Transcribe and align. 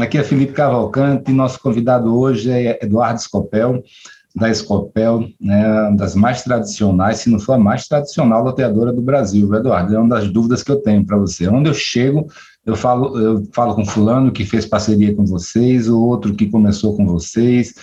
Aqui 0.00 0.16
é 0.18 0.24
Felipe 0.24 0.52
Cavalcante 0.52 1.32
nosso 1.32 1.60
convidado 1.60 2.16
hoje 2.16 2.50
é 2.50 2.78
Eduardo 2.82 3.20
Scopel, 3.20 3.82
da 4.34 4.48
Escopel, 4.48 5.28
né, 5.38 5.94
das 5.96 6.14
mais 6.14 6.42
tradicionais, 6.42 7.18
se 7.18 7.30
não 7.30 7.38
for 7.38 7.54
a 7.54 7.58
mais 7.58 7.86
tradicional 7.86 8.42
loteadora 8.42 8.92
do 8.92 9.02
Brasil, 9.02 9.54
Eduardo. 9.54 9.94
É 9.94 9.98
uma 9.98 10.08
das 10.08 10.30
dúvidas 10.30 10.62
que 10.62 10.72
eu 10.72 10.80
tenho 10.80 11.04
para 11.04 11.18
você. 11.18 11.46
Onde 11.48 11.68
eu 11.68 11.74
chego, 11.74 12.26
eu 12.64 12.74
falo, 12.74 13.18
eu 13.18 13.46
falo 13.52 13.74
com 13.74 13.84
fulano 13.84 14.32
que 14.32 14.46
fez 14.46 14.64
parceria 14.64 15.14
com 15.14 15.26
vocês, 15.26 15.88
o 15.88 16.00
outro 16.00 16.34
que 16.34 16.50
começou 16.50 16.96
com 16.96 17.06
vocês, 17.06 17.74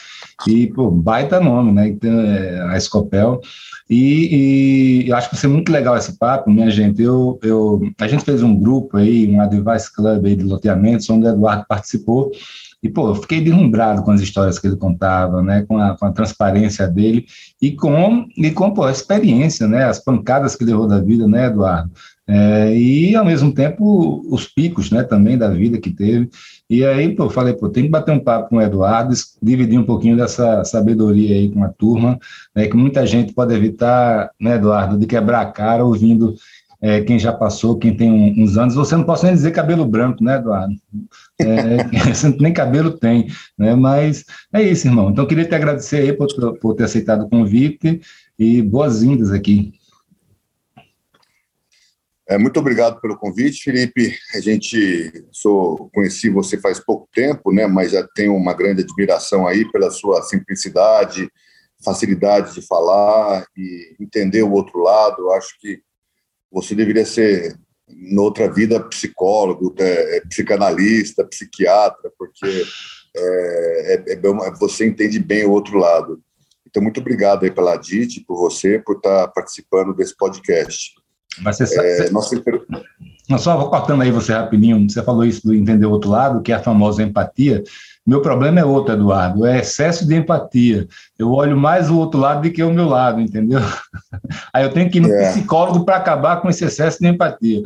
e, 0.48 0.68
pô, 0.68 0.90
baita 0.90 1.40
nome, 1.40 1.72
né? 1.72 1.90
Então, 1.90 2.20
é, 2.20 2.62
a 2.72 2.78
Escopel. 2.78 3.42
E, 3.90 5.04
e, 5.06 5.10
eu 5.10 5.16
acho 5.16 5.30
que 5.30 5.36
vai 5.36 5.42
ser 5.42 5.48
muito 5.48 5.72
legal 5.72 5.98
esse 5.98 6.18
papo, 6.18 6.52
minha 6.52 6.70
gente. 6.70 7.02
Eu, 7.02 7.40
eu, 7.42 7.82
a 8.00 8.08
gente 8.08 8.24
fez 8.24 8.44
um 8.44 8.56
grupo 8.56 8.98
aí, 8.98 9.28
um 9.30 9.42
Advice 9.42 9.94
Club 9.94 10.26
aí 10.26 10.36
de 10.36 10.44
loteamentos, 10.44 11.10
onde 11.10 11.26
o 11.26 11.30
Eduardo 11.30 11.66
participou. 11.68 12.32
E, 12.82 12.88
pô, 12.88 13.10
eu 13.10 13.16
fiquei 13.16 13.42
deslumbrado 13.42 14.04
com 14.04 14.12
as 14.12 14.22
histórias 14.22 14.58
que 14.58 14.68
ele 14.68 14.78
contava, 14.78 15.44
né, 15.44 15.66
com 15.68 15.78
a, 15.78 15.98
com 15.98 16.06
a 16.06 16.12
transparência 16.12 16.88
dele 16.88 17.26
e 17.62 17.74
com, 17.74 18.26
e 18.38 18.52
com 18.52 18.72
pô, 18.72 18.84
a 18.84 18.92
experiência, 18.92 19.68
né, 19.68 19.84
as 19.84 20.00
pancadas 20.00 20.56
que 20.56 20.64
levou 20.64 20.88
da 20.88 21.00
vida, 21.00 21.28
né, 21.28 21.48
Eduardo? 21.48 21.92
É, 22.32 22.78
e, 22.78 23.16
ao 23.16 23.26
mesmo 23.26 23.52
tempo, 23.52 24.24
os 24.32 24.46
picos, 24.46 24.92
né, 24.92 25.04
também 25.04 25.36
da 25.36 25.50
vida 25.50 25.80
que 25.80 25.90
teve. 25.90 26.30
E 26.70 26.86
aí, 26.86 27.16
pô, 27.16 27.24
eu 27.24 27.30
falei, 27.32 27.54
pô, 27.54 27.68
tem 27.68 27.86
que 27.86 27.90
bater 27.90 28.12
um 28.12 28.20
papo 28.20 28.50
com 28.50 28.58
o 28.58 28.62
Eduardo, 28.62 29.16
dividir 29.42 29.80
um 29.80 29.84
pouquinho 29.84 30.16
dessa 30.16 30.64
sabedoria 30.64 31.36
aí 31.36 31.50
com 31.50 31.64
a 31.64 31.70
turma, 31.70 32.20
né, 32.56 32.68
que 32.68 32.78
muita 32.78 33.06
gente 33.06 33.34
pode 33.34 33.54
evitar, 33.54 34.30
né, 34.40 34.56
Eduardo, 34.56 34.98
de 34.98 35.08
quebrar 35.08 35.42
a 35.42 35.52
cara 35.52 35.84
ouvindo 35.84 36.36
é, 36.82 37.02
quem 37.02 37.20
já 37.20 37.34
passou, 37.34 37.78
quem 37.78 37.96
tem 37.96 38.12
um, 38.12 38.44
uns 38.44 38.58
anos. 38.58 38.76
Você 38.76 38.96
não 38.96 39.04
pode 39.04 39.24
nem 39.24 39.34
dizer 39.34 39.52
cabelo 39.52 39.86
branco, 39.86 40.24
né, 40.24 40.38
Eduardo? 40.38 40.74
É, 41.40 41.78
nem 42.40 42.54
cabelo 42.54 42.98
tem, 42.98 43.28
né? 43.58 43.76
Mas 43.76 44.24
é 44.54 44.64
isso, 44.64 44.88
irmão. 44.88 45.10
Então, 45.10 45.28
queria 45.28 45.46
te 45.46 45.56
agradecer 45.56 45.98
aí 45.98 46.14
por, 46.14 46.28
por 46.60 46.76
ter 46.76 46.86
aceitado 46.86 47.24
o 47.26 47.30
convite 47.30 48.02
e 48.38 48.62
boas-vindas 48.62 49.32
aqui. 49.32 49.74
É, 52.30 52.38
muito 52.38 52.60
obrigado 52.60 53.02
pelo 53.02 53.18
convite, 53.18 53.64
Felipe. 53.64 54.16
A 54.36 54.40
gente 54.40 55.26
sou 55.32 55.90
conheci 55.92 56.30
você 56.30 56.60
faz 56.60 56.80
pouco 56.80 57.10
tempo, 57.12 57.52
né? 57.52 57.66
Mas 57.66 57.92
já 57.92 58.08
tenho 58.14 58.36
uma 58.36 58.54
grande 58.54 58.84
admiração 58.84 59.48
aí 59.48 59.70
pela 59.72 59.90
sua 59.90 60.22
simplicidade, 60.22 61.28
facilidade 61.84 62.54
de 62.54 62.62
falar 62.62 63.46
e 63.58 63.96
entender 64.00 64.44
o 64.44 64.52
outro 64.52 64.80
lado. 64.80 65.32
Acho 65.32 65.60
que 65.60 65.82
você 66.52 66.76
deveria 66.76 67.06
ser 67.06 67.58
noutra 67.88 68.52
vida 68.52 68.80
psicólogo, 68.80 69.74
é, 69.80 70.18
é 70.18 70.22
psicanalista, 70.22 71.26
psiquiatra, 71.26 72.12
porque 72.18 72.64
é, 73.16 73.94
é, 73.94 74.14
é, 74.14 74.52
você 74.60 74.88
entende 74.88 75.20
bem 75.20 75.46
o 75.46 75.52
outro 75.52 75.78
lado. 75.78 76.22
Então, 76.68 76.84
muito 76.84 77.00
obrigado 77.00 77.44
aí 77.44 77.52
pela 77.52 77.76
DIT, 77.76 78.24
por 78.28 78.38
você, 78.38 78.80
por 78.80 78.98
estar 78.98 79.28
participando 79.30 79.94
desse 79.94 80.16
podcast. 80.16 80.94
Mas 81.42 81.58
você 81.58 81.66
sabe. 81.66 81.88
É, 81.88 82.10
nossa... 82.12 82.42
Só 83.38 83.58
vou 83.58 83.70
cortando 83.70 84.02
aí 84.02 84.12
você 84.12 84.34
rapidinho. 84.34 84.90
Você 84.90 85.02
falou 85.04 85.26
isso 85.26 85.46
do 85.46 85.54
entender 85.54 85.86
o 85.86 85.92
outro 85.92 86.10
lado, 86.10 86.42
que 86.42 86.52
é 86.52 86.56
a 86.56 86.64
famosa 86.64 87.02
empatia. 87.04 87.64
Meu 88.06 88.22
problema 88.22 88.60
é 88.60 88.66
outro, 88.66 88.94
Eduardo, 88.94 89.46
é 89.46 89.60
excesso 89.60 90.08
de 90.08 90.16
empatia. 90.16 90.88
Eu 91.18 91.32
olho 91.32 91.56
mais 91.56 91.90
o 91.90 91.98
outro 91.98 92.20
lado 92.20 92.42
do 92.42 92.52
que 92.52 92.64
o 92.64 92.74
meu 92.74 92.88
lado, 92.88 93.22
entendeu? 93.22 93.60
Aí 94.54 94.64
eu 94.64 94.74
tenho 94.74 94.90
que 94.90 94.98
ir 94.98 95.02
no 95.02 95.14
é. 95.14 95.32
psicólogo 95.32 95.86
para 95.86 95.98
acabar 95.98 96.42
com 96.42 96.50
esse 96.50 96.66
excesso 96.66 97.00
de 97.00 97.08
empatia. 97.08 97.62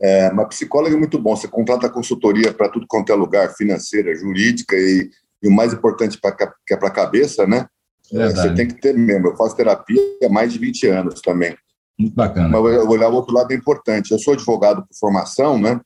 É, 0.00 0.32
mas 0.32 0.48
psicólogo 0.48 0.94
é 0.94 0.98
muito 0.98 1.18
bom. 1.18 1.36
Você 1.36 1.48
contrata 1.48 1.90
consultoria 1.90 2.52
para 2.52 2.68
tudo 2.68 2.86
quanto 2.88 3.12
é 3.12 3.14
lugar, 3.14 3.50
financeira, 3.54 4.14
jurídica 4.14 4.76
e, 4.76 5.10
e 5.42 5.48
o 5.48 5.52
mais 5.52 5.72
importante 5.72 6.18
pra, 6.18 6.32
que 6.32 6.74
é 6.74 6.76
para 6.76 6.88
a 6.88 6.92
cabeça, 6.92 7.46
né? 7.46 7.66
É, 8.12 8.28
você 8.28 8.54
tem 8.54 8.66
que 8.66 8.80
ter 8.80 8.94
mesmo. 8.94 9.28
Eu 9.28 9.36
faço 9.36 9.56
terapia 9.56 10.00
há 10.24 10.28
mais 10.28 10.52
de 10.52 10.58
20 10.58 10.86
anos 10.86 11.20
também. 11.20 11.56
Muito 11.98 12.14
bacana. 12.14 12.48
Mas 12.48 12.60
olhar 12.86 13.10
o 13.10 13.14
outro 13.14 13.34
lado 13.34 13.52
é 13.52 13.54
importante. 13.54 14.10
Eu 14.10 14.18
sou 14.18 14.32
advogado 14.32 14.82
por 14.82 14.96
formação, 14.98 15.58
né? 15.58 15.80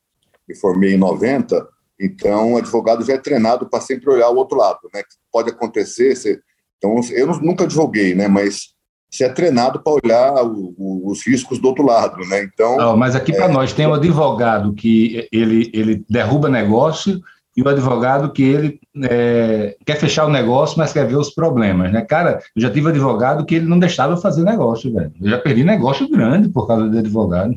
Me 0.48 0.54
formei 0.56 0.94
em 0.94 0.98
90, 0.98 1.66
então 2.00 2.53
o 2.53 2.56
advogado 2.56 3.05
já 3.05 3.15
é 3.15 3.19
treinado 3.19 3.69
para 3.69 3.81
sempre 3.81 4.10
olhar 4.10 4.28
o 4.31 4.37
outro 4.37 4.56
lado, 4.56 4.81
né? 4.93 5.03
Pode 5.32 5.50
acontecer. 5.50 6.15
Você... 6.15 6.41
Então, 6.78 7.00
eu 7.12 7.27
nunca 7.41 7.65
advoguei, 7.65 8.15
né? 8.15 8.28
Mas 8.28 8.75
você 9.10 9.25
é 9.25 9.28
treinado 9.28 9.81
para 9.81 9.93
olhar 9.93 10.44
o, 10.44 10.75
o, 10.77 11.10
os 11.10 11.25
riscos 11.25 11.59
do 11.59 11.69
outro 11.69 11.84
lado, 11.84 12.19
né? 12.28 12.43
Então. 12.43 12.77
Não, 12.77 12.97
mas 12.97 13.15
aqui 13.15 13.33
para 13.33 13.47
é... 13.47 13.53
nós 13.53 13.72
tem 13.72 13.87
um 13.87 13.94
advogado 13.94 14.75
que 14.75 15.28
ele, 15.31 15.71
ele 15.72 16.04
derruba 16.10 16.49
negócio 16.49 17.21
e 17.56 17.62
o 17.62 17.69
advogado 17.69 18.33
que 18.33 18.43
ele 18.43 18.81
é, 19.04 19.77
quer 19.87 19.97
fechar 19.97 20.27
o 20.27 20.31
negócio, 20.31 20.77
mas 20.77 20.93
quer 20.93 21.06
ver 21.06 21.16
os 21.16 21.31
problemas, 21.31 21.93
né? 21.93 22.03
Cara, 22.03 22.41
eu 22.56 22.62
já 22.62 22.71
tive 22.71 22.88
advogado 22.88 23.47
que 23.47 23.54
ele 23.54 23.66
não 23.66 23.78
deixava 23.78 24.16
fazer 24.16 24.42
negócio, 24.42 24.92
velho. 24.92 25.13
Eu 25.22 25.30
já 25.30 25.39
perdi 25.39 25.63
negócio 25.63 26.09
grande 26.10 26.48
por 26.48 26.66
causa 26.66 26.89
do 26.89 26.98
advogado. 26.98 27.54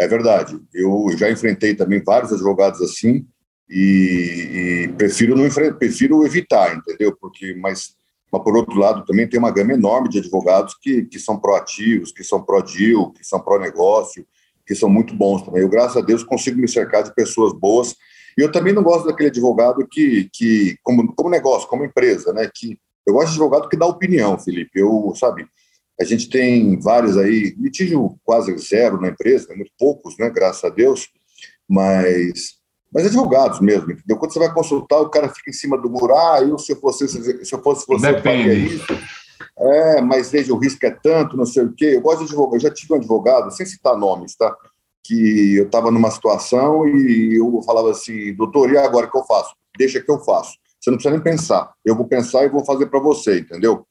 É 0.00 0.08
verdade. 0.08 0.58
Eu 0.72 1.08
já 1.14 1.30
enfrentei 1.30 1.74
também 1.74 2.02
vários 2.02 2.32
advogados 2.32 2.80
assim 2.80 3.26
e, 3.68 4.86
e 4.88 4.94
prefiro 4.96 5.36
não 5.36 5.46
prefiro 5.76 6.24
evitar, 6.24 6.74
entendeu? 6.74 7.14
Porque, 7.20 7.54
mas, 7.56 7.90
mas 8.32 8.42
por 8.42 8.56
outro 8.56 8.78
lado 8.78 9.04
também 9.04 9.28
tem 9.28 9.38
uma 9.38 9.50
gama 9.50 9.74
enorme 9.74 10.08
de 10.08 10.18
advogados 10.18 10.74
que, 10.80 11.04
que 11.04 11.18
são 11.18 11.38
proativos, 11.38 12.12
que 12.12 12.24
são 12.24 12.42
pró-deal, 12.42 13.12
que 13.12 13.22
são 13.22 13.38
pró-negócio, 13.40 14.26
que 14.66 14.74
são 14.74 14.88
muito 14.88 15.14
bons 15.14 15.42
também. 15.42 15.60
Eu, 15.60 15.68
graças 15.68 15.98
a 15.98 16.00
Deus, 16.00 16.24
consigo 16.24 16.58
me 16.58 16.66
cercar 16.66 17.02
de 17.02 17.14
pessoas 17.14 17.52
boas 17.52 17.94
e 18.38 18.40
eu 18.40 18.50
também 18.50 18.72
não 18.72 18.82
gosto 18.82 19.06
daquele 19.06 19.28
advogado 19.28 19.86
que, 19.86 20.30
que 20.32 20.78
como, 20.82 21.14
como 21.14 21.28
negócio, 21.28 21.68
como 21.68 21.84
empresa, 21.84 22.32
né? 22.32 22.50
Que 22.54 22.78
eu 23.06 23.12
gosto 23.12 23.26
de 23.26 23.32
advogado 23.34 23.68
que 23.68 23.76
dá 23.76 23.84
opinião, 23.84 24.38
Felipe. 24.38 24.80
Eu, 24.80 25.12
sabe, 25.14 25.46
a 26.00 26.04
gente 26.04 26.28
tem 26.28 26.78
vários 26.80 27.16
aí, 27.16 27.54
litígio 27.58 28.18
quase 28.24 28.56
zero 28.58 29.00
na 29.00 29.08
empresa, 29.08 29.48
né, 29.48 29.56
muito 29.56 29.72
poucos, 29.78 30.16
né? 30.18 30.30
Graças 30.30 30.64
a 30.64 30.68
Deus, 30.68 31.08
mas 31.68 32.58
mas 32.92 33.06
advogados 33.06 33.60
mesmo, 33.60 33.92
entendeu? 33.92 34.16
Quando 34.16 34.32
você 34.32 34.40
vai 34.40 34.52
consultar, 34.52 35.00
o 35.00 35.08
cara 35.08 35.28
fica 35.28 35.48
em 35.48 35.52
cima 35.52 35.78
do 35.78 35.88
muro, 35.88 36.12
ah, 36.12 36.40
eu 36.40 36.58
se 36.58 36.72
eu 36.72 36.76
fosse, 36.80 37.06
se 37.06 37.54
eu 37.54 37.62
fosse 37.62 37.86
você, 37.86 38.20
faria 38.20 38.52
isso. 38.52 38.92
É, 39.56 40.00
mas 40.00 40.30
veja, 40.30 40.52
o 40.52 40.58
risco 40.58 40.84
é 40.84 40.90
tanto, 40.90 41.36
não 41.36 41.46
sei 41.46 41.64
o 41.64 41.72
quê. 41.72 41.92
Eu 41.94 42.00
gosto 42.00 42.24
de 42.24 42.24
advogado, 42.24 42.56
eu 42.56 42.60
já 42.60 42.70
tive 42.70 42.92
um 42.92 42.96
advogado, 42.96 43.50
sem 43.52 43.64
citar 43.64 43.96
nomes, 43.96 44.34
tá? 44.34 44.56
que 45.10 45.56
eu 45.56 45.64
estava 45.64 45.90
numa 45.90 46.10
situação 46.10 46.86
e 46.86 47.36
eu 47.38 47.60
falava 47.62 47.90
assim, 47.90 48.34
doutor, 48.34 48.70
e 48.70 48.78
agora 48.78 49.06
o 49.06 49.10
que 49.10 49.18
eu 49.18 49.24
faço? 49.24 49.54
Deixa 49.76 50.00
que 50.00 50.10
eu 50.10 50.20
faço. 50.20 50.56
Você 50.80 50.90
não 50.90 50.96
precisa 50.96 51.14
nem 51.14 51.22
pensar. 51.22 51.72
Eu 51.84 51.96
vou 51.96 52.06
pensar 52.06 52.44
e 52.44 52.48
vou 52.48 52.64
fazer 52.64 52.86
para 52.86 53.00
você, 53.00 53.40
entendeu? 53.40 53.86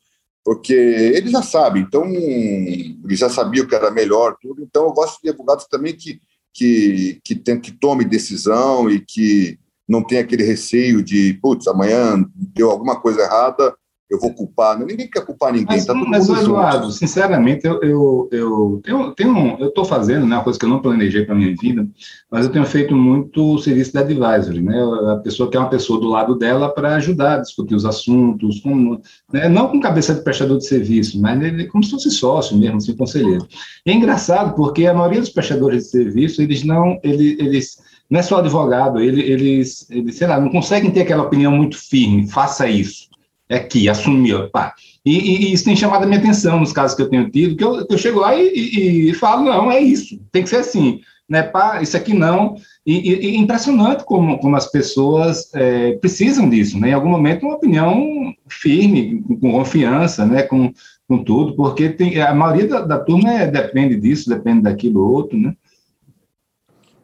Porque 0.50 0.74
ele 0.74 1.30
já 1.30 1.44
sabe, 1.44 1.80
então 1.80 2.08
ele 2.08 2.98
já 3.16 3.30
sabia 3.30 3.62
o 3.62 3.68
que 3.68 3.76
era 3.76 3.92
melhor, 3.92 4.36
tudo. 4.42 4.64
Então 4.64 4.86
eu 4.86 4.92
gosto 4.92 5.22
de 5.22 5.30
advogados 5.30 5.68
também 5.68 5.96
que 5.96 6.20
que 6.52 7.22
que, 7.24 7.36
tem, 7.36 7.62
que 7.62 7.72
tome 7.72 8.04
decisão 8.04 8.90
e 8.90 9.00
que 9.00 9.60
não 9.88 10.04
tem 10.04 10.18
aquele 10.18 10.42
receio 10.42 11.04
de, 11.04 11.36
putz, 11.40 11.68
amanhã 11.68 12.28
deu 12.34 12.72
alguma 12.72 13.00
coisa 13.00 13.22
errada, 13.22 13.76
eu 14.10 14.20
vou 14.20 14.34
culpar. 14.34 14.80
Ninguém 14.80 15.08
quer 15.08 15.24
culpar 15.24 15.52
ninguém. 15.52 15.68
Mas, 15.68 15.86
tá 15.86 15.94
mas 15.94 16.28
Eduardo, 16.28 16.92
sinceramente, 16.92 17.66
eu 17.66 17.80
eu 17.82 18.30
eu 18.32 18.82
eu 18.86 19.12
tenho 19.12 19.56
eu 19.60 19.68
estou 19.68 19.86
fazendo, 19.86 20.26
né, 20.26 20.36
uma 20.36 20.44
coisa 20.44 20.58
que 20.58 20.66
eu 20.66 20.70
não 20.70 20.82
planejei 20.82 21.26
para 21.26 21.36
minha 21.36 21.56
vida, 21.56 21.88
mas 22.32 22.46
eu 22.46 22.52
tenho 22.52 22.66
feito 22.66 22.96
muito 22.96 23.60
serviço 23.60 23.92
de 23.92 24.00
advisory, 24.00 24.62
né? 24.62 24.82
A 25.12 25.18
pessoa 25.18 25.50
que 25.50 25.56
é 25.56 25.60
uma 25.60 25.70
pessoa 25.70 26.00
do 26.00 26.08
lado 26.08 26.36
dela 26.36 26.74
para 26.74 26.96
ajudar 26.96 27.36
a 27.36 27.42
discutir 27.42 27.76
os 27.76 27.86
assuntos, 27.86 28.60
com, 28.62 29.00
né, 29.32 29.48
não 29.48 29.68
com 29.68 29.80
cabeça 29.80 30.16
de 30.16 30.24
prestador 30.24 30.58
de 30.58 30.66
serviço, 30.66 31.22
mas 31.22 31.42
ele, 31.42 31.68
como 31.68 31.84
se 31.84 31.92
fosse 31.92 32.10
sócio 32.10 32.58
mesmo, 32.58 32.78
assim, 32.78 32.96
conselheiro. 32.96 33.48
E 33.86 33.92
é 33.92 33.94
engraçado 33.94 34.56
porque 34.56 34.88
a 34.88 34.94
maioria 34.94 35.20
dos 35.20 35.30
prestadores 35.30 35.84
de 35.84 35.90
serviço 35.90 36.42
eles 36.42 36.64
não 36.64 37.00
eles, 37.04 37.40
eles 37.40 37.78
não 38.10 38.20
é 38.20 38.24
só 38.24 38.40
advogado, 38.40 39.00
eles, 39.00 39.24
eles, 39.24 39.92
eles, 39.92 40.18
sei 40.18 40.28
lá, 40.28 40.40
não 40.40 40.50
conseguem 40.50 40.90
ter 40.90 41.02
aquela 41.02 41.24
opinião 41.24 41.52
muito 41.52 41.78
firme, 41.78 42.28
faça 42.28 42.68
isso 42.68 43.09
é 43.50 43.58
aqui, 43.58 43.90
assumir, 43.90 44.50
pá. 44.52 44.76
E, 45.04 45.18
e, 45.18 45.46
e, 45.46 45.54
isso 45.54 45.66
tem 45.66 45.76
chamado 45.76 46.04
a 46.04 46.06
minha 46.06 46.20
atenção 46.20 46.60
nos 46.60 46.72
casos 46.72 46.96
que 46.96 47.02
eu 47.02 47.10
tenho 47.10 47.30
tido, 47.32 47.56
que 47.56 47.64
eu, 47.64 47.86
eu 47.90 47.98
chego 47.98 48.20
lá 48.20 48.36
e, 48.36 49.10
e, 49.10 49.14
falo, 49.16 49.44
não, 49.44 49.72
é 49.72 49.80
isso, 49.80 50.22
tem 50.32 50.44
que 50.44 50.50
ser 50.50 50.58
assim, 50.58 51.02
né, 51.28 51.42
pá, 51.42 51.82
isso 51.82 51.98
aqui 51.98 52.14
não, 52.14 52.56
e, 52.86 53.14
é 53.14 53.36
impressionante 53.36 54.04
como, 54.04 54.38
como 54.40 54.56
as 54.56 54.70
pessoas 54.72 55.50
é, 55.56 55.94
precisam 55.94 56.48
disso, 56.48 56.80
né, 56.80 56.90
em 56.90 56.94
algum 56.94 57.10
momento 57.10 57.46
uma 57.46 57.56
opinião 57.56 58.34
firme, 58.48 59.24
com, 59.24 59.40
com 59.40 59.52
confiança, 59.52 60.26
né, 60.26 60.44
com, 60.44 60.72
com 61.08 61.24
tudo, 61.24 61.56
porque 61.56 61.90
tem, 61.90 62.22
a 62.22 62.34
maioria 62.34 62.68
da, 62.68 62.82
da 62.82 63.00
turma 63.00 63.32
é, 63.34 63.48
depende 63.48 63.96
disso, 63.96 64.30
depende 64.30 64.62
daquilo 64.62 65.12
outro, 65.12 65.38
né. 65.38 65.56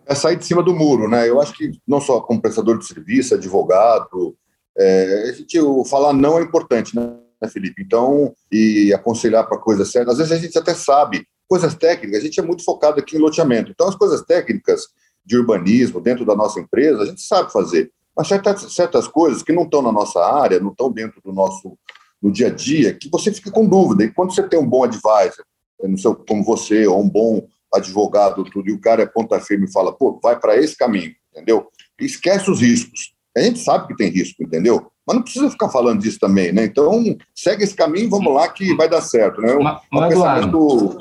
É 0.08 0.14
sair 0.14 0.36
de 0.36 0.46
cima 0.46 0.62
do 0.62 0.76
muro, 0.76 1.10
né, 1.10 1.28
eu 1.28 1.42
acho 1.42 1.54
que 1.54 1.72
não 1.88 2.00
só 2.00 2.22
como 2.22 2.42
prestador 2.42 2.78
de 2.78 2.86
serviço, 2.86 3.34
advogado, 3.34 4.36
é, 4.78 5.30
a 5.30 5.32
gente, 5.34 5.60
o 5.60 5.86
falar 5.86 6.14
não 6.14 6.38
é 6.38 6.42
importante, 6.42 6.96
né, 6.96 7.16
Felipe? 7.50 7.82
Então, 7.82 8.34
e 8.52 8.94
aconselhar 8.94 9.48
para 9.48 9.58
coisas 9.58 9.92
certas. 9.92 10.14
Às 10.14 10.18
vezes 10.30 10.34
a 10.34 10.46
gente 10.46 10.58
até 10.58 10.74
sabe 10.74 11.26
coisas 11.48 11.76
técnicas, 11.76 12.20
a 12.20 12.24
gente 12.24 12.40
é 12.40 12.44
muito 12.44 12.64
focado 12.64 13.00
aqui 13.00 13.16
em 13.16 13.20
loteamento. 13.20 13.72
Então, 13.72 13.88
as 13.88 13.96
coisas 13.96 14.22
técnicas 14.24 14.88
de 15.26 15.38
urbanismo 15.38 16.02
dentro 16.02 16.26
da 16.26 16.36
nossa 16.36 16.60
empresa, 16.60 17.04
a 17.04 17.06
gente 17.06 17.22
sabe 17.22 17.52
fazer. 17.52 17.92
Mas 18.16 18.28
certas, 18.28 18.74
certas 18.74 19.08
coisas 19.08 19.44
que 19.44 19.52
não 19.52 19.64
estão 19.64 19.82
na 19.82 19.92
nossa 19.92 20.20
área, 20.24 20.60
não 20.60 20.72
estão 20.72 20.92
dentro 20.92 21.22
do 21.22 21.34
nosso 21.34 21.78
no 22.22 22.32
dia 22.32 22.48
a 22.48 22.50
dia, 22.50 22.94
que 22.94 23.10
você 23.10 23.32
fica 23.32 23.52
com 23.52 23.68
dúvida. 23.68 24.04
E 24.04 24.12
quando 24.12 24.34
você 24.34 24.42
tem 24.42 24.58
um 24.58 24.68
bom 24.68 24.84
advisor, 24.84 25.46
no 25.84 25.98
seu, 25.98 26.16
como 26.16 26.44
você, 26.44 26.88
ou 26.88 27.02
um 27.02 27.10
bom 27.10 27.46
advogado, 27.72 28.44
tudo, 28.46 28.70
e 28.70 28.74
o 28.74 28.80
cara 28.80 29.04
é 29.04 29.06
ponta 29.06 29.40
firme 29.40 29.68
e 29.68 29.72
fala, 29.72 29.94
pô, 29.94 30.20
vai 30.24 30.40
para 30.40 30.58
esse 30.58 30.76
caminho, 30.76 31.14
entendeu? 31.32 31.70
esquece 32.00 32.50
os 32.50 32.62
riscos. 32.62 33.15
A 33.36 33.42
gente 33.42 33.60
sabe 33.60 33.88
que 33.88 33.96
tem 33.96 34.10
risco, 34.10 34.42
entendeu? 34.42 34.88
Mas 35.06 35.16
não 35.16 35.24
precisa 35.24 35.50
ficar 35.50 35.70
falando 35.70 36.02
disso 36.02 36.20
também, 36.20 36.52
né? 36.52 36.66
Então, 36.66 37.04
segue 37.36 37.64
esse 37.64 37.76
caminho, 37.76 38.10
vamos 38.10 38.34
lá 38.34 38.48
que 38.48 38.74
vai 38.76 38.90
dar 38.90 39.02
certo, 39.02 39.42
né? 39.42 39.54
Mas, 39.62 39.82
mas 39.92 40.14
pensamento... 40.14 40.98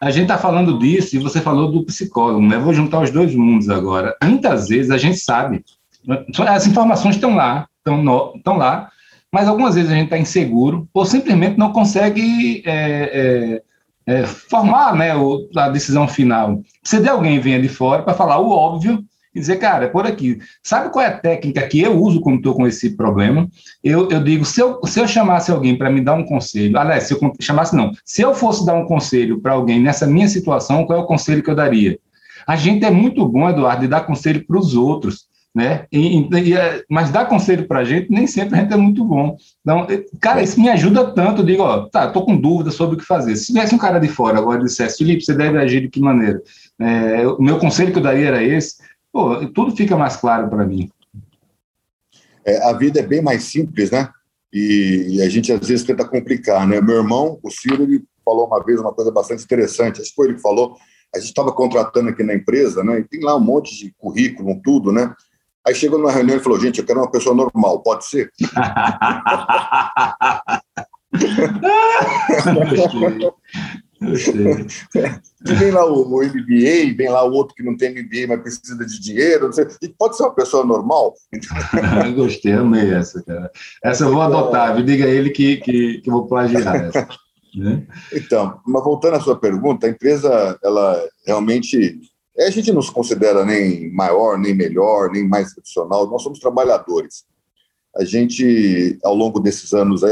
a 0.00 0.10
gente 0.10 0.24
está 0.24 0.36
falando 0.36 0.78
disso 0.78 1.16
e 1.16 1.20
você 1.20 1.40
falou 1.40 1.70
do 1.70 1.84
psicólogo, 1.84 2.44
né? 2.44 2.58
vou 2.58 2.74
juntar 2.74 3.00
os 3.00 3.10
dois 3.10 3.34
mundos 3.34 3.70
agora. 3.70 4.16
Muitas 4.22 4.68
vezes 4.68 4.90
a 4.90 4.98
gente 4.98 5.18
sabe, 5.18 5.64
as 6.46 6.66
informações 6.66 7.14
estão 7.14 7.34
lá, 7.34 7.66
estão, 7.78 8.02
no, 8.02 8.34
estão 8.36 8.56
lá, 8.56 8.90
mas 9.32 9.48
algumas 9.48 9.74
vezes 9.74 9.90
a 9.90 9.94
gente 9.94 10.06
está 10.06 10.18
inseguro 10.18 10.88
ou 10.92 11.06
simplesmente 11.06 11.58
não 11.58 11.72
consegue 11.72 12.62
é, 12.66 13.62
é, 14.06 14.14
é, 14.14 14.26
formar 14.26 14.94
né, 14.94 15.12
a 15.56 15.68
decisão 15.68 16.06
final. 16.06 16.62
Precisa 16.80 17.02
de 17.02 17.08
alguém 17.08 17.38
venha 17.38 17.60
de 17.60 17.68
fora 17.68 18.02
para 18.02 18.14
falar 18.14 18.38
o 18.38 18.50
óbvio 18.50 19.04
e 19.36 19.40
dizer, 19.40 19.56
cara, 19.56 19.84
é 19.84 19.88
por 19.88 20.06
aqui. 20.06 20.38
Sabe 20.62 20.90
qual 20.90 21.04
é 21.04 21.08
a 21.08 21.18
técnica 21.18 21.68
que 21.68 21.82
eu 21.82 22.00
uso 22.00 22.22
quando 22.22 22.38
estou 22.38 22.54
com 22.54 22.66
esse 22.66 22.96
problema? 22.96 23.46
Eu, 23.84 24.08
eu 24.10 24.24
digo, 24.24 24.46
se 24.46 24.62
eu, 24.62 24.80
se 24.86 24.98
eu 24.98 25.06
chamasse 25.06 25.50
alguém 25.50 25.76
para 25.76 25.90
me 25.90 26.00
dar 26.00 26.14
um 26.14 26.24
conselho, 26.24 26.78
aliás, 26.78 27.04
se 27.04 27.12
eu 27.12 27.20
chamasse 27.38 27.76
não, 27.76 27.92
se 28.02 28.22
eu 28.22 28.34
fosse 28.34 28.64
dar 28.64 28.74
um 28.74 28.86
conselho 28.86 29.38
para 29.38 29.52
alguém 29.52 29.78
nessa 29.78 30.06
minha 30.06 30.26
situação, 30.26 30.86
qual 30.86 30.98
é 30.98 31.02
o 31.02 31.06
conselho 31.06 31.42
que 31.42 31.50
eu 31.50 31.54
daria? 31.54 31.98
A 32.46 32.56
gente 32.56 32.86
é 32.86 32.90
muito 32.90 33.28
bom, 33.28 33.50
Eduardo, 33.50 33.82
de 33.82 33.88
dar 33.88 34.06
conselho 34.06 34.42
para 34.46 34.58
os 34.58 34.74
outros, 34.74 35.26
né? 35.54 35.84
E, 35.92 36.28
e, 36.30 36.54
é, 36.54 36.82
mas 36.88 37.10
dar 37.10 37.26
conselho 37.26 37.66
para 37.66 37.80
a 37.80 37.84
gente, 37.84 38.10
nem 38.10 38.26
sempre 38.26 38.58
a 38.58 38.62
gente 38.62 38.72
é 38.72 38.76
muito 38.76 39.04
bom. 39.04 39.36
Então, 39.60 39.86
cara, 40.18 40.42
isso 40.42 40.58
me 40.58 40.70
ajuda 40.70 41.12
tanto. 41.12 41.42
Eu 41.42 41.46
digo, 41.46 41.62
ó, 41.62 41.88
tá, 41.88 42.08
tô 42.08 42.22
com 42.24 42.36
dúvida 42.36 42.70
sobre 42.70 42.96
o 42.96 42.98
que 42.98 43.04
fazer. 43.04 43.36
Se 43.36 43.46
tivesse 43.46 43.74
um 43.74 43.78
cara 43.78 43.98
de 43.98 44.08
fora 44.08 44.38
agora 44.38 44.62
dissesse, 44.62 44.98
Felipe, 44.98 45.22
você 45.22 45.34
deve 45.34 45.58
agir 45.58 45.82
de 45.82 45.88
que 45.88 46.00
maneira? 46.00 46.40
É, 46.78 47.26
o 47.26 47.42
meu 47.42 47.58
conselho 47.58 47.90
que 47.90 47.98
eu 47.98 48.02
daria 48.02 48.28
era 48.28 48.42
esse 48.42 48.76
pô, 49.16 49.46
tudo 49.46 49.74
fica 49.74 49.96
mais 49.96 50.18
claro 50.18 50.50
para 50.50 50.66
mim. 50.66 50.90
É, 52.44 52.68
a 52.68 52.74
vida 52.74 53.00
é 53.00 53.02
bem 53.02 53.22
mais 53.22 53.44
simples, 53.44 53.90
né? 53.90 54.10
E, 54.52 55.16
e, 55.16 55.22
a 55.22 55.28
gente 55.28 55.50
às 55.50 55.66
vezes 55.66 55.86
tenta 55.86 56.06
complicar, 56.06 56.68
né? 56.68 56.82
Meu 56.82 56.96
irmão, 56.96 57.38
o 57.42 57.50
Ciro, 57.50 57.84
ele 57.84 58.04
falou 58.22 58.46
uma 58.46 58.62
vez 58.62 58.78
uma 58.78 58.92
coisa 58.92 59.10
bastante 59.10 59.42
interessante. 59.42 60.02
Acho 60.02 60.10
que 60.10 60.14
foi 60.14 60.26
ele 60.26 60.34
que 60.34 60.42
falou. 60.42 60.76
A 61.14 61.18
gente 61.18 61.28
estava 61.28 61.50
contratando 61.50 62.10
aqui 62.10 62.22
na 62.22 62.34
empresa, 62.34 62.84
né? 62.84 63.00
E 63.00 63.04
tem 63.04 63.22
lá 63.22 63.34
um 63.34 63.40
monte 63.40 63.74
de 63.74 63.94
currículo, 63.96 64.60
tudo, 64.62 64.92
né? 64.92 65.14
Aí 65.66 65.74
chegou 65.74 65.98
numa 65.98 66.12
reunião 66.12 66.36
e 66.36 66.42
falou: 66.42 66.60
gente, 66.60 66.78
eu 66.78 66.86
quero 66.86 67.00
uma 67.00 67.10
pessoa 67.10 67.34
normal, 67.34 67.82
pode 67.82 68.04
ser? 68.04 68.30
vem 75.40 75.70
lá 75.70 75.86
o, 75.86 76.02
o, 76.02 76.22
MBA, 76.22 76.94
vem 76.96 77.08
lá 77.08 77.24
o 77.24 77.32
outro 77.32 77.54
que 77.54 77.62
não 77.62 77.76
tem 77.76 77.90
MBA, 77.90 78.26
mas 78.28 78.40
precisa 78.40 78.84
de 78.84 79.00
dinheiro. 79.00 79.50
pode 79.98 80.16
ser 80.16 80.24
uma 80.24 80.34
pessoa 80.34 80.64
normal. 80.64 81.14
Gostei, 82.14 82.52
amei 82.52 82.92
essa, 82.92 83.22
cara. 83.22 83.50
Essa 83.82 84.04
eu 84.04 84.12
vou 84.12 84.22
adotar, 84.22 84.76
me 84.76 84.82
diga 84.82 85.06
ele 85.06 85.30
que, 85.30 85.56
que, 85.58 86.00
que 86.00 86.10
eu 86.10 86.12
vou 86.12 86.26
plagiar 86.26 86.76
essa. 86.76 87.08
Né? 87.56 87.86
Então, 88.12 88.60
mas 88.66 88.84
voltando 88.84 89.16
à 89.16 89.20
sua 89.20 89.38
pergunta, 89.38 89.86
a 89.86 89.90
empresa, 89.90 90.58
ela 90.62 91.02
realmente. 91.26 92.00
A 92.38 92.50
gente 92.50 92.70
não 92.70 92.82
se 92.82 92.92
considera 92.92 93.46
nem 93.46 93.90
maior, 93.94 94.36
nem 94.38 94.54
melhor, 94.54 95.10
nem 95.10 95.26
mais 95.26 95.54
tradicional, 95.54 96.06
nós 96.06 96.22
somos 96.22 96.38
trabalhadores. 96.38 97.24
A 97.96 98.04
gente, 98.04 98.98
ao 99.02 99.14
longo 99.14 99.40
desses 99.40 99.72
anos, 99.72 100.02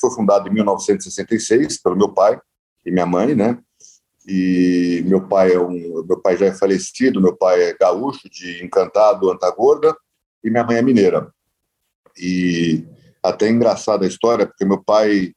foi 0.00 0.10
fundado 0.12 0.48
em 0.48 0.52
1966 0.52 1.82
pelo 1.82 1.96
meu 1.96 2.10
pai, 2.10 2.38
e 2.84 2.90
minha 2.90 3.06
mãe, 3.06 3.34
né? 3.34 3.58
E 4.26 5.02
meu 5.06 5.26
pai 5.28 5.52
é 5.52 5.60
um, 5.60 6.04
meu 6.06 6.20
pai 6.20 6.36
já 6.36 6.46
é 6.46 6.54
falecido, 6.54 7.20
meu 7.20 7.36
pai 7.36 7.62
é 7.62 7.76
gaúcho 7.78 8.28
de 8.30 8.64
Encantado, 8.64 9.30
Antagorda, 9.30 9.94
e 10.42 10.50
minha 10.50 10.64
mãe 10.64 10.76
é 10.76 10.82
mineira. 10.82 11.30
E 12.18 12.84
até 13.22 13.48
engraçada 13.48 14.04
a 14.04 14.08
história, 14.08 14.46
porque 14.46 14.64
meu 14.64 14.82
pai 14.82 15.32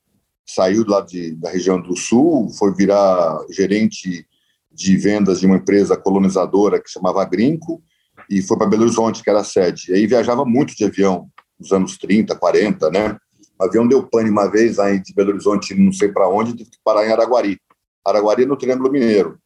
saiu 0.45 0.85
lá 0.87 1.01
de, 1.01 1.31
da 1.35 1.49
região 1.49 1.81
do 1.81 1.95
Sul, 1.97 2.49
foi 2.57 2.73
virar 2.73 3.39
gerente 3.49 4.25
de 4.71 4.95
vendas 4.95 5.39
de 5.39 5.45
uma 5.45 5.57
empresa 5.57 5.97
colonizadora 5.97 6.81
que 6.81 6.89
chamava 6.89 7.25
Grinco, 7.25 7.83
e 8.29 8.41
foi 8.41 8.57
para 8.57 8.67
Belo 8.67 8.83
Horizonte, 8.83 9.23
que 9.23 9.29
era 9.29 9.41
a 9.41 9.43
sede. 9.43 9.91
E 9.91 9.95
aí 9.95 10.07
viajava 10.07 10.45
muito 10.45 10.75
de 10.75 10.85
avião, 10.85 11.29
nos 11.59 11.71
anos 11.71 11.97
30, 11.97 12.35
40, 12.35 12.89
né? 12.91 13.17
O 13.59 13.63
avião 13.63 13.87
deu 13.87 14.03
pane 14.03 14.29
uma 14.29 14.49
vez 14.49 14.79
aí 14.79 14.99
de 15.01 15.13
Belo 15.13 15.31
Horizonte, 15.31 15.73
não 15.75 15.91
sei 15.91 16.09
para 16.09 16.27
onde, 16.27 16.55
teve 16.55 16.69
que 16.69 16.77
parar 16.83 17.05
em 17.05 17.11
Araguari. 17.11 17.59
Araguari 18.05 18.45
no 18.45 18.57
Triângulo 18.57 18.91
Mineiro. 18.91 19.37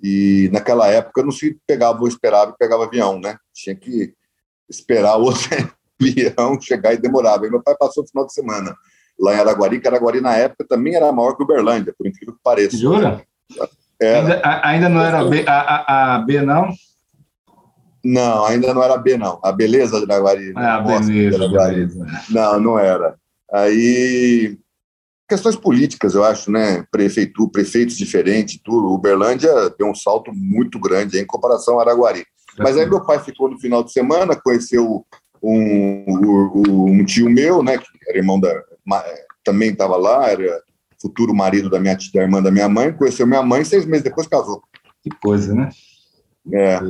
E 0.00 0.48
naquela 0.52 0.86
época 0.88 1.22
não 1.22 1.32
se 1.32 1.58
pegava 1.66 2.00
ou 2.00 2.08
esperava 2.08 2.52
e 2.52 2.58
pegava 2.58 2.84
avião, 2.84 3.18
né? 3.18 3.36
Tinha 3.52 3.74
que 3.74 4.14
esperar 4.68 5.16
o 5.16 5.24
outro 5.24 5.48
avião 6.00 6.60
chegar 6.60 6.94
e 6.94 6.98
demorava. 6.98 7.46
E 7.46 7.50
meu 7.50 7.62
pai 7.62 7.74
passou 7.76 8.04
o 8.04 8.06
final 8.06 8.26
de 8.26 8.32
semana 8.32 8.76
lá 9.18 9.34
em 9.34 9.40
Araguari, 9.40 9.80
que 9.80 9.88
Araguari 9.88 10.20
na 10.20 10.34
época 10.36 10.64
também 10.68 10.94
era 10.94 11.10
maior 11.10 11.36
que 11.36 11.42
Uberlândia, 11.42 11.92
por 11.96 12.06
incrível 12.06 12.34
que 12.34 12.40
pareça. 12.42 12.76
Jura? 12.76 13.22
Ainda, 14.00 14.60
ainda, 14.62 14.88
não 14.88 15.00
era 15.00 15.24
B, 15.24 15.44
a, 15.48 15.52
a, 15.52 16.14
a 16.14 16.18
B, 16.20 16.40
não? 16.42 16.68
Não, 18.04 18.44
ainda 18.44 18.72
não 18.72 18.82
era 18.82 18.96
B, 18.96 19.16
não. 19.16 19.40
A 19.42 19.50
beleza 19.50 19.98
de 19.98 20.12
Araguari. 20.12 20.52
Ah, 20.54 20.80
beleza, 20.80 21.48
beleza. 21.48 22.06
Não, 22.30 22.60
não 22.60 22.78
era. 22.78 23.16
Aí, 23.52 24.58
questões 25.28 25.56
políticas, 25.56 26.14
eu 26.14 26.24
acho, 26.24 26.50
né? 26.50 26.84
Prefeitura, 26.90 27.50
prefeitos 27.50 27.96
diferentes, 27.96 28.60
tudo. 28.62 28.92
Uberlândia 28.92 29.50
deu 29.78 29.88
um 29.88 29.94
salto 29.94 30.32
muito 30.34 30.78
grande 30.78 31.18
em 31.18 31.26
comparação 31.26 31.78
a 31.78 31.82
Araguari. 31.82 32.24
Mas 32.58 32.76
aí 32.76 32.86
meu 32.86 33.04
pai 33.04 33.20
ficou 33.20 33.48
no 33.48 33.58
final 33.58 33.84
de 33.84 33.92
semana, 33.92 34.34
conheceu 34.34 35.06
um, 35.42 36.04
um, 36.08 37.00
um 37.00 37.04
tio 37.04 37.30
meu, 37.30 37.62
né? 37.62 37.78
Que 37.78 37.86
era 38.08 38.18
irmão 38.18 38.40
da. 38.40 38.50
Também 39.44 39.70
estava 39.70 39.96
lá, 39.96 40.28
era 40.28 40.60
futuro 41.00 41.34
marido 41.34 41.70
da 41.70 41.78
minha 41.78 41.96
da 42.12 42.22
irmã 42.22 42.42
da 42.42 42.50
minha 42.50 42.68
mãe, 42.68 42.92
conheceu 42.92 43.26
minha 43.26 43.42
mãe, 43.42 43.64
seis 43.64 43.86
meses 43.86 44.02
depois 44.02 44.26
casou. 44.26 44.62
Que 45.02 45.10
coisa, 45.22 45.54
né? 45.54 45.68
É. 46.52 46.80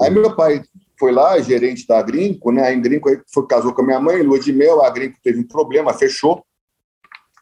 Aí 0.00 0.10
meu 0.10 0.34
pai 0.34 0.62
foi 0.98 1.12
lá, 1.12 1.38
gerente 1.40 1.86
da 1.86 1.98
Agrinco, 1.98 2.50
né? 2.52 2.62
A 2.62 2.72
Agrinco 2.72 3.08
foi, 3.32 3.46
casou 3.46 3.72
com 3.72 3.82
a 3.82 3.84
minha 3.86 4.00
mãe, 4.00 4.22
lua 4.22 4.38
de 4.38 4.52
mel, 4.52 4.82
a 4.82 4.86
Agrinco 4.86 5.18
teve 5.22 5.40
um 5.40 5.46
problema, 5.46 5.92
fechou. 5.92 6.44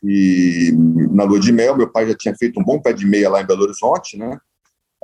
E 0.03 0.73
na 1.13 1.25
lua 1.25 1.39
de 1.39 1.53
mel, 1.53 1.77
meu 1.77 1.89
pai 1.89 2.09
já 2.09 2.15
tinha 2.15 2.35
feito 2.35 2.59
um 2.59 2.65
bom 2.65 2.81
pé 2.81 2.93
de 2.93 3.07
meia 3.07 3.31
lá 3.31 3.41
em 3.41 3.47
Belo 3.47 3.63
Horizonte, 3.63 4.17
né? 4.17 4.39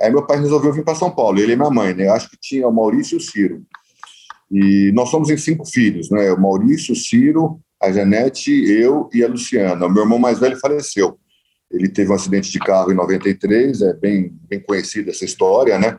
Aí 0.01 0.09
meu 0.09 0.25
pai 0.25 0.39
resolveu 0.39 0.73
vir 0.73 0.83
para 0.83 0.95
São 0.95 1.11
Paulo, 1.11 1.39
ele 1.39 1.53
e 1.53 1.55
minha 1.55 1.69
mãe, 1.69 1.93
né? 1.93 2.07
Eu 2.07 2.13
acho 2.13 2.29
que 2.29 2.37
tinha 2.39 2.67
o 2.67 2.73
Maurício 2.73 3.15
e 3.15 3.17
o 3.17 3.21
Ciro. 3.21 3.63
E 4.51 4.91
nós 4.93 5.09
somos 5.09 5.29
em 5.29 5.37
cinco 5.37 5.65
filhos, 5.65 6.09
né? 6.09 6.31
O 6.31 6.41
Maurício, 6.41 6.93
o 6.93 6.97
Ciro, 6.97 7.59
a 7.81 7.91
Janete, 7.91 8.51
eu 8.51 9.09
e 9.13 9.23
a 9.23 9.27
Luciana. 9.27 9.85
O 9.85 9.89
meu 9.89 10.03
irmão 10.03 10.19
mais 10.19 10.39
velho 10.39 10.57
faleceu. 10.57 11.19
Ele 11.71 11.87
teve 11.87 12.11
um 12.11 12.15
acidente 12.15 12.51
de 12.51 12.59
carro 12.59 12.91
em 12.91 12.95
93, 12.95 13.81
é 13.81 13.93
bem, 13.93 14.35
bem 14.49 14.59
conhecida 14.59 15.11
essa 15.11 15.23
história, 15.23 15.77
né? 15.77 15.97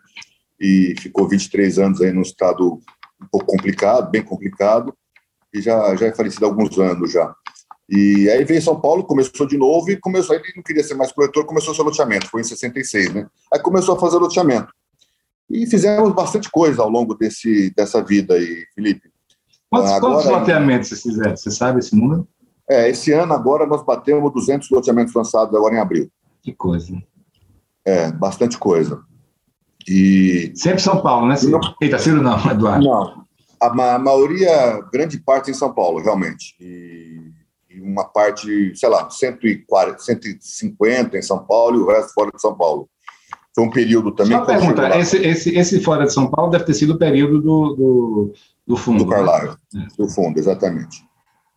E 0.61 0.95
ficou 0.99 1.29
23 1.29 1.79
anos 1.79 2.01
aí 2.01 2.13
num 2.13 2.23
estado 2.23 2.81
um 3.21 3.27
pouco 3.31 3.47
complicado, 3.47 4.11
bem 4.11 4.23
complicado, 4.23 4.95
e 5.53 5.61
já, 5.61 5.95
já 5.97 6.07
é 6.07 6.15
falecido 6.15 6.45
há 6.45 6.49
alguns 6.49 6.79
anos 6.79 7.13
já. 7.13 7.35
E 7.89 8.31
aí 8.31 8.45
veio 8.45 8.63
São 8.63 8.81
Paulo, 8.81 9.03
começou 9.03 9.47
de 9.47 9.59
novo 9.59 9.91
e 9.91 9.97
começou, 9.97 10.37
ele 10.37 10.45
não 10.55 10.63
queria 10.63 10.85
ser 10.85 10.95
mais 10.95 11.11
corretor, 11.11 11.45
começou 11.45 11.75
seu 11.75 11.85
loteamento, 11.85 12.29
foi 12.29 12.41
em 12.41 12.45
66, 12.45 13.13
né? 13.13 13.27
Aí 13.53 13.61
começou 13.61 13.97
a 13.97 13.99
fazer 13.99 14.19
loteamento. 14.19 14.73
E 15.51 15.67
fizemos 15.67 16.13
bastante 16.15 16.49
coisa 16.49 16.83
ao 16.83 16.89
longo 16.89 17.15
desse, 17.15 17.75
dessa 17.75 18.01
vida 18.01 18.35
aí, 18.35 18.65
Felipe. 18.75 19.11
Quantos, 19.69 19.91
agora, 19.91 20.15
quantos 20.15 20.31
loteamentos 20.31 20.89
vocês 20.89 21.03
fizeram? 21.03 21.37
Você 21.37 21.51
sabe 21.51 21.81
esse 21.81 21.97
número? 21.97 22.29
É, 22.69 22.89
esse 22.89 23.11
ano 23.11 23.33
agora 23.33 23.67
nós 23.67 23.85
batemos 23.85 24.33
200 24.33 24.71
loteamentos 24.71 25.13
lançados 25.13 25.53
agora 25.53 25.75
em 25.75 25.79
abril. 25.79 26.09
Que 26.41 26.53
coisa. 26.53 26.97
É, 27.85 28.13
bastante 28.13 28.57
coisa. 28.57 29.03
E... 29.89 30.53
Sempre 30.55 30.81
São 30.81 31.01
Paulo, 31.01 31.27
né, 31.27 31.37
Ciro? 31.37 31.53
Não... 31.53 31.75
Eita, 31.81 31.99
Ciro 31.99 32.23
não, 32.23 32.39
Eduardo. 32.51 32.85
Não, 32.85 33.25
a, 33.61 33.75
ma 33.75 33.99
maioria, 33.99 34.81
grande 34.93 35.19
parte 35.19 35.51
em 35.51 35.55
São 35.55 35.73
Paulo, 35.73 36.03
realmente. 36.03 36.55
E 36.61 37.31
e 37.71 37.81
uma 37.81 38.05
parte, 38.05 38.75
sei 38.75 38.89
lá, 38.89 39.09
140, 39.09 39.99
150 39.99 41.17
em 41.17 41.23
São 41.23 41.45
Paulo 41.45 41.79
e 41.79 41.83
o 41.83 41.87
resto 41.87 42.13
fora 42.13 42.31
de 42.35 42.41
São 42.41 42.55
Paulo. 42.55 42.89
Foi 43.55 43.65
um 43.65 43.71
período 43.71 44.13
também. 44.13 44.37
Só 44.37 44.45
pergunta, 44.45 44.99
esse, 44.99 45.17
esse, 45.19 45.57
esse 45.57 45.81
fora 45.81 46.05
de 46.05 46.13
São 46.13 46.29
Paulo 46.29 46.51
deve 46.51 46.65
ter 46.65 46.75
sido 46.75 46.95
o 46.95 46.99
período 46.99 47.41
do, 47.41 47.75
do, 47.75 48.33
do 48.67 48.77
fundo. 48.77 49.05
Do 49.05 49.11
Carlyle, 49.11 49.57
né? 49.73 49.87
do 49.97 50.09
fundo, 50.09 50.39
exatamente. 50.39 51.05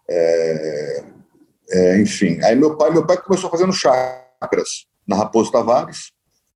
É, 0.07 1.03
é, 1.69 2.01
enfim, 2.01 2.39
aí 2.43 2.55
meu 2.55 2.77
pai, 2.77 2.91
meu 2.91 3.05
pai 3.05 3.17
começou 3.17 3.49
fazendo 3.49 3.73
chacras 3.73 4.85
na 5.07 5.15
Raposo 5.15 5.51
Tavares, 5.51 6.11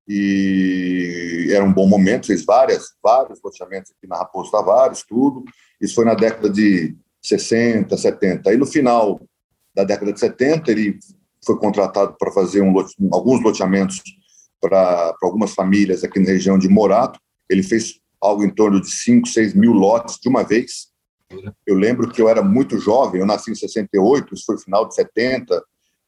e 0.08 1.48
era 1.50 1.62
um 1.62 1.72
bom 1.72 1.86
momento, 1.86 2.28
fez 2.28 2.44
várias, 2.44 2.94
vários 3.02 3.40
loteamentos 3.44 3.92
aqui 3.92 4.08
na 4.08 4.16
Raposo 4.16 4.50
Tavares, 4.50 5.04
tudo. 5.06 5.44
Isso 5.78 5.94
foi 5.94 6.06
na 6.06 6.14
década 6.14 6.48
de 6.48 6.96
60, 7.20 7.94
70. 7.94 8.48
Aí 8.48 8.56
no 8.56 8.64
final 8.64 9.20
da 9.74 9.84
década 9.84 10.12
de 10.12 10.18
70, 10.18 10.70
ele 10.70 10.98
foi 11.44 11.58
contratado 11.58 12.16
para 12.18 12.32
fazer 12.32 12.62
um, 12.62 12.74
alguns 13.12 13.42
loteamentos 13.42 14.02
para 14.60 15.14
algumas 15.22 15.52
famílias 15.54 16.02
aqui 16.02 16.18
na 16.18 16.30
região 16.30 16.58
de 16.58 16.68
Morato. 16.68 17.20
Ele 17.48 17.62
fez 17.62 18.00
algo 18.20 18.42
em 18.42 18.50
torno 18.50 18.80
de 18.80 18.90
5, 18.90 19.28
6 19.28 19.54
mil 19.54 19.72
lotes 19.72 20.18
de 20.18 20.28
uma 20.28 20.42
vez. 20.42 20.88
Eu 21.66 21.76
lembro 21.76 22.08
que 22.08 22.20
eu 22.20 22.28
era 22.28 22.42
muito 22.42 22.78
jovem, 22.78 23.20
eu 23.20 23.26
nasci 23.26 23.50
em 23.50 23.54
68, 23.54 24.34
isso 24.34 24.44
foi 24.46 24.58
final 24.58 24.88
de 24.88 24.94
70, 24.94 25.62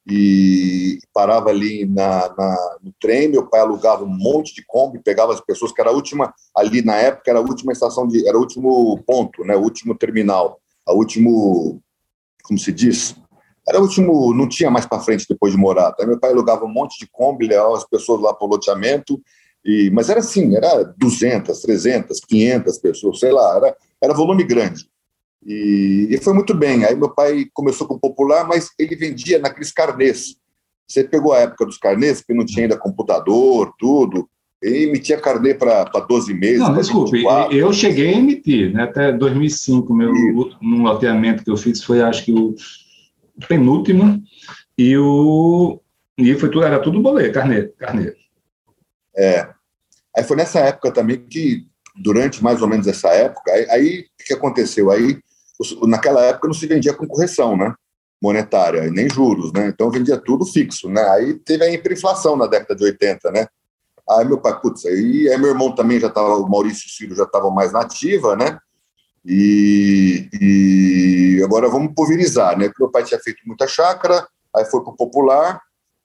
e 0.07 0.99
parava 1.12 1.50
ali 1.50 1.85
na, 1.87 2.35
na, 2.37 2.78
no 2.83 2.92
trem, 3.00 3.28
meu 3.28 3.47
pai 3.47 3.61
alugava 3.61 4.04
um 4.04 4.09
monte 4.09 4.54
de 4.54 4.64
Kombi, 4.66 5.00
pegava 5.02 5.33
as 5.33 5.40
pessoas, 5.40 5.73
que 5.73 5.80
era 5.80 5.90
a 5.90 5.95
última, 5.95 6.33
ali 6.54 6.83
na 6.83 6.97
época, 6.97 7.30
era 7.30 7.38
a 7.38 7.42
última 7.42 7.73
estação, 7.73 8.07
de, 8.09 8.26
era 8.26 8.37
o 8.37 8.40
último 8.40 9.02
ponto, 9.07 9.45
né, 9.45 9.54
o 9.57 9.61
último 9.61 9.95
terminal, 9.95 10.61
a 10.87 10.92
último, 10.92 11.80
como 12.42 12.59
se 12.59 12.73
diz, 12.73 13.14
era 13.69 13.78
o 13.78 13.83
último, 13.83 14.35
não 14.35 14.49
tinha 14.49 14.71
mais 14.71 14.87
para 14.87 15.00
frente 15.00 15.26
depois 15.28 15.52
de 15.52 15.59
Morata. 15.59 16.02
Aí 16.02 16.09
meu 16.09 16.19
pai 16.19 16.30
alugava 16.30 16.64
um 16.64 16.73
monte 16.73 16.99
de 16.99 17.07
Kombi, 17.07 17.47
levava 17.47 17.76
as 17.76 17.85
pessoas 17.85 18.21
lá 18.21 18.35
para 18.35 18.47
o 18.47 18.50
loteamento, 18.50 19.21
e, 19.64 19.90
mas 19.92 20.09
era 20.09 20.21
assim, 20.21 20.57
era 20.57 20.83
200, 20.97 21.61
300, 21.61 22.21
500 22.21 22.78
pessoas, 22.78 23.21
sei 23.21 23.30
lá, 23.30 23.57
era, 23.57 23.76
era 24.02 24.14
volume 24.14 24.42
grande. 24.42 24.88
E, 25.44 26.09
e 26.11 26.18
foi 26.18 26.32
muito 26.32 26.54
bem. 26.54 26.85
Aí 26.85 26.94
meu 26.94 27.11
pai 27.11 27.47
começou 27.52 27.87
com 27.87 27.99
popular, 27.99 28.47
mas 28.47 28.70
ele 28.78 28.97
vendia 28.97 29.38
naqueles 29.38 29.73
carnês. 29.73 30.37
Você 30.87 31.04
pegou 31.04 31.32
a 31.32 31.40
época 31.40 31.66
dos 31.66 31.78
carnês, 31.78 32.20
que 32.20 32.35
não 32.35 32.44
tinha 32.44 32.64
ainda 32.64 32.76
computador, 32.76 33.73
tudo, 33.78 34.28
e 34.62 34.85
emitia 34.85 35.20
carnê 35.20 35.54
para 35.54 35.85
12 35.85 36.35
meses. 36.35 36.59
Não, 36.59 36.75
desculpe, 36.75 37.18
24. 37.18 37.56
eu 37.56 37.73
cheguei 37.73 38.09
a 38.09 38.18
emitir, 38.18 38.73
né, 38.73 38.82
até 38.82 39.12
2005, 39.12 39.94
meu, 39.94 40.12
um 40.61 40.82
loteamento 40.82 41.44
que 41.44 41.50
eu 41.50 41.56
fiz 41.56 41.82
foi, 41.82 42.02
acho 42.02 42.25
que 42.25 42.32
o 42.32 42.54
penúltimo, 43.49 44.23
e 44.76 44.97
o 44.99 45.80
e 46.20 46.35
foi 46.35 46.50
tudo, 46.50 46.64
era 46.64 46.78
tudo 46.78 47.00
bolê, 47.00 47.30
carneiro, 47.30 47.73
carneiro. 47.78 48.14
É. 49.16 49.49
Aí 50.14 50.23
foi 50.23 50.37
nessa 50.37 50.61
época 50.61 50.92
também 50.92 51.18
que, 51.18 51.66
durante 51.97 52.42
mais 52.42 52.61
ou 52.61 52.68
menos 52.68 52.87
essa 52.87 53.09
época, 53.09 53.50
aí 53.70 54.00
o 54.00 54.25
que 54.25 54.35
aconteceu? 54.35 54.90
Aí, 54.90 55.18
naquela 55.87 56.23
época 56.25 56.49
não 56.49 56.55
se 56.55 56.67
vendia 56.67 56.95
com 56.95 57.07
correção, 57.07 57.57
né? 57.57 57.75
Monetária, 58.23 58.90
nem 58.90 59.09
juros, 59.09 59.52
né? 59.52 59.69
Então 59.69 59.90
vendia 59.90 60.19
tudo 60.19 60.45
fixo, 60.45 60.88
né? 60.88 61.02
Aí 61.11 61.35
teve 61.35 61.64
a 61.64 61.73
hiperinflação 61.73 62.37
na 62.37 62.47
década 62.47 62.76
de 62.76 62.85
80, 62.85 63.31
né? 63.31 63.47
Aí 64.09 64.25
meu 64.25 64.38
pai, 64.38 64.59
putz, 64.61 64.85
aí, 64.87 65.29
aí 65.29 65.38
meu 65.38 65.50
irmão 65.50 65.75
também 65.75 66.00
já 66.00 66.09
estava, 66.09 66.35
o 66.37 66.49
Maurício 66.49 66.88
Ciro 66.90 67.14
já 67.14 67.25
estava 67.25 67.50
mais 67.50 67.73
nativa, 67.73 68.37
né? 68.37 68.59
E, 69.25 70.29
e 70.40 71.43
agora 71.45 71.69
vamos 71.69 71.95
pulverizar, 71.95 72.59
né? 72.59 72.69
Porque 72.69 72.83
meu 72.83 72.90
pai 72.90 73.05
tinha 73.05 73.21
feito 73.21 73.40
muita 73.47 73.67
chácara, 73.69 74.26
aí 74.57 74.64
foi 74.64 74.83
para 74.83 74.93
o 74.93 74.97
popular, 74.97 75.61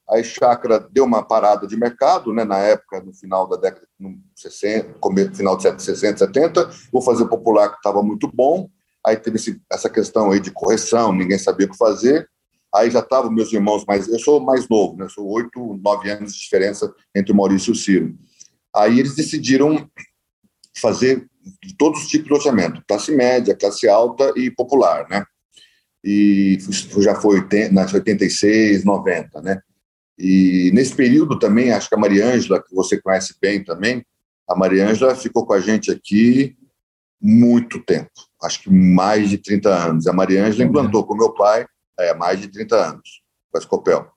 aí 0.09 0.24
chácara 0.24 0.79
deu 0.91 1.03
uma 1.05 1.24
parada 1.24 1.65
de 1.65 1.77
mercado, 1.77 2.33
né? 2.33 2.43
Na 2.43 2.59
época, 2.59 3.01
no 3.01 3.13
final 3.13 3.47
da 3.47 3.55
década 3.55 3.88
de 4.00 4.19
60, 4.35 5.00
final 5.33 5.57
de 5.57 5.63
60, 5.63 6.17
70, 6.17 6.69
vou 6.91 7.01
fazer 7.01 7.24
o 7.24 7.29
popular 7.29 7.69
que 7.69 7.77
estava 7.77 8.03
muito 8.03 8.29
bom, 8.31 8.69
aí 9.05 9.15
teve 9.17 9.38
esse, 9.38 9.62
essa 9.71 9.89
questão 9.89 10.31
aí 10.31 10.39
de 10.39 10.51
correção, 10.51 11.13
ninguém 11.13 11.38
sabia 11.38 11.67
o 11.67 11.69
que 11.69 11.77
fazer, 11.77 12.27
aí 12.74 12.89
já 12.89 13.00
estavam 13.00 13.31
meus 13.31 13.53
irmãos 13.53 13.85
mais, 13.85 14.07
eu 14.07 14.19
sou 14.19 14.39
mais 14.39 14.67
novo, 14.67 14.97
né? 14.97 15.07
Sou 15.09 15.25
oito, 15.27 15.79
nove 15.81 16.09
anos 16.09 16.33
de 16.33 16.39
diferença 16.39 16.93
entre 17.15 17.31
o 17.31 17.35
Maurício 17.35 17.71
e 17.71 17.74
o 17.74 17.75
Ciro. 17.75 18.17
Aí 18.75 19.00
eles 19.00 19.15
decidiram 19.15 19.89
fazer 20.77 21.25
todos 21.77 22.01
os 22.01 22.07
tipos 22.07 22.27
de 22.27 22.33
loteamento, 22.33 22.83
classe 22.88 23.12
média, 23.12 23.55
classe 23.55 23.88
alta 23.88 24.33
e 24.35 24.51
popular, 24.51 25.07
né? 25.09 25.24
E 26.03 26.57
já 27.00 27.15
foi 27.15 27.43
nas 27.71 27.93
86, 27.93 28.83
90, 28.83 29.41
né? 29.41 29.59
E 30.17 30.71
nesse 30.74 30.95
período 30.95 31.38
também, 31.39 31.71
acho 31.71 31.89
que 31.89 31.95
a 31.95 31.97
Mariângela, 31.97 32.62
que 32.62 32.74
você 32.74 33.01
conhece 33.01 33.35
bem 33.41 33.63
também, 33.63 34.05
a 34.47 34.55
Mariângela 34.55 35.15
ficou 35.15 35.45
com 35.45 35.53
a 35.53 35.59
gente 35.59 35.91
aqui 35.91 36.55
muito 37.21 37.83
tempo, 37.83 38.12
acho 38.45 38.63
que 38.63 38.69
mais 38.69 39.29
de 39.29 39.37
30 39.37 39.69
anos. 39.69 40.07
A 40.07 40.13
Mariângela 40.13 40.63
uhum. 40.63 40.69
implantou 40.69 41.03
com 41.03 41.15
meu 41.15 41.31
pai 41.31 41.65
é, 41.99 42.13
mais 42.13 42.39
de 42.39 42.47
30 42.47 42.75
anos, 42.75 43.21
com 43.51 43.57
a 43.57 43.59
Escopel. 43.59 44.07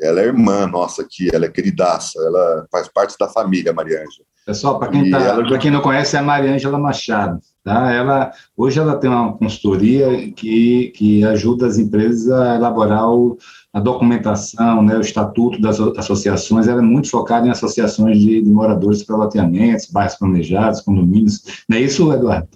Ela 0.00 0.20
é 0.20 0.26
irmã 0.26 0.66
nossa 0.66 1.02
aqui, 1.02 1.28
ela 1.32 1.46
é 1.46 1.48
queridaça, 1.48 2.18
ela 2.18 2.66
faz 2.70 2.86
parte 2.88 3.16
da 3.18 3.28
família, 3.28 3.72
Mariângela. 3.72 4.26
Pessoal, 4.44 4.78
para 4.78 4.88
quem, 4.88 5.10
tá, 5.10 5.18
ela... 5.18 5.58
quem 5.58 5.70
não 5.72 5.80
conhece, 5.80 6.14
é 6.14 6.20
a 6.20 6.22
Mariângela 6.22 6.78
Machado. 6.78 7.40
Tá? 7.64 7.90
Ela, 7.90 8.30
hoje 8.56 8.78
ela 8.78 8.96
tem 8.96 9.10
uma 9.10 9.36
consultoria 9.36 10.30
que, 10.32 10.92
que 10.94 11.24
ajuda 11.24 11.66
as 11.66 11.78
empresas 11.78 12.30
a 12.30 12.54
elaborar 12.54 13.10
o, 13.10 13.36
a 13.72 13.80
documentação, 13.80 14.82
né, 14.82 14.96
o 14.96 15.00
estatuto 15.00 15.60
das 15.60 15.80
associações. 15.80 16.68
Ela 16.68 16.80
é 16.80 16.84
muito 16.84 17.10
focada 17.10 17.46
em 17.46 17.50
associações 17.50 18.20
de, 18.20 18.40
de 18.40 18.50
moradores 18.50 19.02
para 19.02 19.16
loteamentos, 19.16 19.90
bairros 19.90 20.14
planejados, 20.14 20.80
condomínios. 20.80 21.42
Não 21.68 21.76
é 21.76 21.80
isso, 21.80 22.12
Eduardo? 22.12 22.48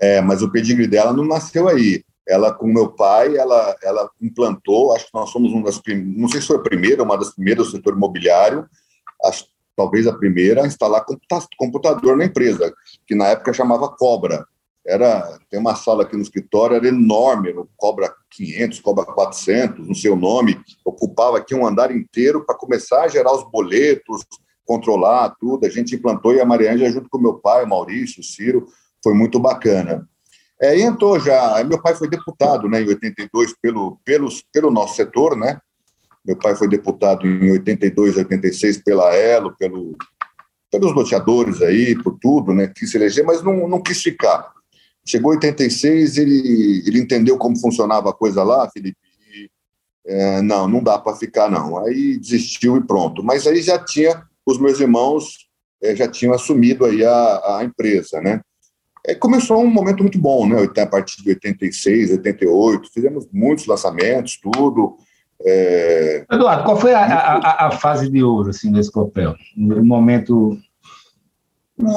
É, 0.00 0.20
mas 0.20 0.42
o 0.42 0.50
pedigree 0.50 0.86
dela 0.86 1.12
não 1.12 1.24
nasceu 1.24 1.68
aí. 1.68 2.02
Ela, 2.26 2.52
com 2.52 2.66
meu 2.66 2.92
pai, 2.92 3.36
ela, 3.36 3.76
ela 3.82 4.10
implantou, 4.20 4.94
acho 4.94 5.06
que 5.06 5.14
nós 5.14 5.30
somos 5.30 5.50
uma 5.52 5.64
das 5.64 5.78
primeiras, 5.78 6.20
não 6.20 6.28
sei 6.28 6.40
se 6.40 6.46
foi 6.46 6.56
a 6.56 6.62
primeira, 6.62 7.02
uma 7.02 7.16
das 7.16 7.34
primeiras 7.34 7.66
do 7.66 7.72
setor 7.72 7.94
imobiliário, 7.94 8.66
acho 9.24 9.46
talvez 9.74 10.08
a 10.08 10.12
primeira, 10.12 10.64
a 10.64 10.66
instalar 10.66 11.06
computador 11.56 12.16
na 12.16 12.24
empresa, 12.24 12.74
que 13.06 13.14
na 13.14 13.28
época 13.28 13.52
chamava 13.52 13.88
Cobra. 13.88 14.44
Era, 14.84 15.38
tem 15.48 15.60
uma 15.60 15.76
sala 15.76 16.02
aqui 16.02 16.16
no 16.16 16.22
escritório, 16.22 16.74
era 16.74 16.88
enorme, 16.88 17.52
no 17.52 17.68
Cobra 17.76 18.12
500, 18.30 18.80
Cobra 18.80 19.04
400, 19.04 19.86
no 19.86 19.94
seu 19.94 20.16
nome, 20.16 20.60
ocupava 20.84 21.38
aqui 21.38 21.54
um 21.54 21.64
andar 21.64 21.94
inteiro 21.94 22.44
para 22.44 22.56
começar 22.56 23.02
a 23.02 23.08
gerar 23.08 23.32
os 23.32 23.48
boletos, 23.50 24.24
controlar 24.64 25.36
tudo. 25.38 25.64
A 25.64 25.70
gente 25.70 25.94
implantou 25.94 26.34
e 26.34 26.40
a 26.40 26.44
Mariângela, 26.44 26.90
junto 26.90 27.08
com 27.08 27.18
meu 27.18 27.34
pai, 27.34 27.64
o 27.64 27.68
Maurício, 27.68 28.20
o 28.20 28.24
Ciro, 28.24 28.66
foi 29.02 29.14
muito 29.14 29.38
bacana. 29.38 30.08
É, 30.60 30.78
entrou 30.80 31.20
já, 31.20 31.62
meu 31.64 31.80
pai 31.80 31.94
foi 31.94 32.08
deputado 32.08 32.68
né, 32.68 32.82
em 32.82 32.88
82 32.88 33.54
pelo, 33.62 34.00
pelo, 34.04 34.28
pelo 34.52 34.70
nosso 34.70 34.96
setor, 34.96 35.36
né? 35.36 35.60
Meu 36.24 36.36
pai 36.36 36.56
foi 36.56 36.68
deputado 36.68 37.26
em 37.26 37.52
82, 37.52 38.16
86 38.16 38.82
pela 38.82 39.14
Elo, 39.14 39.56
pelo, 39.56 39.96
pelos 40.70 40.92
loteadores 40.92 41.62
aí, 41.62 41.94
por 42.02 42.18
tudo, 42.20 42.52
né? 42.52 42.70
Quis 42.74 42.90
se 42.90 42.96
eleger, 42.96 43.24
mas 43.24 43.42
não, 43.42 43.68
não 43.68 43.80
quis 43.80 44.02
ficar. 44.02 44.52
Chegou 45.06 45.32
em 45.32 45.36
86, 45.36 46.18
ele, 46.18 46.82
ele 46.86 46.98
entendeu 46.98 47.38
como 47.38 47.58
funcionava 47.58 48.10
a 48.10 48.12
coisa 48.12 48.42
lá, 48.42 48.68
Felipe, 48.68 48.98
e, 49.32 49.50
é, 50.06 50.42
não, 50.42 50.68
não 50.68 50.82
dá 50.82 50.98
para 50.98 51.16
ficar, 51.16 51.50
não. 51.50 51.78
Aí 51.78 52.18
desistiu 52.18 52.76
e 52.76 52.86
pronto. 52.86 53.22
Mas 53.22 53.46
aí 53.46 53.62
já 53.62 53.78
tinha, 53.78 54.22
os 54.44 54.58
meus 54.58 54.80
irmãos 54.80 55.48
é, 55.82 55.94
já 55.94 56.08
tinham 56.08 56.34
assumido 56.34 56.84
aí 56.84 57.04
a, 57.04 57.58
a 57.58 57.64
empresa, 57.64 58.20
né? 58.20 58.40
É, 59.08 59.14
começou 59.14 59.62
um 59.62 59.70
momento 59.70 60.02
muito 60.02 60.18
bom, 60.18 60.46
né? 60.46 60.68
A 60.82 60.86
partir 60.86 61.22
de 61.22 61.30
86, 61.30 62.10
88, 62.10 62.92
fizemos 62.92 63.26
muitos 63.32 63.66
lançamentos, 63.66 64.38
tudo. 64.38 64.98
É... 65.42 66.26
Eduardo, 66.30 66.64
qual 66.64 66.78
foi 66.78 66.92
a, 66.92 67.04
a, 67.04 67.68
a, 67.68 67.70
fase 67.70 68.10
de 68.10 68.22
ouro 68.22 68.50
assim, 68.50 68.70
desse 68.70 68.92
papel? 68.92 69.34
No 69.56 69.82
momento. 69.82 70.58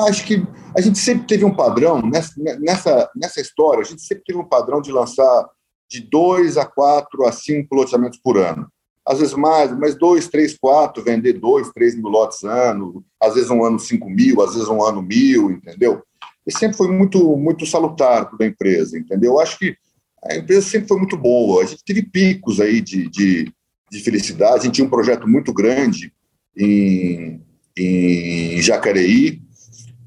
Acho 0.08 0.24
que 0.26 0.48
a 0.78 0.80
gente 0.80 1.00
sempre 1.00 1.28
teve 1.28 1.44
um 1.44 1.54
padrão, 1.54 2.02
nessa, 2.02 2.34
nessa, 2.60 3.10
nessa 3.16 3.42
história, 3.42 3.82
a 3.82 3.86
gente 3.86 4.04
sempre 4.04 4.24
teve 4.24 4.40
um 4.40 4.48
padrão 4.48 4.80
de 4.80 4.92
lançar 4.92 5.50
de 5.90 6.02
dois 6.02 6.56
a 6.56 6.66
quatro 6.66 7.26
a 7.26 7.32
cinco 7.32 7.76
loteamentos 7.76 8.20
por 8.24 8.38
ano. 8.38 8.68
Às 9.06 9.20
vezes 9.20 9.34
mais, 9.34 9.76
mas 9.78 9.96
dois, 9.96 10.28
três, 10.30 10.56
quatro, 10.58 11.04
vender 11.04 11.34
dois, 11.34 11.72
três 11.72 11.96
mil 11.96 12.08
lotes 12.08 12.44
ano, 12.44 13.04
às 13.20 13.34
vezes 13.34 13.50
um 13.50 13.66
ano 13.66 13.80
cinco 13.80 14.08
mil, 14.08 14.40
às 14.42 14.54
vezes 14.54 14.70
um 14.70 14.84
ano 14.86 15.02
mil, 15.02 15.50
entendeu? 15.50 16.04
E 16.46 16.52
sempre 16.52 16.78
foi 16.78 16.88
muito, 16.88 17.38
muito 17.38 17.66
salutar 17.66 18.30
para 18.30 18.46
a 18.46 18.50
empresa, 18.50 18.98
entendeu? 18.98 19.34
Eu 19.34 19.40
acho 19.40 19.58
que 19.58 19.76
a 20.24 20.36
empresa 20.36 20.62
sempre 20.62 20.88
foi 20.88 20.98
muito 20.98 21.18
boa. 21.18 21.64
A 21.64 21.66
gente 21.66 21.84
teve 21.84 22.04
picos 22.04 22.60
aí 22.60 22.82
de, 22.82 23.10
de, 23.10 23.52
de 23.92 24.00
felicidade. 24.00 24.62
A 24.62 24.64
gente 24.64 24.76
tinha 24.76 24.86
um 24.86 24.90
projeto 24.90 25.28
muito 25.28 25.54
grande 25.54 26.14
em, 26.56 27.42
em 27.78 28.62
Jacareí, 28.62 29.42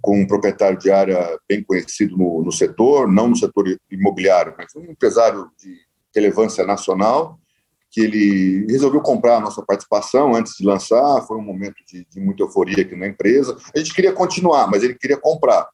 com 0.01 0.21
um 0.21 0.27
proprietário 0.27 0.79
de 0.79 0.91
área 0.91 1.39
bem 1.49 1.63
conhecido 1.63 2.17
no, 2.17 2.43
no 2.43 2.53
setor, 2.53 3.11
não 3.11 3.29
no 3.29 3.37
setor 3.37 3.65
imobiliário, 3.91 4.55
mas 4.59 4.75
um 4.77 4.85
empresário 4.91 5.49
de 5.59 5.79
relevância 6.15 6.65
nacional, 6.65 7.39
que 7.91 8.01
ele 8.01 8.67
resolveu 8.69 9.01
comprar 9.01 9.37
a 9.37 9.41
nossa 9.41 9.63
participação 9.63 10.35
antes 10.35 10.55
de 10.59 10.67
lançar. 10.67 11.23
Foi 11.23 11.39
um 11.39 11.43
momento 11.43 11.77
de, 11.87 12.05
de 12.05 12.21
muita 12.21 12.43
euforia 12.43 12.83
aqui 12.83 12.95
na 12.95 13.07
empresa. 13.07 13.57
A 13.75 13.79
gente 13.79 13.95
queria 13.95 14.13
continuar, 14.13 14.69
mas 14.71 14.83
ele 14.83 14.95
queria 14.95 15.17
comprar. 15.17 15.67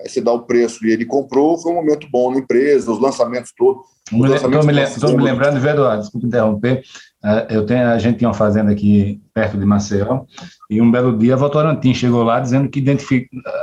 Aí 0.00 0.08
você 0.08 0.20
dá 0.20 0.32
o 0.32 0.42
preço 0.42 0.86
e 0.86 0.90
ele 0.90 1.04
comprou, 1.04 1.58
foi 1.58 1.72
um 1.72 1.76
momento 1.76 2.08
bom 2.10 2.32
na 2.32 2.38
empresa, 2.38 2.90
os 2.90 3.00
lançamentos 3.00 3.52
todos. 3.56 3.82
Estou 4.10 4.50
me, 4.64 4.72
me, 4.72 5.16
me, 5.16 5.22
lembrando, 5.22 5.64
Eduardo, 5.64 6.02
desculpe 6.02 6.26
interromper, 6.26 6.82
é, 7.22 7.46
eu 7.50 7.64
tenho, 7.64 7.86
a 7.86 7.98
gente 7.98 8.18
tinha 8.18 8.28
uma 8.28 8.34
fazenda 8.34 8.72
aqui 8.72 9.20
perto 9.32 9.56
de 9.56 9.64
Maceió, 9.64 10.22
e 10.68 10.80
um 10.80 10.90
belo 10.90 11.16
dia 11.16 11.34
a 11.34 11.36
Votorantim 11.36 11.94
chegou 11.94 12.22
lá 12.24 12.40
dizendo 12.40 12.68
que 12.68 12.82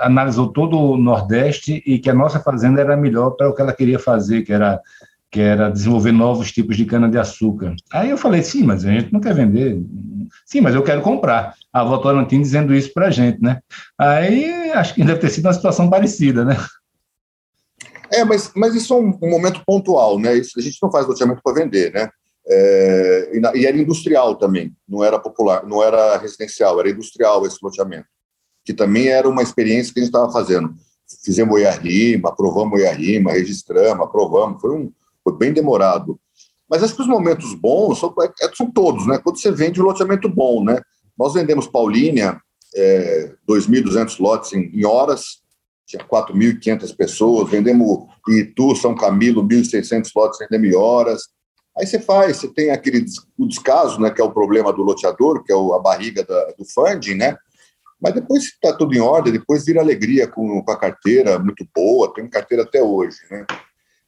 analisou 0.01 0.47
todo 0.47 0.79
o 0.79 0.95
Nordeste 0.95 1.83
e 1.85 1.99
que 1.99 2.09
a 2.09 2.13
nossa 2.13 2.39
fazenda 2.39 2.79
era 2.79 2.95
melhor 2.95 3.31
para 3.31 3.49
o 3.49 3.53
que 3.53 3.61
ela 3.61 3.73
queria 3.73 3.99
fazer, 3.99 4.43
que 4.43 4.53
era 4.53 4.79
que 5.29 5.41
era 5.41 5.69
desenvolver 5.69 6.13
novos 6.13 6.51
tipos 6.51 6.77
de 6.77 6.85
cana-de-açúcar. 6.85 7.75
Aí 7.91 8.09
eu 8.09 8.17
falei, 8.17 8.41
sim, 8.41 8.63
mas 8.63 8.85
a 8.85 8.91
gente 8.91 9.11
não 9.11 9.19
quer 9.19 9.33
vender. 9.33 9.83
Sim, 10.47 10.61
mas 10.61 10.73
eu 10.73 10.81
quero 10.81 11.01
comprar. 11.01 11.55
A 11.73 11.83
Votorantim 11.83 12.41
dizendo 12.41 12.73
isso 12.73 12.93
para 12.93 13.07
a 13.07 13.11
gente, 13.11 13.41
né? 13.41 13.59
Aí 13.99 14.71
acho 14.71 14.95
que 14.95 15.03
deve 15.03 15.19
ter 15.19 15.29
sido 15.29 15.45
uma 15.45 15.53
situação 15.53 15.89
parecida, 15.89 16.45
né? 16.45 16.55
É, 18.09 18.23
mas, 18.23 18.53
mas 18.55 18.73
isso 18.73 18.93
é 18.93 18.97
um, 18.97 19.19
um 19.21 19.29
momento 19.29 19.61
pontual, 19.65 20.17
né? 20.17 20.37
Isso, 20.37 20.57
a 20.57 20.61
gente 20.61 20.77
não 20.81 20.89
faz 20.89 21.05
loteamento 21.05 21.41
para 21.43 21.53
vender, 21.53 21.91
né? 21.91 22.09
É, 22.47 23.31
e, 23.33 23.39
na, 23.41 23.53
e, 23.57 23.65
era 23.65 23.77
industrial 23.77 24.35
também, 24.35 24.73
não 24.87 25.03
era 25.03 25.19
popular, 25.19 25.65
não 25.65 25.83
era 25.83 26.17
residencial, 26.17 26.79
era 26.79 26.89
industrial 26.89 27.45
esse 27.45 27.57
loteamento, 27.61 28.07
que 28.63 28.73
também 28.73 29.09
era 29.09 29.27
uma 29.27 29.43
experiência 29.43 29.93
que 29.93 29.99
a 29.99 30.03
gente 30.03 30.13
estava 30.13 30.31
fazendo. 30.31 30.73
Fizemos 31.25 31.55
o 31.55 31.59
IARIMA, 31.59 32.29
aprovamos 32.29 32.79
o 32.79 32.81
IARIMA, 32.81 33.33
registramos, 33.33 34.05
aprovamos, 34.05 34.61
foi 34.61 34.71
um, 34.71 34.91
foi 35.25 35.37
bem 35.37 35.51
demorado. 35.51 36.17
Mas 36.69 36.83
acho 36.83 36.95
que 36.95 37.01
os 37.01 37.07
momentos 37.07 37.53
bons 37.53 37.99
são, 37.99 38.13
é, 38.21 38.45
é, 38.45 38.55
são 38.55 38.69
todos, 38.69 39.07
né? 39.07 39.19
Quando 39.23 39.39
você 39.39 39.51
vende 39.51 39.81
um 39.81 39.85
loteamento 39.85 40.27
bom, 40.27 40.63
né? 40.63 40.81
Nós 41.17 41.33
vendemos 41.33 41.67
Paulínia, 41.67 42.39
é, 42.75 43.33
2.200 43.49 44.19
lotes 44.19 44.53
em, 44.53 44.69
em 44.73 44.85
horas, 44.85 45.41
tinha 45.85 46.03
4.500 46.03 46.95
pessoas, 46.95 47.49
vendemos 47.49 48.05
Itu, 48.27 48.75
São 48.75 48.93
Camilo, 48.93 49.47
1.600 49.47 50.09
lotes, 50.15 50.39
vendemos 50.39 50.67
em 50.67 50.75
horas. 50.75 51.21
Aí 51.77 51.87
você 51.87 51.99
faz, 51.99 52.37
você 52.37 52.47
tem 52.49 52.71
aquele 52.71 53.05
o 53.37 53.47
descaso, 53.47 53.99
né, 54.01 54.11
que 54.11 54.19
é 54.19 54.23
o 54.23 54.33
problema 54.33 54.73
do 54.73 54.81
loteador, 54.81 55.43
que 55.43 55.53
é 55.53 55.55
a 55.55 55.79
barriga 55.79 56.23
da, 56.23 56.51
do 56.57 56.65
funding, 56.65 57.15
né? 57.15 57.37
Mas 58.01 58.13
depois 58.13 58.43
está 58.43 58.73
tudo 58.73 58.93
em 58.93 58.99
ordem, 58.99 59.33
depois 59.33 59.65
vira 59.65 59.79
alegria 59.79 60.27
com, 60.27 60.61
com 60.61 60.71
a 60.71 60.77
carteira 60.77 61.39
muito 61.39 61.65
boa, 61.73 62.13
tem 62.13 62.29
carteira 62.29 62.63
até 62.63 62.81
hoje, 62.81 63.17
né? 63.31 63.45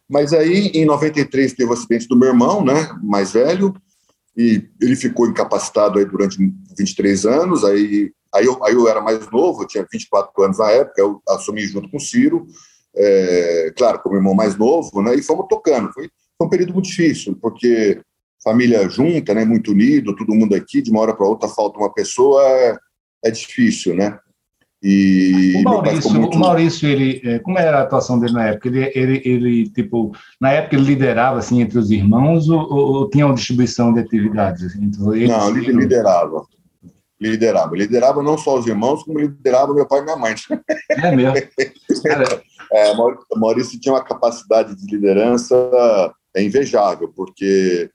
Mas 0.10 0.34
aí, 0.34 0.68
em 0.74 0.86
93, 0.86 1.54
teve 1.54 1.70
o 1.70 1.74
acidente 1.74 2.08
do 2.08 2.18
meu 2.18 2.30
irmão, 2.30 2.66
né, 2.66 2.90
mais 3.04 3.34
velho, 3.34 3.76
e 4.36 4.68
ele 4.82 4.96
ficou 4.96 5.28
incapacitado 5.28 6.00
aí 6.00 6.06
durante 6.06 6.38
23 6.78 7.26
anos. 7.26 7.64
Aí, 7.64 8.12
aí, 8.34 8.46
eu, 8.46 8.64
aí 8.64 8.74
eu 8.74 8.88
era 8.88 9.02
mais 9.02 9.30
novo, 9.30 9.62
eu 9.62 9.68
tinha 9.68 9.86
24 9.92 10.44
anos 10.44 10.58
na 10.58 10.72
época, 10.72 11.00
eu 11.00 11.22
assumi 11.30 11.62
junto 11.62 11.90
com 11.92 11.98
o 11.98 12.02
Ciro, 12.02 12.48
é, 12.96 13.72
claro, 13.78 14.00
como 14.00 14.16
irmão 14.16 14.34
mais 14.34 14.56
novo, 14.58 15.02
né, 15.02 15.14
e 15.14 15.22
fomos 15.22 15.46
tocando. 15.48 15.94
Foi, 15.94 16.10
foi 16.38 16.48
um 16.48 16.50
período 16.50 16.74
muito 16.74 16.88
difícil, 16.88 17.38
porque 17.40 18.02
família 18.44 18.90
junta, 18.90 19.34
né, 19.34 19.46
muito 19.46 19.72
unido, 19.72 20.16
todo 20.16 20.34
mundo 20.34 20.56
aqui, 20.56 20.82
de 20.82 20.90
uma 20.90 21.02
hora 21.02 21.14
para 21.14 21.28
outra 21.28 21.48
falta 21.48 21.78
uma 21.78 21.94
pessoa, 21.94 22.42
é, 22.44 22.78
é 23.26 23.32
difícil, 23.32 23.96
né? 23.96 24.18
E 24.82 25.56
o 25.58 25.64
Maurício, 25.64 26.14
muito... 26.14 26.38
o 26.38 26.40
Maurício, 26.40 26.88
ele, 26.88 27.22
é, 27.26 27.40
como 27.40 27.60
era 27.60 27.80
a 27.80 27.82
atuação 27.82 28.18
dele 28.18 28.34
na 28.34 28.48
época? 28.48 28.70
Ele, 28.70 28.92
ele, 28.96 29.22
ele, 29.26 29.70
tipo, 29.72 30.16
na 30.40 30.52
época 30.54 30.76
ele 30.76 30.86
liderava 30.86 31.40
assim 31.40 31.62
entre 31.62 31.78
os 31.78 31.92
irmãos 31.92 32.48
ou, 32.48 32.62
ou 32.72 33.10
tinha 33.10 33.26
uma 33.26 33.36
distribuição 33.36 33.94
de 33.94 34.00
atividades? 34.00 34.76
Entre 34.76 35.18
eles, 35.18 35.30
não, 35.30 35.50
ele 35.50 35.74
liderava. 35.74 36.46
Liderava. 37.20 37.76
Liderava 37.76 38.24
não 38.24 38.38
só 38.38 38.58
os 38.58 38.68
irmãos, 38.68 39.04
como 39.04 39.20
liderava 39.20 39.74
meu 39.74 39.86
pai 39.86 40.00
e 40.00 40.04
minha 40.04 40.16
mãe. 40.16 40.36
É 40.90 41.14
mesmo. 41.14 41.36
é, 42.72 42.94
Maurício 43.36 43.80
tinha 43.82 43.94
uma 43.94 44.04
capacidade 44.04 44.76
de 44.76 44.96
liderança 44.96 45.56
é 46.36 46.44
invejável, 46.44 47.12
porque 47.16 47.90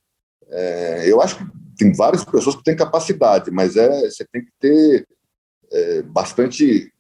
é, 0.51 1.11
eu 1.11 1.21
acho 1.23 1.39
que 1.39 1.45
tem 1.79 1.93
várias 1.93 2.25
pessoas 2.25 2.57
que 2.57 2.63
têm 2.63 2.77
capacidade, 2.77 3.51
mas 3.51 3.77
é, 3.77 4.03
você 4.03 4.25
tem 4.31 4.45
que 4.45 4.51
ter 4.61 5.07
é, 5.73 6.03
bastante 6.03 6.93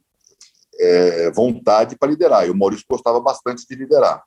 é, 0.78 1.30
vontade 1.30 1.96
para 1.96 2.10
liderar. 2.10 2.46
E 2.46 2.50
o 2.50 2.56
Maurício 2.56 2.84
gostava 2.88 3.20
bastante 3.20 3.66
de 3.68 3.74
liderar. 3.74 4.22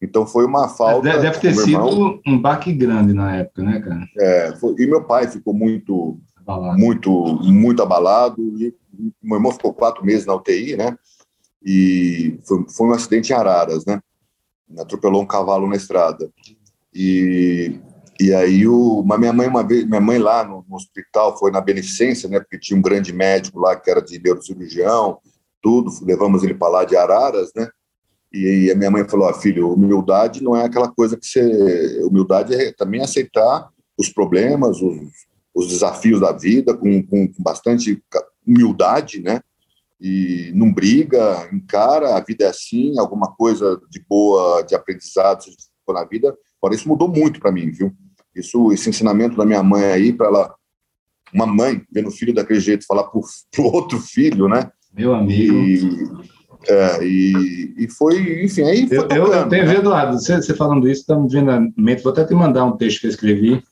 Então 0.00 0.26
foi 0.26 0.44
uma 0.44 0.68
falta. 0.68 1.18
Deve 1.18 1.38
ter 1.38 1.54
sido 1.54 1.70
irmão. 1.70 2.20
um 2.26 2.40
baque 2.40 2.72
grande 2.72 3.12
na 3.12 3.36
época, 3.36 3.62
né, 3.62 3.80
cara? 3.80 4.04
É, 4.18 4.56
foi, 4.56 4.74
e 4.78 4.86
meu 4.86 5.04
pai 5.04 5.28
ficou 5.28 5.54
muito, 5.54 6.18
abalado. 6.36 6.78
muito, 6.78 7.10
muito 7.42 7.82
abalado. 7.82 8.42
E 8.58 8.74
meu 9.22 9.36
irmão 9.36 9.52
ficou 9.52 9.72
quatro 9.72 10.04
meses 10.04 10.26
na 10.26 10.34
UTI, 10.34 10.76
né? 10.76 10.96
E 11.64 12.38
foi, 12.44 12.64
foi 12.68 12.86
um 12.88 12.92
acidente 12.92 13.32
em 13.32 13.36
Araras, 13.36 13.84
né? 13.86 14.00
Atropelou 14.76 15.22
um 15.22 15.26
cavalo 15.26 15.68
na 15.68 15.76
estrada. 15.76 16.28
E 16.92 17.78
e 18.26 18.34
aí 18.34 18.66
o, 18.66 19.02
mas 19.04 19.18
minha 19.18 19.32
mãe 19.32 19.48
uma 19.48 19.66
vez, 19.66 19.84
minha 19.84 20.00
mãe 20.00 20.18
lá 20.18 20.44
no, 20.44 20.64
no, 20.68 20.76
hospital 20.76 21.38
foi 21.38 21.50
na 21.50 21.60
beneficência, 21.60 22.28
né? 22.28 22.40
Porque 22.40 22.58
tinha 22.58 22.78
um 22.78 22.82
grande 22.82 23.12
médico 23.12 23.58
lá 23.58 23.74
que 23.74 23.90
era 23.90 24.02
de 24.02 24.18
neurocirurgião, 24.18 25.18
tudo. 25.62 25.90
Levamos 26.02 26.42
ele 26.42 26.54
para 26.54 26.68
lá 26.68 26.84
de 26.84 26.96
Araras, 26.96 27.50
né? 27.56 27.68
E, 28.32 28.66
e 28.66 28.70
a 28.70 28.74
minha 28.74 28.90
mãe 28.90 29.08
falou: 29.08 29.28
ah, 29.28 29.34
filho, 29.34 29.72
humildade 29.72 30.42
não 30.42 30.56
é 30.56 30.64
aquela 30.64 30.90
coisa 30.90 31.16
que 31.16 31.26
você, 31.26 32.02
humildade 32.04 32.54
é 32.54 32.72
também 32.72 33.02
aceitar 33.02 33.68
os 33.98 34.08
problemas, 34.08 34.80
os, 34.80 34.98
os 35.54 35.68
desafios 35.68 36.20
da 36.20 36.32
vida 36.32 36.76
com, 36.76 37.02
com, 37.06 37.28
com 37.28 37.42
bastante 37.42 38.02
humildade, 38.46 39.20
né? 39.20 39.40
E 40.00 40.50
não 40.54 40.72
briga, 40.72 41.48
encara, 41.52 42.16
a 42.16 42.20
vida 42.20 42.44
é 42.44 42.48
assim, 42.48 42.98
alguma 42.98 43.32
coisa 43.36 43.80
de 43.88 44.04
boa, 44.08 44.62
de 44.62 44.74
aprendizado 44.74 45.44
na 45.88 46.04
vida. 46.04 46.36
Agora, 46.60 46.74
isso 46.74 46.88
mudou 46.88 47.08
muito 47.08 47.38
para 47.40 47.52
mim, 47.52 47.70
viu? 47.70 47.92
Isso, 48.34 48.72
esse 48.72 48.88
ensinamento 48.88 49.36
da 49.36 49.44
minha 49.44 49.62
mãe 49.62 49.84
aí, 49.84 50.12
para 50.12 50.26
ela, 50.26 50.54
uma 51.32 51.46
mãe 51.46 51.82
vendo 51.90 52.08
o 52.08 52.12
filho 52.12 52.34
daquele 52.34 52.60
jeito 52.60 52.86
falar 52.86 53.04
para 53.04 53.18
o 53.18 53.64
outro 53.72 53.98
filho, 53.98 54.48
né? 54.48 54.70
Meu 54.94 55.14
amigo. 55.14 55.54
E, 55.54 56.06
é, 56.68 57.04
e, 57.04 57.74
e 57.76 57.88
foi, 57.88 58.44
enfim, 58.44 58.62
aí 58.62 58.86
foi 58.86 58.98
eu, 58.98 59.08
eu, 59.10 59.32
eu 59.32 59.48
tenho 59.48 59.66
né? 59.66 59.76
Eduardo, 59.76 60.18
você, 60.18 60.36
você 60.36 60.54
falando 60.54 60.88
isso, 60.88 61.00
estamos 61.00 61.32
vendo 61.32 61.50
a 61.50 61.60
mente, 61.76 62.02
vou 62.02 62.12
até 62.12 62.24
te 62.24 62.34
mandar 62.34 62.64
um 62.64 62.76
texto 62.76 63.00
que 63.00 63.06
eu 63.06 63.10
escrevi, 63.10 63.62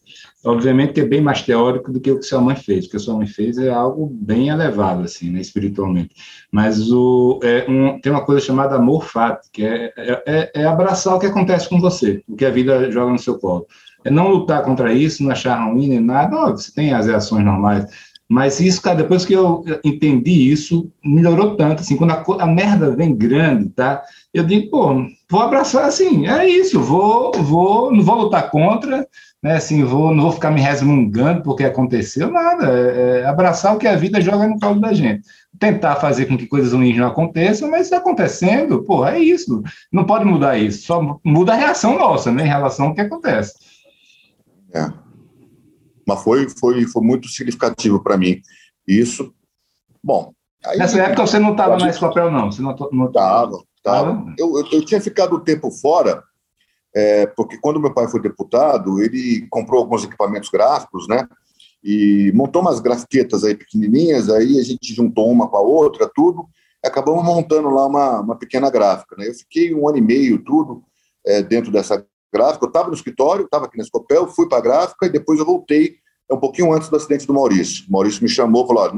obviamente 0.45 0.95
que 0.95 1.01
é 1.01 1.05
bem 1.05 1.21
mais 1.21 1.43
teórico 1.43 1.93
do 1.93 2.01
que 2.01 2.11
o 2.11 2.19
que 2.19 2.27
sua 2.27 2.41
mãe 2.41 2.57
fez, 2.57 2.87
o 2.87 2.91
que 2.91 2.99
sua 2.99 3.15
mãe 3.15 3.29
fez 3.29 3.59
é 3.59 3.71
algo 3.71 4.09
bem 4.13 4.49
elevado, 4.49 5.05
assim, 5.05 5.31
né, 5.31 5.41
espiritualmente, 5.41 6.17
mas 6.51 6.91
o, 6.91 7.39
é 7.45 7.65
um, 7.69 8.01
tem 8.01 8.11
uma 8.11 8.25
coisa 8.25 8.45
chamada 8.45 8.75
amor 8.75 9.05
fato, 9.05 9.49
que 9.53 9.63
é, 9.63 9.93
é, 9.97 10.23
é, 10.27 10.51
é 10.63 10.65
abraçar 10.65 11.15
o 11.15 11.21
que 11.21 11.27
acontece 11.27 11.69
com 11.69 11.81
você, 11.81 12.25
o 12.27 12.35
que 12.35 12.45
a 12.45 12.51
vida 12.51 12.91
joga 12.91 13.13
no 13.13 13.19
seu 13.19 13.39
colo, 13.39 13.67
é 14.05 14.11
não 14.11 14.29
lutar 14.29 14.63
contra 14.63 14.93
isso, 14.93 15.23
não 15.23 15.31
achar 15.31 15.63
ruim 15.65 15.89
nem 15.89 16.01
nada. 16.01 16.37
Ó, 16.37 16.51
você 16.51 16.73
tem 16.73 16.93
as 16.93 17.07
reações 17.07 17.45
normais. 17.45 17.87
Mas 18.31 18.61
isso, 18.61 18.81
cara, 18.81 18.99
depois 18.99 19.25
que 19.25 19.33
eu 19.33 19.65
entendi 19.83 20.53
isso, 20.53 20.89
melhorou 21.05 21.57
tanto, 21.57 21.81
assim, 21.81 21.97
quando 21.97 22.13
a, 22.13 22.25
a, 22.39 22.47
merda 22.47 22.95
vem 22.95 23.13
grande, 23.13 23.71
tá? 23.71 24.05
Eu 24.33 24.45
digo, 24.45 24.71
pô, 24.71 25.05
vou 25.29 25.41
abraçar, 25.43 25.87
assim, 25.87 26.29
é 26.29 26.49
isso, 26.49 26.81
vou, 26.81 27.33
vou, 27.33 27.91
não 27.93 28.05
vou 28.05 28.15
lutar 28.15 28.49
contra, 28.49 29.05
né, 29.43 29.57
assim, 29.57 29.83
vou, 29.83 30.15
não 30.15 30.23
vou 30.23 30.33
ficar 30.33 30.53
me 30.53 30.61
resmungando 30.61 31.43
porque 31.43 31.65
aconteceu, 31.65 32.31
nada, 32.31 32.69
é, 32.69 33.23
é 33.23 33.27
abraçar 33.27 33.75
o 33.75 33.79
que 33.79 33.89
a 33.89 33.97
vida 33.97 34.21
joga 34.21 34.47
no 34.47 34.61
colo 34.61 34.81
da 34.81 34.93
gente. 34.93 35.23
Tentar 35.59 35.97
fazer 35.97 36.27
com 36.27 36.39
que 36.39 36.47
coisas 36.47 36.73
ruins 36.73 36.97
não 36.97 37.09
aconteçam, 37.09 37.69
mas 37.69 37.83
está 37.83 37.97
acontecendo, 37.97 38.85
pô, 38.85 39.05
é 39.05 39.19
isso, 39.19 39.61
não 39.91 40.05
pode 40.05 40.25
mudar 40.25 40.57
isso, 40.57 40.87
só 40.87 41.19
muda 41.25 41.53
a 41.53 41.57
reação 41.57 41.99
nossa, 41.99 42.31
né, 42.31 42.45
em 42.45 42.49
relação 42.49 42.87
ao 42.87 42.95
que 42.95 43.01
acontece. 43.01 43.55
É 44.73 45.11
mas 46.11 46.23
foi, 46.25 46.49
foi, 46.49 46.85
foi 46.87 47.03
muito 47.03 47.29
significativo 47.29 48.03
para 48.03 48.17
mim. 48.17 48.41
Isso, 48.87 49.33
bom. 50.03 50.33
Aí, 50.67 50.77
Nessa 50.77 50.99
época 51.01 51.27
você 51.27 51.39
não 51.39 51.53
estava 51.53 51.79
mais 51.79 51.99
papel, 51.99 52.31
não? 52.31 52.51
Você 52.51 52.61
não 52.61 52.73
estava. 53.07 53.63
Tava. 53.83 54.27
Eu, 54.37 54.59
eu, 54.59 54.67
eu, 54.73 54.85
tinha 54.85 55.01
ficado 55.01 55.37
um 55.37 55.41
tempo 55.41 55.71
fora, 55.71 56.23
é, 56.95 57.27
porque 57.27 57.57
quando 57.59 57.81
meu 57.81 57.95
pai 57.95 58.09
foi 58.09 58.21
deputado, 58.21 59.01
ele 59.01 59.47
comprou 59.49 59.81
alguns 59.81 60.05
equipamentos 60.05 60.51
gráficos, 60.51 61.09
né? 61.09 61.27
E 61.83 62.31
montou 62.35 62.61
umas 62.61 62.79
grafiquetas 62.79 63.43
aí 63.43 63.55
pequenininhas, 63.55 64.29
aí 64.29 64.59
a 64.59 64.63
gente 64.63 64.93
juntou 64.93 65.31
uma 65.31 65.49
com 65.49 65.57
a 65.57 65.61
outra, 65.61 66.11
tudo, 66.15 66.47
e 66.85 66.89
acabamos 66.89 67.25
montando 67.25 67.71
lá 67.71 67.87
uma, 67.87 68.21
uma 68.21 68.37
pequena 68.37 68.69
gráfica, 68.69 69.17
né? 69.17 69.29
Eu 69.29 69.35
fiquei 69.35 69.75
um 69.75 69.89
ano 69.89 69.97
e 69.97 70.03
meio, 70.03 70.45
tudo, 70.45 70.83
é, 71.25 71.43
dentro 71.43 71.73
dessa 71.73 72.05
gráfica. 72.33 72.65
Eu 72.65 72.69
estava 72.69 72.89
no 72.89 72.95
escritório, 72.95 73.45
estava 73.45 73.67
aqui 73.67 73.77
na 73.77 73.85
Escopel, 73.85 74.29
fui 74.29 74.49
para 74.49 74.59
a 74.59 74.63
gráfica 74.63 75.07
e 75.07 75.11
depois 75.11 75.39
eu 75.39 75.47
voltei 75.47 75.97
um 76.31 76.39
pouquinho 76.39 76.73
antes 76.73 76.89
do 76.89 76.97
acidente 76.97 77.27
do 77.27 77.35
Maurício. 77.35 77.85
O 77.89 77.93
Maurício 77.93 78.23
me 78.23 78.29
chamou, 78.29 78.67
falou: 78.67 78.85
ah, 78.85 78.93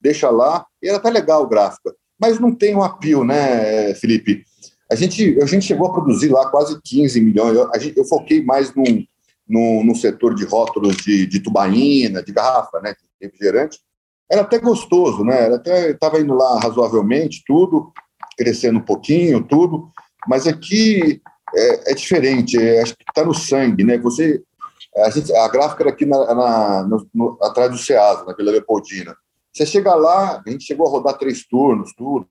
deixa 0.00 0.30
lá. 0.30 0.66
E 0.82 0.88
era 0.88 0.98
até 0.98 1.10
legal 1.10 1.46
gráfica, 1.46 1.94
mas 2.20 2.38
não 2.38 2.54
tem 2.54 2.74
um 2.74 2.82
apio, 2.82 3.24
né, 3.24 3.94
Felipe? 3.94 4.44
A 4.90 4.94
gente, 4.94 5.38
a 5.42 5.46
gente 5.46 5.66
chegou 5.66 5.88
a 5.88 5.92
produzir 5.92 6.28
lá 6.28 6.48
quase 6.48 6.78
15 6.82 7.20
milhões. 7.20 7.56
Eu, 7.56 7.70
gente, 7.80 7.98
eu 7.98 8.04
foquei 8.04 8.42
mais 8.44 8.72
no, 8.74 9.82
no, 9.82 9.94
setor 9.96 10.34
de 10.34 10.44
rótulos 10.44 10.96
de, 10.98 11.26
de 11.26 11.40
tubaína, 11.40 12.22
de 12.22 12.32
garrafa, 12.32 12.80
né, 12.80 12.92
de 12.92 13.26
refrigerante. 13.26 13.80
Era 14.30 14.42
até 14.42 14.58
gostoso, 14.58 15.24
né? 15.24 15.44
Era 15.44 15.56
até 15.56 15.90
estava 15.90 16.20
indo 16.20 16.34
lá 16.34 16.58
razoavelmente, 16.60 17.42
tudo 17.46 17.92
crescendo 18.36 18.78
um 18.78 18.82
pouquinho, 18.82 19.42
tudo. 19.42 19.88
Mas 20.28 20.46
aqui 20.46 21.20
é, 21.56 21.92
é 21.92 21.94
diferente, 21.94 22.58
é, 22.58 22.82
acho 22.82 22.96
que 22.96 23.04
está 23.08 23.24
no 23.24 23.34
sangue, 23.34 23.84
né? 23.84 23.98
Você, 23.98 24.42
a, 24.96 25.10
gente, 25.10 25.34
a 25.34 25.48
gráfica 25.48 25.82
era 25.84 25.90
aqui 25.90 26.04
na, 26.04 26.34
na 26.34 26.82
no, 26.84 27.08
no, 27.14 27.38
atrás 27.42 27.70
do 27.70 27.78
Ceasa, 27.78 28.24
na 28.24 28.34
Vila 28.34 28.52
Leopoldina. 28.52 29.16
Você 29.52 29.64
chega 29.64 29.94
lá, 29.94 30.42
a 30.46 30.50
gente 30.50 30.64
chegou 30.64 30.86
a 30.86 30.90
rodar 30.90 31.16
três 31.16 31.46
turnos, 31.46 31.92
tudo. 31.96 32.28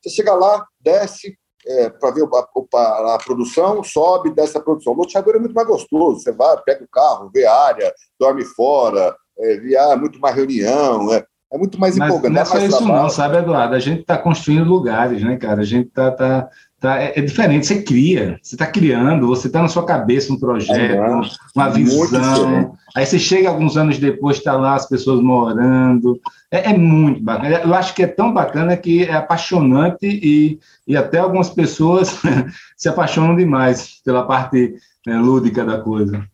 Você 0.00 0.10
chega 0.10 0.34
lá, 0.34 0.66
desce 0.80 1.36
é, 1.66 1.90
para 1.90 2.10
ver 2.10 2.24
a, 2.24 2.78
a, 2.78 3.14
a, 3.14 3.18
produção, 3.18 3.82
sobe, 3.82 4.34
desce 4.34 4.58
a 4.58 4.60
produção. 4.60 4.92
O 4.92 4.96
loteador 4.96 5.36
é 5.36 5.38
muito 5.38 5.54
mais 5.54 5.66
gostoso. 5.66 6.20
Você 6.20 6.32
vai, 6.32 6.56
pega 6.62 6.84
o 6.84 6.88
carro, 6.88 7.30
vê 7.32 7.46
a 7.46 7.54
área, 7.54 7.92
dorme 8.18 8.44
fora, 8.44 9.16
é, 9.38 9.56
vê 9.56 9.76
ah, 9.76 9.96
muito 9.96 10.20
mais 10.20 10.34
reunião, 10.34 11.12
é, 11.12 11.24
é 11.52 11.58
muito 11.58 11.78
mais 11.78 11.96
empolgante. 11.96 12.34
Não 12.34 12.42
é 12.42 12.44
só 12.44 12.58
isso, 12.58 12.78
trabalho. 12.78 13.02
não, 13.02 13.08
sabe, 13.08 13.36
Eduardo? 13.38 13.74
A 13.74 13.78
gente 13.78 14.00
está 14.00 14.18
construindo 14.18 14.68
lugares, 14.68 15.22
né, 15.22 15.36
cara? 15.36 15.60
A 15.60 15.64
gente 15.64 15.88
está 15.88 16.10
tá, 16.10 16.48
Tá? 16.82 17.00
É, 17.00 17.12
é, 17.16 17.22
diferente, 17.22 17.64
você 17.64 17.80
cria, 17.80 18.40
você 18.42 18.56
está 18.56 18.66
criando, 18.66 19.28
você 19.28 19.46
está 19.46 19.62
na 19.62 19.68
sua 19.68 19.86
cabeça 19.86 20.32
um 20.32 20.36
projeto, 20.36 20.76
é, 20.76 21.22
uma 21.54 21.68
visão. 21.68 22.76
Aí 22.96 23.06
você 23.06 23.20
chega 23.20 23.48
alguns 23.48 23.76
anos 23.76 23.98
depois, 23.98 24.38
está 24.38 24.54
lá 24.54 24.74
as 24.74 24.88
pessoas 24.88 25.22
morando. 25.22 26.20
É, 26.50 26.72
é, 26.72 26.76
muito 26.76 27.22
bacana. 27.22 27.60
Eu 27.60 27.72
acho 27.72 27.94
que 27.94 28.02
é 28.02 28.08
tão 28.08 28.34
bacana 28.34 28.76
que 28.76 29.04
é 29.04 29.14
apaixonante 29.14 30.08
e, 30.08 30.58
e 30.84 30.96
até 30.96 31.18
algumas 31.18 31.50
pessoas 31.50 32.18
se 32.76 32.88
apaixonam 32.88 33.36
demais 33.36 34.00
pela 34.04 34.26
parte 34.26 34.74
né, 35.06 35.16
lúdica 35.18 35.64
da 35.64 35.80
coisa. 35.80 36.26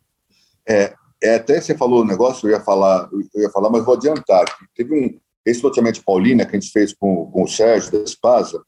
É, 0.67 0.93
é, 1.21 1.35
até 1.35 1.61
você 1.61 1.77
falou 1.77 2.01
o 2.01 2.07
negócio, 2.07 2.47
eu 2.49 2.53
ia 2.53 2.59
falar, 2.59 3.07
eu 3.35 3.41
ia 3.43 3.51
falar, 3.51 3.69
mas 3.69 3.85
vou 3.85 3.93
adiantar. 3.93 4.45
Teve 4.75 4.95
um 4.95 5.19
esse 5.45 5.63
loteamento 5.63 6.03
Paulina 6.03 6.45
que 6.45 6.55
a 6.55 6.59
gente 6.59 6.71
fez 6.71 6.93
com, 6.93 7.25
com 7.31 7.43
o 7.43 7.47
Sérgio 7.47 7.91
da 7.91 7.99
Espasa, 7.99 8.61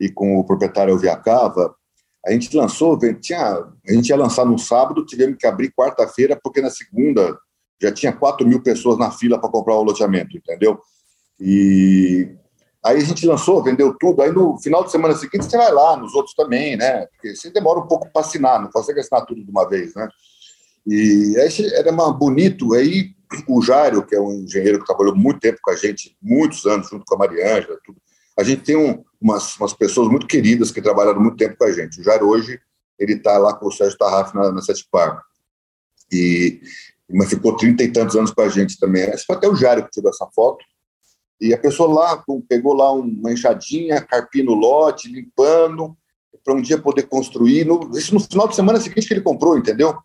e 0.00 0.08
com 0.08 0.38
o 0.38 0.44
proprietário 0.44 0.98
Viacava, 0.98 1.74
a 2.24 2.32
gente 2.32 2.54
lançou, 2.56 2.98
tinha, 3.20 3.40
a 3.40 3.92
gente 3.92 4.08
ia 4.08 4.16
lançar 4.16 4.44
no 4.44 4.58
sábado, 4.58 5.04
tivemos 5.04 5.36
que 5.38 5.46
abrir 5.46 5.72
quarta-feira, 5.72 6.38
porque 6.42 6.60
na 6.60 6.70
segunda 6.70 7.38
já 7.80 7.92
tinha 7.92 8.12
4 8.12 8.46
mil 8.46 8.62
pessoas 8.62 8.98
na 8.98 9.10
fila 9.10 9.38
para 9.38 9.50
comprar 9.50 9.74
o 9.74 9.82
loteamento, 9.82 10.36
entendeu? 10.36 10.78
E 11.38 12.28
aí 12.84 12.98
a 12.98 13.04
gente 13.04 13.26
lançou, 13.26 13.62
vendeu 13.62 13.94
tudo, 13.98 14.22
aí 14.22 14.30
no 14.30 14.58
final 14.58 14.84
de 14.84 14.90
semana 14.90 15.14
seguinte 15.14 15.46
você 15.46 15.56
vai 15.56 15.72
lá, 15.72 15.96
nos 15.96 16.14
outros 16.14 16.34
também, 16.34 16.76
né? 16.76 17.06
Porque 17.06 17.34
você 17.34 17.50
demora 17.50 17.80
um 17.80 17.86
pouco 17.86 18.10
para 18.12 18.20
assinar, 18.20 18.60
não 18.60 18.70
consegue 18.70 19.00
assinar 19.00 19.24
tudo 19.24 19.42
de 19.42 19.50
uma 19.50 19.66
vez, 19.66 19.94
né? 19.94 20.08
E 20.86 21.36
aí 21.38 21.72
era 21.74 21.90
uma, 21.90 22.12
bonito, 22.12 22.74
aí 22.74 23.14
o 23.48 23.62
Jário, 23.62 24.04
que 24.04 24.14
é 24.14 24.20
um 24.20 24.32
engenheiro 24.32 24.78
que 24.78 24.86
trabalhou 24.86 25.14
muito 25.14 25.40
tempo 25.40 25.58
com 25.62 25.70
a 25.70 25.76
gente, 25.76 26.16
muitos 26.20 26.66
anos, 26.66 26.88
junto 26.88 27.04
com 27.06 27.14
a 27.14 27.18
Mariângela, 27.18 27.78
tudo, 27.84 27.98
a 28.40 28.42
gente 28.42 28.62
tem 28.62 28.76
um, 28.76 29.04
umas, 29.20 29.56
umas 29.58 29.74
pessoas 29.74 30.08
muito 30.08 30.26
queridas 30.26 30.70
que 30.70 30.80
trabalharam 30.80 31.20
muito 31.20 31.36
tempo 31.36 31.56
com 31.58 31.64
a 31.64 31.72
gente. 31.72 32.00
O 32.00 32.02
Jair 32.02 32.22
hoje, 32.22 32.58
ele 32.98 33.12
está 33.12 33.36
lá 33.36 33.52
com 33.52 33.66
o 33.66 33.72
Sérgio 33.72 33.98
Tarraf 33.98 34.34
na, 34.34 34.50
na 34.50 34.62
Sete 34.62 34.88
Par. 34.90 35.22
E, 36.10 36.60
mas 37.10 37.28
ficou 37.28 37.54
trinta 37.54 37.84
e 37.84 37.92
tantos 37.92 38.16
anos 38.16 38.30
com 38.30 38.40
a 38.40 38.48
gente 38.48 38.78
também. 38.78 39.02
Esse 39.04 39.26
foi 39.26 39.36
até 39.36 39.46
o 39.46 39.54
Jair 39.54 39.84
que 39.84 39.90
tirou 39.90 40.10
essa 40.10 40.26
foto. 40.34 40.64
E 41.38 41.52
a 41.52 41.58
pessoa 41.58 41.92
lá 41.92 42.24
pegou 42.48 42.72
lá 42.72 42.92
uma 42.92 43.32
enxadinha, 43.32 44.00
carpino 44.00 44.54
lote, 44.54 45.12
limpando, 45.12 45.94
para 46.42 46.54
um 46.54 46.62
dia 46.62 46.78
poder 46.78 47.02
construir. 47.02 47.66
No, 47.66 47.90
isso 47.96 48.14
no 48.14 48.20
final 48.20 48.48
de 48.48 48.56
semana 48.56 48.80
seguinte 48.80 49.06
que 49.06 49.12
ele 49.12 49.20
comprou, 49.20 49.58
entendeu? 49.58 49.98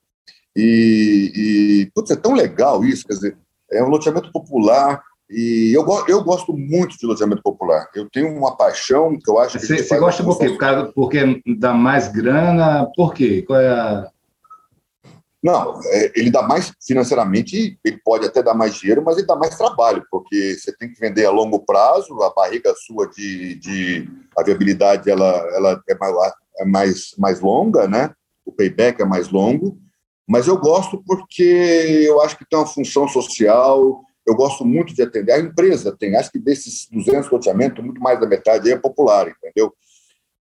E, 0.56 1.32
e 1.36 1.92
putz, 1.94 2.12
é 2.12 2.16
tão 2.18 2.34
legal 2.34 2.84
isso, 2.84 3.06
quer 3.06 3.14
dizer, 3.14 3.38
é 3.72 3.84
um 3.84 3.90
loteamento 3.90 4.32
popular, 4.32 5.02
e 5.30 5.74
eu, 5.76 5.86
eu 6.08 6.24
gosto 6.24 6.54
muito 6.54 6.98
de 6.98 7.06
loteamento 7.06 7.42
popular. 7.42 7.90
Eu 7.96 8.08
tenho 8.10 8.32
uma 8.36 8.56
paixão 8.56 9.18
que 9.18 9.30
eu 9.30 9.40
acho 9.40 9.58
que. 9.58 9.66
Você, 9.66 9.84
você 9.84 9.98
gosta 9.98 10.24
por 10.24 10.38
quê? 10.38 10.58
Porque 10.94 11.42
dá 11.58 11.74
mais 11.74 12.08
grana? 12.08 12.88
Por 12.96 13.14
quê? 13.14 13.42
Qual 13.42 13.60
é 13.60 13.68
a. 13.68 14.10
Não, 15.42 15.80
é, 15.86 16.12
ele 16.16 16.32
dá 16.32 16.42
mais 16.42 16.72
financeiramente, 16.86 17.78
ele 17.86 18.00
pode 18.04 18.26
até 18.26 18.42
dar 18.42 18.56
mais 18.56 18.74
dinheiro, 18.76 19.04
mas 19.06 19.18
ele 19.18 19.28
dá 19.28 19.36
mais 19.36 19.56
trabalho, 19.56 20.04
porque 20.10 20.56
você 20.56 20.76
tem 20.76 20.92
que 20.92 21.00
vender 21.00 21.26
a 21.26 21.30
longo 21.30 21.60
prazo, 21.60 22.20
a 22.24 22.34
barriga 22.34 22.74
sua 22.76 23.08
de, 23.12 23.54
de 23.60 24.10
a 24.36 24.42
viabilidade 24.42 25.08
ela, 25.08 25.30
ela 25.56 25.84
é, 25.88 25.96
mais, 25.96 26.34
é 26.58 26.66
mais, 26.66 27.16
mais 27.20 27.40
longa, 27.42 27.88
né? 27.88 28.12
O 28.44 28.52
payback 28.52 29.00
é 29.04 29.06
mais 29.06 29.30
longo, 29.30 29.78
mas 30.28 30.48
eu 30.48 30.58
gosto 30.58 31.04
porque 31.06 31.44
eu 32.08 32.20
acho 32.22 32.36
que 32.38 32.46
tem 32.50 32.58
uma 32.58 32.66
função 32.66 33.08
social, 33.08 34.04
eu 34.26 34.36
gosto 34.36 34.66
muito 34.66 34.94
de 34.94 35.02
atender. 35.02 35.32
A 35.34 35.40
empresa 35.40 35.96
tem, 35.98 36.16
acho 36.16 36.32
que 36.32 36.40
desses 36.40 36.88
200 36.92 37.30
loteamentos, 37.30 37.84
muito 37.84 38.02
mais 38.02 38.20
da 38.20 38.28
metade 38.28 38.72
é 38.72 38.78
popular, 38.78 39.28
entendeu? 39.28 39.74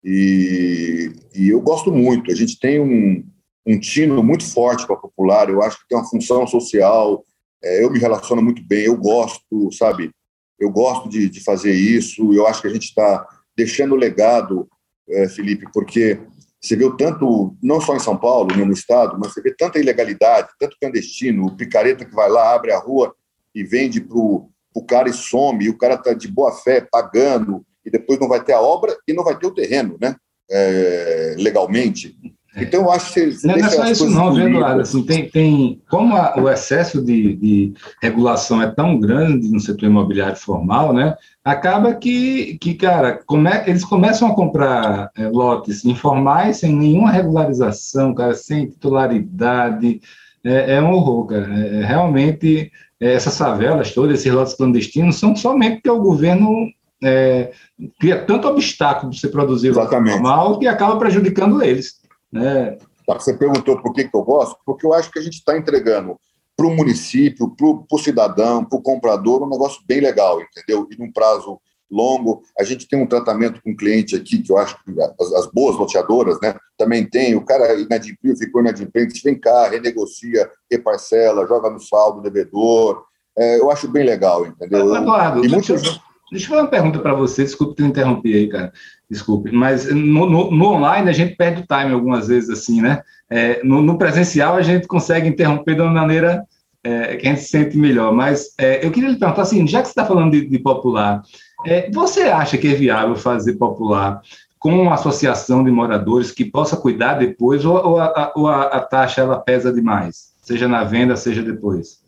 E, 0.02 1.12
e 1.34 1.48
eu 1.48 1.60
gosto 1.60 1.92
muito. 1.92 2.32
A 2.32 2.34
gente 2.34 2.58
tem 2.58 2.80
um, 2.80 3.24
um 3.66 3.78
tino 3.78 4.22
muito 4.22 4.44
forte 4.44 4.86
para 4.86 4.96
popular, 4.96 5.48
eu 5.48 5.62
acho 5.62 5.78
que 5.78 5.88
tem 5.88 5.98
uma 5.98 6.08
função 6.08 6.46
social, 6.46 7.24
é, 7.62 7.84
eu 7.84 7.90
me 7.90 7.98
relaciono 7.98 8.42
muito 8.42 8.62
bem, 8.66 8.84
eu 8.84 8.96
gosto, 8.96 9.70
sabe? 9.72 10.10
Eu 10.58 10.70
gosto 10.70 11.08
de, 11.08 11.28
de 11.28 11.42
fazer 11.42 11.72
isso, 11.72 12.32
eu 12.32 12.46
acho 12.46 12.62
que 12.62 12.68
a 12.68 12.72
gente 12.72 12.84
está 12.84 13.26
deixando 13.56 13.94
legado, 13.94 14.68
é, 15.08 15.28
Felipe, 15.28 15.66
porque 15.72 16.20
você 16.60 16.82
o 16.82 16.96
tanto, 16.96 17.54
não 17.62 17.78
só 17.78 17.94
em 17.94 18.00
São 18.00 18.16
Paulo, 18.16 18.56
no 18.56 18.72
estado, 18.72 19.18
mas 19.20 19.34
você 19.34 19.42
vê 19.42 19.54
tanta 19.54 19.78
ilegalidade, 19.78 20.48
tanto 20.58 20.78
clandestino, 20.80 21.44
o 21.44 21.54
picareta 21.54 22.06
que 22.06 22.14
vai 22.14 22.30
lá, 22.30 22.54
abre 22.54 22.72
a 22.72 22.78
rua 22.78 23.14
e 23.54 23.62
vende 23.62 24.00
para 24.00 24.18
o 24.18 24.50
cara 24.86 25.08
e 25.08 25.12
some, 25.12 25.64
e 25.64 25.70
o 25.70 25.78
cara 25.78 25.94
está 25.94 26.12
de 26.12 26.28
boa 26.28 26.52
fé 26.52 26.86
pagando, 26.90 27.64
e 27.84 27.90
depois 27.90 28.18
não 28.18 28.28
vai 28.28 28.42
ter 28.42 28.52
a 28.52 28.60
obra 28.60 28.96
e 29.06 29.12
não 29.12 29.24
vai 29.24 29.38
ter 29.38 29.46
o 29.46 29.54
terreno, 29.54 29.96
né? 30.00 30.16
É, 30.50 31.36
legalmente. 31.38 32.16
Então, 32.56 32.82
eu 32.82 32.90
acho 32.90 33.12
que 33.12 33.46
Não, 33.46 33.56
não 33.56 33.66
é 33.66 33.70
só 33.70 33.84
isso, 33.86 34.10
não, 34.10 34.32
viu, 34.32 34.48
Eduardo? 34.48 34.80
Assim, 34.80 35.02
tem, 35.02 35.28
tem, 35.28 35.82
como 35.90 36.14
a, 36.14 36.36
o 36.38 36.48
excesso 36.48 37.04
de, 37.04 37.34
de, 37.34 37.74
regulação 38.00 38.62
é 38.62 38.70
tão 38.70 38.98
grande 38.98 39.50
no 39.50 39.58
setor 39.58 39.86
imobiliário 39.86 40.36
formal, 40.36 40.92
né? 40.92 41.16
Acaba 41.44 41.94
que, 41.94 42.56
que 42.58 42.74
cara, 42.74 43.20
come, 43.26 43.50
eles 43.66 43.84
começam 43.84 44.28
a 44.28 44.34
comprar 44.34 45.10
é, 45.16 45.26
lotes 45.26 45.84
informais 45.84 46.58
sem 46.58 46.72
nenhuma 46.74 47.10
regularização, 47.10 48.14
cara, 48.14 48.34
sem 48.34 48.68
titularidade. 48.68 50.00
É, 50.44 50.76
é 50.76 50.82
um 50.82 50.92
horror, 50.92 51.26
cara. 51.26 51.48
É, 51.52 51.80
é 51.80 51.84
realmente 51.84 52.70
essas 53.12 53.36
favelas 53.36 53.92
todas, 53.92 54.20
esses 54.20 54.32
lotes 54.32 54.54
clandestinos, 54.54 55.16
são 55.16 55.36
somente 55.36 55.76
porque 55.76 55.90
o 55.90 56.00
governo 56.00 56.68
é, 57.02 57.52
cria 58.00 58.24
tanto 58.24 58.48
obstáculo 58.48 59.10
para 59.10 59.20
você 59.20 59.28
produzir 59.28 59.70
o 59.70 60.00
normal 60.00 60.58
que 60.58 60.66
acaba 60.66 60.96
prejudicando 60.96 61.62
eles. 61.62 62.00
Né? 62.32 62.78
Você 63.06 63.34
perguntou 63.34 63.80
por 63.80 63.92
que, 63.92 64.04
que 64.08 64.16
eu 64.16 64.22
gosto? 64.22 64.56
Porque 64.64 64.86
eu 64.86 64.94
acho 64.94 65.10
que 65.10 65.18
a 65.18 65.22
gente 65.22 65.34
está 65.34 65.56
entregando 65.56 66.18
para 66.56 66.66
o 66.66 66.74
município, 66.74 67.50
para 67.50 67.66
o 67.66 67.98
cidadão, 67.98 68.64
para 68.64 68.78
o 68.78 68.82
comprador, 68.82 69.42
um 69.42 69.50
negócio 69.50 69.82
bem 69.86 70.00
legal, 70.00 70.40
entendeu? 70.40 70.86
E 70.90 70.96
num 70.96 71.12
prazo 71.12 71.58
longo. 71.90 72.42
A 72.58 72.64
gente 72.64 72.88
tem 72.88 73.00
um 73.00 73.06
tratamento 73.06 73.62
com 73.62 73.72
o 73.72 73.76
cliente 73.76 74.16
aqui, 74.16 74.42
que 74.42 74.50
eu 74.50 74.58
acho 74.58 74.76
que 74.84 74.92
as, 75.20 75.32
as 75.32 75.46
boas 75.52 75.76
loteadoras 75.76 76.38
né, 76.40 76.54
também 76.76 77.08
tem. 77.08 77.34
O 77.34 77.44
cara 77.44 77.74
inadimpliu, 77.74 78.36
ficou 78.36 78.60
inadimplente, 78.60 79.22
vem 79.22 79.38
cá, 79.38 79.68
renegocia, 79.68 80.50
reparcela, 80.70 81.46
joga 81.46 81.70
no 81.70 81.80
saldo, 81.80 82.22
devedor. 82.22 83.04
É, 83.36 83.58
eu 83.58 83.70
acho 83.70 83.88
bem 83.88 84.04
legal, 84.04 84.46
entendeu? 84.46 84.94
Eduardo, 84.94 85.44
e 85.44 85.48
muitas... 85.48 85.82
deixa, 85.82 86.00
deixa 86.30 86.46
eu 86.46 86.50
fazer 86.50 86.62
uma 86.62 86.70
pergunta 86.70 86.98
para 87.00 87.14
você, 87.14 87.42
desculpe 87.42 87.74
te 87.74 87.82
interromper 87.82 88.34
aí, 88.34 88.48
cara, 88.48 88.72
desculpe, 89.10 89.50
mas 89.50 89.92
no, 89.92 90.26
no, 90.26 90.50
no, 90.50 90.66
online 90.66 91.10
a 91.10 91.12
gente 91.12 91.34
perde 91.34 91.62
o 91.62 91.66
time 91.66 91.92
algumas 91.92 92.28
vezes, 92.28 92.48
assim, 92.48 92.80
né? 92.80 93.02
É, 93.28 93.62
no, 93.64 93.82
no, 93.82 93.98
presencial 93.98 94.54
a 94.54 94.62
gente 94.62 94.86
consegue 94.86 95.28
interromper 95.28 95.74
de 95.74 95.80
uma 95.80 95.90
maneira 95.90 96.44
é, 96.84 97.16
que 97.16 97.26
a 97.26 97.30
gente 97.30 97.42
se 97.42 97.48
sente 97.48 97.76
melhor, 97.76 98.12
mas 98.12 98.54
é, 98.58 98.86
eu 98.86 98.92
queria 98.92 99.08
lhe 99.08 99.18
perguntar 99.18 99.42
assim, 99.42 99.66
já 99.66 99.80
que 99.80 99.88
você 99.88 99.92
está 99.92 100.04
falando 100.04 100.30
de, 100.30 100.46
de 100.46 100.58
popular, 100.58 101.22
é, 101.66 101.90
você 101.90 102.22
acha 102.22 102.58
que 102.58 102.68
é 102.68 102.74
viável 102.74 103.16
fazer 103.16 103.54
popular 103.54 104.20
com 104.58 104.80
uma 104.80 104.94
associação 104.94 105.62
de 105.62 105.70
moradores 105.70 106.30
que 106.30 106.44
possa 106.44 106.76
cuidar 106.76 107.14
depois, 107.14 107.64
ou, 107.64 107.76
ou, 107.76 108.00
a, 108.00 108.32
ou 108.34 108.48
a, 108.48 108.62
a, 108.62 108.80
taxa 108.80 109.20
ela 109.20 109.38
pesa 109.38 109.72
demais, 109.72 110.32
seja 110.42 110.66
na 110.66 110.82
venda, 110.84 111.16
seja 111.16 111.42
depois? 111.42 112.02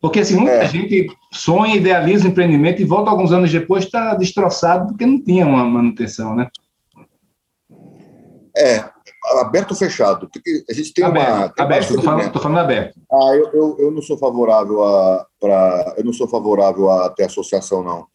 Porque 0.00 0.20
assim, 0.20 0.36
muita 0.36 0.52
é. 0.52 0.68
gente 0.68 1.08
sonha, 1.32 1.76
idealiza 1.76 2.26
o 2.26 2.30
empreendimento 2.30 2.80
e 2.80 2.86
volta 2.86 3.10
alguns 3.10 3.32
anos 3.32 3.52
depois 3.52 3.84
está 3.84 4.14
destroçado 4.14 4.88
porque 4.88 5.04
não 5.04 5.22
tinha 5.22 5.46
uma 5.46 5.64
manutenção, 5.64 6.34
né? 6.34 6.48
É, 8.56 8.84
aberto 9.40 9.72
ou 9.72 9.76
fechado? 9.76 10.28
Porque 10.32 10.64
a 10.68 10.72
gente 10.72 10.92
tem 10.94 11.04
aberto, 11.04 11.28
uma. 11.28 11.48
Tem 11.50 11.64
aberto, 11.64 11.82
estou 11.90 12.02
falando, 12.02 12.40
falando, 12.40 12.58
aberto. 12.58 12.98
Ah, 13.12 13.34
eu, 13.34 13.50
eu, 13.52 13.76
eu, 13.78 13.90
não 13.90 14.02
sou 14.02 14.16
favorável 14.16 14.82
a. 14.84 15.26
Pra, 15.38 15.94
eu 15.96 16.04
não 16.04 16.12
sou 16.12 16.26
favorável 16.26 16.90
a 16.90 17.10
ter 17.10 17.24
associação, 17.24 17.82
não. 17.82 18.06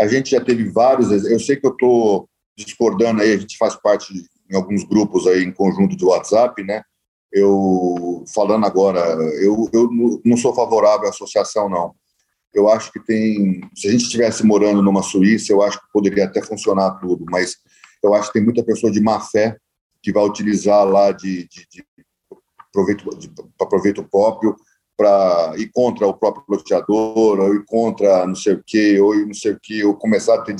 A 0.00 0.06
gente 0.06 0.30
já 0.30 0.40
teve 0.40 0.64
vários. 0.70 1.10
Eu 1.26 1.38
sei 1.38 1.56
que 1.56 1.66
eu 1.66 1.72
estou 1.72 2.28
discordando 2.56 3.22
aí, 3.22 3.32
a 3.32 3.36
gente 3.36 3.56
faz 3.56 3.76
parte 3.76 4.12
de, 4.12 4.26
em 4.50 4.56
alguns 4.56 4.84
grupos 4.84 5.26
aí 5.26 5.44
em 5.44 5.52
conjunto 5.52 5.96
de 5.96 6.04
WhatsApp, 6.04 6.62
né? 6.64 6.82
Eu 7.32 8.24
falando 8.34 8.66
agora, 8.66 9.00
eu, 9.40 9.68
eu 9.72 9.88
não 10.24 10.36
sou 10.36 10.54
favorável 10.54 11.06
à 11.06 11.10
associação, 11.10 11.68
não. 11.68 11.94
Eu 12.52 12.68
acho 12.68 12.90
que 12.92 12.98
tem. 12.98 13.60
Se 13.76 13.86
a 13.86 13.92
gente 13.92 14.02
estivesse 14.02 14.44
morando 14.44 14.82
numa 14.82 15.02
Suíça, 15.02 15.52
eu 15.52 15.62
acho 15.62 15.78
que 15.78 15.92
poderia 15.92 16.24
até 16.24 16.42
funcionar 16.42 16.98
tudo, 16.98 17.24
mas 17.30 17.56
eu 18.02 18.14
acho 18.14 18.28
que 18.28 18.34
tem 18.34 18.44
muita 18.44 18.64
pessoa 18.64 18.90
de 18.90 19.00
má 19.00 19.20
fé 19.20 19.56
que 20.02 20.12
vai 20.12 20.24
utilizar 20.24 20.84
lá 20.84 21.12
de, 21.12 21.46
de, 21.48 21.66
de 21.70 21.84
proveito, 22.72 23.04
para 23.56 23.68
proveito 23.68 24.02
próprio 24.02 24.56
para 25.00 25.54
ir 25.56 25.70
contra 25.72 26.06
o 26.06 26.12
próprio 26.12 26.44
loteador, 26.46 27.40
ou 27.40 27.54
ir 27.54 27.64
contra 27.64 28.26
não 28.26 28.34
sei 28.34 28.52
o 28.52 28.62
quê, 28.66 29.00
ou 29.00 29.16
não 29.26 29.32
sei 29.32 29.52
o 29.52 29.58
quê, 29.58 29.82
ou 29.82 29.96
começar 29.96 30.34
a, 30.34 30.42
ter, 30.42 30.54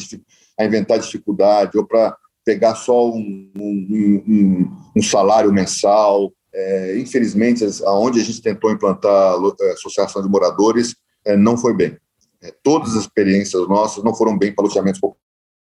a 0.58 0.64
inventar 0.64 0.98
dificuldade, 0.98 1.76
ou 1.76 1.86
para 1.86 2.16
pegar 2.42 2.74
só 2.74 3.10
um, 3.10 3.52
um, 3.54 4.24
um, 4.26 4.76
um 4.96 5.02
salário 5.02 5.52
mensal. 5.52 6.32
É, 6.54 6.98
infelizmente, 6.98 7.62
aonde 7.84 8.18
a 8.18 8.24
gente 8.24 8.40
tentou 8.40 8.72
implantar 8.72 9.34
a 9.34 9.72
associação 9.74 10.22
de 10.22 10.28
moradores, 10.30 10.96
é, 11.22 11.36
não 11.36 11.58
foi 11.58 11.74
bem. 11.74 11.98
É, 12.42 12.50
todas 12.62 12.96
as 12.96 13.02
experiências 13.02 13.68
nossas 13.68 14.02
não 14.02 14.14
foram 14.14 14.38
bem 14.38 14.54
para 14.54 14.64
loteamentos 14.64 15.02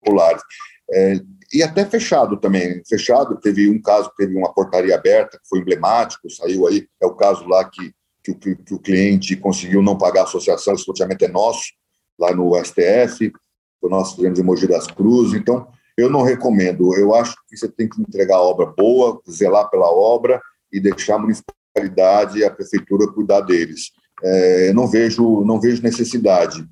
populares. 0.02 0.42
É, 0.92 1.18
e 1.54 1.62
até 1.62 1.86
fechado 1.86 2.36
também. 2.36 2.82
Fechado, 2.86 3.40
teve 3.40 3.70
um 3.70 3.80
caso 3.80 4.12
teve 4.14 4.36
uma 4.36 4.52
portaria 4.52 4.94
aberta, 4.94 5.38
que 5.38 5.48
foi 5.48 5.60
emblemático, 5.60 6.30
saiu 6.30 6.66
aí, 6.66 6.86
é 7.00 7.06
o 7.06 7.14
caso 7.14 7.46
lá 7.46 7.64
que, 7.64 7.94
que, 8.34 8.34
que, 8.34 8.56
que 8.56 8.74
o 8.74 8.78
cliente 8.78 9.36
conseguiu 9.36 9.82
não 9.82 9.96
pagar 9.96 10.22
a 10.22 10.24
associação, 10.24 10.74
esse 10.74 10.84
loteamento 10.86 11.24
é 11.24 11.28
nosso, 11.28 11.72
lá 12.18 12.34
no 12.34 12.52
STF, 12.62 13.32
o 13.80 13.88
nosso 13.88 14.16
cliente 14.16 14.36
de 14.36 14.42
Mogi 14.42 14.66
das 14.66 14.86
Cruzes, 14.86 15.34
então 15.34 15.68
eu 15.96 16.10
não 16.10 16.22
recomendo, 16.22 16.94
eu 16.96 17.14
acho 17.14 17.34
que 17.48 17.56
você 17.56 17.68
tem 17.68 17.88
que 17.88 18.00
entregar 18.00 18.36
a 18.36 18.42
obra 18.42 18.66
boa, 18.66 19.20
zelar 19.28 19.68
pela 19.70 19.90
obra 19.90 20.40
e 20.72 20.80
deixar 20.80 21.16
a 21.16 21.18
municipalidade 21.18 22.38
e 22.38 22.44
a 22.44 22.50
prefeitura 22.50 23.10
cuidar 23.12 23.40
deles. 23.40 23.90
É, 24.22 24.72
não 24.72 24.86
vejo 24.86 25.44
não 25.44 25.60
vejo 25.60 25.82
necessidade 25.82 26.64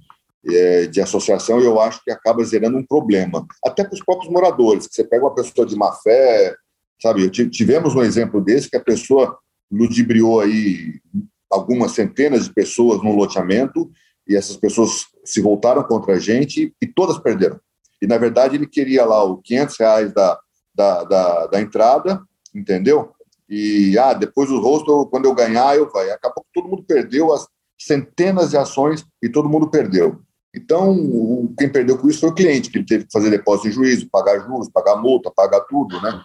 é, 0.49 0.87
de 0.87 1.01
associação, 1.01 1.61
eu 1.61 1.81
acho 1.81 2.03
que 2.05 2.11
acaba 2.11 2.45
gerando 2.45 2.79
um 2.79 2.87
problema, 2.87 3.47
até 3.65 3.85
para 3.85 3.95
os 3.95 4.05
próprios 4.05 4.33
moradores, 4.33 4.87
que 4.87 4.95
você 4.95 5.05
pega 5.05 5.25
uma 5.25 5.35
pessoa 5.35 5.67
de 5.67 5.77
má 5.77 5.93
fé, 5.93 6.55
sabe, 7.01 7.29
tivemos 7.31 7.95
um 7.95 8.03
exemplo 8.03 8.41
desse, 8.41 8.71
que 8.71 8.77
a 8.77 8.83
pessoa 8.83 9.39
ludibriou 9.71 10.41
aí 10.41 11.01
algumas 11.51 11.93
centenas 11.93 12.45
de 12.45 12.53
pessoas 12.53 13.03
no 13.03 13.15
loteamento, 13.15 13.91
e 14.29 14.35
essas 14.35 14.57
pessoas 14.57 15.07
se 15.25 15.41
voltaram 15.41 15.83
contra 15.85 16.15
a 16.15 16.19
gente 16.19 16.75
e 16.81 16.87
todas 16.87 17.19
perderam. 17.19 17.61
E, 18.03 18.07
na 18.07 18.19
verdade, 18.19 18.57
ele 18.57 18.67
queria 18.67 19.05
lá 19.05 19.25
os 19.25 19.41
500 19.45 19.77
reais 19.79 20.13
da, 20.13 20.39
da, 20.75 21.05
da, 21.05 21.47
da 21.47 21.61
entrada, 21.61 22.23
entendeu? 22.55 23.13
E, 23.49 23.97
ah, 23.99 24.13
depois 24.13 24.51
o 24.51 24.61
rosto, 24.61 25.07
quando 25.07 25.27
eu 25.27 25.35
ganhar, 25.35 25.77
eu 25.77 25.91
vai. 25.91 26.11
Acabou 26.11 26.45
que 26.45 26.61
todo 26.61 26.69
mundo 26.69 26.85
perdeu 26.87 27.33
as 27.33 27.47
centenas 27.79 28.51
de 28.51 28.57
ações 28.57 29.05
e 29.23 29.29
todo 29.29 29.49
mundo 29.49 29.71
perdeu. 29.71 30.21
Então, 30.55 31.53
quem 31.59 31.69
perdeu 31.69 31.99
com 31.99 32.09
isso 32.09 32.21
foi 32.21 32.31
o 32.31 32.35
cliente, 32.35 32.71
que 32.71 32.79
ele 32.79 32.87
teve 32.87 33.05
que 33.05 33.13
fazer 33.13 33.31
depósito 33.31 33.69
de 33.69 33.75
juízo, 33.75 34.09
pagar 34.11 34.41
juros, 34.41 34.71
pagar 34.71 34.97
multa, 34.97 35.31
pagar 35.31 35.61
tudo, 35.61 36.01
né? 36.01 36.23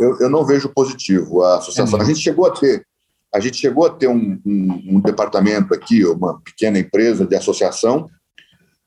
Eu, 0.00 0.18
eu 0.20 0.30
não 0.30 0.44
vejo 0.44 0.70
positivo 0.70 1.42
a 1.42 1.58
associação. 1.58 2.00
A 2.00 2.04
gente 2.04 2.20
chegou 2.20 2.46
a 2.46 2.50
ter, 2.50 2.84
a 3.34 3.40
gente 3.40 3.56
chegou 3.56 3.84
a 3.84 3.90
ter 3.90 4.06
um, 4.06 4.40
um, 4.46 4.96
um 4.96 5.00
departamento 5.00 5.74
aqui, 5.74 6.04
uma 6.06 6.40
pequena 6.40 6.78
empresa 6.78 7.26
de 7.26 7.34
associação, 7.34 8.08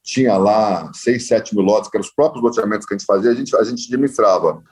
tinha 0.01 0.37
lá 0.37 0.89
seis, 0.93 1.27
sete 1.27 1.53
mil 1.53 1.65
lotes, 1.65 1.89
que 1.89 1.97
eram 1.97 2.05
os 2.05 2.13
próprios 2.13 2.41
loteamentos 2.41 2.87
que 2.87 2.93
a 2.93 2.97
gente 2.97 3.05
fazia, 3.05 3.29
a 3.29 3.35
gente, 3.35 3.53
a 3.57 3.63
gente 3.65 3.85
administrava. 3.85 4.63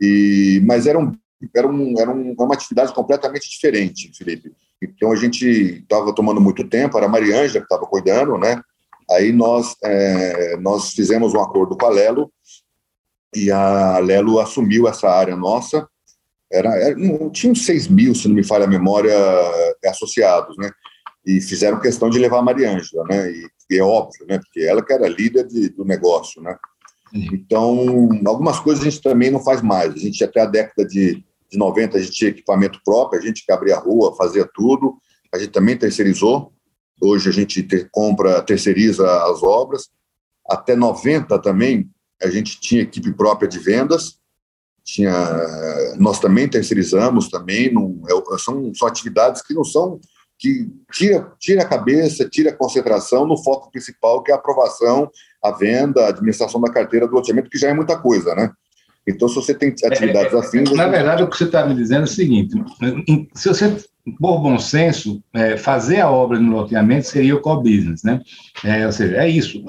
E, 0.00 0.62
mas 0.64 0.86
era, 0.86 0.98
um, 0.98 1.12
era, 1.54 1.68
um, 1.68 1.94
era 1.98 2.10
uma 2.10 2.54
atividade 2.54 2.94
completamente 2.94 3.50
diferente, 3.50 4.10
Felipe. 4.16 4.50
Então 4.80 5.12
a 5.12 5.16
gente 5.16 5.46
estava 5.46 6.14
tomando 6.14 6.40
muito 6.40 6.66
tempo, 6.66 6.96
era 6.96 7.06
a 7.06 7.10
Mariângela 7.10 7.60
que 7.60 7.72
estava 7.72 7.86
cuidando, 7.86 8.38
né? 8.38 8.62
Aí 9.10 9.30
nós, 9.30 9.76
é, 9.84 10.56
nós 10.56 10.92
fizemos 10.92 11.34
um 11.34 11.40
acordo 11.40 11.76
com 11.76 11.84
a 11.84 11.90
Lelo 11.90 12.32
e 13.34 13.50
a 13.50 13.98
Lelo 13.98 14.40
assumiu 14.40 14.88
essa 14.88 15.10
área 15.10 15.36
nossa. 15.36 15.86
Era, 16.52 16.76
era 16.76 16.94
tinha 17.30 17.52
uns 17.52 17.64
6 17.64 17.88
mil, 17.88 18.14
se 18.14 18.28
não 18.28 18.34
me 18.34 18.44
falha 18.44 18.64
a 18.64 18.68
memória, 18.68 19.14
associados, 19.86 20.56
né? 20.58 20.70
E 21.24 21.40
fizeram 21.40 21.80
questão 21.80 22.10
de 22.10 22.18
levar 22.18 22.38
a 22.38 22.42
Mariângela, 22.42 23.04
né? 23.04 23.30
E, 23.30 23.46
e, 23.70 23.78
é 23.78 23.82
óbvio, 23.82 24.26
né? 24.26 24.38
Porque 24.38 24.60
ela 24.60 24.84
que 24.84 24.92
era 24.92 25.08
líder 25.08 25.46
de, 25.46 25.70
do 25.70 25.84
negócio, 25.84 26.42
né? 26.42 26.56
Então, 27.14 28.08
algumas 28.26 28.58
coisas 28.58 28.82
a 28.84 28.90
gente 28.90 29.02
também 29.02 29.30
não 29.30 29.42
faz 29.42 29.62
mais. 29.62 29.94
A 29.94 29.98
gente, 29.98 30.22
até 30.24 30.40
a 30.40 30.46
década 30.46 30.86
de, 30.86 31.24
de 31.50 31.58
90, 31.58 31.96
a 31.96 32.00
gente 32.00 32.12
tinha 32.12 32.30
equipamento 32.30 32.80
próprio, 32.84 33.20
a 33.20 33.24
gente 33.24 33.44
que 33.44 33.52
abria 33.52 33.76
a 33.76 33.80
rua, 33.80 34.16
fazia 34.16 34.48
tudo. 34.54 34.96
A 35.32 35.38
gente 35.38 35.50
também 35.50 35.76
terceirizou. 35.76 36.52
Hoje 37.00 37.28
a 37.28 37.32
gente 37.32 37.62
ter, 37.62 37.88
compra, 37.90 38.42
terceiriza 38.42 39.06
as 39.24 39.42
obras. 39.42 39.88
Até 40.48 40.74
90 40.74 41.38
também 41.40 41.90
a 42.22 42.30
gente 42.30 42.60
tinha 42.60 42.82
equipe 42.82 43.12
própria 43.12 43.48
de 43.48 43.58
vendas. 43.58 44.18
Tinha, 44.84 45.12
nós 45.98 46.18
também 46.18 46.48
terceirizamos 46.48 47.28
também. 47.28 47.72
Não, 47.72 48.00
é, 48.08 48.38
são, 48.38 48.72
são 48.74 48.88
atividades 48.88 49.42
que 49.42 49.54
não 49.54 49.64
são 49.64 50.00
que 50.42 50.68
tira, 50.92 51.32
tira 51.38 51.62
a 51.62 51.68
cabeça, 51.68 52.28
tira 52.28 52.50
a 52.50 52.56
concentração 52.56 53.24
no 53.24 53.36
foco 53.36 53.70
principal, 53.70 54.24
que 54.24 54.32
é 54.32 54.34
a 54.34 54.38
aprovação, 54.38 55.08
a 55.40 55.52
venda, 55.52 56.04
a 56.04 56.08
administração 56.08 56.60
da 56.60 56.72
carteira 56.72 57.06
do 57.06 57.14
loteamento, 57.14 57.48
que 57.48 57.58
já 57.58 57.68
é 57.68 57.72
muita 57.72 57.96
coisa, 57.96 58.34
né? 58.34 58.50
Então, 59.06 59.28
se 59.28 59.36
você 59.36 59.54
tem 59.54 59.72
atividades 59.84 60.32
é, 60.32 60.38
assim. 60.38 60.64
Na 60.74 60.88
verdade, 60.88 61.22
o 61.22 61.30
que 61.30 61.36
você 61.36 61.44
está 61.44 61.64
me 61.64 61.76
dizendo 61.76 62.02
é 62.02 62.04
o 62.04 62.08
seguinte: 62.08 62.56
se 63.34 63.48
você 63.48 63.76
por 64.18 64.40
bom 64.40 64.58
senso, 64.58 65.22
é, 65.32 65.56
fazer 65.56 66.00
a 66.00 66.10
obra 66.10 66.38
no 66.40 66.56
loteamento 66.56 67.06
seria 67.06 67.36
o 67.36 67.40
core 67.40 67.76
business, 67.76 68.02
né? 68.02 68.20
É, 68.64 68.84
ou 68.84 68.92
seja, 68.92 69.16
é 69.16 69.28
isso. 69.28 69.62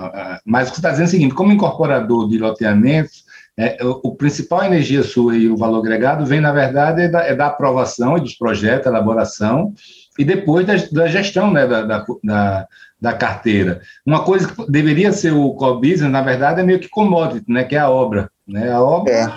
Mas 0.43 0.69
o 0.69 0.71
que 0.71 0.78
você 0.78 0.80
está 0.80 0.89
dizendo 0.89 1.06
é 1.06 1.08
o 1.08 1.12
seguinte: 1.12 1.36
como 1.36 1.52
incorporador 1.52 2.28
de 2.28 2.39
loteamentos, 2.39 3.22
é, 3.57 3.77
o, 3.83 3.99
o, 4.03 4.15
principal 4.15 4.63
energia 4.63 5.03
sua 5.03 5.37
e 5.37 5.47
o 5.47 5.55
valor 5.55 5.79
agregado 5.79 6.25
vem, 6.25 6.41
na 6.41 6.51
verdade, 6.51 7.03
é 7.03 7.07
da, 7.07 7.21
é 7.21 7.35
da 7.35 7.47
aprovação 7.47 8.17
dos 8.17 8.33
projetos, 8.33 8.87
elaboração, 8.87 9.73
e 10.17 10.25
depois 10.25 10.65
da, 10.65 10.75
da 10.91 11.07
gestão 11.07 11.51
né, 11.51 11.67
da, 11.67 11.83
da, 11.83 12.67
da, 12.99 13.13
carteira. 13.13 13.81
Uma 14.05 14.23
coisa 14.23 14.47
que 14.47 14.71
deveria 14.71 15.11
ser 15.11 15.33
o 15.33 15.53
core 15.53 15.91
business, 15.91 16.11
na 16.11 16.23
verdade, 16.23 16.61
é 16.61 16.63
meio 16.63 16.79
que 16.79 16.89
commodity, 16.89 17.45
né, 17.51 17.63
que 17.63 17.75
é 17.75 17.79
a 17.79 17.89
obra. 17.89 18.29
Né, 18.47 18.71
a 18.71 18.81
obra 18.81 19.13
é. 19.13 19.27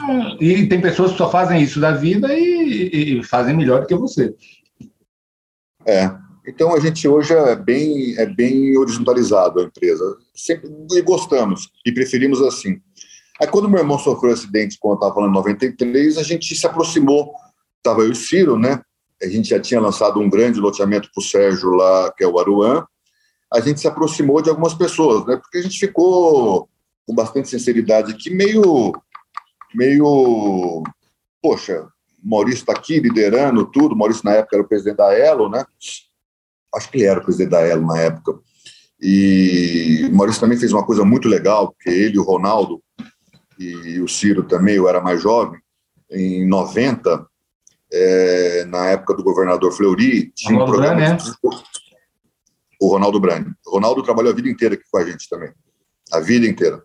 E 0.40 0.66
tem 0.66 0.80
pessoas 0.80 1.12
que 1.12 1.18
só 1.18 1.30
fazem 1.30 1.60
isso 1.60 1.78
da 1.78 1.92
vida 1.92 2.32
e, 2.32 3.18
e 3.18 3.22
fazem 3.22 3.54
melhor 3.54 3.82
do 3.82 3.86
que 3.86 3.94
você. 3.94 4.34
É. 5.86 6.10
Então 6.48 6.74
a 6.74 6.80
gente 6.80 7.06
hoje 7.06 7.34
é 7.34 7.56
bem, 7.56 8.16
é 8.18 8.24
bem 8.24 8.76
horizontalizado 8.78 9.60
a 9.60 9.64
empresa. 9.64 10.16
Sempre 10.34 10.70
e 10.92 11.02
gostamos 11.02 11.68
e 11.84 11.92
preferimos 11.92 12.40
assim. 12.40 12.80
Aí 13.40 13.46
quando 13.46 13.68
meu 13.68 13.80
irmão 13.80 13.98
sofreu 13.98 14.30
um 14.30 14.34
acidente, 14.34 14.78
quando 14.80 14.94
eu 14.94 14.96
estava 14.96 15.14
falando 15.14 15.30
em 15.30 15.34
93, 15.34 16.18
a 16.18 16.22
gente 16.22 16.54
se 16.54 16.66
aproximou, 16.66 17.32
estava 17.78 18.00
eu 18.00 18.08
e 18.08 18.12
o 18.12 18.16
Ciro, 18.16 18.58
né? 18.58 18.80
a 19.22 19.28
gente 19.28 19.48
já 19.48 19.60
tinha 19.60 19.80
lançado 19.80 20.20
um 20.20 20.28
grande 20.28 20.60
loteamento 20.60 21.10
para 21.12 21.20
o 21.20 21.24
Sérgio 21.24 21.70
lá, 21.70 22.12
que 22.12 22.22
é 22.22 22.26
o 22.26 22.38
Aruan, 22.38 22.84
a 23.52 23.60
gente 23.60 23.80
se 23.80 23.88
aproximou 23.88 24.42
de 24.42 24.50
algumas 24.50 24.74
pessoas, 24.74 25.24
né? 25.26 25.36
Porque 25.36 25.58
a 25.58 25.62
gente 25.62 25.78
ficou 25.78 26.68
com 27.06 27.14
bastante 27.14 27.48
sinceridade 27.48 28.12
aqui, 28.12 28.30
meio, 28.30 28.92
meio, 29.74 30.82
poxa, 31.40 31.86
Maurício 32.22 32.60
está 32.60 32.72
aqui 32.72 32.98
liderando 32.98 33.64
tudo. 33.70 33.96
Maurício 33.96 34.24
na 34.24 34.32
época 34.32 34.56
era 34.56 34.64
o 34.64 34.68
presidente 34.68 34.96
da 34.96 35.16
Elo, 35.16 35.48
né? 35.48 35.64
Acho 36.74 36.90
que 36.90 36.98
ele 36.98 37.06
era 37.06 37.20
o 37.20 37.22
presidente 37.22 37.50
da 37.50 37.60
Elo 37.60 37.86
na 37.86 38.00
época. 38.00 38.38
E 39.00 40.08
Maurício 40.12 40.40
também 40.40 40.58
fez 40.58 40.72
uma 40.72 40.84
coisa 40.84 41.04
muito 41.04 41.28
legal, 41.28 41.68
porque 41.68 41.88
ele, 41.88 42.18
o 42.18 42.24
Ronaldo 42.24 42.82
e 43.58 44.00
o 44.00 44.08
Ciro 44.08 44.42
também, 44.42 44.76
eu 44.76 44.88
era 44.88 45.00
mais 45.00 45.22
jovem, 45.22 45.60
em 46.10 46.46
90, 46.46 47.26
é, 47.92 48.64
na 48.66 48.88
época 48.88 49.14
do 49.14 49.22
governador 49.22 49.72
Fleury, 49.72 50.30
tinha 50.34 50.58
Ronaldo 50.58 50.72
um 50.72 50.76
programa. 50.76 51.00
Brani, 51.00 51.22
de... 51.22 51.36
O 52.80 52.88
Ronaldo 52.88 53.20
Brani. 53.20 53.46
O 53.66 53.70
Ronaldo 53.70 54.02
trabalhou 54.02 54.32
a 54.32 54.34
vida 54.34 54.48
inteira 54.48 54.74
aqui 54.74 54.84
com 54.90 54.98
a 54.98 55.04
gente 55.04 55.28
também. 55.28 55.50
A 56.12 56.20
vida 56.20 56.46
inteira. 56.46 56.82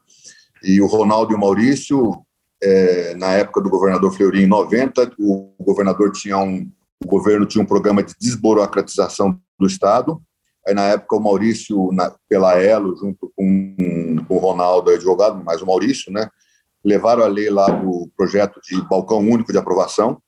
E 0.63 0.81
o 0.81 0.87
Ronaldo 0.87 1.33
e 1.33 1.35
o 1.35 1.39
Maurício, 1.39 2.23
é, 2.63 3.13
na 3.15 3.33
época 3.33 3.61
do 3.61 3.69
governador 3.69 4.13
Fleury, 4.13 4.43
em 4.43 4.47
90, 4.47 5.11
o 5.19 5.53
governador 5.59 6.11
tinha 6.11 6.37
um. 6.37 6.71
O 7.03 7.07
governo 7.07 7.47
tinha 7.47 7.63
um 7.63 7.67
programa 7.67 8.03
de 8.03 8.13
desburocratização 8.19 9.39
do 9.59 9.65
Estado. 9.65 10.21
Aí, 10.67 10.75
na 10.75 10.83
época, 10.83 11.15
o 11.15 11.19
Maurício, 11.19 11.91
na, 11.91 12.13
pela 12.29 12.61
Elo, 12.61 12.95
junto 12.95 13.33
com, 13.35 13.75
com 14.27 14.35
o 14.35 14.37
Ronaldo, 14.37 14.91
advogado, 14.91 15.43
mais 15.43 15.63
o 15.63 15.65
Maurício, 15.65 16.13
né, 16.13 16.29
levaram 16.83 17.23
a 17.23 17.27
lei 17.27 17.49
lá 17.49 17.67
do 17.67 18.09
projeto 18.17 18.59
de 18.61 18.81
balcão 18.87 19.19
único 19.19 19.51
de 19.51 19.57
aprovação, 19.57 20.21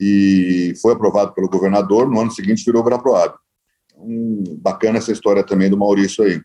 e 0.00 0.72
foi 0.80 0.94
aprovado 0.94 1.34
pelo 1.34 1.48
governador. 1.48 2.08
No 2.08 2.20
ano 2.20 2.30
seguinte 2.30 2.64
virou 2.64 2.82
Graproab. 2.82 3.34
Um, 3.96 4.42
bacana 4.58 4.96
essa 4.96 5.12
história 5.12 5.44
também 5.44 5.68
do 5.68 5.76
Maurício 5.76 6.24
aí. 6.24 6.40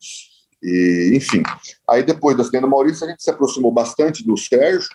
E, 0.62 1.14
enfim, 1.16 1.42
aí 1.90 2.04
depois 2.04 2.36
da 2.36 2.44
cena 2.44 2.62
do 2.64 2.70
Maurício, 2.70 3.06
a 3.06 3.10
gente 3.10 3.24
se 3.24 3.30
aproximou 3.30 3.72
bastante 3.72 4.26
do 4.26 4.36
Sérgio, 4.36 4.90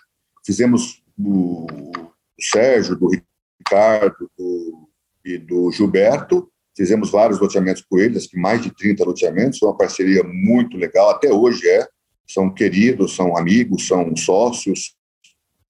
fizemos 0.45 1.01
do, 1.17 1.65
do 1.65 2.11
Sérgio, 2.39 2.95
do 2.95 3.09
Ricardo 3.57 4.29
do, 4.37 4.89
e 5.25 5.37
do 5.37 5.71
Gilberto, 5.71 6.51
fizemos 6.75 7.09
vários 7.09 7.39
loteamentos 7.39 7.83
com 7.89 7.97
eles, 7.97 8.27
mais 8.33 8.61
de 8.61 8.71
30 8.71 9.03
loteamentos, 9.05 9.59
foi 9.59 9.69
uma 9.69 9.77
parceria 9.77 10.23
muito 10.23 10.77
legal, 10.77 11.09
até 11.09 11.31
hoje 11.31 11.67
é, 11.67 11.87
são 12.33 12.53
queridos, 12.53 13.15
são 13.15 13.37
amigos, 13.37 13.87
são 13.87 14.15
sócios, 14.15 14.95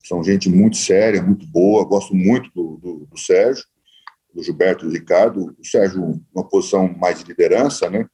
são 0.03 0.23
gente 0.23 0.49
muito 0.49 0.77
séria, 0.77 1.21
muito 1.21 1.45
boa. 1.47 1.85
Gosto 1.85 2.15
muito 2.15 2.49
do, 2.53 2.77
do, 2.77 3.05
do 3.05 3.17
Sérgio, 3.17 3.63
do 4.33 4.43
Gilberto 4.43 4.85
do 4.85 4.91
Ricardo. 4.91 5.55
O 5.59 5.65
Sérgio, 5.65 6.21
uma 6.33 6.47
posição 6.47 6.93
mais 6.97 7.19
de 7.19 7.25
liderança, 7.25 7.89
né? 7.89 8.05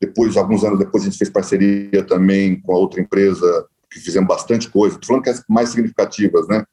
Depois, 0.00 0.36
alguns 0.36 0.62
anos 0.62 0.78
depois, 0.78 1.02
a 1.02 1.06
gente 1.06 1.18
fez 1.18 1.30
parceria 1.30 2.04
também 2.04 2.60
com 2.60 2.72
a 2.74 2.78
outra 2.78 3.00
empresa, 3.00 3.66
que 3.90 3.98
fizemos 4.00 4.28
bastante 4.28 4.70
coisa. 4.70 4.96
Estou 4.96 5.08
falando 5.08 5.24
que 5.24 5.30
as 5.30 5.42
mais 5.48 5.70
significativas, 5.70 6.46
né? 6.48 6.64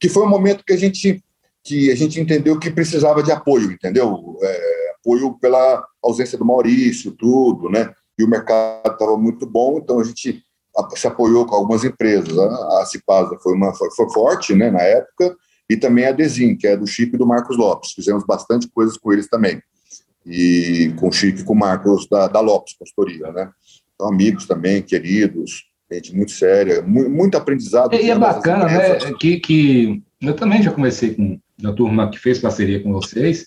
Que 0.00 0.08
foi 0.08 0.24
um 0.24 0.28
momento 0.28 0.64
que 0.64 0.72
a 0.72 0.78
gente 0.78 1.22
que 1.64 1.92
a 1.92 1.94
gente 1.94 2.20
entendeu 2.20 2.58
que 2.58 2.72
precisava 2.72 3.22
de 3.22 3.30
apoio, 3.30 3.70
entendeu? 3.70 4.36
É, 4.42 4.94
apoio 4.98 5.38
pela 5.38 5.86
ausência 6.02 6.36
do 6.36 6.44
Maurício, 6.44 7.12
tudo, 7.12 7.68
né? 7.68 7.92
E 8.18 8.24
o 8.24 8.28
mercado 8.28 8.92
estava 8.92 9.16
muito 9.16 9.46
bom, 9.46 9.78
então 9.78 10.00
a 10.00 10.04
gente 10.04 10.42
se 10.94 11.06
apoiou 11.06 11.46
com 11.46 11.54
algumas 11.54 11.84
empresas. 11.84 12.36
A 12.38 12.84
Cipasa 12.86 13.36
foi, 13.42 13.54
uma, 13.54 13.74
foi, 13.74 13.88
foi, 13.94 14.10
forte 14.10 14.54
né, 14.54 14.70
na 14.70 14.82
época, 14.82 15.36
e 15.68 15.76
também 15.76 16.06
a 16.06 16.12
Desim, 16.12 16.56
que 16.56 16.66
é 16.66 16.76
do 16.76 16.86
Chip 16.86 17.16
do 17.16 17.26
Marcos 17.26 17.56
Lopes. 17.56 17.92
Fizemos 17.92 18.24
bastante 18.24 18.68
coisas 18.68 18.96
com 18.96 19.12
eles 19.12 19.28
também. 19.28 19.60
E 20.26 20.92
com 20.98 21.08
o 21.08 21.12
Chip 21.12 21.40
e 21.40 21.44
com 21.44 21.52
o 21.52 21.58
Marcos 21.58 22.08
da, 22.08 22.28
da 22.28 22.40
Lopes, 22.40 22.74
consultoria. 22.78 23.30
Né? 23.32 23.50
Então, 23.94 24.08
amigos 24.08 24.46
também, 24.46 24.82
queridos, 24.82 25.64
gente 25.90 26.14
muito 26.14 26.32
séria, 26.32 26.82
muito, 26.82 27.10
muito 27.10 27.36
aprendizado. 27.36 27.94
E 27.94 28.10
é 28.10 28.18
bacana, 28.18 28.64
né? 28.64 28.98
Que, 29.18 29.38
que 29.40 30.02
eu 30.20 30.34
também 30.34 30.62
já 30.62 30.72
comecei 30.72 31.14
com 31.14 31.38
a 31.64 31.72
turma 31.72 32.10
que 32.10 32.18
fez 32.18 32.38
parceria 32.38 32.82
com 32.82 32.92
vocês 32.92 33.46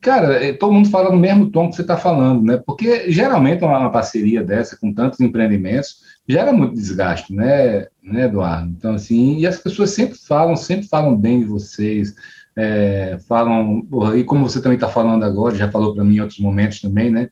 Cara, 0.00 0.44
é, 0.44 0.52
todo 0.52 0.72
mundo 0.72 0.88
fala 0.88 1.10
no 1.10 1.16
mesmo 1.16 1.50
tom 1.50 1.68
que 1.68 1.76
você 1.76 1.82
está 1.82 1.96
falando, 1.96 2.42
né? 2.44 2.62
Porque 2.64 3.10
geralmente 3.10 3.64
uma 3.64 3.90
parceria 3.90 4.42
dessa, 4.42 4.76
com 4.78 4.92
tantos 4.92 5.20
empreendimentos, 5.20 5.96
gera 6.28 6.52
muito 6.52 6.74
desgaste, 6.74 7.32
né, 7.32 7.86
né 8.02 8.24
Eduardo? 8.24 8.68
Então, 8.76 8.94
assim, 8.94 9.38
e 9.38 9.46
as 9.46 9.58
pessoas 9.58 9.90
sempre 9.90 10.18
falam, 10.18 10.56
sempre 10.56 10.86
falam 10.88 11.16
bem 11.16 11.40
de 11.40 11.46
vocês, 11.46 12.14
é, 12.56 13.18
falam, 13.28 13.86
e 14.16 14.24
como 14.24 14.48
você 14.48 14.60
também 14.60 14.76
está 14.76 14.88
falando 14.88 15.24
agora, 15.24 15.54
já 15.54 15.70
falou 15.70 15.94
para 15.94 16.04
mim 16.04 16.16
em 16.16 16.20
outros 16.20 16.40
momentos 16.40 16.80
também, 16.80 17.10
né? 17.10 17.28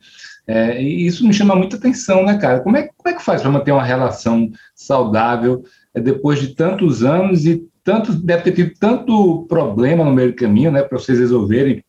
É, 0.46 0.80
e 0.80 1.07
isso 1.07 1.26
me 1.26 1.33
chama 1.33 1.57
muita 1.57 1.76
atenção, 1.76 2.24
né, 2.24 2.37
cara? 2.37 2.61
Como 2.61 2.76
é, 2.76 2.90
como 2.96 3.14
é 3.14 3.16
que 3.16 3.24
faz 3.24 3.40
para 3.40 3.50
manter 3.50 3.72
uma 3.72 3.83
relação 3.83 4.50
saudável 4.74 5.64
é, 5.94 6.00
depois 6.00 6.38
de 6.38 6.48
tantos 6.48 7.02
anos 7.02 7.46
e 7.46 7.66
tanto, 7.83 8.12
deve 8.12 8.42
ter 8.42 8.52
tido 8.52 8.72
tanto 8.78 9.46
problema 9.48 10.04
no 10.04 10.12
meio 10.12 10.33
do 10.33 10.37
caminho, 10.37 10.72
né, 10.72 10.83
para 10.83 10.98
vocês 10.98 11.18
resolverem 11.18 11.85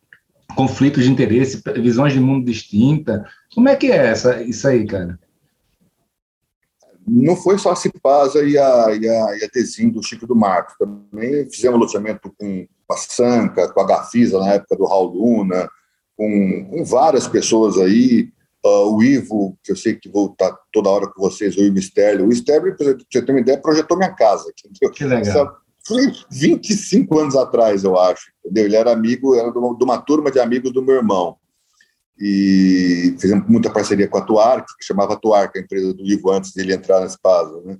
conflitos 0.55 1.03
de 1.03 1.11
interesse, 1.11 1.61
visões 1.77 2.13
de 2.13 2.19
mundo 2.19 2.45
distinta. 2.45 3.25
Como 3.53 3.67
é 3.69 3.75
que 3.75 3.91
é 3.91 4.07
essa, 4.07 4.41
isso 4.43 4.67
aí, 4.67 4.85
cara? 4.85 5.19
Não 7.07 7.35
foi 7.35 7.57
só 7.57 7.71
a 7.71 7.75
Cipasa 7.75 8.43
e 8.43 8.57
a, 8.57 8.95
e 8.95 9.07
a, 9.07 9.37
e 9.37 9.43
a 9.43 9.49
Tesim 9.49 9.89
do 9.89 10.01
Chico 10.01 10.25
do 10.25 10.35
Marcos. 10.35 10.75
Também 10.77 11.49
fizemos 11.49 11.79
loteamento 11.79 12.33
com 12.37 12.65
a 12.91 12.97
Sanca, 12.97 13.71
com 13.71 13.79
a 13.79 13.85
Gafisa 13.85 14.39
na 14.39 14.53
época 14.53 14.75
do 14.75 14.85
Raul 14.85 15.13
Luna, 15.13 15.69
com, 16.17 16.67
com 16.69 16.83
várias 16.83 17.27
pessoas 17.27 17.77
aí. 17.77 18.29
Uh, 18.65 18.95
o 18.95 19.03
Ivo, 19.03 19.55
que 19.63 19.71
eu 19.71 19.75
sei 19.75 19.93
que 19.93 20.09
vou 20.09 20.31
estar 20.31 20.51
toda 20.73 20.89
hora 20.89 21.07
com 21.07 21.21
vocês, 21.21 21.55
o 21.55 21.61
Ivo 21.61 21.77
Sterling. 21.77 22.23
O 22.23 22.31
Sterling, 22.31 22.75
para 22.75 22.93
você 22.93 23.21
ter 23.21 23.31
uma 23.31 23.39
ideia, 23.39 23.61
projetou 23.61 23.95
minha 23.95 24.13
casa. 24.13 24.51
Entendeu? 24.65 24.91
Que 24.91 25.05
legal. 25.05 25.55
Foi 25.87 26.11
25 26.31 27.19
anos 27.19 27.35
atrás, 27.35 27.83
eu 27.83 27.95
acho, 27.95 28.31
entendeu? 28.43 28.65
Ele 28.65 28.75
era 28.75 28.91
amigo, 28.91 29.35
era 29.35 29.51
de 29.51 29.57
uma, 29.59 29.77
de 29.77 29.83
uma 29.83 29.99
turma 29.99 30.31
de 30.31 30.39
amigos 30.39 30.73
do 30.73 30.81
meu 30.81 30.95
irmão. 30.95 31.37
E 32.19 33.15
fizemos 33.19 33.47
muita 33.49 33.69
parceria 33.69 34.07
com 34.07 34.17
a 34.17 34.21
Tuark, 34.21 34.65
que 34.77 34.85
chamava 34.85 35.19
Tuark, 35.19 35.57
a 35.57 35.61
empresa 35.61 35.93
do 35.93 36.05
Ivo, 36.05 36.31
antes 36.31 36.53
dele 36.53 36.73
entrar 36.73 37.01
na 37.01 37.07
Espasa, 37.07 37.61
né? 37.61 37.77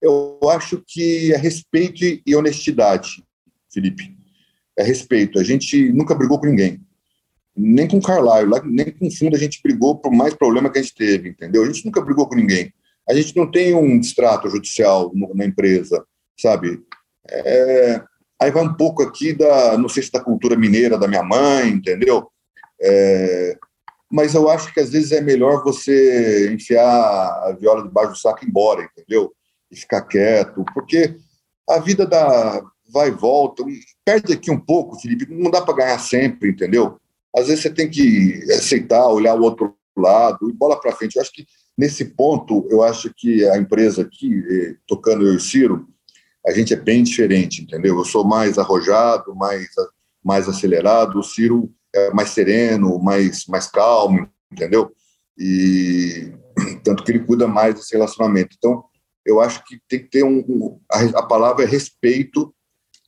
Eu 0.00 0.38
acho 0.50 0.82
que 0.86 1.32
é 1.32 1.36
respeito 1.36 2.04
e 2.04 2.36
honestidade, 2.36 3.24
Felipe. 3.72 4.14
É 4.78 4.82
respeito. 4.82 5.38
A 5.38 5.42
gente 5.42 5.90
nunca 5.92 6.14
brigou 6.14 6.38
com 6.38 6.46
ninguém. 6.46 6.80
Nem 7.56 7.88
com 7.88 7.96
o 7.96 8.02
Carlyle, 8.02 8.50
nem 8.66 8.92
com 8.92 9.06
o 9.06 9.10
fundo 9.10 9.34
a 9.34 9.38
gente 9.38 9.60
brigou 9.62 9.96
por 9.96 10.12
mais 10.12 10.34
problema 10.34 10.70
que 10.70 10.78
a 10.78 10.82
gente 10.82 10.94
teve, 10.94 11.30
entendeu? 11.30 11.62
A 11.62 11.66
gente 11.66 11.86
nunca 11.86 12.02
brigou 12.02 12.28
com 12.28 12.34
ninguém. 12.34 12.72
A 13.08 13.14
gente 13.14 13.34
não 13.34 13.50
tem 13.50 13.74
um 13.74 13.98
distrato 13.98 14.50
judicial 14.50 15.10
na 15.34 15.46
empresa, 15.46 16.04
sabe? 16.38 16.82
É, 17.30 18.02
aí 18.40 18.50
vai 18.50 18.62
um 18.62 18.74
pouco 18.74 19.02
aqui 19.02 19.32
da, 19.32 19.78
não 19.78 19.88
sei 19.88 20.02
se 20.02 20.12
da 20.12 20.20
cultura 20.20 20.56
mineira 20.56 20.98
da 20.98 21.08
minha 21.08 21.22
mãe, 21.22 21.70
entendeu? 21.70 22.30
É, 22.80 23.56
mas 24.10 24.34
eu 24.34 24.48
acho 24.48 24.72
que 24.72 24.80
às 24.80 24.90
vezes 24.90 25.12
é 25.12 25.20
melhor 25.20 25.62
você 25.62 26.52
enfiar 26.52 26.84
a 26.84 27.56
viola 27.58 27.82
debaixo 27.82 28.12
do 28.12 28.18
saco 28.18 28.42
e 28.42 28.46
ir 28.46 28.48
embora, 28.48 28.82
entendeu? 28.82 29.32
E 29.70 29.76
ficar 29.76 30.02
quieto, 30.02 30.64
porque 30.72 31.16
a 31.68 31.78
vida 31.78 32.06
da 32.06 32.62
vai 32.88 33.08
e 33.08 33.12
volta, 33.12 33.64
perde 34.04 34.32
aqui 34.32 34.50
um 34.50 34.60
pouco, 34.60 35.00
Felipe, 35.00 35.26
não 35.28 35.50
dá 35.50 35.60
para 35.60 35.74
ganhar 35.74 35.98
sempre, 35.98 36.50
entendeu? 36.50 36.98
Às 37.34 37.48
vezes 37.48 37.62
você 37.62 37.70
tem 37.70 37.90
que 37.90 38.40
aceitar, 38.52 39.08
olhar 39.08 39.34
o 39.34 39.42
outro 39.42 39.76
lado 39.96 40.48
e 40.48 40.52
bola 40.52 40.80
para 40.80 40.92
frente. 40.92 41.16
Eu 41.16 41.22
acho 41.22 41.32
que 41.32 41.44
nesse 41.76 42.04
ponto, 42.04 42.66
eu 42.70 42.82
acho 42.82 43.12
que 43.14 43.44
a 43.48 43.58
empresa 43.58 44.02
aqui, 44.02 44.42
eh, 44.48 44.76
tocando 44.86 45.26
eu 45.26 45.34
e 45.34 45.40
Ciro, 45.40 45.88
a 46.46 46.52
gente 46.52 46.72
é 46.72 46.76
bem 46.76 47.02
diferente, 47.02 47.62
entendeu? 47.62 47.98
Eu 47.98 48.04
sou 48.04 48.24
mais 48.24 48.56
arrojado, 48.56 49.34
mais, 49.34 49.66
mais 50.24 50.48
acelerado, 50.48 51.18
o 51.18 51.22
Ciro 51.24 51.70
mais 52.14 52.30
sereno, 52.30 52.98
mais, 52.98 53.46
mais 53.46 53.66
calmo, 53.66 54.28
entendeu? 54.52 54.92
E 55.38 56.32
tanto 56.82 57.04
que 57.04 57.12
ele 57.12 57.20
cuida 57.20 57.46
mais 57.46 57.74
desse 57.74 57.94
relacionamento. 57.94 58.56
Então, 58.56 58.84
eu 59.24 59.40
acho 59.40 59.64
que 59.64 59.78
tem 59.88 59.98
que 59.98 60.08
ter 60.08 60.24
um. 60.24 60.78
A, 60.90 61.20
a 61.20 61.22
palavra 61.26 61.64
é 61.64 61.66
respeito 61.66 62.54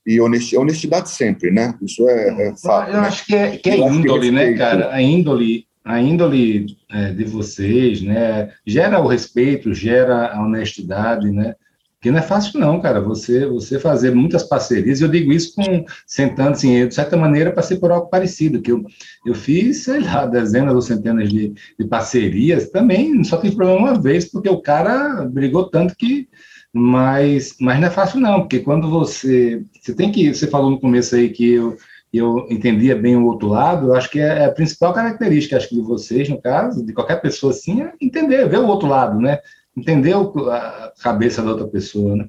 e 0.07 0.21
honestidade, 0.21 0.63
honestidade 0.63 1.11
sempre, 1.11 1.51
né? 1.51 1.75
Isso 1.83 2.09
é, 2.09 2.49
é 2.49 2.57
fato. 2.57 2.91
Eu 2.91 3.01
né? 3.01 3.07
acho 3.07 3.27
que 3.27 3.35
é, 3.35 3.57
que 3.57 3.71
é 3.71 3.79
índole, 3.79 4.31
né, 4.31 4.55
cara? 4.55 4.93
A 4.93 5.01
índole, 5.01 5.67
a 5.85 6.01
índole 6.01 6.67
é, 6.91 7.13
de 7.13 7.25
vocês, 7.25 8.03
né? 8.03 8.53
Gera 8.67 9.01
o 9.01 9.07
respeito, 9.07 9.75
gera 9.75 10.33
a 10.35 10.43
honestidade, 10.43 11.31
né? 11.31 11.55
Porque 11.99 12.13
não 12.13 12.21
é 12.21 12.23
fácil, 12.23 12.61
não, 12.61 12.81
cara. 12.81 13.01
Você 13.01 13.45
você 13.47 13.79
fazer 13.79 14.15
muitas 14.15 14.45
parcerias, 14.45 15.01
eu 15.01 15.09
digo 15.09 15.33
isso 15.33 15.55
com 15.55 15.85
sentando 16.07 16.51
assim, 16.51 16.87
de 16.87 16.95
certa 16.95 17.17
maneira, 17.17 17.53
passei 17.53 17.77
por 17.77 17.91
algo 17.91 18.09
parecido, 18.09 18.63
que 18.63 18.71
eu, 18.71 18.85
eu 19.27 19.35
fiz, 19.35 19.85
sei 19.85 20.01
lá, 20.01 20.25
dezenas 20.25 20.75
ou 20.75 20.81
centenas 20.81 21.29
de, 21.29 21.53
de 21.79 21.87
parcerias, 21.87 22.71
também 22.71 23.23
só 23.25 23.37
tive 23.41 23.57
problema 23.57 23.81
uma 23.81 24.01
vez, 24.01 24.31
porque 24.31 24.49
o 24.49 24.63
cara 24.63 25.25
brigou 25.25 25.69
tanto 25.69 25.97
que. 25.97 26.29
Mas, 26.73 27.57
mas 27.61 27.81
não 27.81 27.89
é 27.89 27.91
fácil, 27.91 28.21
não, 28.21 28.41
porque 28.41 28.61
quando 28.61 28.89
você. 28.89 29.65
Você 29.81 29.95
tem 29.95 30.13
que. 30.13 30.33
Você 30.33 30.47
falou 30.47 30.71
no 30.71 30.81
começo 30.81 31.17
aí 31.17 31.31
que 31.31 31.53
eu, 31.55 31.77
eu 32.13 32.47
entendia 32.51 32.95
bem 32.95 33.17
o 33.17 33.27
outro 33.27 33.49
lado, 33.49 33.89
eu 33.89 33.95
acho 33.95 34.11
que 34.11 34.21
é 34.21 34.45
a 34.45 34.53
principal 34.53 34.93
característica, 34.95 35.57
acho 35.57 35.69
que 35.69 35.75
de 35.75 35.83
vocês, 35.83 36.29
no 36.29 36.41
caso, 36.41 36.85
de 36.85 36.93
qualquer 36.93 37.21
pessoa 37.21 37.53
assim, 37.53 37.83
é 37.83 37.93
entender, 38.01 38.49
ver 38.49 38.59
o 38.59 38.67
outro 38.67 38.89
lado, 38.89 39.21
né? 39.21 39.41
Entender 39.79 40.15
a 40.15 40.93
cabeça 41.01 41.43
da 41.43 41.51
outra 41.51 41.69
pessoa, 41.69 42.17
né? 42.17 42.29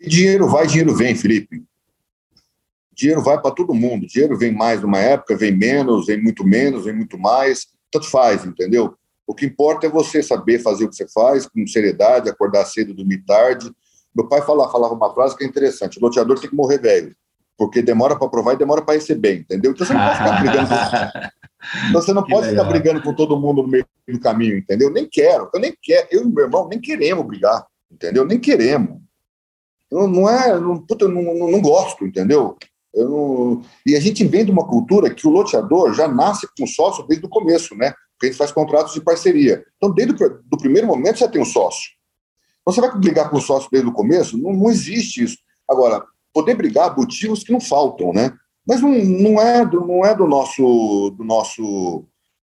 Dinheiro 0.00 0.48
vai, 0.48 0.66
dinheiro 0.66 0.94
vem, 0.94 1.14
Felipe. 1.14 1.62
Dinheiro 2.92 3.22
vai 3.22 3.40
para 3.40 3.50
todo 3.50 3.74
mundo. 3.74 4.06
Dinheiro 4.06 4.36
vem 4.36 4.52
mais 4.52 4.80
numa 4.80 4.98
época, 4.98 5.36
vem 5.36 5.56
menos, 5.56 6.06
vem 6.06 6.20
muito 6.20 6.44
menos, 6.44 6.84
vem 6.84 6.94
muito 6.94 7.18
mais. 7.18 7.68
Tanto 7.90 8.10
faz, 8.10 8.44
entendeu? 8.44 8.94
O 9.26 9.34
que 9.34 9.46
importa 9.46 9.86
é 9.86 9.90
você 9.90 10.22
saber 10.22 10.58
fazer 10.58 10.84
o 10.84 10.88
que 10.88 10.96
você 10.96 11.06
faz 11.08 11.46
com 11.46 11.66
seriedade, 11.66 12.28
acordar 12.28 12.64
cedo, 12.64 12.94
dormir 12.94 13.24
tarde. 13.24 13.70
Meu 14.14 14.26
pai 14.26 14.42
falava, 14.42 14.72
falava 14.72 14.94
uma 14.94 15.14
frase 15.14 15.36
que 15.36 15.44
é 15.44 15.46
interessante: 15.46 15.98
o 15.98 16.02
loteador 16.02 16.40
tem 16.40 16.50
que 16.50 16.56
morrer 16.56 16.78
velho 16.78 17.14
porque 17.60 17.82
demora 17.82 18.18
para 18.18 18.26
provar 18.26 18.54
e 18.54 18.56
demora 18.56 18.80
para 18.80 18.94
receber, 18.94 19.40
entendeu? 19.40 19.72
Então 19.72 19.86
você 19.86 19.92
não 19.92 20.00
pode 20.00 20.16
ficar 20.16 20.40
brigando 20.40 20.68
com, 20.68 21.28
então, 21.88 22.00
você 22.00 22.12
não 22.12 22.24
pode 22.24 22.48
ficar 22.48 22.64
brigando 22.64 23.02
com 23.02 23.14
todo 23.14 23.38
mundo 23.38 23.62
no 23.62 23.68
meio 23.68 23.86
do 24.08 24.20
caminho, 24.20 24.56
entendeu? 24.56 24.90
Nem 24.90 25.08
quero, 25.08 25.50
eu 25.52 25.60
nem 25.60 25.76
quero, 25.80 26.08
eu 26.10 26.22
e 26.22 26.26
meu 26.26 26.44
irmão 26.44 26.68
nem 26.68 26.80
queremos 26.80 27.26
brigar, 27.26 27.66
entendeu? 27.90 28.24
Nem 28.24 28.38
queremos. 28.38 28.98
Não, 29.90 30.06
não 30.06 30.28
é, 30.28 30.58
não, 30.58 30.78
puta, 30.78 31.04
eu 31.04 31.08
não, 31.08 31.22
não, 31.22 31.50
não 31.50 31.60
gosto, 31.60 32.06
entendeu? 32.06 32.56
Eu 32.94 33.08
não... 33.08 33.62
E 33.86 33.94
a 33.94 34.00
gente 34.00 34.24
vem 34.24 34.44
de 34.44 34.50
uma 34.50 34.66
cultura 34.66 35.12
que 35.12 35.26
o 35.26 35.30
loteador 35.30 35.92
já 35.94 36.08
nasce 36.08 36.48
com 36.58 36.66
sócio 36.66 37.06
desde 37.06 37.26
o 37.26 37.28
começo, 37.28 37.74
né? 37.74 37.92
Porque 38.12 38.26
a 38.26 38.30
gente 38.30 38.38
faz 38.38 38.52
contratos 38.52 38.94
de 38.94 39.00
parceria. 39.00 39.64
Então, 39.76 39.92
desde 39.92 40.14
o 40.14 40.56
primeiro 40.56 40.86
momento, 40.86 41.18
você 41.18 41.28
tem 41.28 41.40
um 41.40 41.46
sócio. 41.46 41.90
Então, 42.60 42.72
você 42.72 42.80
vai 42.80 42.96
brigar 42.98 43.30
com 43.30 43.36
o 43.36 43.40
sócio 43.40 43.68
desde 43.70 43.88
o 43.88 43.92
começo? 43.92 44.38
Não, 44.38 44.52
não 44.52 44.70
existe 44.70 45.24
isso. 45.24 45.38
Agora, 45.68 46.04
poder 46.32 46.54
brigar 46.54 46.96
motivos 46.96 47.42
que 47.42 47.52
não 47.52 47.60
faltam, 47.60 48.12
né? 48.12 48.32
Mas 48.70 48.80
não, 48.80 48.92
não, 48.92 49.42
é, 49.42 49.66
do, 49.66 49.84
não 49.84 50.06
é 50.06 50.14
do 50.14 50.28
nosso, 50.28 51.12
do 51.18 51.24
nosso. 51.24 52.04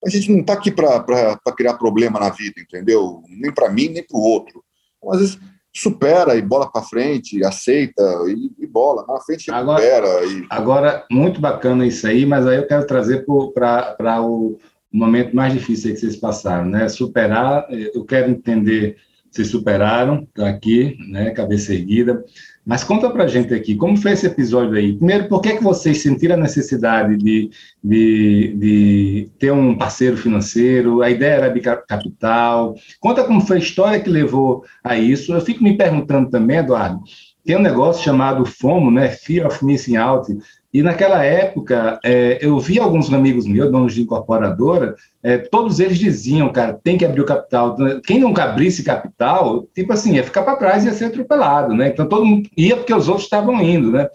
A 0.06 0.10
gente 0.10 0.32
não 0.32 0.42
está 0.42 0.54
aqui 0.54 0.70
para 0.70 1.36
criar 1.58 1.74
problema 1.74 2.20
na 2.20 2.30
vida, 2.30 2.62
entendeu? 2.62 3.24
Nem 3.28 3.52
para 3.52 3.72
mim, 3.72 3.88
nem 3.88 4.06
para 4.06 4.16
o 4.16 4.22
outro. 4.22 4.64
Então, 4.98 5.12
às 5.12 5.20
vezes 5.20 5.40
supera 5.74 6.36
e 6.36 6.42
bola 6.44 6.72
para 6.72 6.84
frente, 6.84 7.44
aceita 7.44 8.04
e, 8.28 8.52
e, 8.64 8.68
bola 8.68 9.04
na 9.08 9.20
frente 9.22 9.50
agora, 9.50 9.82
supera. 9.82 10.26
E... 10.26 10.46
Agora, 10.48 11.06
muito 11.10 11.42
bacana 11.42 11.88
isso 11.88 12.06
aí, 12.06 12.24
mas 12.24 12.46
aí 12.46 12.58
eu 12.58 12.68
quero 12.68 12.86
trazer 12.86 13.26
para 13.56 14.22
o 14.22 14.60
momento 14.94 15.36
mais 15.36 15.54
difícil 15.54 15.92
que 15.92 16.02
vocês 16.02 16.18
passaram, 16.18 16.66
né? 16.66 16.88
Superar, 16.88 17.66
eu 17.72 18.06
quero 18.06 18.30
entender, 18.30 18.98
vocês 19.32 19.48
superaram, 19.48 20.28
tá 20.36 20.50
aqui, 20.50 20.98
né? 21.10 21.32
Cabeça 21.32 21.74
erguida. 21.74 22.24
Mas 22.66 22.84
conta 22.84 23.10
para 23.10 23.24
a 23.24 23.28
gente 23.28 23.54
aqui, 23.54 23.76
como 23.76 23.98
foi 23.98 24.12
esse 24.12 24.28
episódio 24.28 24.78
aí? 24.78 24.94
Primeiro, 24.94 25.28
por 25.30 25.42
que, 25.42 25.56
que 25.56 25.64
vocês 25.64 26.02
sentiram 26.02 26.36
a 26.36 26.38
necessidade 26.38 27.18
de, 27.18 27.50
de, 27.84 28.56
de 28.56 29.30
ter 29.40 29.52
um 29.52 29.76
parceiro 29.78 30.18
financeiro? 30.18 31.02
A 31.02 31.10
ideia 31.10 31.36
era 31.36 31.50
de 31.50 31.62
capital? 31.62 32.76
Conta 33.00 33.24
como 33.24 33.42
foi 33.42 33.58
a 33.58 33.62
história 33.62 34.00
que 34.02 34.10
levou 34.10 34.64
a 34.84 34.98
isso. 34.98 35.34
Eu 35.34 35.42
fico 35.42 35.64
me 35.64 35.78
perguntando 35.78 36.30
também, 36.30 36.58
Eduardo, 36.58 37.02
tem 37.44 37.56
um 37.56 37.62
negócio 37.62 38.04
chamado 38.04 38.46
FOMO, 38.46 38.92
né? 38.92 39.08
Fear 39.08 39.48
of 39.48 39.66
Missing 39.66 39.96
Out, 39.96 40.32
e 40.74 40.82
naquela 40.82 41.24
época, 41.26 42.00
é, 42.02 42.38
eu 42.42 42.58
vi 42.58 42.80
alguns 42.80 43.12
amigos 43.12 43.46
meus, 43.46 43.70
donos 43.70 43.94
de 43.94 44.02
incorporadora, 44.02 44.96
é, 45.22 45.38
todos 45.38 45.82
eles 45.82 46.00
diziam, 46.00 46.52
cara, 46.52 46.80
tem 46.82 46.98
que 46.98 47.04
abrir 47.04 47.20
o 47.20 47.26
capital. 47.26 47.76
Quem 48.06 48.20
não 48.20 48.34
abrisse 48.38 48.82
capital, 48.82 49.68
tipo 49.76 49.92
assim, 49.92 50.16
ia 50.16 50.24
ficar 50.24 50.44
para 50.44 50.56
trás 50.56 50.84
e 50.84 50.88
ia 50.88 50.94
ser 50.94 51.06
atropelado, 51.06 51.74
né? 51.76 51.90
Então 51.90 52.08
todo 52.08 52.26
mundo 52.26 52.50
ia 52.56 52.78
porque 52.78 52.94
os 52.94 53.10
outros 53.10 53.26
estavam 53.26 53.62
indo, 53.62 53.92
né? 53.92 54.08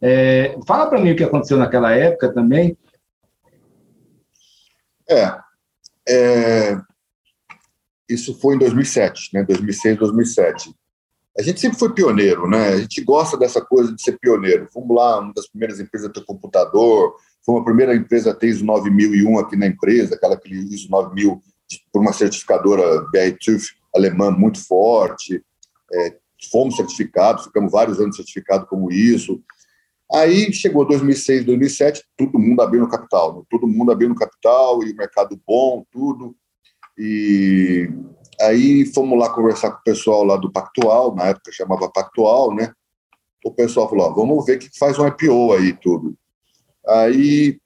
É, 0.00 0.56
fala 0.66 0.86
para 0.86 1.00
mim 1.00 1.10
o 1.10 1.16
que 1.16 1.24
aconteceu 1.24 1.56
naquela 1.56 1.92
época 1.92 2.32
também. 2.32 2.76
É, 5.10 5.34
é, 6.08 6.76
isso 8.08 8.38
foi 8.38 8.54
em 8.54 8.58
2007, 8.58 9.30
né? 9.34 9.42
2006, 9.42 9.98
2007 9.98 10.74
a 11.38 11.42
gente 11.42 11.60
sempre 11.60 11.78
foi 11.78 11.92
pioneiro, 11.92 12.48
né? 12.48 12.68
A 12.68 12.76
gente 12.76 13.02
gosta 13.02 13.36
dessa 13.36 13.60
coisa 13.60 13.92
de 13.92 14.00
ser 14.00 14.18
pioneiro. 14.18 14.68
Fomos 14.72 14.96
lá, 14.96 15.18
uma 15.18 15.32
das 15.34 15.48
primeiras 15.48 15.80
empresas 15.80 16.08
a 16.08 16.12
ter 16.12 16.24
computador, 16.24 17.16
fomos 17.44 17.62
a 17.62 17.64
primeira 17.64 17.94
empresa 17.94 18.30
a 18.30 18.34
ter 18.34 18.48
ISO 18.48 18.64
9001 18.64 19.38
aqui 19.38 19.56
na 19.56 19.66
empresa, 19.66 20.14
aquela 20.14 20.36
que 20.36 20.54
ISO 20.54 20.88
9000 20.90 21.42
por 21.92 22.00
uma 22.00 22.12
certificadora 22.12 23.00
BR-TÜV 23.10 23.64
alemã 23.94 24.30
muito 24.30 24.64
forte. 24.64 25.42
É, 25.92 26.16
fomos 26.52 26.76
certificados, 26.76 27.44
ficamos 27.44 27.72
vários 27.72 28.00
anos 28.00 28.16
certificados 28.16 28.68
como 28.68 28.92
isso. 28.92 29.42
Aí 30.12 30.52
chegou 30.52 30.86
2006, 30.86 31.44
2007, 31.44 32.04
todo 32.16 32.38
mundo 32.38 32.60
abrindo 32.60 32.88
capital, 32.88 33.38
né? 33.38 33.42
todo 33.50 33.66
mundo 33.66 33.90
abrindo 33.90 34.14
capital 34.14 34.84
e 34.84 34.92
o 34.92 34.96
mercado 34.96 35.40
bom, 35.44 35.84
tudo. 35.90 36.36
E 36.96 37.90
Aí 38.40 38.86
fomos 38.86 39.18
lá 39.18 39.30
conversar 39.30 39.70
com 39.70 39.78
o 39.78 39.84
pessoal 39.84 40.24
lá 40.24 40.36
do 40.36 40.50
Pactual, 40.50 41.14
na 41.14 41.26
época 41.26 41.52
chamava 41.52 41.90
Pactual, 41.90 42.54
né? 42.54 42.72
O 43.44 43.50
pessoal 43.50 43.88
falou: 43.88 44.06
ó, 44.06 44.14
vamos 44.14 44.44
ver 44.44 44.58
que 44.58 44.70
faz 44.78 44.98
um 44.98 45.06
IPO 45.06 45.52
aí, 45.52 45.72
tudo. 45.74 46.14
Aí, 46.86 47.58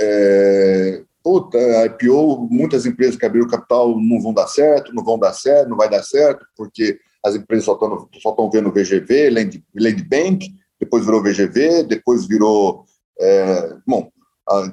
é, 0.00 1.02
puta, 1.22 1.58
IPO, 1.86 2.48
muitas 2.50 2.86
empresas 2.86 3.16
que 3.16 3.26
abriram 3.26 3.48
capital 3.48 3.98
não 3.98 4.20
vão 4.20 4.32
dar 4.32 4.46
certo, 4.46 4.94
não 4.94 5.04
vão 5.04 5.18
dar 5.18 5.32
certo, 5.32 5.68
não 5.68 5.76
vai 5.76 5.88
dar 5.88 6.02
certo, 6.02 6.46
porque 6.56 6.98
as 7.24 7.34
empresas 7.34 7.64
só 7.64 7.74
estão 7.74 8.08
só 8.20 8.30
estão 8.30 8.50
vendo 8.50 8.70
VGV, 8.70 9.30
Land, 9.30 9.64
Land 9.74 10.04
Bank, 10.04 10.54
depois 10.80 11.04
virou 11.04 11.22
VGV, 11.22 11.84
depois 11.84 12.26
virou. 12.26 12.84
É, 13.18 13.76
bom, 13.86 14.10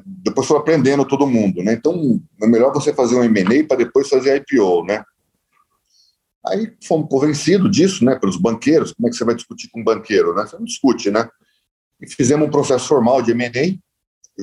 depois 0.06 0.46
foi 0.46 0.58
aprendendo 0.58 1.06
todo 1.06 1.26
mundo, 1.26 1.64
né? 1.64 1.74
Então, 1.74 2.22
é 2.42 2.48
melhor 2.48 2.72
você 2.74 2.94
fazer 2.94 3.16
um 3.16 3.24
M&A 3.24 3.66
para 3.66 3.78
depois 3.78 4.08
fazer 4.08 4.44
IPO, 4.48 4.86
né? 4.86 5.04
Aí 6.46 6.74
fomos 6.86 7.08
convencidos 7.10 7.72
disso, 7.72 8.04
né, 8.04 8.16
pelos 8.16 8.38
banqueiros. 8.38 8.94
Como 8.94 9.08
é 9.08 9.12
que 9.12 9.18
você 9.18 9.24
vai 9.24 9.36
discutir 9.36 9.70
com 9.70 9.80
um 9.80 9.84
banqueiro, 9.84 10.34
né? 10.36 10.46
Você 10.46 10.58
não 10.58 10.66
discute, 10.66 11.10
né? 11.10 11.28
E 12.02 12.10
fizemos 12.10 12.48
um 12.48 12.52
processo 12.52 12.88
formal 12.88 13.22
de 13.22 13.32
M&A, 13.32 13.78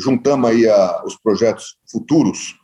juntamos 0.00 0.48
aí 0.48 0.68
a, 0.68 1.04
os 1.04 1.16
projetos 1.16 1.76
futuros, 1.90 2.56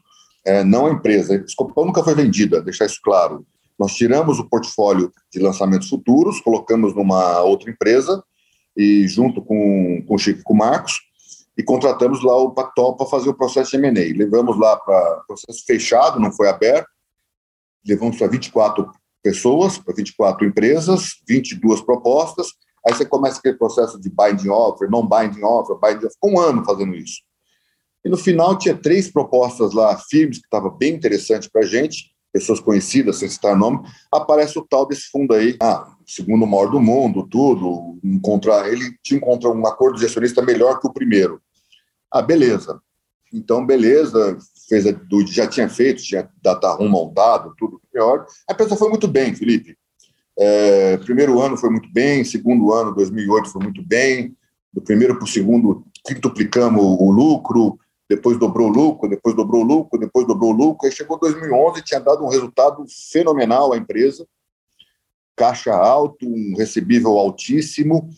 é, 0.44 0.64
não 0.64 0.86
a 0.86 0.92
empresa. 0.92 1.34
A 1.34 1.36
Escopão 1.36 1.84
nunca 1.84 2.02
foi 2.02 2.14
vendida, 2.14 2.62
deixar 2.62 2.86
isso 2.86 3.00
claro. 3.02 3.46
Nós 3.78 3.94
tiramos 3.94 4.38
o 4.38 4.48
portfólio 4.48 5.12
de 5.30 5.38
lançamentos 5.38 5.88
futuros, 5.88 6.40
colocamos 6.40 6.94
numa 6.94 7.42
outra 7.42 7.70
empresa 7.70 8.24
e 8.74 9.06
junto 9.06 9.42
com, 9.42 10.02
com 10.06 10.14
o 10.14 10.18
Chico 10.18 10.40
e 10.40 10.42
com 10.42 10.54
o 10.54 10.56
Marcos 10.56 10.94
e 11.58 11.62
contratamos 11.62 12.22
lá 12.22 12.36
o 12.36 12.52
Pactol 12.52 12.96
para 12.96 13.06
fazer 13.06 13.28
o 13.28 13.34
processo 13.34 13.70
de 13.70 13.76
M&A. 13.78 14.16
Levamos 14.16 14.58
lá 14.58 14.76
para 14.76 15.22
processo 15.26 15.64
fechado, 15.66 16.20
não 16.20 16.30
foi 16.32 16.48
aberto, 16.48 16.88
levamos 17.86 18.18
para 18.18 18.28
24 18.28 18.90
pessoas, 19.26 19.76
para 19.76 19.92
24 19.92 20.46
empresas, 20.46 21.16
22 21.26 21.80
propostas. 21.80 22.46
Aí 22.86 22.94
você 22.94 23.04
começa 23.04 23.40
aquele 23.40 23.56
processo 23.56 24.00
de 24.00 24.08
binding 24.08 24.48
offer, 24.48 24.88
não 24.88 25.04
binding 25.04 25.42
offer, 25.42 25.76
binding 25.76 26.06
offer, 26.06 26.12
ficou 26.12 26.30
um 26.30 26.38
ano 26.38 26.64
fazendo 26.64 26.94
isso. 26.94 27.22
E 28.04 28.08
no 28.08 28.16
final 28.16 28.56
tinha 28.56 28.76
três 28.76 29.10
propostas 29.10 29.72
lá 29.74 29.98
firmes, 29.98 30.38
que 30.38 30.46
estava 30.46 30.70
bem 30.70 30.94
interessante 30.94 31.50
para 31.50 31.62
a 31.62 31.66
gente, 31.66 32.12
pessoas 32.32 32.60
conhecidas, 32.60 33.16
sem 33.16 33.28
citar 33.28 33.56
nome. 33.56 33.80
Aparece 34.12 34.56
o 34.60 34.64
tal 34.64 34.86
desse 34.86 35.10
fundo 35.10 35.34
aí, 35.34 35.56
ah, 35.60 35.92
segundo 36.06 36.46
maior 36.46 36.70
do 36.70 36.80
mundo, 36.80 37.26
tudo. 37.28 37.98
Encontrar, 38.04 38.72
ele 38.72 38.94
tinha 39.02 39.18
encontrado 39.18 39.56
um 39.56 39.66
acordo 39.66 39.98
de 39.98 40.06
acionista 40.06 40.40
melhor 40.40 40.78
que 40.78 40.86
o 40.86 40.92
primeiro. 40.92 41.42
Ah, 42.12 42.22
beleza. 42.22 42.80
Então, 43.32 43.66
beleza, 43.66 44.38
fez 44.68 44.86
a, 44.86 44.90
do, 44.90 45.26
já 45.26 45.46
tinha 45.46 45.68
feito, 45.68 46.02
tinha 46.02 46.28
data 46.42 46.72
room 46.72 46.88
montado, 46.88 47.54
tudo 47.56 47.80
pior. 47.92 48.26
A 48.48 48.52
empresa 48.52 48.76
foi 48.76 48.88
muito 48.88 49.08
bem, 49.08 49.34
Felipe. 49.34 49.76
É, 50.38 50.98
primeiro 50.98 51.40
ano 51.40 51.56
foi 51.56 51.70
muito 51.70 51.90
bem, 51.92 52.24
segundo 52.24 52.72
ano, 52.72 52.94
2008, 52.94 53.48
foi 53.50 53.62
muito 53.62 53.82
bem. 53.82 54.36
Do 54.72 54.82
primeiro 54.82 55.16
para 55.16 55.24
o 55.24 55.28
segundo, 55.28 55.86
quintuplicamos 56.06 56.82
o 56.82 57.10
lucro, 57.10 57.78
depois 58.08 58.38
dobrou 58.38 58.68
o 58.68 58.72
lucro, 58.72 59.08
depois 59.08 59.34
dobrou 59.34 59.62
o 59.62 59.66
lucro, 59.66 59.98
depois 59.98 60.26
dobrou 60.26 60.52
o 60.52 60.56
lucro. 60.56 60.86
Aí 60.86 60.92
chegou 60.92 61.18
2011 61.18 61.80
e 61.80 61.82
tinha 61.82 62.00
dado 62.00 62.24
um 62.24 62.28
resultado 62.28 62.84
fenomenal 63.10 63.72
à 63.72 63.76
empresa. 63.76 64.26
Caixa 65.34 65.72
alto, 65.74 66.26
um 66.26 66.54
recebível 66.56 67.12
altíssimo. 67.12 68.08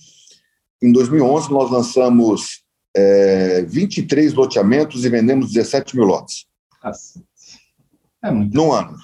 Em 0.82 0.92
2011, 0.92 1.50
nós 1.50 1.70
lançamos 1.70 2.62
é, 2.96 3.62
23 3.62 4.34
loteamentos 4.34 5.04
e 5.04 5.08
vendemos 5.08 5.52
17 5.52 5.96
mil 5.96 6.06
lotes. 6.06 6.46
É 8.22 8.30
muito. 8.30 8.54
Num 8.54 8.72
ano. 8.72 8.96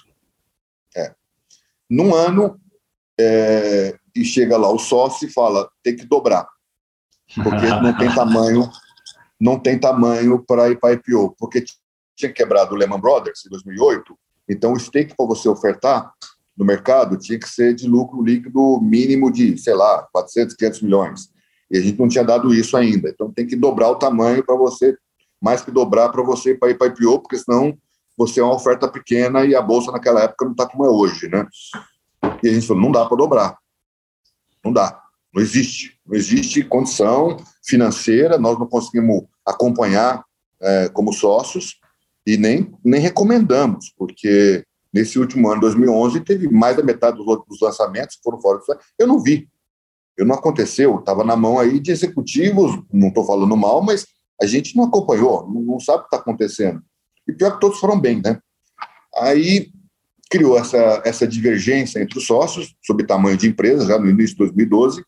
É. 0.97 1.15
Num 1.89 2.15
ano, 2.15 2.61
é, 3.19 3.97
e 4.15 4.25
chega 4.25 4.57
lá 4.57 4.71
o 4.71 4.79
sócio 4.79 5.27
e 5.27 5.33
fala: 5.33 5.69
tem 5.83 5.97
que 5.97 6.07
dobrar, 6.07 6.47
porque 7.35 7.67
não 7.67 7.97
tem 7.97 8.13
tamanho, 8.15 8.71
não 9.41 9.59
tem 9.59 9.79
tamanho 9.79 10.45
para 10.45 10.71
ir 10.71 10.79
para 10.79 10.95
IPO, 10.95 11.35
porque 11.39 11.65
tinha 12.17 12.33
quebrado 12.33 12.75
o 12.75 12.79
Lehman 12.79 13.01
Brothers 13.01 13.45
em 13.47 13.51
2008, 13.51 14.17
então 14.49 14.73
o 14.73 14.79
stake 14.79 15.15
para 15.17 15.27
você 15.27 15.49
ofertar 15.49 16.13
no 16.57 16.65
mercado 16.65 17.19
tinha 17.19 17.39
que 17.39 17.49
ser 17.49 17.75
de 17.75 17.89
lucro 17.89 18.23
líquido 18.23 18.81
mínimo 18.81 19.33
de, 19.33 19.59
sei 19.59 19.75
lá, 19.75 20.07
400, 20.13 20.55
500 20.55 20.83
milhões. 20.83 21.31
E 21.71 21.79
a 21.79 21.81
gente 21.81 21.99
não 21.99 22.09
tinha 22.09 22.25
dado 22.25 22.55
isso 22.55 22.77
ainda. 22.77 23.09
Então 23.09 23.33
tem 23.33 23.47
que 23.47 23.57
dobrar 23.57 23.91
o 23.91 23.97
tamanho 23.97 24.45
para 24.45 24.57
você, 24.57 24.97
mais 25.41 25.63
que 25.63 25.71
dobrar 25.71 26.09
para 26.11 26.23
você 26.23 26.51
ir 26.51 26.59
para 26.59 26.71
IPO, 26.71 27.21
porque 27.21 27.39
senão 27.39 27.77
você 28.17 28.41
é 28.41 28.45
uma 28.45 28.55
oferta 28.55 28.89
pequena 28.89 29.45
e 29.45 29.55
a 29.55 29.63
bolsa 29.63 29.91
naquela 29.91 30.23
época 30.23 30.45
não 30.45 30.53
está 30.53 30.67
como 30.67 30.85
é 30.85 30.89
hoje, 30.89 31.29
né? 31.29 31.47
E 32.43 32.49
a 32.49 32.53
gente 32.53 32.67
falou, 32.67 32.83
não 32.83 32.93
dá 32.93 33.05
para 33.07 33.17
dobrar. 33.17 33.59
Não 34.65 34.73
dá. 34.73 35.03
Não 35.35 35.43
existe. 35.43 35.99
Não 36.07 36.17
existe 36.17 36.63
condição 36.63 37.37
financeira, 37.65 38.39
nós 38.39 38.59
não 38.59 38.67
conseguimos 38.67 39.25
acompanhar 39.45 40.25
é, 40.61 40.89
como 40.89 41.13
sócios 41.13 41.79
e 42.27 42.37
nem, 42.37 42.73
nem 42.85 43.01
recomendamos, 43.01 43.93
porque 43.99 44.65
nesse 44.93 45.19
último 45.19 45.51
ano, 45.51 45.61
2011, 45.63 46.21
teve 46.21 46.49
mais 46.49 46.77
da 46.77 46.83
metade 46.83 47.17
dos, 47.17 47.27
dos 47.27 47.61
lançamentos 47.61 48.17
que 48.17 48.23
foram 48.23 48.41
fora 48.41 48.59
do 48.59 48.65
Eu 48.99 49.09
não 49.09 49.21
vi. 49.21 49.49
Eu 50.17 50.25
não 50.25 50.35
aconteceu. 50.35 50.99
Estava 50.99 51.25
na 51.25 51.37
mão 51.37 51.59
aí 51.59 51.81
de 51.81 51.91
executivos, 51.91 52.81
não 52.93 53.09
estou 53.09 53.27
falando 53.27 53.57
mal, 53.57 53.83
mas 53.83 54.07
a 54.41 54.47
gente 54.47 54.77
não 54.77 54.85
acompanhou, 54.85 55.49
não, 55.49 55.79
sabe 55.81 55.99
o 55.99 56.01
que 56.03 56.07
está 56.07 56.17
acontecendo. 56.19 56.83
E 57.27 57.33
pior 57.33 57.53
que 57.53 57.61
todos 57.61 57.79
foram 57.79 57.99
bem, 57.99 58.21
né? 58.23 58.39
Aí 59.17 59.71
criou 60.31 60.59
essa, 60.59 61.03
essa 61.05 61.27
divergência 61.27 62.01
entre 62.01 62.19
os 62.19 62.27
sócios 62.27 62.75
sobre 62.85 63.07
tamanho 63.07 63.37
de 63.37 63.49
empresa, 63.49 63.87
já 63.87 63.99
no 63.99 64.09
início 64.09 64.35
de 64.35 64.39
2012, 64.39 65.05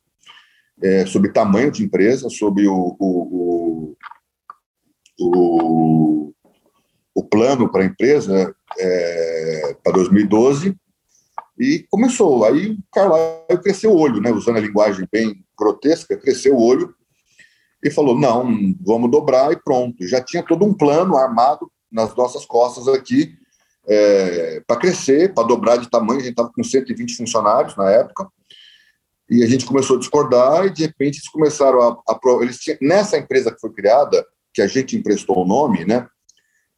é, 0.83 1.07
sobre 1.07 1.33
tamanho 1.33 1.71
de 1.71 1.83
empresa, 1.83 2.29
sobre 2.31 2.69
o, 2.69 2.97
o, 2.99 3.97
o, 5.19 5.27
o, 5.27 6.33
o 7.15 7.25
plano 7.25 7.71
para 7.71 7.83
a 7.83 7.87
empresa 7.87 8.55
é, 8.79 9.77
para 9.83 9.95
2012, 9.95 10.77
e 11.59 11.87
começou. 11.91 12.45
Aí 12.45 12.71
o 12.71 12.79
Carlyle 12.93 13.63
cresceu 13.63 13.93
o 13.93 13.99
olho, 13.99 14.21
né, 14.21 14.31
usando 14.31 14.57
a 14.57 14.61
linguagem 14.61 15.07
bem 15.11 15.45
grotesca, 15.59 16.17
cresceu 16.17 16.55
o 16.55 16.63
olho 16.63 16.95
e 17.83 17.91
falou: 17.91 18.19
não, 18.19 18.75
vamos 18.81 19.11
dobrar 19.11 19.53
e 19.53 19.57
pronto. 19.57 20.07
Já 20.07 20.21
tinha 20.21 20.43
todo 20.43 20.65
um 20.65 20.75
plano 20.75 21.17
armado 21.17 21.71
nas 21.91 22.15
nossas 22.15 22.45
costas 22.45 22.89
aqui 22.89 23.35
é, 23.87 24.63
para 24.67 24.81
crescer, 24.81 25.33
para 25.33 25.47
dobrar 25.47 25.77
de 25.77 25.89
tamanho. 25.89 26.21
A 26.21 26.23
gente 26.23 26.33
estava 26.33 26.53
com 26.55 26.63
120 26.63 27.17
funcionários 27.17 27.77
na 27.77 27.91
época. 27.91 28.29
E 29.29 29.43
a 29.43 29.47
gente 29.47 29.67
começou 29.67 29.97
a 29.97 29.99
discordar 29.99 30.67
e, 30.67 30.71
de 30.71 30.83
repente, 30.83 31.17
eles 31.17 31.29
começaram 31.29 31.81
a... 31.81 32.01
a 32.09 32.19
eles 32.43 32.59
tinham, 32.59 32.79
nessa 32.81 33.19
empresa 33.19 33.53
que 33.53 33.61
foi 33.61 33.73
criada, 33.73 34.25
que 34.55 34.63
a 34.63 34.69
gente 34.69 34.97
emprestou 34.97 35.43
o 35.43 35.47
nome, 35.47 35.85
né, 35.85 36.07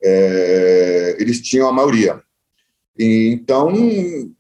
é, 0.03 1.17
eles 1.19 1.43
tinham 1.43 1.69
a 1.69 1.73
maioria. 1.73 2.23
E, 2.99 3.31
então, 3.33 3.71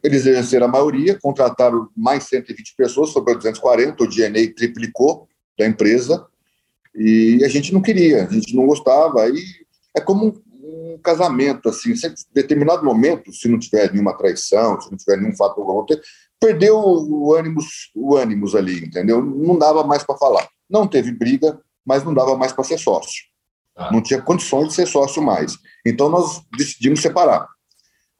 eles 0.02 0.26
exerceram 0.26 0.66
a 0.66 0.70
maioria, 0.70 1.18
contrataram 1.20 1.88
mais 1.96 2.24
120 2.24 2.74
pessoas, 2.76 3.10
sobrou 3.10 3.36
240, 3.36 4.02
o 4.02 4.08
DNA 4.08 4.52
triplicou 4.54 5.28
da 5.56 5.66
empresa, 5.66 6.26
e 6.94 7.40
a 7.44 7.48
gente 7.48 7.72
não 7.72 7.80
queria, 7.80 8.24
a 8.24 8.32
gente 8.32 8.56
não 8.56 8.66
gostava. 8.66 9.22
Aí 9.22 9.40
é 9.96 10.00
como 10.00 10.42
um 10.60 10.98
casamento, 11.02 11.68
assim, 11.68 11.92
em 11.92 12.14
determinado 12.34 12.84
momento, 12.84 13.32
se 13.32 13.48
não 13.48 13.58
tiver 13.58 13.92
nenhuma 13.92 14.16
traição, 14.16 14.80
se 14.80 14.90
não 14.90 14.98
tiver 14.98 15.16
nenhum 15.16 15.36
fato 15.36 15.60
perdeu 16.40 16.78
o 16.78 17.34
ânimo, 17.34 17.60
o 17.94 18.16
ânimos 18.16 18.54
ali, 18.54 18.84
entendeu? 18.84 19.22
Não 19.22 19.58
dava 19.58 19.84
mais 19.84 20.04
para 20.04 20.16
falar. 20.16 20.48
Não 20.68 20.86
teve 20.86 21.12
briga, 21.12 21.60
mas 21.84 22.04
não 22.04 22.14
dava 22.14 22.36
mais 22.36 22.52
para 22.52 22.64
ser 22.64 22.78
sócio. 22.78 23.24
Ah. 23.76 23.90
Não 23.92 24.00
tinha 24.00 24.20
condições 24.20 24.68
de 24.68 24.74
ser 24.74 24.86
sócio 24.86 25.22
mais. 25.22 25.56
Então 25.84 26.08
nós 26.08 26.42
decidimos 26.56 27.00
separar. 27.00 27.48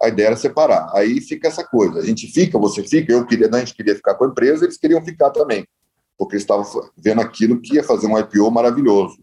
A 0.01 0.09
ideia 0.09 0.29
era 0.29 0.37
separar. 0.37 0.91
Aí 0.95 1.21
fica 1.21 1.49
essa 1.49 1.65
coisa. 1.65 1.99
A 1.99 2.05
gente 2.05 2.29
fica, 2.29 2.59
você 2.59 2.83
fica, 2.85 3.13
eu 3.13 3.27
queria, 3.27 3.49
a 3.53 3.59
gente 3.59 3.75
queria 3.75 3.97
ficar 3.97 4.15
com 4.15 4.25
a 4.25 4.29
empresa, 4.29 4.65
eles 4.65 4.79
queriam 4.79 5.05
ficar 5.05 5.31
também, 5.31 5.67
porque 6.17 6.37
estavam 6.37 6.65
vendo 6.97 7.21
aquilo 7.21 7.61
que 7.61 7.75
ia 7.75 7.83
fazer 7.83 8.07
um 8.07 8.19
IPO 8.19 8.51
maravilhoso. 8.51 9.19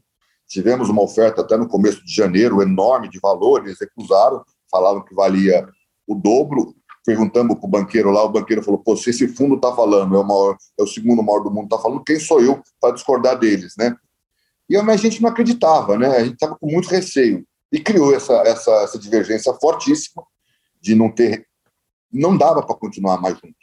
Tivemos 0.48 0.90
uma 0.90 1.02
oferta 1.02 1.42
até 1.42 1.58
no 1.58 1.68
começo 1.68 2.06
de 2.06 2.14
janeiro 2.14 2.62
enorme 2.62 3.10
de 3.10 3.20
valor, 3.20 3.66
eles 3.66 3.80
recusaram, 3.80 4.44
falavam 4.70 5.04
que 5.04 5.16
valia 5.16 5.68
o 6.06 6.14
dobro. 6.14 6.76
Perguntamos 7.06 7.58
para 7.58 7.66
o 7.66 7.70
banqueiro 7.70 8.12
lá, 8.12 8.24
o 8.24 8.30
banqueiro 8.30 8.64
falou: 8.64 8.80
Pô, 8.80 8.98
se 8.98 9.12
esse 9.12 9.28
fundo 9.28 9.56
está 9.56 9.74
falando, 9.74 10.16
é 10.16 10.20
o, 10.20 10.24
maior, 10.24 10.58
é 10.80 10.84
o 10.84 10.88
segundo 10.88 11.24
maior 11.24 11.40
do 11.40 11.52
mundo, 11.52 11.66
está 11.66 11.78
falando, 11.78 12.04
quem 12.04 12.20
sou 12.20 12.42
eu 12.42 12.62
para 12.82 12.94
discordar 12.94 13.40
deles, 13.40 13.76
né? 13.78 13.96
E 14.68 14.76
a 14.76 14.96
gente 14.98 15.22
não 15.22 15.30
acreditava, 15.30 15.98
né? 15.98 16.08
A 16.08 16.24
gente 16.24 16.34
estava 16.34 16.58
com 16.60 16.68
muito 16.68 16.90
receio. 16.90 17.46
E 17.72 17.80
criou 17.80 18.14
essa, 18.14 18.34
essa, 18.42 18.72
essa 18.84 18.98
divergência 18.98 19.54
fortíssima 19.54 20.24
de 20.86 20.94
não 20.94 21.10
ter. 21.10 21.48
Não 22.12 22.38
dava 22.38 22.62
para 22.62 22.76
continuar 22.76 23.20
mais 23.20 23.34
junto. 23.36 23.56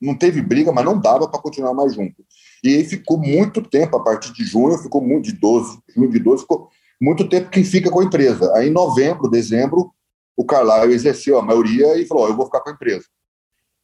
Não 0.00 0.16
teve 0.16 0.40
briga, 0.42 0.72
mas 0.72 0.84
não 0.84 0.98
dava 0.98 1.28
para 1.28 1.40
continuar 1.40 1.74
mais 1.74 1.94
junto. 1.94 2.24
E 2.62 2.74
aí 2.74 2.84
ficou 2.84 3.18
muito 3.18 3.62
tempo, 3.62 3.96
a 3.96 4.02
partir 4.02 4.32
de 4.32 4.44
junho, 4.44 4.78
ficou 4.78 5.00
muito, 5.00 5.26
de 5.26 5.32
12, 5.32 5.78
junho 5.94 6.10
de 6.10 6.18
12, 6.18 6.42
ficou 6.42 6.68
muito 7.00 7.28
tempo 7.28 7.50
que 7.50 7.62
fica 7.62 7.90
com 7.90 8.00
a 8.00 8.04
empresa. 8.04 8.50
Aí 8.54 8.68
em 8.68 8.72
novembro, 8.72 9.28
dezembro, 9.28 9.92
o 10.36 10.44
Carlyle 10.44 10.94
exerceu 10.94 11.38
a 11.38 11.42
maioria 11.42 11.96
e 11.98 12.06
falou: 12.06 12.24
oh, 12.24 12.28
eu 12.28 12.36
vou 12.36 12.46
ficar 12.46 12.60
com 12.60 12.70
a 12.70 12.72
empresa. 12.72 13.06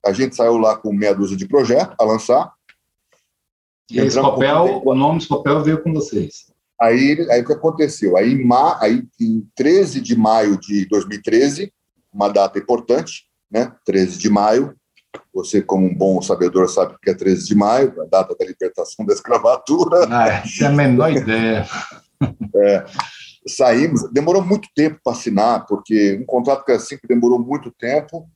A 0.05 0.13
gente 0.13 0.35
saiu 0.35 0.57
lá 0.57 0.77
com 0.77 0.93
meia 0.93 1.15
dúzia 1.15 1.37
de 1.37 1.47
projetos 1.47 1.95
a 2.01 2.05
lançar. 2.05 2.53
E 3.91 4.01
a 4.01 4.11
Scopel, 4.11 4.83
o 4.85 4.95
nome 4.95 5.21
Scopel 5.21 5.63
veio 5.63 5.83
com 5.83 5.93
vocês. 5.93 6.51
Aí, 6.81 7.27
aí 7.31 7.43
o 7.43 7.47
que 7.47 7.53
aconteceu? 7.53 8.17
Aí, 8.17 8.33
em, 8.33 8.45
ma, 8.45 8.79
aí, 8.81 9.03
em 9.21 9.47
13 9.55 10.01
de 10.01 10.17
maio 10.17 10.59
de 10.59 10.87
2013, 10.87 11.71
uma 12.13 12.29
data 12.29 12.59
importante, 12.59 13.25
né? 13.51 13.73
13 13.85 14.19
de 14.19 14.31
maio, 14.31 14.75
você, 15.33 15.63
como 15.63 15.87
um 15.87 15.95
bom 15.95 16.21
sabedor, 16.21 16.69
sabe 16.69 16.97
que 17.03 17.11
é 17.11 17.15
13 17.15 17.47
de 17.47 17.55
maio, 17.55 18.01
a 18.01 18.05
data 18.05 18.35
da 18.39 18.45
libertação 18.45 19.05
da 19.05 19.13
escravatura. 19.13 20.07
Ah, 20.11 20.43
é 20.61 20.65
a 20.65 20.71
menor 20.71 21.11
ideia. 21.11 21.67
É, 22.55 22.85
saímos, 23.47 24.11
demorou 24.13 24.45
muito 24.45 24.69
tempo 24.75 24.99
para 25.03 25.13
assinar, 25.13 25.67
porque 25.67 26.19
um 26.21 26.27
contrato 26.27 26.65
que 26.65 26.73
é 26.73 26.77
assim 26.77 26.97
que 26.99 27.07
demorou 27.07 27.39
muito 27.39 27.71
tempo, 27.71 28.29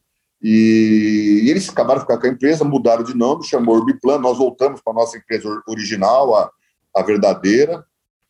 e, 0.43 1.43
e, 1.45 1.51
eles 1.51 1.69
acabaram 1.69 2.01
de 2.01 2.07
ficar 2.07 2.19
com 2.19 2.27
a 2.27 2.31
empresa, 2.31 2.65
mudaram 2.65 3.03
de 3.03 3.17
nome, 3.17 3.45
chamou 3.45 3.77
Urbiplan, 3.77 4.19
nós 4.19 4.37
voltamos 4.37 4.81
para 4.83 4.93
a 4.93 4.97
nossa 4.97 5.17
empresa 5.17 5.49
original, 5.67 6.35
a, 6.35 6.51
a 6.95 7.03
verdadeira, 7.03 7.85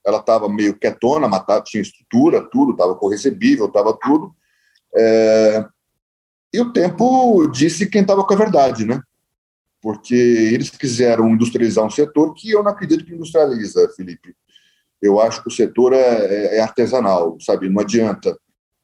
ela 0.07 0.19
estava 0.19 0.49
meio 0.49 0.79
quietona, 0.79 1.27
mas 1.27 1.43
tinha 1.65 1.83
estrutura, 1.83 2.49
tudo, 2.51 2.73
estava 2.73 2.95
correcebível, 2.95 3.67
estava 3.67 3.97
tudo, 4.01 4.33
é, 4.97 5.65
e 6.53 6.61
o 6.61 6.73
tempo 6.73 7.49
disse 7.49 7.87
quem 7.87 8.03
estava 8.03 8.25
com 8.25 8.33
a 8.33 8.37
verdade, 8.37 8.87
né? 8.87 9.01
Porque 9.83 10.15
eles 10.15 10.71
quiseram 10.71 11.29
industrializar 11.29 11.85
um 11.85 11.91
setor 11.91 12.33
que 12.33 12.51
eu 12.51 12.63
não 12.63 12.71
acredito 12.71 13.05
que 13.05 13.13
industrializa, 13.13 13.93
Felipe. 13.97 14.35
Eu 15.03 15.21
acho 15.21 15.43
que 15.43 15.49
o 15.49 15.53
setor 15.53 15.93
é, 15.93 15.99
é, 15.99 16.57
é 16.59 16.61
artesanal, 16.61 17.37
sabe? 17.41 17.69
Não 17.69 17.83
adianta. 17.83 18.39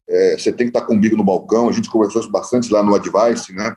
É, 0.08 0.36
você 0.36 0.52
tem 0.52 0.66
que 0.66 0.76
estar 0.76 0.84
comigo 0.84 1.16
no 1.16 1.24
balcão. 1.24 1.68
A 1.68 1.72
gente 1.72 1.88
conversou 1.88 2.28
bastante 2.30 2.72
lá 2.72 2.82
no 2.82 2.94
Advice, 2.94 3.54
né? 3.54 3.74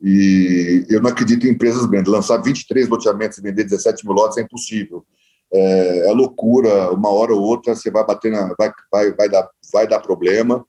E 0.00 0.86
eu 0.88 1.02
não 1.02 1.10
acredito 1.10 1.46
em 1.46 1.50
empresas 1.50 1.84
grandes. 1.84 2.10
Lançar 2.10 2.38
23 2.38 2.88
loteamentos 2.88 3.38
e 3.38 3.42
vender 3.42 3.64
17 3.64 4.06
mil 4.06 4.14
lotes 4.14 4.38
é 4.38 4.42
impossível. 4.42 5.04
É, 5.52 6.08
é 6.08 6.12
loucura. 6.12 6.90
Uma 6.92 7.10
hora 7.10 7.34
ou 7.34 7.42
outra 7.42 7.74
você 7.74 7.90
vai 7.90 8.04
bater 8.06 8.32
na, 8.32 8.54
vai, 8.58 8.72
vai, 8.90 9.12
vai 9.12 9.28
dar, 9.28 9.48
vai 9.70 9.86
dar 9.86 10.00
problema. 10.00 10.64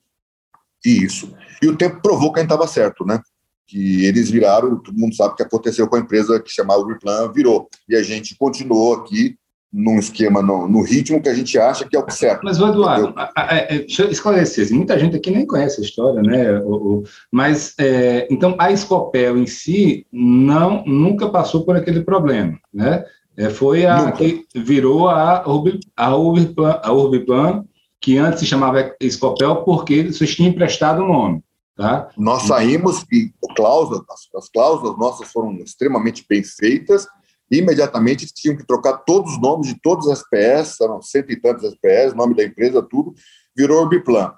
E 0.85 1.03
isso. 1.03 1.33
E 1.61 1.67
o 1.67 1.75
tempo 1.75 2.01
provou 2.01 2.31
que 2.31 2.39
a 2.39 2.43
gente 2.43 2.51
estava 2.51 2.67
certo, 2.67 3.05
né? 3.05 3.19
Que 3.67 4.05
eles 4.05 4.29
viraram, 4.29 4.81
todo 4.81 4.97
mundo 4.97 5.15
sabe 5.15 5.33
o 5.33 5.35
que 5.35 5.43
aconteceu 5.43 5.87
com 5.87 5.95
a 5.95 5.99
empresa 5.99 6.39
que 6.39 6.51
chamava 6.51 6.87
Replan, 6.87 7.31
virou. 7.31 7.69
E 7.87 7.95
a 7.95 8.01
gente 8.01 8.35
continuou 8.37 8.95
aqui 8.95 9.37
num 9.71 9.99
esquema, 9.99 10.41
no, 10.41 10.67
no, 10.67 10.81
ritmo 10.81 11.21
que 11.21 11.29
a 11.29 11.33
gente 11.33 11.57
acha 11.57 11.87
que 11.87 11.95
é 11.95 11.99
o 11.99 12.09
certo. 12.09 12.41
Mas, 12.43 12.57
Eduardo, 12.57 13.13
a, 13.15 13.31
a, 13.35 13.53
a, 13.53 13.57
é, 13.57 13.79
deixa 13.79 14.03
eu 14.03 14.09
esclarecer, 14.09 14.65
assim, 14.65 14.73
muita 14.73 14.97
gente 14.97 15.15
aqui 15.15 15.29
nem 15.29 15.45
conhece 15.45 15.79
a 15.79 15.83
história, 15.83 16.21
né? 16.23 16.59
O, 16.61 16.73
o, 16.73 17.03
mas, 17.31 17.75
é, 17.79 18.27
então, 18.31 18.55
a 18.57 18.71
Escopel 18.71 19.37
em 19.37 19.45
si 19.45 20.07
não, 20.11 20.83
nunca 20.85 21.29
passou 21.29 21.63
por 21.63 21.75
aquele 21.75 22.01
problema, 22.01 22.57
né? 22.73 23.05
É, 23.37 23.49
foi 23.49 23.85
a 23.85 24.05
nunca. 24.05 24.17
que 24.17 24.45
virou 24.53 25.07
a, 25.07 25.47
Urbi, 25.47 25.79
a, 25.95 26.15
Urbiplan, 26.15 26.79
a 26.83 26.91
Urbiplan 26.91 27.63
que 28.01 28.17
antes 28.17 28.39
se 28.39 28.45
chamava 28.45 28.95
Escopel, 28.99 29.63
porque 29.63 30.11
vocês 30.11 30.35
tinham 30.35 30.51
emprestado 30.51 31.03
o 31.03 31.07
nome. 31.07 31.43
Tá? 31.75 32.09
Nós 32.17 32.43
saímos 32.43 33.05
e 33.11 33.31
cláusulas, 33.55 34.03
as 34.35 34.49
cláusulas 34.49 34.97
nossas 34.97 35.31
foram 35.31 35.55
extremamente 35.57 36.25
bem 36.27 36.43
feitas. 36.43 37.07
Imediatamente 37.49 38.27
tinham 38.33 38.55
que 38.55 38.65
trocar 38.65 38.97
todos 38.97 39.33
os 39.33 39.41
nomes 39.41 39.67
de 39.67 39.79
todas 39.81 40.07
as 40.07 40.19
SPS, 40.19 40.81
eram 40.81 41.01
cento 41.01 41.31
e 41.31 41.39
tantas 41.39 41.73
SPS, 41.73 42.13
nome 42.13 42.35
da 42.35 42.43
empresa, 42.43 42.81
tudo, 42.81 43.13
virou 43.55 43.81
Urbiplan. 43.83 44.33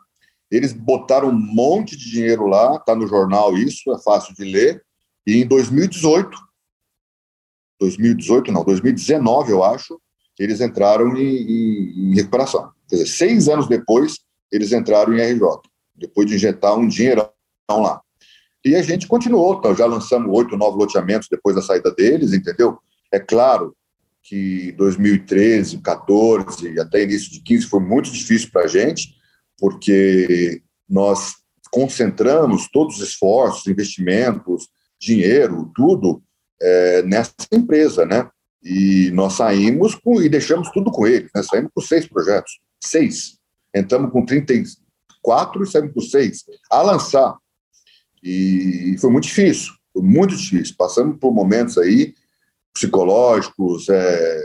Eles 0.49 0.71
botaram 0.71 1.29
um 1.29 1.33
monte 1.33 1.97
de 1.97 2.11
dinheiro 2.11 2.45
lá, 2.45 2.75
está 2.75 2.95
no 2.95 3.07
jornal 3.07 3.57
isso, 3.57 3.91
é 3.91 3.97
fácil 4.01 4.35
de 4.35 4.43
ler. 4.43 4.83
E 5.25 5.41
em 5.41 5.47
2018, 5.47 6.37
2018 7.79 8.51
não, 8.51 8.63
2019 8.63 9.51
eu 9.51 9.63
acho, 9.63 9.99
eles 10.37 10.61
entraram 10.61 11.15
em, 11.17 11.21
em, 11.21 12.11
em 12.11 12.15
recuperação. 12.15 12.71
Quer 12.91 12.97
dizer, 12.97 13.07
seis 13.07 13.47
anos 13.47 13.69
depois, 13.69 14.19
eles 14.51 14.73
entraram 14.73 15.13
em 15.13 15.21
RJ, 15.21 15.41
depois 15.95 16.27
de 16.27 16.35
injetar 16.35 16.77
um 16.77 16.85
dinheirão 16.85 17.31
lá. 17.69 18.01
E 18.65 18.75
a 18.75 18.81
gente 18.81 19.07
continuou, 19.07 19.57
então, 19.57 19.73
já 19.73 19.85
lançamos 19.85 20.29
oito, 20.37 20.57
nove 20.57 20.77
loteamentos 20.77 21.29
depois 21.31 21.55
da 21.55 21.61
saída 21.61 21.89
deles, 21.89 22.33
entendeu? 22.33 22.77
É 23.09 23.17
claro 23.17 23.73
que 24.21 24.73
2013, 24.73 25.77
14 25.79 26.73
e 26.73 26.79
até 26.79 27.03
início 27.03 27.31
de 27.31 27.41
15 27.41 27.65
foi 27.67 27.79
muito 27.79 28.11
difícil 28.11 28.49
para 28.51 28.65
a 28.65 28.67
gente, 28.67 29.15
porque 29.57 30.61
nós 30.87 31.35
concentramos 31.71 32.67
todos 32.69 32.97
os 32.97 33.07
esforços, 33.07 33.67
investimentos, 33.67 34.67
dinheiro, 34.99 35.71
tudo 35.73 36.21
é, 36.61 37.03
nessa 37.03 37.33
empresa, 37.53 38.05
né? 38.05 38.29
E 38.61 39.09
nós 39.11 39.33
saímos 39.33 39.95
com, 39.95 40.21
e 40.21 40.27
deixamos 40.27 40.69
tudo 40.71 40.91
com 40.91 41.07
ele, 41.07 41.29
né? 41.33 41.41
Saímos 41.41 41.71
com 41.73 41.81
seis 41.81 42.05
projetos, 42.05 42.59
seis. 42.81 43.37
Entramos 43.73 44.11
com 44.11 44.25
34 44.25 45.63
e 45.63 45.67
saímos 45.67 45.93
com 45.93 46.01
seis 46.01 46.43
a 46.69 46.81
lançar. 46.81 47.37
E 48.23 48.95
foi 48.99 49.09
muito 49.09 49.25
difícil, 49.25 49.73
foi 49.93 50.03
muito 50.03 50.35
difícil. 50.35 50.75
Passamos 50.77 51.17
por 51.19 51.33
momentos 51.33 51.77
aí 51.77 52.13
psicológicos, 52.73 53.89
é, 53.89 54.41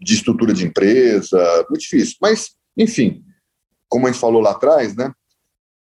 de 0.00 0.14
estrutura 0.14 0.52
de 0.52 0.66
empresa, 0.66 1.38
muito 1.68 1.82
difícil. 1.82 2.16
Mas, 2.20 2.54
enfim, 2.76 3.24
como 3.88 4.06
a 4.06 4.12
gente 4.12 4.20
falou 4.20 4.40
lá 4.40 4.52
atrás, 4.52 4.94
né? 4.96 5.12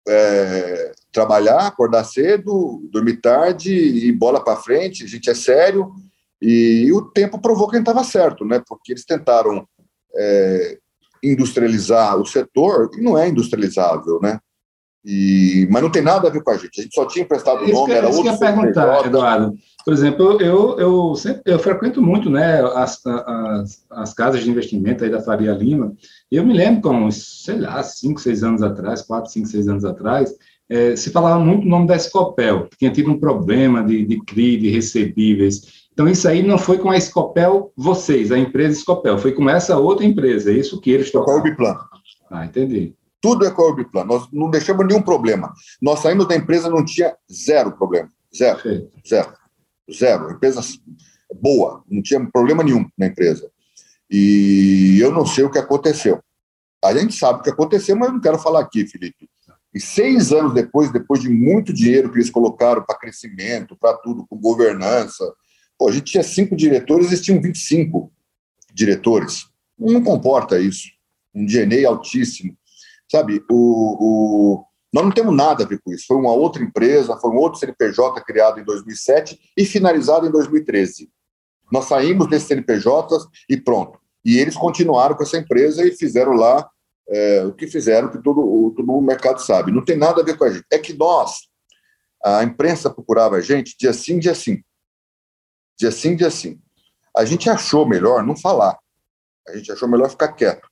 É, 0.08 0.92
trabalhar, 1.12 1.66
acordar 1.66 2.04
cedo, 2.04 2.80
dormir 2.92 3.20
tarde 3.20 3.72
e 3.72 4.12
bola 4.12 4.42
para 4.42 4.60
frente, 4.60 5.04
a 5.04 5.08
gente 5.08 5.28
é 5.28 5.34
sério. 5.34 5.92
E 6.40 6.92
o 6.92 7.02
tempo 7.02 7.40
provou 7.40 7.68
que 7.68 7.76
a 7.76 7.78
gente 7.78 7.88
estava 7.88 8.04
certo, 8.04 8.44
né? 8.44 8.62
Porque 8.66 8.92
eles 8.92 9.04
tentaram 9.04 9.66
é, 10.18 10.78
industrializar 11.22 12.16
o 12.18 12.26
setor 12.26 12.90
e 12.96 13.02
não 13.02 13.18
é 13.18 13.28
industrializável, 13.28 14.20
né? 14.20 14.38
E, 15.04 15.68
mas 15.70 15.82
não 15.82 15.90
tem 15.90 16.02
nada 16.02 16.26
a 16.26 16.30
ver 16.30 16.42
com 16.42 16.50
a 16.50 16.56
gente. 16.56 16.80
A 16.80 16.82
gente 16.82 16.94
só 16.94 17.06
tinha 17.06 17.24
emprestado 17.24 17.62
o 17.62 17.68
nome, 17.68 17.92
era 17.92 18.08
isso 18.08 18.18
outro. 18.18 18.36
Que 18.36 18.44
eu 18.44 18.48
ia 18.48 18.54
perguntar, 18.54 19.06
Eduardo. 19.06 19.54
Por 19.84 19.92
exemplo, 19.92 20.42
eu, 20.42 20.80
eu, 20.80 21.14
sempre, 21.14 21.42
eu 21.46 21.60
frequento 21.60 22.02
muito 22.02 22.28
né, 22.28 22.60
as, 22.74 23.00
as, 23.06 23.86
as, 23.88 24.12
casas 24.12 24.42
de 24.42 24.50
investimento 24.50 25.04
aí 25.04 25.10
da 25.10 25.22
Faria 25.22 25.52
Lima, 25.52 25.94
eu 26.28 26.44
me 26.44 26.52
lembro, 26.52 26.82
com, 26.82 27.08
sei 27.12 27.60
lá, 27.60 27.80
cinco, 27.84 28.20
seis 28.20 28.42
anos 28.42 28.64
atrás, 28.64 29.02
quatro, 29.02 29.30
cinco, 29.30 29.46
seis 29.46 29.68
anos 29.68 29.84
atrás, 29.84 30.34
é, 30.68 30.96
se 30.96 31.10
falava 31.10 31.38
muito 31.38 31.64
o 31.64 31.68
nome 31.68 31.86
da 31.86 31.94
Escopel, 31.94 32.66
que 32.68 32.78
tinha 32.78 32.90
tido 32.90 33.12
um 33.12 33.20
problema 33.20 33.84
de, 33.84 34.04
de 34.04 34.20
CRI, 34.24 34.56
de 34.56 34.70
recebíveis. 34.70 35.85
Então, 35.96 36.06
isso 36.06 36.28
aí 36.28 36.42
não 36.42 36.58
foi 36.58 36.76
com 36.76 36.90
a 36.90 36.96
Escopel 36.98 37.72
vocês, 37.74 38.30
a 38.30 38.38
empresa 38.38 38.76
Escopel, 38.76 39.16
foi 39.16 39.32
com 39.32 39.48
essa 39.48 39.78
outra 39.78 40.04
empresa, 40.04 40.50
é 40.52 40.54
isso 40.54 40.78
que 40.78 40.90
eles 40.90 41.10
tocaram. 41.10 41.40
Corbiplan. 41.40 41.74
Ah, 42.30 42.44
entendi. 42.44 42.94
Tudo 43.18 43.46
é 43.46 43.50
Corbiplan, 43.50 44.04
nós 44.04 44.28
não 44.30 44.50
deixamos 44.50 44.86
nenhum 44.86 45.00
problema. 45.00 45.54
Nós 45.80 46.00
saímos 46.00 46.28
da 46.28 46.36
empresa, 46.36 46.68
não 46.68 46.84
tinha 46.84 47.16
zero 47.32 47.72
problema, 47.72 48.10
zero, 48.36 48.60
zero, 49.08 49.32
zero. 49.90 50.32
Empresa 50.32 50.60
boa, 51.40 51.82
não 51.90 52.02
tinha 52.02 52.30
problema 52.30 52.62
nenhum 52.62 52.86
na 52.98 53.06
empresa. 53.06 53.50
E 54.10 54.98
eu 55.00 55.10
não 55.10 55.24
sei 55.24 55.44
o 55.44 55.50
que 55.50 55.58
aconteceu. 55.58 56.20
A 56.84 56.92
gente 56.92 57.14
sabe 57.14 57.40
o 57.40 57.42
que 57.42 57.48
aconteceu, 57.48 57.96
mas 57.96 58.08
eu 58.08 58.12
não 58.12 58.20
quero 58.20 58.38
falar 58.38 58.60
aqui, 58.60 58.86
Felipe. 58.86 59.30
E 59.74 59.80
seis 59.80 60.30
anos 60.30 60.52
depois, 60.52 60.92
depois 60.92 61.22
de 61.22 61.30
muito 61.30 61.72
dinheiro 61.72 62.10
que 62.12 62.18
eles 62.18 62.28
colocaram 62.28 62.84
para 62.84 62.98
crescimento, 62.98 63.74
para 63.80 63.96
tudo, 63.96 64.26
com 64.26 64.38
governança, 64.38 65.24
pô, 65.78 65.88
a 65.88 65.92
gente 65.92 66.12
tinha 66.12 66.22
cinco 66.22 66.56
diretores, 66.56 67.08
eles 67.08 67.20
tinham 67.20 67.40
25 67.40 68.12
diretores. 68.72 69.46
Não 69.78 70.02
comporta 70.02 70.58
isso. 70.58 70.88
Um 71.34 71.44
DNA 71.44 71.86
altíssimo. 71.88 72.56
Sabe, 73.10 73.42
o, 73.50 73.54
o, 73.54 74.64
nós 74.92 75.04
não 75.04 75.12
temos 75.12 75.34
nada 75.34 75.64
a 75.64 75.66
ver 75.66 75.80
com 75.84 75.92
isso. 75.92 76.06
Foi 76.06 76.16
uma 76.16 76.32
outra 76.32 76.62
empresa, 76.62 77.16
foi 77.18 77.30
um 77.30 77.36
outro 77.36 77.60
CNPJ 77.60 78.20
criado 78.22 78.60
em 78.60 78.64
2007 78.64 79.38
e 79.56 79.64
finalizado 79.64 80.26
em 80.26 80.30
2013. 80.30 81.08
Nós 81.70 81.86
saímos 81.86 82.28
desses 82.28 82.48
CNPJs 82.48 83.26
e 83.48 83.56
pronto. 83.56 83.98
E 84.24 84.38
eles 84.38 84.56
continuaram 84.56 85.14
com 85.14 85.22
essa 85.22 85.38
empresa 85.38 85.86
e 85.86 85.92
fizeram 85.92 86.32
lá 86.32 86.68
é, 87.08 87.44
o 87.44 87.52
que 87.52 87.66
fizeram, 87.66 88.10
que 88.10 88.22
todo, 88.22 88.72
todo 88.76 88.92
o 88.92 89.00
mercado 89.00 89.40
sabe. 89.40 89.70
Não 89.70 89.84
tem 89.84 89.96
nada 89.96 90.20
a 90.20 90.24
ver 90.24 90.36
com 90.36 90.44
a 90.44 90.50
gente. 90.50 90.64
É 90.72 90.78
que 90.78 90.92
nós, 90.94 91.48
a 92.24 92.42
imprensa 92.42 92.90
procurava 92.90 93.36
a 93.36 93.40
gente 93.40 93.76
dia 93.78 93.92
sim, 93.92 94.18
dia 94.18 94.34
sim. 94.34 94.62
Dia 95.78 95.90
sim, 95.90 96.16
dia 96.16 96.30
sim. 96.30 96.58
A 97.16 97.24
gente 97.24 97.48
achou 97.48 97.86
melhor 97.86 98.24
não 98.24 98.36
falar. 98.36 98.78
A 99.48 99.56
gente 99.56 99.70
achou 99.70 99.88
melhor 99.88 100.10
ficar 100.10 100.32
quieto. 100.32 100.68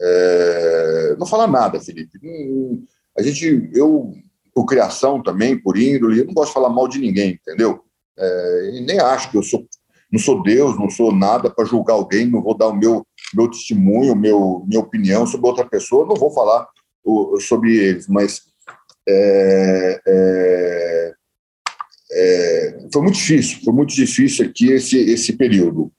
É, 0.00 1.16
não 1.18 1.26
falar 1.26 1.46
nada, 1.46 1.80
Felipe. 1.80 2.18
A 3.16 3.22
gente, 3.22 3.70
eu, 3.74 4.12
por 4.54 4.66
criação 4.66 5.22
também, 5.22 5.58
por 5.58 5.76
índole, 5.76 6.20
eu 6.20 6.26
não 6.26 6.34
gosto 6.34 6.48
de 6.48 6.54
falar 6.54 6.68
mal 6.68 6.88
de 6.88 6.98
ninguém, 6.98 7.32
entendeu? 7.32 7.84
É, 8.18 8.70
e 8.74 8.80
nem 8.80 9.00
acho 9.00 9.30
que 9.30 9.36
eu 9.36 9.42
sou, 9.42 9.66
não 10.10 10.18
sou 10.18 10.42
Deus, 10.42 10.78
não 10.78 10.90
sou 10.90 11.12
nada 11.12 11.50
para 11.50 11.64
julgar 11.64 11.94
alguém, 11.94 12.26
não 12.26 12.42
vou 12.42 12.56
dar 12.56 12.68
o 12.68 12.76
meu 12.76 13.06
meu 13.34 13.50
testemunho, 13.50 14.14
meu, 14.14 14.64
minha 14.68 14.80
opinião 14.80 15.26
sobre 15.26 15.48
outra 15.48 15.64
pessoa, 15.64 16.06
não 16.06 16.16
vou 16.16 16.30
falar 16.30 16.66
o, 17.02 17.40
sobre 17.40 17.76
eles, 17.76 18.06
mas 18.06 18.42
é, 19.08 21.14
é, 22.12 22.86
foi 22.92 23.02
muito 23.02 23.16
difícil, 23.16 23.58
foi 23.64 23.72
muito 23.72 23.94
difícil 23.94 24.46
aqui 24.46 24.70
esse, 24.70 24.98
esse 24.98 25.32
período. 25.32 25.90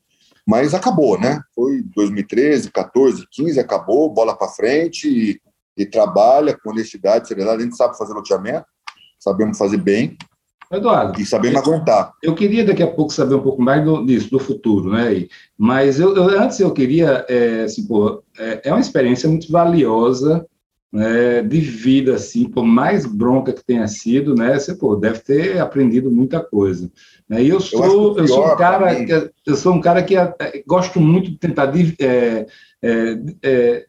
Mas 0.46 0.74
acabou, 0.74 1.20
né? 1.20 1.42
Foi 1.56 1.82
2013, 1.96 2.70
14, 2.72 3.26
15, 3.32 3.60
acabou, 3.60 4.14
bola 4.14 4.38
para 4.38 4.50
frente 4.50 5.08
e, 5.08 5.42
e, 5.82 5.86
trabalha 5.86 6.58
com 6.58 6.70
honestidade, 6.70 7.28
seriedade. 7.28 7.62
A 7.62 7.66
gente 7.66 7.78
sabe 7.78 7.98
fazer 7.98 8.14
loteamento, 8.14 8.66
sabemos 9.20 9.58
fazer 9.58 9.78
bem, 9.78 10.18
Eduardo. 10.72 11.22
E 11.22 11.26
sabendo 11.26 11.58
aguentar. 11.58 12.14
Eu 12.22 12.34
queria 12.34 12.66
daqui 12.66 12.82
a 12.82 12.88
pouco 12.88 13.14
saber 13.14 13.36
um 13.36 13.42
pouco 13.42 13.62
mais 13.62 13.84
do, 13.86 14.06
disso, 14.06 14.30
do 14.30 14.40
futuro, 14.40 14.92
né? 14.92 15.28
Mas 15.58 16.00
eu, 16.00 16.16
eu 16.16 16.42
antes 16.42 16.60
eu 16.60 16.72
queria, 16.72 17.26
é, 17.30 17.64
assim, 17.64 17.86
pô, 17.86 18.24
é, 18.38 18.62
é, 18.66 18.72
uma 18.72 18.80
experiência 18.80 19.30
muito 19.30 19.52
valiosa, 19.52 20.46
né, 20.94 21.42
de 21.42 21.60
vida, 21.60 22.14
assim, 22.14 22.48
por 22.48 22.64
mais 22.64 23.04
bronca 23.04 23.52
que 23.52 23.66
tenha 23.66 23.88
sido, 23.88 24.36
né? 24.36 24.60
Você, 24.60 24.76
pô, 24.76 24.96
deve 24.96 25.20
ter 25.20 25.60
aprendido 25.60 26.12
muita 26.12 26.40
coisa. 26.40 26.92
Né? 27.28 27.42
E 27.42 27.50
eu 27.50 27.60
sou, 27.60 27.84
eu, 27.84 28.18
eu 28.20 28.28
sou 28.28 28.46
um 28.46 28.56
cara, 28.56 28.96
eu 29.44 29.56
sou 29.56 29.74
um 29.74 29.82
cara 29.82 30.04
que 30.04 30.16
é, 30.16 30.64
gosto 30.68 31.02
muito 31.02 31.32
de 31.32 31.38
tentar 31.40 31.74
é, 32.00 32.46
é, 32.84 33.20
é 33.42 33.86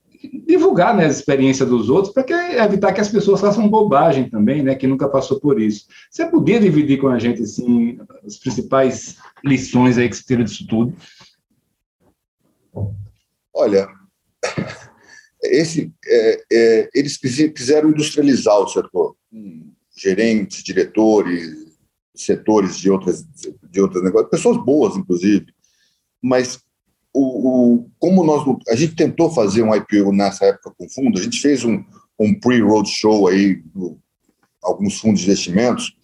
divulgar 0.46 0.96
né, 0.96 1.04
a 1.04 1.08
experiência 1.08 1.66
dos 1.66 1.90
outros 1.90 2.14
para 2.14 2.24
evitar 2.64 2.94
que 2.94 3.02
as 3.02 3.10
pessoas 3.10 3.42
façam 3.42 3.68
bobagem 3.68 4.30
também, 4.30 4.62
né, 4.62 4.74
que 4.74 4.86
nunca 4.86 5.06
passou 5.06 5.38
por 5.38 5.60
isso. 5.60 5.86
Você 6.10 6.24
podia 6.24 6.58
dividir 6.58 6.98
com 6.98 7.08
a 7.08 7.18
gente 7.18 7.42
assim, 7.42 7.98
as 8.26 8.38
principais 8.38 9.18
lições 9.44 9.98
aí 9.98 10.08
que 10.08 10.16
você 10.16 10.24
tira 10.24 10.42
disso 10.42 10.66
tudo? 10.66 10.94
Olha, 13.52 13.86
esse, 15.44 15.92
é, 16.06 16.44
é, 16.52 16.90
eles 16.94 17.16
quiseram 17.16 17.90
industrializar 17.90 18.58
o 18.58 18.68
setor. 18.68 19.16
Gerentes, 19.96 20.62
diretores, 20.62 21.64
setores 22.14 22.76
de 22.78 22.90
outras, 22.90 23.24
de 23.70 23.80
outras 23.80 24.02
negócios, 24.02 24.30
pessoas 24.30 24.56
boas, 24.56 24.96
inclusive, 24.96 25.46
mas 26.22 26.60
o, 27.12 27.76
o, 27.76 27.90
como 27.98 28.24
nós 28.24 28.42
a 28.68 28.74
gente 28.74 28.96
tentou 28.96 29.30
fazer 29.30 29.62
um 29.62 29.74
IPO 29.74 30.12
nessa 30.12 30.46
época 30.46 30.74
com 30.76 30.88
fundo, 30.88 31.18
a 31.18 31.22
gente 31.22 31.40
fez 31.40 31.64
um, 31.64 31.84
um 32.18 32.38
pre-road 32.38 32.88
show 32.88 33.28
aí, 33.28 33.62
alguns 34.62 34.98
fundos 34.98 35.20
de 35.20 35.26
investimentos, 35.26 35.96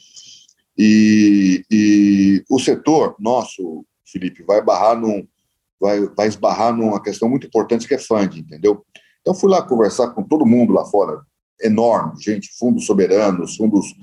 e, 0.76 1.64
e, 1.70 2.44
o 2.48 2.58
setor 2.58 3.16
nosso, 3.18 3.84
Felipe, 4.04 4.42
vai 4.44 4.62
barrar 4.62 4.98
num, 4.98 5.26
vai, 5.80 6.00
vai 6.16 6.28
esbarrar 6.28 6.74
numa 6.74 7.02
questão 7.02 7.28
muito 7.28 7.46
importante 7.46 7.86
que 7.86 7.94
é 7.94 7.98
funding, 7.98 8.40
entendeu? 8.40 8.84
Então 9.20 9.34
fui 9.34 9.50
lá 9.50 9.62
conversar 9.62 10.10
com 10.10 10.22
todo 10.22 10.46
mundo 10.46 10.72
lá 10.72 10.84
fora, 10.84 11.20
enorme, 11.60 12.20
gente, 12.20 12.50
fundos 12.58 12.86
soberanos, 12.86 13.56
fundos 13.56 13.94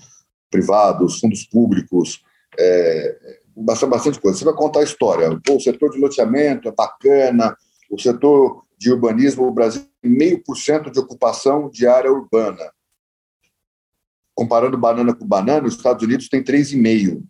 privados, 0.50 1.20
fundos 1.20 1.44
públicos, 1.46 2.22
é, 2.58 3.40
bastante, 3.56 4.20
coisa. 4.20 4.38
Você 4.38 4.46
vai 4.46 4.54
contar 4.54 4.82
a 4.82 4.84
história. 4.84 5.40
Pô, 5.44 5.56
o 5.56 5.60
setor 5.60 5.92
de 5.92 6.00
loteamento 6.00 6.68
é 6.68 6.72
bacana, 6.72 7.56
o 7.90 8.00
setor 8.00 8.64
de 8.78 8.92
urbanismo, 8.92 9.48
o 9.48 9.52
Brasil 9.52 9.88
tem 10.02 10.12
meio 10.12 10.44
por 10.44 10.56
cento 10.56 10.92
de 10.92 11.00
ocupação 11.00 11.70
de 11.70 11.88
área 11.88 12.12
urbana. 12.12 12.72
Comparando 14.36 14.78
banana 14.78 15.16
com 15.16 15.26
banana, 15.26 15.68
os 15.68 15.76
Estados 15.76 16.04
Unidos 16.04 16.30
tem 16.30 16.44
3,5%. 16.44 17.24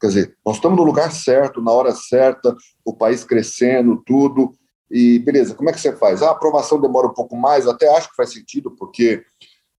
Quer 0.00 0.06
dizer, 0.08 0.36
nós 0.44 0.56
estamos 0.56 0.76
no 0.76 0.84
lugar 0.84 1.10
certo, 1.10 1.62
na 1.62 1.72
hora 1.72 1.92
certa, 1.92 2.54
o 2.84 2.94
país 2.94 3.24
crescendo, 3.24 4.02
tudo. 4.04 4.52
E 4.90 5.18
beleza, 5.18 5.54
como 5.54 5.68
é 5.68 5.72
que 5.72 5.80
você 5.80 5.94
faz? 5.96 6.22
Ah, 6.22 6.28
a 6.28 6.32
aprovação 6.32 6.80
demora 6.80 7.06
um 7.06 7.14
pouco 7.14 7.36
mais, 7.36 7.66
até 7.66 7.88
acho 7.96 8.10
que 8.10 8.16
faz 8.16 8.32
sentido, 8.32 8.70
porque 8.70 9.24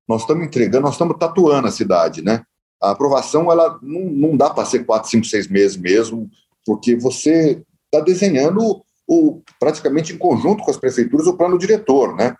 nós 0.07 0.21
estamos 0.21 0.45
entregando, 0.45 0.83
nós 0.83 0.93
estamos 0.93 1.17
tatuando 1.17 1.67
a 1.67 1.71
cidade, 1.71 2.21
né? 2.21 2.43
A 2.81 2.91
aprovação 2.91 3.51
ela 3.51 3.79
não, 3.81 4.01
não 4.01 4.37
dá 4.37 4.49
para 4.49 4.65
ser 4.65 4.85
quatro, 4.85 5.09
cinco, 5.09 5.25
seis 5.25 5.47
meses 5.47 5.77
mesmo, 5.77 6.29
porque 6.65 6.95
você 6.95 7.63
está 7.85 8.03
desenhando 8.03 8.83
o, 9.07 9.41
praticamente 9.59 10.13
em 10.13 10.17
conjunto 10.17 10.63
com 10.63 10.71
as 10.71 10.77
prefeituras 10.77 11.27
o 11.27 11.37
plano 11.37 11.57
diretor, 11.57 12.15
né? 12.15 12.35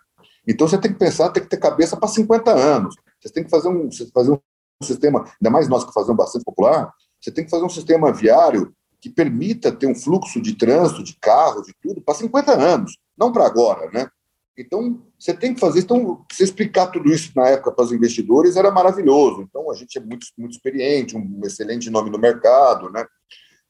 Então 0.46 0.68
você 0.68 0.78
tem 0.78 0.92
que 0.92 0.98
pensar, 0.98 1.30
tem 1.30 1.42
que 1.42 1.48
ter 1.48 1.58
cabeça 1.58 1.96
para 1.96 2.08
50 2.08 2.50
anos. 2.50 2.94
Você 3.20 3.30
tem 3.30 3.44
que 3.44 3.50
fazer 3.50 3.68
um, 3.68 3.88
fazer 4.14 4.32
um 4.32 4.38
sistema, 4.82 5.20
ainda 5.20 5.50
mais 5.50 5.68
nós 5.68 5.84
que 5.84 5.92
fazemos 5.92 6.16
bastante 6.16 6.44
popular, 6.44 6.92
você 7.20 7.30
tem 7.30 7.44
que 7.44 7.50
fazer 7.50 7.64
um 7.64 7.68
sistema 7.68 8.12
viário 8.12 8.72
que 9.00 9.08
permita 9.08 9.72
ter 9.72 9.86
um 9.86 9.94
fluxo 9.94 10.40
de 10.40 10.54
trânsito, 10.54 11.02
de 11.02 11.16
carro, 11.20 11.62
de 11.62 11.72
tudo, 11.80 12.00
para 12.00 12.14
50 12.14 12.52
anos, 12.52 12.98
não 13.16 13.32
para 13.32 13.46
agora, 13.46 13.90
né? 13.90 14.08
Então, 14.56 15.00
você 15.16 15.32
tem 15.32 15.54
que 15.54 15.60
fazer. 15.60 15.80
Então, 15.80 16.24
você 16.30 16.42
explicar 16.42 16.88
tudo 16.88 17.08
isso 17.12 17.30
na 17.36 17.48
época 17.48 17.70
para 17.70 17.84
os 17.84 17.92
investidores 17.92 18.56
era 18.56 18.72
maravilhoso. 18.72 19.42
Então, 19.42 19.70
a 19.70 19.74
gente 19.74 19.96
é 19.96 20.00
muito, 20.00 20.26
muito 20.36 20.52
experiente, 20.52 21.16
um 21.16 21.40
excelente 21.44 21.88
nome 21.88 22.10
no 22.10 22.18
mercado, 22.18 22.90
né? 22.90 23.06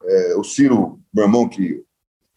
É, 0.03 0.37
o 0.37 0.43
Ciro, 0.43 0.99
meu 1.13 1.25
irmão, 1.25 1.47
que 1.47 1.83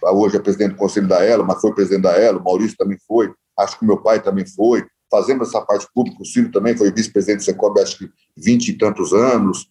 hoje 0.03 0.35
é 0.35 0.39
presidente 0.39 0.71
do 0.71 0.77
conselho 0.77 1.07
da 1.07 1.23
Elo, 1.23 1.45
mas 1.45 1.61
foi 1.61 1.73
presidente 1.73 2.03
da 2.03 2.17
Elo, 2.17 2.39
o 2.39 2.43
Maurício 2.43 2.75
também 2.75 2.97
foi, 3.07 3.31
acho 3.57 3.77
que 3.77 3.85
meu 3.85 4.01
pai 4.01 4.21
também 4.21 4.45
foi, 4.45 4.85
fazendo 5.09 5.43
essa 5.43 5.61
parte 5.61 5.87
pública, 5.93 6.21
o 6.21 6.25
Ciro 6.25 6.51
também 6.51 6.75
foi 6.75 6.91
vice-presidente 6.91 7.39
do 7.39 7.43
Secob, 7.43 7.79
acho 7.79 7.99
que 7.99 8.09
20 8.35 8.69
e 8.69 8.77
tantos 8.77 9.13
anos. 9.13 9.67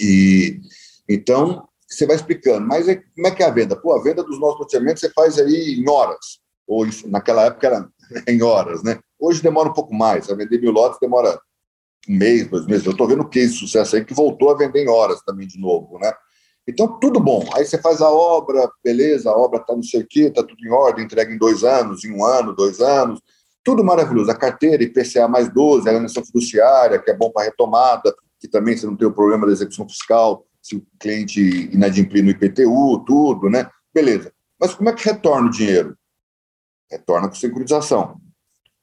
E 0.00 0.60
então, 1.08 1.67
você 1.88 2.06
vai 2.06 2.16
explicando, 2.16 2.66
mas 2.66 2.88
é, 2.88 2.96
como 2.96 3.26
é 3.26 3.30
que 3.30 3.42
é 3.42 3.46
a 3.46 3.50
venda? 3.50 3.74
Pô, 3.74 3.94
a 3.94 4.02
venda 4.02 4.22
dos 4.22 4.38
nossos 4.38 4.60
loteamentos 4.60 5.00
você 5.00 5.10
faz 5.10 5.38
aí 5.38 5.80
em 5.80 5.88
horas 5.88 6.38
ou 6.68 6.84
isso, 6.84 7.08
naquela 7.08 7.46
época 7.46 7.66
era 7.66 7.88
em 8.28 8.42
horas, 8.42 8.82
né? 8.82 9.00
Hoje 9.18 9.42
demora 9.42 9.70
um 9.70 9.72
pouco 9.72 9.94
mais, 9.94 10.30
a 10.30 10.34
vender 10.34 10.60
mil 10.60 10.70
lotes 10.70 11.00
demora 11.00 11.40
um 12.08 12.16
mês, 12.16 12.46
dois 12.48 12.66
meses. 12.66 12.86
Eu 12.86 12.92
estou 12.92 13.08
vendo 13.08 13.22
o 13.22 13.28
case 13.28 13.54
de 13.54 13.58
sucesso 13.58 13.96
aí 13.96 14.04
que 14.04 14.14
voltou 14.14 14.50
a 14.50 14.56
vender 14.56 14.84
em 14.84 14.88
horas 14.88 15.20
também 15.22 15.46
de 15.46 15.58
novo, 15.58 15.98
né? 15.98 16.12
Então, 16.66 16.98
tudo 17.00 17.18
bom. 17.18 17.48
Aí 17.54 17.64
você 17.64 17.78
faz 17.78 18.02
a 18.02 18.10
obra, 18.10 18.70
beleza, 18.84 19.30
a 19.30 19.36
obra 19.36 19.58
está 19.58 19.74
no 19.74 19.82
sei 19.82 20.02
o 20.02 20.06
está 20.10 20.42
tudo 20.42 20.62
em 20.62 20.70
ordem, 20.70 21.06
entrega 21.06 21.32
em 21.32 21.38
dois 21.38 21.64
anos, 21.64 22.04
em 22.04 22.12
um 22.12 22.22
ano, 22.22 22.54
dois 22.54 22.80
anos, 22.80 23.20
tudo 23.64 23.82
maravilhoso. 23.82 24.30
A 24.30 24.34
carteira, 24.34 24.82
IPCA 24.82 25.26
mais 25.26 25.50
12, 25.50 25.88
a 25.88 25.92
alienação 25.92 26.22
fiduciária, 26.24 26.98
que 26.98 27.10
é 27.10 27.16
bom 27.16 27.30
para 27.30 27.46
retomada, 27.46 28.14
que 28.38 28.46
também 28.46 28.76
você 28.76 28.86
não 28.86 28.96
tem 28.96 29.08
o 29.08 29.12
problema 29.12 29.46
da 29.46 29.52
execução 29.52 29.88
fiscal, 29.88 30.46
se 30.68 30.76
o 30.76 30.86
cliente 30.98 31.40
inadimplir 31.72 32.22
no 32.22 32.30
IPTU, 32.30 33.02
tudo, 33.06 33.48
né? 33.48 33.70
Beleza. 33.92 34.32
Mas 34.60 34.74
como 34.74 34.88
é 34.88 34.92
que 34.92 35.04
retorna 35.04 35.48
o 35.48 35.50
dinheiro? 35.50 35.96
Retorna 36.90 37.28
com 37.28 37.34
securitização. 37.34 38.20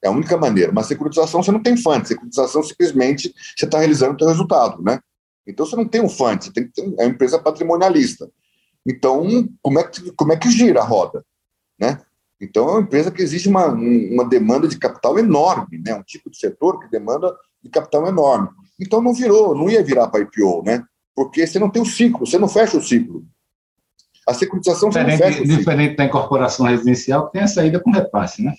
É 0.04 0.08
a 0.08 0.12
única 0.12 0.36
maneira. 0.38 0.72
Mas 0.72 0.88
securitização 0.88 1.44
você 1.44 1.52
não 1.52 1.62
tem 1.62 1.78
fund. 1.78 2.08
Securitização 2.08 2.64
simplesmente 2.64 3.34
você 3.56 3.66
está 3.66 3.80
realizando 3.80 4.16
o 4.16 4.20
seu 4.20 4.28
resultado, 4.28 4.82
né? 4.82 5.00
Então 5.46 5.66
você 5.66 5.76
não 5.76 5.88
tem 5.88 6.02
um 6.02 6.10
fund, 6.10 6.44
você 6.44 6.52
tem 6.52 6.70
um, 6.80 6.96
é 6.98 7.06
uma 7.06 7.12
empresa 7.12 7.38
patrimonialista. 7.38 8.30
Então, 8.86 9.48
como 9.62 9.80
é 9.80 9.84
que, 9.84 10.12
como 10.12 10.34
é 10.34 10.38
que 10.38 10.50
gira 10.52 10.82
a 10.82 10.86
roda? 10.86 11.26
Né? 11.80 12.00
Então, 12.40 12.68
é 12.68 12.72
uma 12.74 12.82
empresa 12.82 13.12
que 13.12 13.22
existe 13.22 13.48
uma, 13.48 13.68
uma 13.68 14.28
demanda 14.28 14.68
de 14.68 14.78
capital 14.78 15.18
enorme, 15.18 15.80
né? 15.80 15.96
um 15.96 16.04
tipo 16.04 16.30
de 16.30 16.38
setor 16.38 16.80
que 16.80 16.90
demanda 16.90 17.36
de 17.64 17.70
capital 17.70 18.08
enorme. 18.08 18.50
Então, 18.80 19.02
não 19.02 19.14
virou, 19.14 19.56
não 19.56 19.70
ia 19.70 19.84
virar 19.84 20.08
para 20.10 20.22
IPO, 20.22 20.64
né? 20.64 20.84
Porque 21.16 21.47
você 21.47 21.57
não 21.57 21.70
tem 21.70 21.82
o 21.82 21.86
ciclo, 21.86 22.26
você 22.26 22.38
não 22.38 22.49
fecha 22.49 22.78
o 22.78 22.82
ciclo. 22.82 23.26
A 24.28 24.34
securitização 24.34 24.89
diferente, 24.89 25.18
você 25.18 25.24
não 25.24 25.34
fecha 25.34 25.57
Diferente 25.57 25.95
da 25.95 26.05
incorporação 26.05 26.66
residencial, 26.66 27.30
tem 27.30 27.43
a 27.43 27.47
saída 27.47 27.80
com 27.80 27.91
repasse, 27.91 28.43
né? 28.43 28.53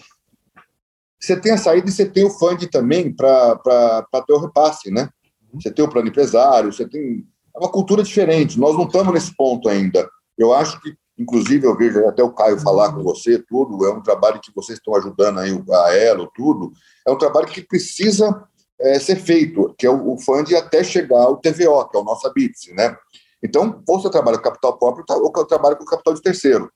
Você 1.21 1.39
tem 1.39 1.53
a 1.53 1.59
saída 1.59 1.89
e 1.89 1.93
você 1.93 2.07
tem 2.07 2.25
o 2.25 2.31
fund 2.31 2.67
também 2.69 3.13
para 3.13 4.07
ter 4.27 4.33
o 4.33 4.41
repasse, 4.41 4.91
né? 4.91 5.09
Você 5.53 5.71
tem 5.71 5.85
o 5.85 5.89
plano 5.89 6.09
empresário, 6.09 6.73
você 6.73 6.87
tem. 6.89 7.27
É 7.55 7.59
uma 7.59 7.71
cultura 7.71 8.03
diferente. 8.03 8.59
Nós 8.59 8.77
não 8.77 8.85
estamos 8.85 9.13
nesse 9.13 9.35
ponto 9.35 9.69
ainda. 9.69 10.09
Eu 10.37 10.53
acho 10.53 10.81
que, 10.81 10.95
inclusive, 11.19 11.67
eu 11.67 11.77
vejo 11.77 12.07
até 12.07 12.23
o 12.23 12.33
Caio 12.33 12.61
falar 12.61 12.93
com 12.93 13.03
você, 13.03 13.39
tudo, 13.39 13.87
é 13.87 13.91
um 13.91 14.03
trabalho 14.03 14.41
que 14.41 14.53
vocês 14.55 14.79
estão 14.79 14.95
ajudando 14.95 15.39
aí, 15.39 15.51
a 15.51 15.97
Elo, 15.97 16.31
tudo. 16.35 16.73
É 17.07 17.11
um 17.11 17.19
trabalho 17.19 17.47
que 17.47 17.63
precisa 17.63 18.47
é, 18.81 18.99
ser 18.99 19.17
feito, 19.17 19.75
que 19.79 19.87
é 19.87 19.91
o, 19.91 20.15
o 20.15 20.17
até 20.57 20.85
chegar 20.85 21.23
ao 21.23 21.37
TVO, 21.37 21.89
que 21.89 21.97
é 21.97 22.01
o 22.01 22.05
nosso 22.05 22.31
BITS, 22.33 22.75
né? 22.75 22.97
Então, 23.43 23.83
ou 23.87 24.01
você 24.01 24.11
trabalha 24.11 24.39
com 24.39 24.45
capital 24.45 24.79
próprio 24.79 25.05
ou 25.23 25.33
você 25.33 25.47
trabalha 25.47 25.77
com 25.77 25.85
capital 25.85 26.15
de 26.15 26.23
terceiro, 26.23 26.71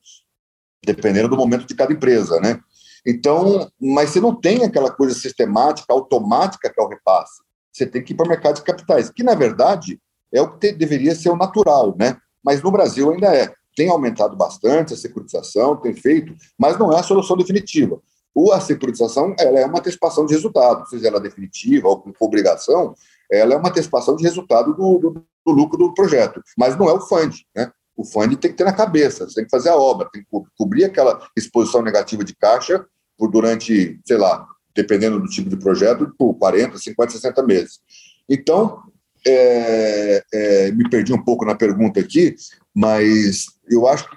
dependendo 0.85 1.29
do 1.29 1.37
momento 1.37 1.67
de 1.67 1.75
cada 1.75 1.93
empresa, 1.93 2.41
né? 2.41 2.61
Então, 3.07 3.71
mas 3.81 4.11
você 4.11 4.21
não 4.21 4.35
tem 4.35 4.65
aquela 4.65 4.91
coisa 4.91 5.15
sistemática, 5.15 5.93
automática 5.93 6.71
que 6.71 6.81
é 6.81 6.83
o 6.83 6.89
repasse. 6.89 7.43
Você 7.73 7.87
tem 7.87 8.03
que 8.03 8.13
ir 8.13 8.17
para 8.17 8.27
o 8.27 8.29
mercado 8.29 8.57
de 8.57 8.63
capitais, 8.63 9.11
que 9.11 9.23
na 9.23 9.35
verdade 9.35 9.99
é 10.33 10.41
o 10.41 10.53
que 10.53 10.59
te, 10.59 10.73
deveria 10.73 11.15
ser 11.15 11.31
o 11.31 11.37
natural, 11.37 11.95
né? 11.99 12.17
Mas 12.45 12.63
no 12.63 12.71
Brasil 12.71 13.11
ainda 13.11 13.35
é. 13.35 13.53
Tem 13.77 13.89
aumentado 13.89 14.37
bastante 14.37 14.93
a 14.93 14.97
securitização, 14.97 15.77
tem 15.77 15.95
feito, 15.95 16.35
mas 16.59 16.79
não 16.79 16.93
é 16.93 17.01
a 17.01 17.03
solução 17.03 17.37
definitiva. 17.37 18.01
O, 18.35 18.53
a 18.53 18.61
securitização 18.61 19.35
ela 19.39 19.59
é 19.59 19.66
uma 19.66 19.78
antecipação 19.78 20.24
de 20.24 20.35
resultado, 20.35 20.89
seja 20.89 21.09
ela 21.09 21.20
definitiva 21.20 21.89
ou 21.89 22.01
com 22.01 22.12
obrigação, 22.20 22.95
ela 23.31 23.55
é 23.55 23.57
uma 23.57 23.68
antecipação 23.68 24.16
de 24.16 24.22
resultado 24.22 24.74
do, 24.74 24.99
do, 24.99 25.26
do 25.47 25.53
lucro 25.53 25.78
do 25.78 25.95
projeto, 25.95 26.43
mas 26.57 26.76
não 26.76 26.89
é 26.89 26.93
o 26.93 27.01
fund, 27.01 27.35
né? 27.55 27.70
O 27.97 28.05
fund 28.05 28.35
tem 28.37 28.51
que 28.51 28.57
ter 28.57 28.64
na 28.64 28.72
cabeça, 28.72 29.28
você 29.28 29.35
tem 29.35 29.45
que 29.45 29.51
fazer 29.51 29.68
a 29.68 29.76
obra, 29.76 30.09
tem 30.11 30.22
que 30.22 30.28
co 30.31 30.47
cobrir 30.57 30.85
aquela 30.85 31.20
exposição 31.37 31.83
negativa 31.83 32.24
de 32.24 32.35
caixa 32.35 32.85
por 33.18 33.31
durante, 33.31 34.01
sei 34.07 34.16
lá, 34.16 34.47
dependendo 34.74 35.20
do 35.20 35.28
tipo 35.28 35.51
de 35.51 35.57
projeto, 35.57 36.12
por 36.18 36.35
40, 36.35 36.78
50, 36.78 37.12
60 37.12 37.43
meses. 37.43 37.81
Então, 38.28 38.83
é, 39.26 40.24
é, 40.33 40.72
me 40.72 40.89
perdi 40.89 41.12
um 41.12 41.22
pouco 41.22 41.45
na 41.45 41.55
pergunta 41.55 42.01
aqui, 42.01 42.35
mas 42.74 43.47
eu 43.68 43.87
acho 43.87 44.09
que. 44.09 44.16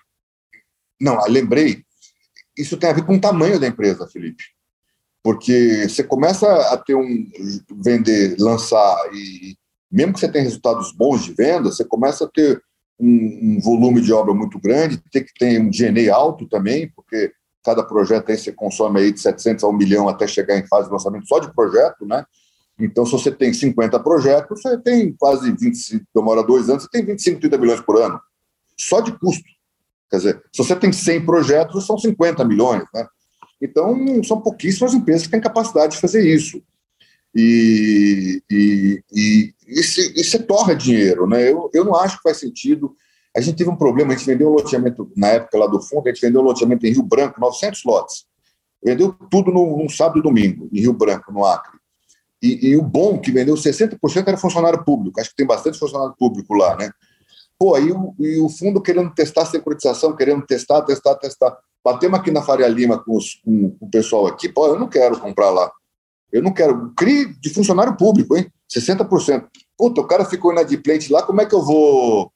Não, 1.02 1.20
lembrei, 1.28 1.83
isso 2.58 2.78
tem 2.78 2.90
a 2.90 2.94
ver 2.94 3.06
com 3.06 3.16
o 3.16 3.22
tamanho 3.22 3.60
da 3.60 3.68
empresa, 3.68 4.08
Felipe. 4.08 4.44
Porque 5.24 5.88
você 5.88 6.04
começa 6.04 6.48
a 6.74 6.78
ter 6.78 6.96
um. 6.96 7.30
vender, 7.82 8.36
lançar, 8.40 8.98
e 9.14 9.56
mesmo 9.92 10.14
que 10.14 10.20
você 10.20 10.28
tenha 10.28 10.44
resultados 10.44 10.92
bons 10.92 11.24
de 11.24 11.34
venda, 11.34 11.72
você 11.72 11.86
começa 11.86 12.26
a 12.26 12.28
ter 12.28 12.62
um, 13.00 13.56
um 13.58 13.60
volume 13.62 14.02
de 14.02 14.12
obra 14.12 14.34
muito 14.34 14.60
grande, 14.60 15.02
tem 15.12 15.24
que 15.24 15.34
ter 15.34 15.60
um 15.60 15.70
DNA 15.70 16.14
alto 16.14 16.48
também, 16.48 16.92
porque 16.96 17.32
cada 17.64 17.84
projeto 17.84 18.30
aí 18.30 18.38
você 18.38 18.52
consome 18.52 19.00
aí 19.00 19.12
de 19.12 19.20
700 19.22 19.64
a 19.64 19.68
1 19.68 19.74
milhão 19.74 20.10
até 20.10 20.28
chegar 20.28 20.58
em 20.58 20.68
fase 20.68 20.88
de 20.88 20.94
lançamento 20.94 21.28
só 21.28 21.40
de 21.40 21.54
projeto, 21.54 22.06
né? 22.06 22.26
Então, 22.78 23.06
se 23.06 23.12
você 23.12 23.32
tem 23.32 23.54
50 23.54 24.00
projetos, 24.00 24.62
você 24.62 24.78
tem 24.78 25.14
quase 25.14 25.52
25, 25.52 26.06
demora 26.14 26.44
dois 26.44 26.70
anos, 26.70 26.84
você 26.84 26.90
tem 26.90 27.06
25, 27.06 27.40
30 27.40 27.58
milhões 27.58 27.82
por 27.82 28.02
ano, 28.02 28.20
só 28.78 29.00
de 29.00 29.18
custo. 29.18 29.44
Quer 30.14 30.18
dizer, 30.18 30.44
se 30.54 30.64
você 30.64 30.76
tem 30.76 30.94
100 30.94 31.26
projetos, 31.26 31.88
são 31.88 31.98
50 31.98 32.46
milhões, 32.46 32.84
né? 32.94 33.08
Então, 33.60 34.24
são 34.24 34.40
pouquíssimas 34.40 34.94
empresas 34.94 35.24
que 35.24 35.32
têm 35.32 35.42
capacidade 35.42 35.96
de 35.96 36.02
fazer 36.02 36.24
isso. 36.24 36.62
E, 37.34 38.44
e, 38.48 39.04
e, 39.12 39.54
e, 39.68 39.84
se, 39.84 40.14
e 40.16 40.24
se 40.24 40.38
torra 40.44 40.76
dinheiro, 40.76 41.26
né? 41.26 41.50
Eu, 41.50 41.68
eu 41.74 41.84
não 41.84 41.96
acho 41.96 42.18
que 42.18 42.24
faz 42.24 42.38
sentido 42.38 42.96
a 43.36 43.42
gente 43.42 43.58
teve 43.58 43.72
um 43.72 43.76
problema, 43.76 44.14
a 44.14 44.16
gente 44.16 44.28
vendeu 44.28 44.50
um 44.50 44.54
loteamento, 44.54 45.12
na 45.18 45.30
época 45.30 45.58
lá 45.58 45.66
do 45.66 45.82
fundo, 45.82 46.08
a 46.08 46.12
gente 46.12 46.22
vendeu 46.22 46.42
um 46.42 46.44
loteamento 46.44 46.86
em 46.86 46.92
Rio 46.92 47.02
Branco, 47.02 47.42
900 47.42 47.84
lotes. 47.84 48.26
Vendeu 48.86 49.12
tudo 49.32 49.52
num, 49.52 49.76
num 49.76 49.90
sábado 49.90 50.20
e 50.20 50.22
domingo, 50.22 50.70
em 50.72 50.82
Rio 50.82 50.94
Branco, 50.94 51.32
no 51.32 51.44
Acre. 51.44 51.80
E, 52.40 52.68
e 52.68 52.78
o 52.78 52.84
bom 52.84 53.18
que 53.20 53.32
vendeu 53.32 53.56
60% 53.56 53.98
era 54.28 54.38
funcionário 54.38 54.84
público, 54.86 55.20
acho 55.20 55.32
que 55.32 55.36
tem 55.36 55.48
bastante 55.48 55.80
funcionário 55.80 56.14
público 56.16 56.54
lá, 56.54 56.76
né? 56.78 56.92
Pô, 57.64 57.76
aí 57.76 57.94
o, 57.94 58.14
e 58.20 58.42
o 58.42 58.50
fundo 58.50 58.82
querendo 58.82 59.10
testar 59.14 59.44
a 59.44 59.46
securitização, 59.46 60.14
querendo 60.18 60.46
testar, 60.46 60.82
testar, 60.82 61.16
testar. 61.16 61.58
Batemos 61.82 62.20
aqui 62.20 62.30
na 62.30 62.42
Faria 62.42 62.68
Lima 62.68 63.02
com, 63.02 63.16
os, 63.16 63.36
com, 63.36 63.70
com 63.70 63.86
o 63.86 63.90
pessoal 63.90 64.28
aqui, 64.28 64.50
pô, 64.50 64.68
eu 64.68 64.78
não 64.78 64.90
quero 64.90 65.18
comprar 65.18 65.50
lá. 65.50 65.72
Eu 66.30 66.44
não 66.44 66.52
quero. 66.52 66.92
CRI 66.94 67.34
de 67.40 67.50
funcionário 67.52 67.96
público, 67.96 68.36
hein? 68.36 68.52
60%. 68.70 69.48
Puta, 69.78 70.02
o 70.02 70.06
cara 70.06 70.26
ficou 70.26 70.52
inadimplente 70.52 71.10
lá, 71.10 71.24
como 71.24 71.40
é 71.40 71.46
que 71.46 71.56
eu 71.56 71.62
vou 71.64 72.34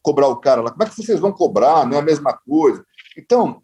cobrar 0.00 0.28
o 0.28 0.36
cara 0.36 0.62
lá. 0.62 0.70
Como 0.70 0.82
é 0.82 0.86
que 0.86 0.96
vocês 0.96 1.20
vão 1.20 1.30
cobrar? 1.30 1.86
Não 1.86 1.98
é 1.98 2.00
a 2.00 2.02
mesma 2.02 2.32
coisa. 2.32 2.82
Então, 3.18 3.60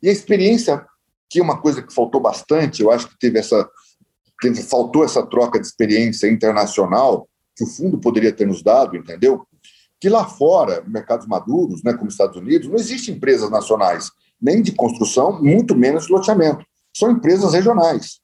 e 0.00 0.08
a 0.08 0.12
experiência, 0.12 0.86
que 1.28 1.40
é 1.40 1.42
uma 1.42 1.60
coisa 1.60 1.82
que 1.82 1.92
faltou 1.92 2.20
bastante, 2.20 2.82
eu 2.82 2.92
acho 2.92 3.08
que 3.08 3.18
teve 3.18 3.40
essa. 3.40 3.68
Teve, 4.40 4.62
faltou 4.62 5.04
essa 5.04 5.26
troca 5.26 5.58
de 5.58 5.66
experiência 5.66 6.30
internacional 6.30 7.28
que 7.56 7.64
o 7.64 7.66
fundo 7.66 7.98
poderia 7.98 8.32
ter 8.32 8.46
nos 8.46 8.62
dado, 8.62 8.96
entendeu? 8.96 9.44
Que 10.02 10.08
lá 10.08 10.24
fora, 10.24 10.82
mercados 10.84 11.28
maduros, 11.28 11.84
né, 11.84 11.94
como 11.94 12.10
Estados 12.10 12.36
Unidos, 12.36 12.68
não 12.68 12.74
existem 12.74 13.14
empresas 13.14 13.48
nacionais, 13.48 14.10
nem 14.40 14.60
de 14.60 14.72
construção, 14.72 15.40
muito 15.40 15.76
menos 15.76 16.06
de 16.06 16.12
loteamento. 16.12 16.66
São 16.92 17.12
empresas 17.12 17.52
regionais. 17.52 18.18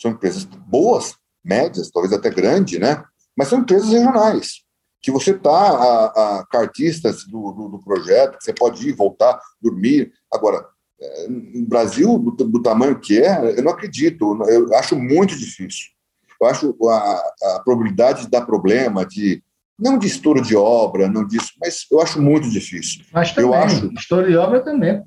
São 0.00 0.12
empresas 0.12 0.44
boas, 0.44 1.16
médias, 1.44 1.90
talvez 1.90 2.12
até 2.12 2.30
grandes, 2.30 2.78
né? 2.78 3.02
Mas 3.36 3.48
são 3.48 3.58
empresas 3.58 3.88
regionais 3.88 4.62
que 5.02 5.10
você 5.10 5.32
está 5.32 5.50
a, 5.50 6.04
a 6.38 6.46
cartistas 6.46 7.24
do, 7.24 7.50
do, 7.50 7.68
do, 7.70 7.80
projeto, 7.80 8.38
que 8.38 8.44
você 8.44 8.52
pode 8.52 8.88
ir, 8.88 8.92
voltar, 8.92 9.40
dormir. 9.60 10.12
Agora, 10.32 10.64
é, 11.00 11.26
no 11.28 11.66
Brasil, 11.66 12.16
do, 12.16 12.30
do, 12.30 12.62
tamanho 12.62 13.00
que 13.00 13.20
é, 13.20 13.58
eu 13.58 13.64
não 13.64 13.72
acredito, 13.72 14.40
eu 14.44 14.72
acho 14.76 14.94
muito 14.94 15.36
difícil. 15.36 15.86
Eu 16.40 16.46
acho 16.46 16.76
a, 16.88 17.32
a 17.56 17.62
probabilidade 17.64 18.22
de 18.22 18.30
dar 18.30 18.46
problema, 18.46 19.04
de 19.04 19.42
não 19.78 19.98
de 19.98 20.06
estouro 20.06 20.42
de 20.42 20.56
obra, 20.56 21.08
não 21.08 21.26
disso, 21.26 21.52
mas 21.60 21.86
eu 21.90 22.00
acho 22.00 22.20
muito 22.20 22.50
difícil. 22.50 23.04
Mas 23.12 23.32
também, 23.32 23.50
eu 23.50 23.54
acho, 23.54 23.92
estouro 23.94 24.28
de 24.28 24.36
obra 24.36 24.60
também. 24.60 25.02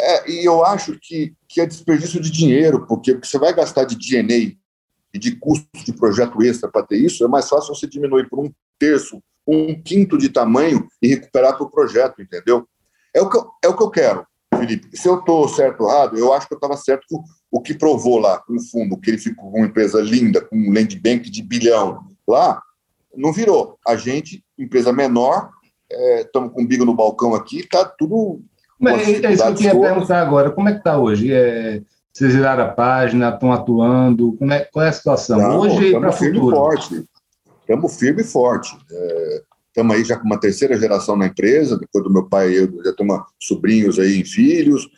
É, 0.00 0.30
e 0.30 0.44
eu 0.44 0.64
acho 0.64 0.98
que, 1.00 1.32
que 1.48 1.60
é 1.60 1.66
desperdício 1.66 2.20
de 2.20 2.30
dinheiro, 2.30 2.86
porque 2.86 3.14
você 3.14 3.38
vai 3.38 3.54
gastar 3.54 3.84
de 3.84 3.96
DNA 3.96 4.56
e 5.14 5.18
de 5.18 5.36
custo 5.36 5.68
de 5.84 5.92
projeto 5.92 6.42
extra 6.42 6.68
para 6.68 6.84
ter 6.84 6.96
isso, 6.96 7.24
é 7.24 7.28
mais 7.28 7.48
fácil 7.48 7.74
você 7.74 7.86
diminuir 7.86 8.28
por 8.28 8.40
um 8.40 8.50
terço 8.78 9.22
um 9.46 9.80
quinto 9.80 10.16
de 10.16 10.28
tamanho 10.28 10.88
e 11.02 11.08
recuperar 11.08 11.56
para 11.56 11.66
o 11.66 11.70
projeto, 11.70 12.20
entendeu? 12.20 12.66
É 13.14 13.20
o 13.20 13.28
que 13.28 13.36
eu, 13.36 13.50
é 13.62 13.68
o 13.68 13.76
que 13.76 13.82
eu 13.82 13.90
quero, 13.90 14.26
Felipe. 14.56 14.96
Se 14.96 15.06
eu 15.06 15.18
estou 15.18 15.48
certo 15.48 15.82
ou 15.82 15.90
errado, 15.90 16.18
eu 16.18 16.32
acho 16.32 16.48
que 16.48 16.54
eu 16.54 16.58
estava 16.58 16.76
certo 16.76 17.04
com 17.08 17.22
o 17.50 17.60
que 17.60 17.74
provou 17.74 18.18
lá, 18.18 18.38
com 18.38 18.56
o 18.56 18.60
fundo, 18.60 18.98
que 18.98 19.10
ele 19.10 19.18
ficou 19.18 19.50
com 19.50 19.58
uma 19.58 19.66
empresa 19.66 20.00
linda, 20.00 20.40
com 20.40 20.56
um 20.56 20.72
land 20.72 20.98
bank 20.98 21.30
de 21.30 21.42
bilhão 21.42 22.00
lá, 22.26 22.60
não 23.16 23.32
virou. 23.32 23.78
A 23.86 23.96
gente, 23.96 24.44
empresa 24.58 24.92
menor, 24.92 25.50
estamos 25.90 26.50
é, 26.50 26.54
com 26.54 26.62
o 26.62 26.66
bigo 26.66 26.84
no 26.84 26.94
balcão 26.94 27.34
aqui, 27.34 27.60
está 27.60 27.84
tudo. 27.84 28.42
Mas 28.78 29.08
é 29.08 29.10
isso 29.10 29.20
que 29.20 29.26
eu 29.26 29.54
queria 29.54 29.80
perguntar 29.80 30.20
agora. 30.20 30.50
Como 30.50 30.68
é 30.68 30.72
que 30.72 30.78
está 30.78 30.98
hoje? 30.98 31.32
É, 31.32 31.80
vocês 32.12 32.32
viraram 32.32 32.64
a 32.64 32.68
página, 32.68 33.30
estão 33.30 33.52
atuando? 33.52 34.34
Como 34.34 34.52
é, 34.52 34.68
qual 34.72 34.84
é 34.84 34.88
a 34.88 34.92
situação? 34.92 35.38
Não, 35.38 35.60
hoje 35.60 35.92
para 35.92 36.10
o 36.10 36.12
futuro? 36.12 36.56
Forte. 36.56 37.04
Estamos 37.60 37.96
firme 37.96 38.22
e 38.22 38.24
forte. 38.24 38.76
Estamos 39.68 39.94
é, 39.94 39.98
aí 39.98 40.04
já 40.04 40.16
com 40.16 40.24
uma 40.24 40.38
terceira 40.38 40.78
geração 40.78 41.16
na 41.16 41.26
empresa, 41.26 41.78
depois 41.78 42.04
do 42.04 42.12
meu 42.12 42.28
pai 42.28 42.50
e 42.50 42.56
eu 42.56 42.84
já 42.84 42.92
temos 42.92 43.20
sobrinhos 43.40 43.98
aí 43.98 44.20
em 44.20 44.24
filhos. 44.24 44.88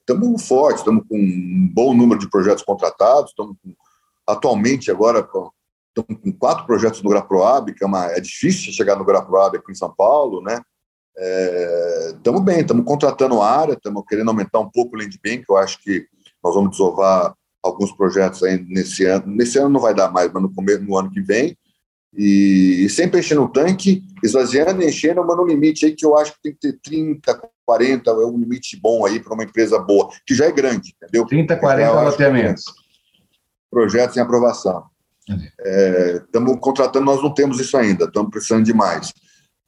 Estamos 0.00 0.42
é, 0.42 0.46
fortes, 0.46 0.80
estamos 0.80 1.04
com 1.08 1.16
um 1.16 1.70
bom 1.72 1.94
número 1.94 2.20
de 2.20 2.28
projetos 2.28 2.64
contratados, 2.64 3.30
estamos 3.30 3.56
atualmente 4.26 4.90
agora 4.90 5.26
estamos 5.96 6.22
com 6.22 6.32
quatro 6.32 6.66
projetos 6.66 7.02
no 7.02 7.08
Graproab, 7.08 7.72
que 7.72 7.82
é, 7.82 7.86
uma, 7.86 8.06
é 8.12 8.20
difícil 8.20 8.72
chegar 8.72 8.96
no 8.96 9.04
Graproab 9.04 9.56
aqui 9.56 9.72
em 9.72 9.74
São 9.74 9.92
Paulo, 9.94 10.42
né? 10.42 10.60
Estamos 12.14 12.42
é, 12.42 12.44
bem, 12.44 12.60
estamos 12.60 12.84
contratando 12.84 13.40
área, 13.40 13.72
estamos 13.72 14.04
querendo 14.06 14.28
aumentar 14.28 14.60
um 14.60 14.70
pouco 14.70 14.94
o 14.94 14.98
land 14.98 15.18
bank, 15.24 15.44
eu 15.48 15.56
acho 15.56 15.82
que 15.82 16.06
nós 16.44 16.54
vamos 16.54 16.72
desovar 16.72 17.34
alguns 17.62 17.90
projetos 17.92 18.42
aí 18.42 18.62
nesse 18.68 19.04
ano. 19.04 19.26
Nesse 19.26 19.58
ano 19.58 19.70
não 19.70 19.80
vai 19.80 19.94
dar 19.94 20.12
mais, 20.12 20.30
mas 20.30 20.42
no 20.42 20.52
começo 20.52 20.84
no 20.84 20.96
ano 20.96 21.10
que 21.10 21.20
vem. 21.20 21.56
E, 22.14 22.84
e 22.84 22.90
sempre 22.90 23.20
enchendo 23.20 23.42
o 23.42 23.48
tanque, 23.48 24.02
esvaziando 24.22 24.82
e 24.82 24.88
enchendo, 24.88 25.24
mas 25.26 25.36
no 25.36 25.46
limite 25.46 25.86
aí 25.86 25.94
que 25.94 26.04
eu 26.04 26.16
acho 26.16 26.32
que 26.34 26.42
tem 26.42 26.52
que 26.52 26.58
ter 26.60 26.78
30, 26.82 27.50
40, 27.64 28.10
é 28.10 28.14
um 28.26 28.38
limite 28.38 28.78
bom 28.80 29.04
aí 29.04 29.18
para 29.18 29.34
uma 29.34 29.44
empresa 29.44 29.78
boa, 29.78 30.08
que 30.26 30.34
já 30.34 30.46
é 30.46 30.52
grande, 30.52 30.94
entendeu? 30.96 31.26
30, 31.26 31.56
40 31.56 32.00
loteamentos. 32.02 32.64
Projetos 33.70 34.16
em 34.16 34.20
aprovação. 34.20 34.84
Estamos 35.28 36.52
é, 36.52 36.56
contratando, 36.58 37.04
nós 37.04 37.22
não 37.22 37.34
temos 37.34 37.58
isso 37.58 37.76
ainda, 37.76 38.04
estamos 38.04 38.30
precisando 38.30 38.64
de 38.64 38.72
mais. 38.72 39.12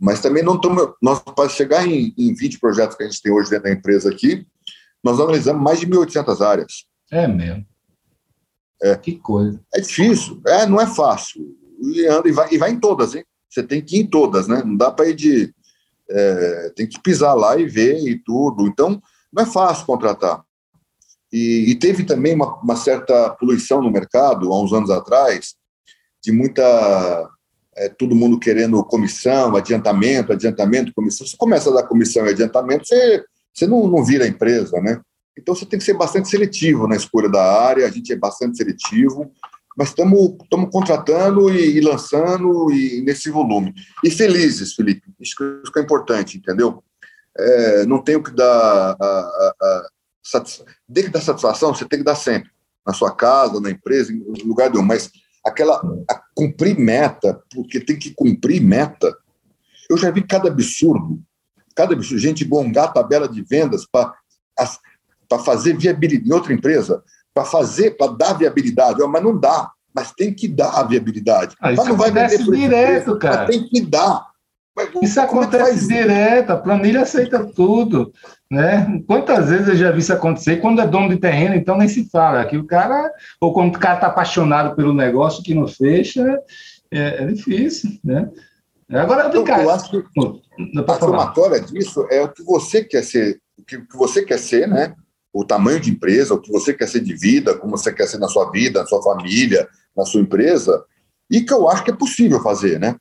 Mas 0.01 0.21
também 0.21 0.43
não 0.43 0.55
estamos. 0.55 0.93
Nós, 1.03 1.21
para 1.21 1.49
chegar 1.49 1.87
em, 1.87 2.15
em 2.17 2.33
20 2.33 2.61
projetos 2.61 2.97
que 2.97 3.03
a 3.03 3.07
gente 3.07 3.21
tem 3.21 3.33
hoje 3.33 3.51
dentro 3.51 3.65
da 3.65 3.73
empresa 3.73 4.09
aqui, 4.11 4.47
nós 5.03 5.19
analisamos 5.19 5.61
mais 5.61 5.81
de 5.81 5.87
1.800 5.87 6.41
áreas. 6.41 6.85
É 7.11 7.27
mesmo. 7.27 7.67
É. 8.81 8.95
Que 8.97 9.17
coisa. 9.19 9.61
É 9.75 9.81
difícil, 9.81 10.41
é, 10.47 10.67
não 10.67 10.81
é 10.81 10.87
fácil. 10.87 11.45
E, 11.81 12.07
anda, 12.07 12.29
e, 12.29 12.33
vai, 12.33 12.49
e 12.53 12.59
vai 12.59 12.71
em 12.71 12.79
todas, 12.79 13.15
hein? 13.15 13.25
Você 13.49 13.63
tem 13.63 13.83
que 13.83 13.97
ir 13.97 14.01
em 14.01 14.07
todas, 14.07 14.47
né? 14.47 14.63
Não 14.65 14.77
dá 14.77 14.91
para 14.91 15.09
ir 15.09 15.15
de. 15.15 15.53
É, 16.11 16.73
tem 16.77 16.87
que 16.87 17.01
pisar 17.01 17.35
lá 17.35 17.57
e 17.57 17.67
ver 17.67 17.99
e 18.07 18.19
tudo. 18.23 18.67
Então, 18.67 19.03
não 19.33 19.43
é 19.43 19.47
fácil 19.47 19.85
contratar. 19.85 20.43
E, 21.33 21.71
e 21.71 21.75
teve 21.75 22.05
também 22.05 22.35
uma, 22.35 22.57
uma, 22.61 22.77
certa 22.77 23.31
poluição 23.31 23.83
no 23.83 23.91
mercado, 23.91 24.53
há 24.53 24.63
uns 24.63 24.73
anos 24.73 24.91
atrás, 24.91 25.55
de 26.23 26.33
muita. 26.33 27.29
É, 27.77 27.89
todo 27.89 28.15
mundo 28.15 28.41
querendo 28.41 28.83
comissão, 28.83 29.55
adiantamento, 29.55 30.33
adiantamento, 30.33 30.93
comissão. 30.93 31.25
Você 31.25 31.37
começa 31.37 31.71
a 31.71 31.75
dar 31.75 31.85
comissão 31.85 32.27
e 32.27 32.31
adiantamento, 32.31 32.85
você, 32.85 33.25
você 33.55 33.67
não, 33.69 33.87
não 33.87 34.05
vira 34.05 34.27
empresa, 34.27 34.81
né? 34.81 35.01
Então 35.39 35.55
você 35.55 35.65
tem 35.65 35.79
que 35.79 35.85
ser 35.85 35.95
bastante 35.95 36.29
seletivo 36.29 36.89
na 36.89 36.97
escolha 36.97 37.29
da 37.29 37.41
área, 37.41 37.87
a 37.87 37.91
gente 37.91 38.13
é 38.13 38.17
bastante 38.17 38.57
seletivo, 38.57 39.31
mas 39.77 39.91
estamos 39.91 40.37
contratando 40.73 41.49
e, 41.55 41.77
e, 41.77 41.81
lançando 41.81 42.73
e 42.73 43.01
nesse 43.03 43.31
volume. 43.31 43.73
E 44.03 44.11
felizes, 44.11 44.75
Felipe, 44.75 45.07
isso 45.21 45.37
que 45.37 45.79
é 45.79 45.83
importante, 45.83 46.37
entendeu? 46.37 46.83
É, 47.39 47.87
não 47.87 48.03
tenho 48.03 48.21
que 48.21 48.35
dar 48.35 48.97
a, 49.01 49.05
a, 49.05 49.55
a 49.63 49.89
tem 50.93 51.05
que 51.05 51.11
dar 51.11 51.21
satisfação, 51.21 51.75
você 51.75 51.85
tem 51.85 52.01
que 52.01 52.05
dar 52.05 52.15
sempre, 52.15 52.51
na 52.87 52.93
sua 52.93 53.15
casa, 53.15 53.61
na 53.61 53.71
empresa, 53.71 54.13
em 54.13 54.23
lugar 54.45 54.71
nenhum, 54.71 54.85
mas 54.85 55.11
aquela 55.45 55.77
a 56.11 56.21
cumprir 56.35 56.79
meta, 56.79 57.41
porque 57.55 57.81
tem 57.81 57.99
que 57.99 58.13
cumprir 58.15 58.61
meta. 58.61 59.17
Eu 59.89 59.97
já 59.97 60.11
vi 60.11 60.23
cada 60.23 60.49
absurdo, 60.49 61.21
cada 61.75 61.95
absurdo, 61.95 62.21
gente 62.21 62.45
gongar 62.45 62.87
a 62.87 62.93
tabela 62.93 63.29
de 63.29 63.43
vendas 63.43 63.87
para 63.87 64.15
fazer 65.45 65.77
viabilidade 65.77 66.29
em 66.29 66.33
outra 66.33 66.53
empresa, 66.53 67.03
para 67.33 67.45
fazer, 67.45 67.93
para 67.93 68.13
dar 68.13 68.33
viabilidade. 68.35 69.01
Mas 69.09 69.23
não 69.23 69.39
dá, 69.39 69.71
mas 69.95 70.13
tem 70.13 70.33
que 70.35 70.49
dar 70.49 70.71
a 70.71 70.83
viabilidade. 70.83 71.57
Ah, 71.61 71.73
mas 71.73 71.87
não 71.87 71.97
vai 71.97 72.11
vender 72.11 72.39
direto, 72.39 73.13
empresa, 73.13 73.19
cara. 73.19 73.47
tem 73.47 73.67
que 73.67 73.81
dar. 73.81 74.27
Isso 75.03 75.19
é 75.19 75.23
acontece 75.23 75.93
é 75.93 76.03
direto, 76.03 76.51
a 76.51 76.57
planilha 76.57 77.03
aceita 77.03 77.45
tudo. 77.45 78.13
Né? 78.51 79.03
Quantas 79.07 79.49
vezes 79.49 79.69
eu 79.69 79.77
já 79.77 79.91
vi 79.91 80.01
isso 80.01 80.13
acontecer? 80.13 80.57
Quando 80.57 80.81
é 80.81 80.87
dono 80.87 81.09
de 81.09 81.17
terreno, 81.17 81.55
então 81.55 81.77
nem 81.77 81.89
se 81.89 82.09
fala. 82.11 82.45
Que 82.45 82.57
o 82.57 82.65
cara, 82.65 83.11
ou 83.41 83.53
quando 83.53 83.77
o 83.77 83.79
cara 83.79 83.97
está 83.97 84.07
apaixonado 84.07 84.75
pelo 84.75 84.95
negócio 84.95 85.43
que 85.43 85.55
não 85.55 85.67
fecha, 85.67 86.25
é, 86.91 87.23
é 87.23 87.27
difícil. 87.27 87.99
Né? 88.05 88.29
Agora, 88.91 89.29
vem 89.29 89.45
cá. 89.45 89.63
Eu 89.63 89.71
acho 89.71 89.91
que 89.91 90.03
a 90.87 90.99
somatória 90.99 91.61
disso 91.61 92.07
é 92.11 92.23
o 92.23 92.29
que 92.29 92.43
você 92.43 92.83
quer 92.83 93.05
ser, 93.05 93.41
o 93.59 93.65
que 93.65 93.97
você 93.97 94.25
quer 94.25 94.39
ser, 94.39 94.67
né? 94.67 94.95
o 95.33 95.45
tamanho 95.45 95.79
de 95.79 95.91
empresa, 95.91 96.35
o 96.35 96.41
que 96.41 96.51
você 96.51 96.73
quer 96.73 96.89
ser 96.89 97.01
de 97.01 97.15
vida, 97.15 97.57
como 97.57 97.77
você 97.77 97.93
quer 97.93 98.07
ser 98.07 98.19
na 98.19 98.29
sua 98.29 98.51
vida, 98.51 98.81
na 98.81 98.87
sua 98.87 99.03
família, 99.03 99.69
na 99.97 100.05
sua 100.05 100.21
empresa, 100.21 100.85
e 101.31 101.43
que 101.43 101.53
eu 101.53 101.69
acho 101.69 101.85
que 101.85 101.91
é 101.91 101.97
possível 101.97 102.43
fazer, 102.43 102.81
né? 102.81 102.97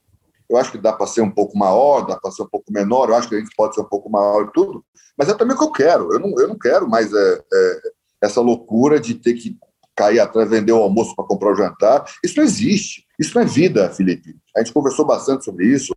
Eu 0.49 0.57
acho 0.57 0.71
que 0.71 0.77
dá 0.77 0.93
para 0.93 1.07
ser 1.07 1.21
um 1.21 1.31
pouco 1.31 1.57
maior, 1.57 2.05
dá 2.05 2.17
para 2.17 2.31
ser 2.31 2.43
um 2.43 2.47
pouco 2.47 2.71
menor, 2.71 3.09
eu 3.09 3.15
acho 3.15 3.27
que 3.27 3.35
a 3.35 3.39
gente 3.39 3.53
pode 3.55 3.75
ser 3.75 3.81
um 3.81 3.89
pouco 3.89 4.09
maior 4.09 4.45
e 4.45 4.53
tudo, 4.53 4.83
mas 5.17 5.27
é 5.27 5.33
também 5.33 5.55
o 5.55 5.59
que 5.59 5.65
eu 5.65 5.71
quero. 5.71 6.13
Eu 6.13 6.19
não, 6.19 6.39
eu 6.39 6.47
não 6.47 6.57
quero 6.57 6.87
mais 6.87 7.11
é, 7.13 7.43
é, 7.53 7.81
essa 8.21 8.39
loucura 8.39 8.99
de 8.99 9.15
ter 9.15 9.33
que 9.33 9.57
cair 9.95 10.19
atrás, 10.19 10.49
vender 10.49 10.71
o 10.71 10.81
almoço 10.81 11.15
para 11.15 11.25
comprar 11.25 11.51
o 11.51 11.55
jantar. 11.55 12.05
Isso 12.23 12.37
não 12.37 12.43
existe. 12.43 13.05
Isso 13.19 13.33
não 13.35 13.41
é 13.41 13.45
vida, 13.45 13.89
Felipe. 13.89 14.35
A 14.55 14.59
gente 14.59 14.71
conversou 14.71 15.05
bastante 15.05 15.43
sobre 15.43 15.65
isso. 15.65 15.93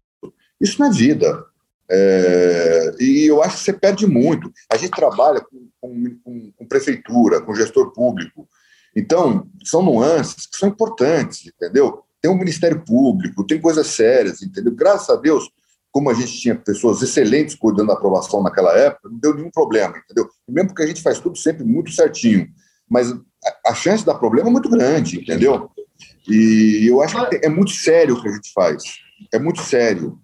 Isso 0.58 0.80
não 0.80 0.88
é 0.88 0.90
vida. 0.90 1.44
É, 1.92 2.94
e 2.98 3.26
eu 3.26 3.42
acho 3.42 3.58
que 3.58 3.64
você 3.64 3.72
perde 3.74 4.06
muito. 4.06 4.50
A 4.72 4.76
gente 4.76 4.92
trabalha 4.92 5.40
com, 5.40 5.68
com, 5.80 6.52
com, 6.56 6.66
prefeitura, 6.66 7.42
com 7.42 7.54
gestor 7.54 7.92
público. 7.92 8.48
Então, 8.96 9.46
são 9.64 9.82
nuances 9.82 10.46
que 10.46 10.56
são 10.56 10.68
importantes, 10.68 11.46
entendeu? 11.46 12.02
Tem 12.20 12.30
um 12.30 12.38
Ministério 12.38 12.84
Público, 12.84 13.46
tem 13.46 13.60
coisas 13.60 13.86
sérias, 13.86 14.42
entendeu? 14.42 14.74
Graças 14.74 15.08
a 15.10 15.16
Deus, 15.16 15.50
como 15.90 16.10
a 16.10 16.14
gente 16.14 16.38
tinha 16.38 16.54
pessoas 16.54 17.02
excelentes 17.02 17.54
cuidando 17.54 17.88
da 17.88 17.94
aprovação 17.94 18.42
naquela 18.42 18.76
época, 18.76 19.08
não 19.08 19.18
deu 19.18 19.34
nenhum 19.34 19.50
problema, 19.50 19.98
entendeu? 19.98 20.28
Mesmo 20.48 20.68
porque 20.68 20.82
a 20.82 20.86
gente 20.86 21.02
faz 21.02 21.18
tudo 21.18 21.36
sempre 21.36 21.64
muito 21.64 21.90
certinho, 21.90 22.48
mas 22.88 23.10
a, 23.10 23.70
a 23.70 23.74
chance 23.74 23.98
de 23.98 24.06
dar 24.06 24.14
problema 24.14 24.48
é 24.48 24.52
muito 24.52 24.68
grande, 24.68 25.20
entendeu? 25.20 25.70
E 26.28 26.86
eu 26.88 27.02
acho 27.02 27.28
que 27.28 27.40
é 27.42 27.48
muito 27.48 27.72
sério 27.72 28.16
o 28.16 28.22
que 28.22 28.28
a 28.28 28.32
gente 28.32 28.52
faz. 28.52 28.82
É 29.32 29.38
muito 29.38 29.60
sério. 29.62 30.18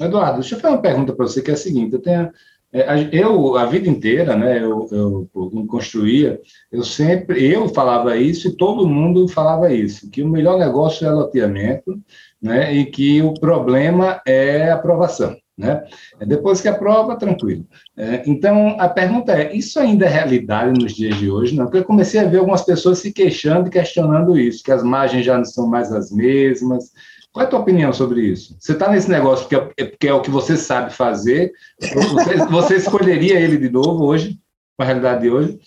Eduardo, 0.00 0.40
deixa 0.40 0.54
eu 0.54 0.60
fazer 0.60 0.74
uma 0.74 0.82
pergunta 0.82 1.12
para 1.12 1.26
você, 1.26 1.42
que 1.42 1.50
é 1.50 1.54
a 1.54 1.56
seguinte: 1.56 1.92
eu, 1.92 2.00
tenho, 2.00 2.30
eu 2.72 3.56
a 3.56 3.66
vida 3.66 3.88
inteira, 3.88 4.34
né, 4.34 4.58
eu, 4.58 4.88
eu, 4.90 5.28
eu 5.34 5.66
construía, 5.66 6.40
eu 6.70 6.82
sempre, 6.82 7.44
eu 7.44 7.68
falava 7.68 8.16
isso 8.16 8.48
e 8.48 8.56
todo 8.56 8.88
mundo 8.88 9.28
falava 9.28 9.72
isso, 9.72 10.10
que 10.10 10.22
o 10.22 10.28
melhor 10.28 10.58
negócio 10.58 11.06
é 11.06 11.10
loteamento, 11.10 12.00
né, 12.40 12.74
e 12.74 12.86
que 12.86 13.20
o 13.20 13.34
problema 13.34 14.22
é 14.26 14.70
aprovação. 14.70 15.36
Né? 15.56 15.84
Depois 16.26 16.62
que 16.62 16.68
aprova, 16.68 17.14
tranquilo. 17.14 17.66
É, 17.94 18.22
então, 18.26 18.74
a 18.80 18.88
pergunta 18.88 19.32
é: 19.32 19.54
isso 19.54 19.78
ainda 19.78 20.06
é 20.06 20.08
realidade 20.08 20.80
nos 20.80 20.94
dias 20.94 21.14
de 21.16 21.30
hoje? 21.30 21.54
Não, 21.54 21.66
porque 21.66 21.78
eu 21.78 21.84
comecei 21.84 22.18
a 22.20 22.24
ver 22.24 22.38
algumas 22.38 22.62
pessoas 22.62 22.98
se 22.98 23.12
queixando 23.12 23.68
e 23.68 23.70
questionando 23.70 24.38
isso, 24.38 24.64
que 24.64 24.72
as 24.72 24.82
margens 24.82 25.26
já 25.26 25.36
não 25.36 25.44
são 25.44 25.66
mais 25.66 25.92
as 25.92 26.10
mesmas, 26.10 26.90
qual 27.32 27.44
é 27.44 27.46
a 27.46 27.50
tua 27.50 27.60
opinião 27.60 27.92
sobre 27.92 28.20
isso? 28.20 28.54
Você 28.60 28.72
está 28.72 28.90
nesse 28.90 29.08
negócio 29.08 29.48
porque 29.48 29.80
é, 29.80 29.84
porque 29.86 30.08
é, 30.08 30.12
o 30.12 30.20
que 30.20 30.30
você 30.30 30.56
sabe 30.56 30.92
fazer? 30.92 31.52
Você, 31.80 32.36
você 32.50 32.76
escolheria 32.76 33.40
ele 33.40 33.56
de 33.56 33.70
novo 33.70 34.04
hoje, 34.04 34.38
com 34.76 34.82
a 34.82 34.86
realidade 34.86 35.22
de 35.22 35.30
hoje? 35.30 35.58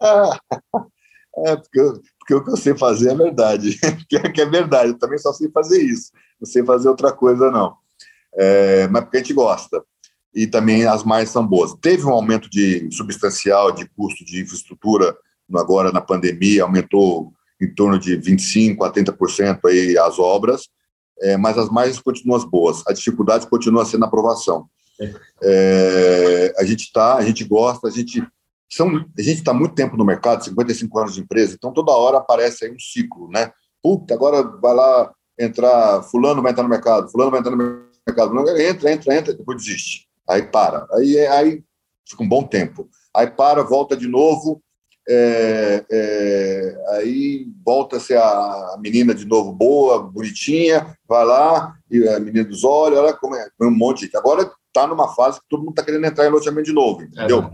Ah, 0.00 0.40
é 1.44 1.56
porque, 1.56 2.00
porque 2.18 2.34
o 2.34 2.44
que 2.44 2.50
eu 2.50 2.56
sei 2.56 2.74
fazer 2.74 3.10
é 3.10 3.14
verdade. 3.14 3.78
é, 3.84 4.30
que 4.30 4.40
é 4.40 4.46
verdade, 4.46 4.92
eu 4.92 4.98
também 4.98 5.18
só 5.18 5.30
sei 5.32 5.50
fazer 5.50 5.82
isso. 5.82 6.10
Não 6.40 6.46
sei 6.46 6.64
fazer 6.64 6.88
outra 6.88 7.12
coisa, 7.12 7.50
não. 7.50 7.76
É, 8.34 8.88
mas 8.88 9.02
porque 9.02 9.18
a 9.18 9.20
gente 9.20 9.34
gosta. 9.34 9.84
E 10.34 10.46
também 10.46 10.86
as 10.86 11.04
margens 11.04 11.30
são 11.30 11.46
boas. 11.46 11.74
Teve 11.82 12.06
um 12.06 12.12
aumento 12.12 12.48
de 12.48 12.88
substancial 12.92 13.72
de 13.72 13.86
custo 13.90 14.24
de 14.24 14.40
infraestrutura 14.40 15.14
agora 15.54 15.92
na 15.92 16.00
pandemia, 16.00 16.62
aumentou 16.62 17.32
em 17.60 17.74
torno 17.74 17.98
de 17.98 18.16
25% 18.16 18.82
a 18.82 18.92
30% 18.92 19.60
aí 19.66 19.98
as 19.98 20.18
obras, 20.18 20.68
é, 21.20 21.36
mas 21.36 21.58
as 21.58 21.68
margens 21.68 22.00
continuam 22.00 22.40
boas. 22.48 22.82
A 22.86 22.92
dificuldade 22.92 23.46
continua 23.46 23.84
sendo 23.84 24.04
a 24.04 24.08
aprovação. 24.08 24.66
É, 25.42 26.54
a 26.58 26.64
gente 26.64 26.84
está, 26.84 27.16
a 27.16 27.22
gente 27.22 27.44
gosta, 27.44 27.88
a 27.88 27.90
gente 27.90 28.22
são, 28.70 28.88
a 28.88 29.22
gente 29.22 29.38
está 29.38 29.52
muito 29.52 29.74
tempo 29.74 29.96
no 29.96 30.04
mercado, 30.04 30.44
55 30.44 30.98
anos 30.98 31.14
de 31.14 31.20
empresa, 31.20 31.54
então 31.54 31.72
toda 31.72 31.92
hora 31.92 32.18
aparece 32.18 32.64
aí 32.64 32.72
um 32.72 32.78
ciclo, 32.78 33.28
né? 33.28 33.50
Puta, 33.82 34.14
agora 34.14 34.42
vai 34.42 34.74
lá 34.74 35.12
entrar, 35.38 36.02
fulano 36.02 36.42
vai 36.42 36.52
entrar 36.52 36.62
no 36.62 36.68
mercado, 36.68 37.10
fulano 37.10 37.30
vai 37.30 37.40
entrar 37.40 37.56
no 37.56 37.84
mercado, 38.06 38.60
entra, 38.60 38.92
entra, 38.92 39.14
entra, 39.14 39.34
depois 39.34 39.58
desiste. 39.58 40.06
Aí 40.28 40.42
para. 40.42 40.86
Aí, 40.92 41.18
aí 41.26 41.62
fica 42.08 42.22
um 42.22 42.28
bom 42.28 42.44
tempo. 42.44 42.88
Aí 43.14 43.26
para, 43.26 43.64
volta 43.64 43.96
de 43.96 44.06
novo, 44.06 44.62
é, 45.12 45.84
é, 45.90 46.84
aí 46.90 47.48
volta 47.66 47.96
a 47.96 48.00
ser 48.00 48.16
a 48.16 48.76
menina 48.78 49.12
de 49.12 49.24
novo 49.24 49.52
boa, 49.52 50.00
bonitinha, 50.00 50.96
vai 51.08 51.24
lá, 51.24 51.74
e 51.90 52.08
a 52.08 52.20
menina 52.20 52.44
dos 52.44 52.62
olhos, 52.62 52.98
olha 52.98 53.12
como 53.12 53.34
é, 53.34 53.48
um 53.60 53.72
monte 53.72 54.08
de. 54.08 54.16
Agora 54.16 54.48
está 54.68 54.86
numa 54.86 55.08
fase 55.14 55.40
que 55.40 55.48
todo 55.48 55.60
mundo 55.60 55.70
está 55.70 55.82
querendo 55.82 56.06
entrar 56.06 56.26
em 56.26 56.30
loteamento 56.30 56.66
de 56.66 56.72
novo, 56.72 57.02
entendeu? 57.02 57.40
É, 57.40 57.50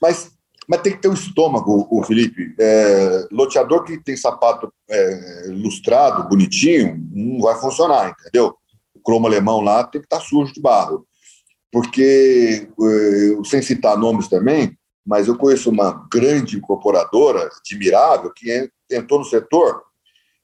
mas, 0.00 0.30
mas 0.68 0.80
tem 0.82 0.92
que 0.92 1.02
ter 1.02 1.08
um 1.08 1.14
estômago, 1.14 1.88
o 1.90 2.02
Felipe. 2.04 2.54
É, 2.60 3.26
loteador 3.32 3.82
que 3.82 3.98
tem 3.98 4.16
sapato 4.16 4.72
é, 4.88 5.44
lustrado, 5.48 6.28
bonitinho, 6.28 6.96
não 7.12 7.40
vai 7.40 7.56
funcionar, 7.56 8.14
entendeu? 8.20 8.54
O 8.94 9.00
cromo 9.00 9.26
alemão 9.26 9.60
lá 9.60 9.82
tem 9.82 10.00
que 10.00 10.06
estar 10.06 10.18
tá 10.18 10.24
sujo 10.24 10.52
de 10.52 10.60
barro. 10.60 11.04
Porque, 11.72 12.68
é, 12.80 13.44
sem 13.44 13.62
citar 13.62 13.96
nomes 13.96 14.28
também, 14.28 14.76
mas 15.10 15.26
eu 15.26 15.36
conheço 15.36 15.68
uma 15.70 16.06
grande 16.08 16.56
incorporadora, 16.56 17.50
admirável, 17.58 18.32
que 18.32 18.70
entrou 18.88 19.18
no 19.18 19.24
setor 19.24 19.82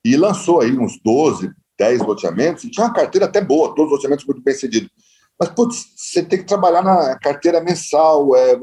e 0.05 0.17
lançou 0.17 0.61
aí 0.61 0.77
uns 0.77 1.01
12, 1.05 1.53
10 1.79 2.01
loteamentos, 2.01 2.64
e 2.64 2.71
tinha 2.71 2.85
uma 2.85 2.93
carteira 2.93 3.27
até 3.27 3.41
boa, 3.41 3.73
todos 3.77 3.93
os 3.93 3.99
loteamentos 3.99 4.27
muito 4.27 4.43
bem 4.43 4.55
cedidos. 4.55 4.91
Mas, 5.39 5.51
putz, 5.51 5.87
você 5.95 6.21
tem 6.21 6.41
que 6.41 6.47
trabalhar 6.47 6.83
na 6.83 7.17
carteira 7.17 7.61
mensal, 7.61 8.35
é, 8.35 8.57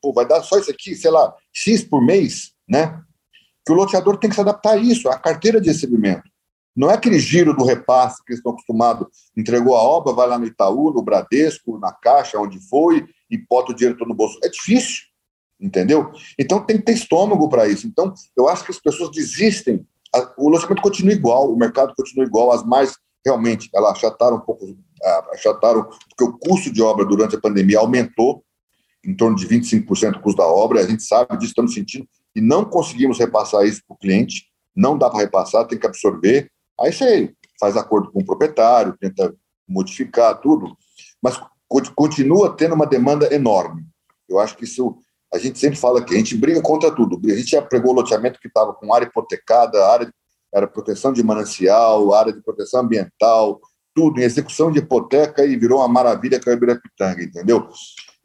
pô, 0.00 0.12
vai 0.12 0.28
dar 0.28 0.44
só 0.44 0.60
isso 0.60 0.70
aqui, 0.70 0.94
sei 0.94 1.10
lá, 1.10 1.34
X 1.52 1.82
por 1.82 2.00
mês, 2.00 2.52
né? 2.68 3.02
Que 3.66 3.72
o 3.72 3.74
loteador 3.74 4.16
tem 4.16 4.30
que 4.30 4.36
se 4.36 4.40
adaptar 4.40 4.74
a 4.74 4.76
isso, 4.76 5.08
a 5.08 5.18
carteira 5.18 5.60
de 5.60 5.70
recebimento. 5.70 6.22
Não 6.76 6.88
é 6.88 6.94
aquele 6.94 7.18
giro 7.18 7.52
do 7.52 7.64
repasse 7.64 8.24
que 8.24 8.30
eles 8.30 8.38
estão 8.38 8.52
acostumados, 8.52 9.08
entregou 9.36 9.76
a 9.76 9.82
obra, 9.82 10.12
vai 10.12 10.28
lá 10.28 10.38
no 10.38 10.46
Itaú, 10.46 10.92
no 10.92 11.02
Bradesco, 11.02 11.80
na 11.80 11.90
Caixa, 11.92 12.38
onde 12.38 12.60
foi, 12.68 13.04
e 13.28 13.36
bota 13.36 13.72
o 13.72 13.74
dinheiro 13.74 13.98
todo 13.98 14.06
no 14.06 14.14
bolso. 14.14 14.38
É 14.44 14.48
difícil, 14.48 15.07
entendeu? 15.60 16.12
Então 16.38 16.64
tem 16.64 16.76
que 16.76 16.84
ter 16.84 16.92
estômago 16.92 17.48
para 17.48 17.68
isso. 17.68 17.86
Então, 17.86 18.12
eu 18.36 18.48
acho 18.48 18.64
que 18.64 18.70
as 18.70 18.80
pessoas 18.80 19.10
desistem. 19.10 19.86
O 20.36 20.48
loteamento 20.48 20.82
continua 20.82 21.12
igual, 21.12 21.52
o 21.52 21.56
mercado 21.56 21.94
continua 21.96 22.24
igual, 22.24 22.52
as 22.52 22.64
mais 22.64 22.96
realmente 23.24 23.68
elas 23.74 23.92
achataram 23.92 24.36
um 24.36 24.40
pouco 24.40 24.76
achataram, 25.32 25.84
porque 25.84 26.24
o 26.24 26.38
custo 26.38 26.72
de 26.72 26.82
obra 26.82 27.04
durante 27.04 27.36
a 27.36 27.40
pandemia 27.40 27.78
aumentou 27.78 28.42
em 29.04 29.14
torno 29.14 29.36
de 29.36 29.46
25% 29.46 30.16
o 30.16 30.20
custo 30.20 30.38
da 30.38 30.46
obra, 30.46 30.80
a 30.80 30.86
gente 30.86 31.02
sabe 31.02 31.36
disso, 31.36 31.50
estamos 31.50 31.72
sentindo, 31.72 32.06
e 32.34 32.40
não 32.40 32.64
conseguimos 32.64 33.18
repassar 33.18 33.64
isso 33.64 33.80
para 33.86 33.94
o 33.94 33.98
cliente, 33.98 34.46
não 34.74 34.98
dá 34.98 35.08
para 35.08 35.20
repassar, 35.20 35.66
tem 35.66 35.78
que 35.78 35.86
absorver, 35.86 36.50
aí 36.80 36.92
você 36.92 37.32
faz 37.60 37.76
acordo 37.76 38.10
com 38.10 38.20
o 38.20 38.24
proprietário, 38.24 38.96
tenta 38.98 39.34
modificar 39.68 40.40
tudo, 40.40 40.76
mas 41.22 41.40
continua 41.94 42.56
tendo 42.56 42.74
uma 42.74 42.86
demanda 42.86 43.32
enorme. 43.32 43.84
Eu 44.28 44.38
acho 44.38 44.56
que 44.56 44.64
isso, 44.64 44.96
a 45.32 45.38
gente 45.38 45.58
sempre 45.58 45.78
fala 45.78 46.02
que 46.02 46.14
a 46.14 46.18
gente 46.18 46.36
briga 46.36 46.60
contra 46.62 46.90
tudo, 46.94 47.20
a 47.24 47.36
gente 47.36 47.50
já 47.50 47.62
pregou 47.62 47.92
loteamento 47.92 48.40
que 48.40 48.48
estava 48.48 48.72
com 48.72 48.92
área 48.94 49.06
hipotecada, 49.06 49.86
área 49.86 50.12
era 50.54 50.66
proteção 50.66 51.12
de 51.12 51.22
manancial, 51.22 52.14
área 52.14 52.32
de 52.32 52.42
proteção 52.42 52.80
ambiental, 52.80 53.60
tudo 53.94 54.20
em 54.20 54.24
execução 54.24 54.70
de 54.70 54.78
hipoteca 54.78 55.44
e 55.44 55.56
virou 55.56 55.80
uma 55.80 55.88
maravilha 55.88 56.40
com 56.40 56.48
a 56.48 56.52
Ibirapitanga, 56.52 57.22
entendeu? 57.22 57.68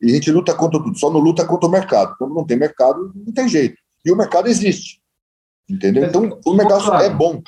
E 0.02 0.12
a 0.12 0.14
gente 0.14 0.32
luta 0.32 0.54
contra 0.54 0.82
tudo, 0.82 0.98
só 0.98 1.10
não 1.10 1.20
luta 1.20 1.46
contra 1.46 1.68
o 1.68 1.72
mercado. 1.72 2.16
Quando 2.18 2.34
não 2.34 2.46
tem 2.46 2.58
mercado, 2.58 3.12
não 3.16 3.34
tem 3.34 3.48
jeito. 3.48 3.76
E 4.06 4.12
o 4.12 4.16
mercado 4.16 4.48
existe, 4.48 5.02
entendeu? 5.70 6.06
Então, 6.06 6.40
o 6.46 6.54
mercado 6.54 6.94
é 6.96 7.10
bom. 7.10 7.42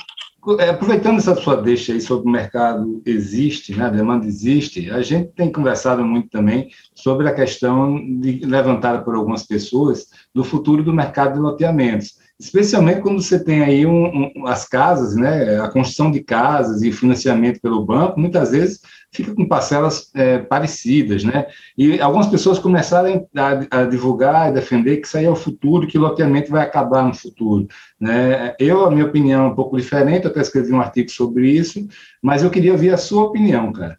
É, 0.60 0.70
aproveitando 0.70 1.18
essa 1.18 1.36
sua 1.36 1.60
deixa 1.60 1.92
aí 1.92 2.00
sobre 2.00 2.28
o 2.28 2.32
mercado 2.32 3.02
existe, 3.04 3.76
né, 3.76 3.86
a 3.86 3.90
demanda 3.90 4.28
existe, 4.28 4.92
a 4.92 5.02
gente 5.02 5.32
tem 5.32 5.52
conversado 5.52 6.06
muito 6.06 6.30
também 6.30 6.70
sobre 6.94 7.28
a 7.28 7.34
questão 7.34 7.96
de, 8.20 8.46
levantada 8.46 9.04
por 9.04 9.16
algumas 9.16 9.42
pessoas 9.42 10.08
do 10.34 10.44
futuro 10.44 10.84
do 10.84 10.94
mercado 10.94 11.34
de 11.34 11.40
loteamentos 11.40 12.25
especialmente 12.40 13.02
quando 13.02 13.22
você 13.22 13.42
tem 13.42 13.64
aí 13.64 13.86
um, 13.86 14.32
um, 14.36 14.48
as 14.48 14.68
casas, 14.68 15.16
né, 15.16 15.60
a 15.62 15.70
construção 15.70 16.12
de 16.12 16.22
casas 16.22 16.82
e 16.82 16.92
financiamento 16.92 17.62
pelo 17.62 17.86
banco, 17.86 18.20
muitas 18.20 18.52
vezes 18.52 18.82
fica 19.12 19.34
com 19.34 19.48
parcelas 19.48 20.12
é, 20.14 20.40
parecidas, 20.40 21.24
né, 21.24 21.48
e 21.78 22.00
algumas 22.02 22.28
pessoas 22.28 22.60
começaram 22.60 23.28
a, 23.36 23.80
a, 23.80 23.86
divulgar 23.86 24.50
e 24.50 24.54
defender 24.54 24.98
que 24.98 25.08
isso 25.08 25.18
aí 25.18 25.26
é 25.26 25.30
o 25.30 25.36
futuro, 25.36 25.88
que 25.88 25.98
o 25.98 26.02
loteamento 26.02 26.52
vai 26.52 26.64
acabar 26.64 27.04
no 27.04 27.14
futuro, 27.14 27.68
né, 28.00 28.54
eu, 28.60 28.86
a 28.86 28.92
minha 28.92 29.06
opinião 29.06 29.46
é 29.46 29.48
um 29.48 29.56
pouco 29.56 29.78
diferente, 29.78 30.28
até 30.28 30.42
escrevi 30.42 30.74
um 30.74 30.82
artigo 30.82 31.10
sobre 31.10 31.50
isso, 31.50 31.88
mas 32.22 32.44
eu 32.44 32.50
queria 32.50 32.74
ouvir 32.74 32.94
a 32.94 32.98
sua 32.98 33.24
opinião, 33.24 33.72
cara. 33.72 33.98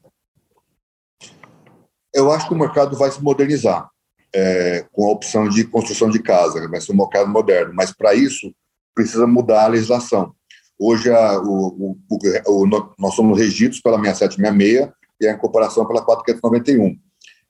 Eu 2.15 2.31
acho 2.33 2.49
que 2.49 2.55
o 2.55 2.59
mercado 2.59 2.97
vai 2.97 3.11
se 3.11 3.23
modernizar 3.23 3.91
é, 4.37 4.87
com 4.93 5.09
a 5.09 5.13
opção 5.13 5.49
de 5.49 5.65
construção 5.65 6.11
de 6.11 6.23
casa, 6.23 6.69
vai 6.69 6.79
ser 6.79 6.93
um 6.93 6.97
mercado 6.97 7.27
moderno, 7.31 7.73
mas 7.75 7.91
para 7.91 8.15
isso 8.15 8.55
precisa 8.95 9.27
mudar 9.27 9.65
a 9.65 9.69
legislação. 9.69 10.35
Hoje 10.79 11.11
a, 11.11 11.41
o, 11.41 11.97
o, 12.11 12.19
o, 12.47 12.67
nós 12.99 13.15
somos 13.15 13.39
regidos 13.39 13.81
pela 13.81 13.97
6766 13.97 14.93
e 15.19 15.27
a 15.27 15.33
incorporação 15.33 15.87
pela 15.87 16.05
4591. 16.05 16.99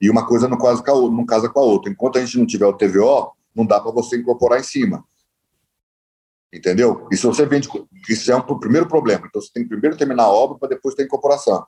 E 0.01 0.09
uma 0.09 0.25
coisa 0.29 0.47
não 0.47 0.57
a, 0.65 1.11
não 1.11 1.27
casa 1.27 1.49
com 1.49 1.59
a 1.59 1.65
outra. 1.65 1.91
Enquanto 1.91 2.19
a 2.19 2.25
gente 2.25 2.39
não 2.39 2.47
tiver 2.47 2.67
o 2.67 2.73
TVO, 2.73 3.33
não 3.53 3.67
dá 3.67 3.81
para 3.81 3.91
você 3.91 4.17
incorporar 4.17 4.61
em 4.61 4.63
cima. 4.63 5.05
Entendeu? 6.53 7.09
E 7.11 7.17
se 7.17 7.27
você 7.27 7.45
vende, 7.45 7.69
isso 8.09 8.31
é 8.31 8.37
um 8.37 8.61
primeiro 8.61 8.87
problema. 8.87 9.27
Então 9.27 9.43
você 9.43 9.51
tem 9.53 9.65
que 9.65 9.71
primeiro 9.71 9.97
terminar 9.97 10.25
a 10.25 10.31
obra 10.31 10.57
para 10.57 10.69
depois 10.69 10.95
ter 10.95 11.05
incorporação. 11.05 11.67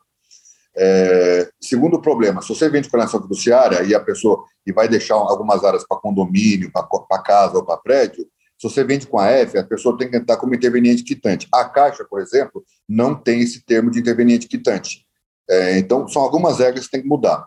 É, 0.81 1.51
segundo 1.61 2.01
problema, 2.01 2.41
se 2.41 2.49
você 2.49 2.68
vende 2.68 2.89
conexão 2.89 3.20
fiduciária 3.20 3.83
e 3.83 3.95
a 3.95 4.01
pessoa 4.01 4.45
e 4.64 4.72
vai 4.72 4.89
deixar 4.89 5.14
algumas 5.14 5.64
áreas 5.64 5.85
para 5.85 5.99
condomínio, 5.99 6.70
para 6.70 7.22
casa 7.22 7.57
ou 7.57 7.64
para 7.64 7.79
prédio, 7.79 8.24
se 8.57 8.68
você 8.68 8.85
vende 8.85 9.07
com 9.07 9.18
a 9.18 9.26
F, 9.26 9.59
a 9.59 9.64
pessoa 9.64 9.97
tem 9.97 10.09
que 10.09 10.16
entrar 10.16 10.37
como 10.37 10.55
interveniente 10.55 11.03
quitante. 11.03 11.49
A 11.53 11.64
Caixa, 11.64 12.05
por 12.05 12.20
exemplo, 12.20 12.64
não 12.89 13.14
tem 13.14 13.41
esse 13.41 13.64
termo 13.64 13.91
de 13.91 13.99
interveniente 13.99 14.47
quitante. 14.47 15.05
É, 15.49 15.79
então, 15.79 16.07
são 16.07 16.22
algumas 16.22 16.59
regras 16.59 16.85
que 16.85 16.93
tem 16.93 17.03
que 17.03 17.09
mudar. 17.09 17.47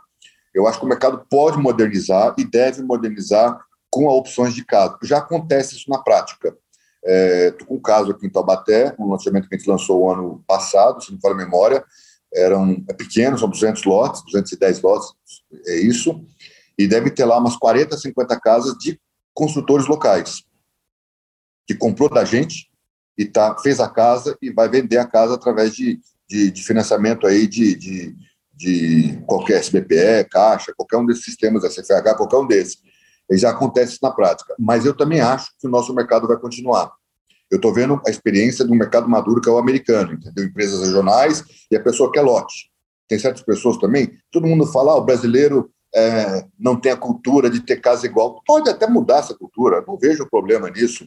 Eu 0.53 0.67
acho 0.67 0.79
que 0.79 0.85
o 0.85 0.89
mercado 0.89 1.25
pode 1.29 1.57
modernizar 1.57 2.33
e 2.37 2.43
deve 2.43 2.81
modernizar 2.81 3.59
com 3.89 4.07
opções 4.07 4.53
de 4.53 4.65
casa. 4.65 4.97
Já 5.03 5.19
acontece 5.19 5.75
isso 5.75 5.89
na 5.89 5.99
prática. 5.99 6.55
Estou 7.03 7.65
é, 7.65 7.65
com 7.65 7.75
um 7.75 7.81
caso 7.81 8.11
aqui 8.11 8.25
em 8.25 8.29
Taubaté, 8.29 8.95
um 8.99 9.09
lançamento 9.09 9.47
que 9.49 9.55
a 9.55 9.57
gente 9.57 9.69
lançou 9.69 10.01
o 10.01 10.11
ano 10.11 10.43
passado, 10.47 11.03
se 11.03 11.11
não 11.11 11.19
for 11.19 11.31
a 11.31 11.35
memória, 11.35 11.83
eram 12.33 12.83
é 12.89 12.93
pequeno, 12.93 13.37
são 13.37 13.49
200 13.49 13.83
lotes, 13.83 14.23
210 14.25 14.81
lotes, 14.81 15.09
é 15.65 15.79
isso, 15.81 16.25
e 16.77 16.87
deve 16.87 17.11
ter 17.11 17.25
lá 17.25 17.37
umas 17.37 17.55
40, 17.57 17.97
50 17.97 18.39
casas 18.39 18.73
de 18.77 18.99
construtores 19.33 19.87
locais, 19.87 20.43
que 21.67 21.75
comprou 21.75 22.09
da 22.09 22.23
gente 22.23 22.69
e 23.17 23.25
tá, 23.25 23.57
fez 23.59 23.79
a 23.79 23.89
casa 23.89 24.37
e 24.41 24.51
vai 24.51 24.69
vender 24.69 24.97
a 24.97 25.07
casa 25.07 25.35
através 25.35 25.73
de, 25.73 25.99
de, 26.27 26.51
de 26.51 26.63
financiamento 26.63 27.27
aí 27.27 27.45
de, 27.47 27.75
de, 27.75 28.15
de, 28.53 29.21
qualquer 29.27 29.59
SBPE, 29.59 30.29
Caixa, 30.29 30.73
qualquer 30.75 30.97
um 30.97 31.05
desses 31.05 31.25
sistemas, 31.25 31.63
SFH, 31.63 32.15
qualquer 32.15 32.37
um 32.37 32.47
desses. 32.47 32.77
E 33.29 33.37
já 33.37 33.51
acontece 33.51 33.97
na 34.01 34.11
prática. 34.11 34.55
Mas 34.59 34.85
eu 34.85 34.95
também 34.95 35.21
acho 35.21 35.51
que 35.59 35.67
o 35.67 35.69
nosso 35.69 35.93
mercado 35.93 36.27
vai 36.27 36.37
continuar. 36.37 36.91
Eu 37.51 37.57
estou 37.57 37.73
vendo 37.73 38.01
a 38.07 38.09
experiência 38.09 38.65
um 38.65 38.75
mercado 38.75 39.09
maduro 39.09 39.41
que 39.41 39.49
é 39.49 39.51
o 39.51 39.57
americano, 39.57 40.13
entendeu? 40.13 40.45
Empresas 40.45 40.79
regionais 40.87 41.43
e 41.69 41.75
a 41.75 41.83
pessoa 41.83 42.09
quer 42.09 42.21
lote. 42.21 42.71
Tem 43.09 43.19
certas 43.19 43.43
pessoas 43.43 43.77
também, 43.77 44.17
todo 44.31 44.47
mundo 44.47 44.65
fala, 44.65 44.93
ah, 44.93 44.95
o 44.95 45.03
brasileiro 45.03 45.69
é, 45.93 46.45
não 46.57 46.79
tem 46.79 46.93
a 46.93 46.97
cultura 46.97 47.49
de 47.49 47.59
ter 47.59 47.81
casa 47.81 48.05
igual. 48.05 48.41
Pode 48.47 48.69
até 48.69 48.87
mudar 48.87 49.17
essa 49.17 49.35
cultura, 49.35 49.83
não 49.85 49.97
vejo 49.97 50.29
problema 50.29 50.69
nisso, 50.69 51.05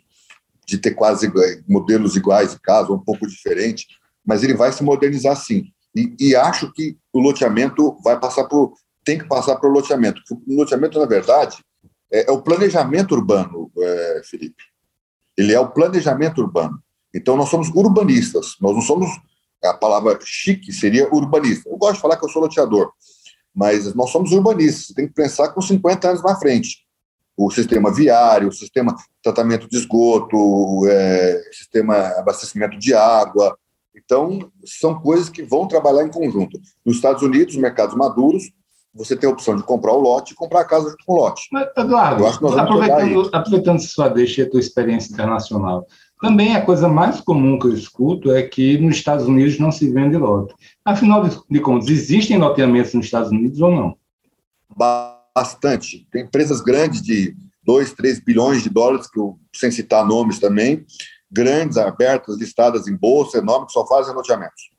de 0.66 0.76
ter 0.76 0.90
quase 0.90 1.32
modelos 1.66 2.14
iguais 2.14 2.52
de 2.52 2.60
casa, 2.60 2.92
um 2.92 2.98
pouco 2.98 3.26
diferente, 3.26 3.86
mas 4.24 4.42
ele 4.42 4.52
vai 4.52 4.70
se 4.70 4.84
modernizar 4.84 5.36
sim. 5.36 5.64
E, 5.96 6.14
e 6.20 6.36
acho 6.36 6.70
que 6.72 6.98
o 7.10 7.20
loteamento 7.20 7.96
vai 8.04 8.20
passar 8.20 8.44
por. 8.44 8.74
tem 9.02 9.18
que 9.18 9.26
passar 9.26 9.56
para 9.56 9.68
o 9.68 9.72
loteamento. 9.72 10.20
O 10.46 10.56
loteamento, 10.56 10.98
na 10.98 11.06
verdade, 11.06 11.56
é, 12.12 12.28
é 12.28 12.30
o 12.30 12.42
planejamento 12.42 13.14
urbano, 13.14 13.70
é, 13.78 14.20
Felipe 14.24 14.73
ele 15.36 15.52
é 15.52 15.60
o 15.60 15.70
planejamento 15.70 16.40
urbano. 16.40 16.82
Então, 17.14 17.36
nós 17.36 17.48
somos 17.48 17.68
urbanistas, 17.70 18.56
nós 18.60 18.74
não 18.74 18.82
somos. 18.82 19.08
A 19.62 19.72
palavra 19.72 20.18
chique 20.22 20.72
seria 20.72 21.08
urbanista. 21.14 21.68
Eu 21.68 21.76
gosto 21.76 21.94
de 21.94 22.00
falar 22.02 22.16
que 22.16 22.24
eu 22.24 22.28
sou 22.28 22.42
loteador, 22.42 22.92
mas 23.54 23.94
nós 23.94 24.10
somos 24.10 24.32
urbanistas, 24.32 24.94
tem 24.94 25.06
que 25.06 25.14
pensar 25.14 25.48
com 25.50 25.60
50 25.60 26.08
anos 26.08 26.22
na 26.22 26.36
frente. 26.36 26.84
O 27.36 27.50
sistema 27.50 27.92
viário, 27.92 28.48
o 28.48 28.52
sistema 28.52 28.94
tratamento 29.22 29.68
de 29.68 29.76
esgoto, 29.76 30.86
é, 30.86 31.42
sistema 31.52 31.96
abastecimento 32.18 32.78
de 32.78 32.94
água. 32.94 33.56
Então, 33.94 34.50
são 34.64 35.00
coisas 35.00 35.28
que 35.28 35.42
vão 35.42 35.66
trabalhar 35.66 36.04
em 36.04 36.10
conjunto. 36.10 36.60
Nos 36.84 36.96
Estados 36.96 37.22
Unidos, 37.22 37.56
mercados 37.56 37.96
maduros, 37.96 38.52
você 38.94 39.16
tem 39.16 39.28
a 39.28 39.32
opção 39.32 39.56
de 39.56 39.62
comprar 39.64 39.92
o 39.92 40.00
lote 40.00 40.32
e 40.32 40.36
comprar 40.36 40.60
a 40.60 40.64
casa 40.64 40.90
junto 40.90 41.04
com 41.04 41.14
o 41.14 41.16
lote. 41.16 41.48
Mas, 41.50 41.68
Eduardo, 41.76 42.26
aproveitando, 42.26 43.30
aproveitando 43.32 43.80
sua 43.80 44.08
deixa 44.08 44.42
e 44.42 44.44
a 44.44 44.50
tua 44.50 44.60
experiência 44.60 45.12
internacional, 45.12 45.86
também 46.20 46.54
a 46.54 46.64
coisa 46.64 46.88
mais 46.88 47.20
comum 47.20 47.58
que 47.58 47.66
eu 47.66 47.74
escuto 47.74 48.30
é 48.30 48.42
que 48.42 48.78
nos 48.78 48.96
Estados 48.96 49.26
Unidos 49.26 49.58
não 49.58 49.72
se 49.72 49.90
vende 49.90 50.16
lote. 50.16 50.54
Afinal 50.84 51.28
de 51.50 51.60
contas, 51.60 51.88
existem 51.88 52.38
loteamentos 52.38 52.94
nos 52.94 53.06
Estados 53.06 53.30
Unidos 53.30 53.60
ou 53.60 53.70
não? 53.70 53.96
Bastante. 54.76 56.06
Tem 56.10 56.22
empresas 56.22 56.60
grandes 56.60 57.02
de 57.02 57.36
2, 57.64 57.92
3 57.92 58.20
bilhões 58.20 58.62
de 58.62 58.70
dólares, 58.70 59.10
que 59.10 59.18
eu, 59.18 59.38
sem 59.54 59.70
citar 59.70 60.06
nomes 60.06 60.38
também, 60.38 60.86
grandes, 61.30 61.76
abertas, 61.76 62.38
listadas 62.38 62.86
em 62.86 62.96
bolsa, 62.96 63.38
enormes, 63.38 63.68
que 63.68 63.72
só 63.72 63.86
fazem 63.86 64.14
loteamentos. 64.14 64.70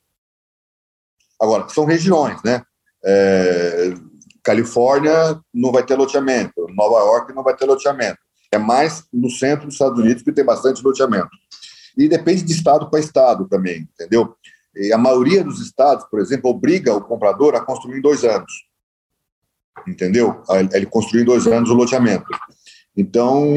Agora, 1.40 1.68
são 1.68 1.84
regiões, 1.84 2.42
né? 2.44 2.64
É, 3.06 3.94
Califórnia 4.44 5.40
não 5.54 5.72
vai 5.72 5.84
ter 5.84 5.96
loteamento, 5.96 6.68
Nova 6.76 7.00
York 7.00 7.34
não 7.34 7.44
vai 7.44 7.56
ter 7.56 7.66
loteamento. 7.66 8.20
É 8.52 8.58
mais 8.58 9.04
no 9.12 9.30
centro 9.30 9.66
dos 9.66 9.76
Estados 9.76 10.00
Unidos 10.00 10.24
que 10.24 10.32
tem 10.32 10.46
bastante 10.46 10.84
loteamento. 10.84 11.30
E 11.98 12.08
depende 12.08 12.44
de 12.44 12.54
estado 12.54 12.90
para 12.90 13.00
estado 13.00 13.48
também, 13.48 13.88
entendeu? 13.94 14.36
E 14.76 14.92
a 14.92 14.98
maioria 14.98 15.44
dos 15.44 15.62
estados, 15.62 16.06
por 16.06 16.20
exemplo, 16.20 16.50
obriga 16.50 16.94
o 16.94 17.02
comprador 17.02 17.56
a 17.56 17.62
construir 17.62 17.98
em 17.98 18.02
dois 18.02 18.24
anos. 18.24 18.52
Entendeu? 19.88 20.42
Ele 20.74 20.86
construir 20.86 21.22
em 21.22 21.26
dois 21.26 21.48
anos 21.48 21.70
o 21.70 21.74
loteamento. 21.74 22.26
Então, 22.96 23.54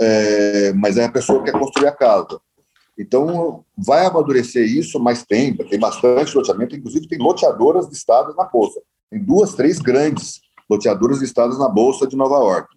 é, 0.00 0.72
mas 0.72 0.96
é 0.96 1.04
a 1.04 1.12
pessoa 1.12 1.42
que 1.42 1.50
quer 1.50 1.58
construir 1.58 1.88
a 1.88 1.92
casa. 1.92 2.40
Então, 3.02 3.64
vai 3.76 4.06
amadurecer 4.06 4.64
isso, 4.64 4.98
mas 5.00 5.24
tem, 5.24 5.54
tem 5.56 5.78
bastante 5.78 6.36
loteamento, 6.36 6.76
inclusive 6.76 7.08
tem 7.08 7.18
loteadoras 7.18 7.88
listadas 7.88 8.36
na 8.36 8.44
Bolsa. 8.44 8.80
Tem 9.10 9.22
duas, 9.22 9.54
três 9.54 9.78
grandes 9.80 10.40
loteadoras 10.70 11.20
listadas 11.20 11.58
na 11.58 11.68
Bolsa 11.68 12.06
de 12.06 12.16
Nova 12.16 12.36
York. 12.36 12.68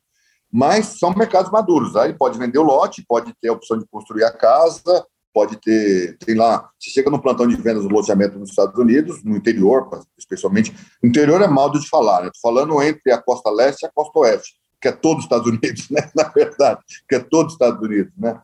Mas 0.52 0.98
são 1.00 1.14
mercados 1.16 1.52
maduros. 1.52 1.96
Aí 1.96 2.14
pode 2.14 2.40
vender 2.40 2.58
o 2.58 2.64
lote, 2.64 3.06
pode 3.08 3.34
ter 3.40 3.50
a 3.50 3.54
opção 3.54 3.78
de 3.78 3.86
construir 3.86 4.24
a 4.24 4.32
casa, 4.32 5.06
pode 5.32 5.58
ter, 5.58 6.18
tem 6.20 6.34
lá, 6.34 6.70
você 6.80 6.90
chega 6.90 7.10
no 7.10 7.22
plantão 7.22 7.48
de 7.48 7.56
vendas 7.56 7.84
do 7.84 7.90
loteamento 7.90 8.40
nos 8.40 8.50
Estados 8.50 8.80
Unidos, 8.80 9.24
no 9.24 9.36
interior, 9.36 9.88
especialmente, 10.18 10.74
o 11.04 11.08
interior 11.08 11.42
é 11.42 11.48
mal 11.48 11.70
de 11.70 11.88
falar, 11.88 12.22
né? 12.22 12.30
Estou 12.34 12.52
falando 12.52 12.82
entre 12.82 13.12
a 13.12 13.22
costa 13.22 13.52
leste 13.52 13.84
e 13.84 13.86
a 13.86 13.92
costa 13.94 14.18
oeste, 14.20 14.56
que 14.82 14.88
é 14.88 14.92
todo 14.92 15.20
os 15.20 15.26
Estados 15.26 15.48
Unidos, 15.48 15.90
né? 15.92 16.10
Na 16.16 16.24
verdade, 16.24 16.80
que 17.08 17.16
é 17.16 17.20
todo 17.20 17.48
os 17.48 17.54
Estados 17.54 17.82
Unidos, 17.82 18.14
né? 18.18 18.42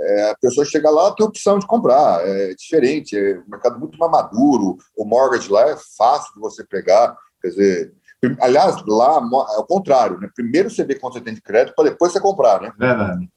É, 0.00 0.30
a 0.30 0.36
pessoa 0.40 0.64
chega 0.64 0.88
lá 0.88 1.14
tem 1.14 1.26
opção 1.26 1.58
de 1.58 1.66
comprar, 1.66 2.26
é 2.26 2.54
diferente, 2.54 3.16
é 3.16 3.38
um 3.38 3.50
mercado 3.50 3.78
muito 3.78 3.98
mais 3.98 4.10
maduro, 4.10 4.78
o 4.96 5.04
mortgage 5.04 5.50
lá 5.50 5.68
é 5.68 5.76
fácil 5.98 6.32
de 6.34 6.40
você 6.40 6.64
pegar, 6.64 7.14
quer 7.42 7.48
dizer, 7.48 7.92
aliás, 8.40 8.76
lá 8.86 9.20
é 9.54 9.58
o 9.58 9.66
contrário, 9.66 10.18
né? 10.18 10.28
Primeiro 10.34 10.70
você 10.70 10.84
vê 10.84 10.94
quanto 10.94 11.14
você 11.14 11.20
tem 11.20 11.34
de 11.34 11.42
crédito 11.42 11.74
para 11.74 11.90
depois 11.90 12.12
você 12.12 12.20
comprar, 12.20 12.62
né? 12.62 12.72
Verdade. 12.78 13.28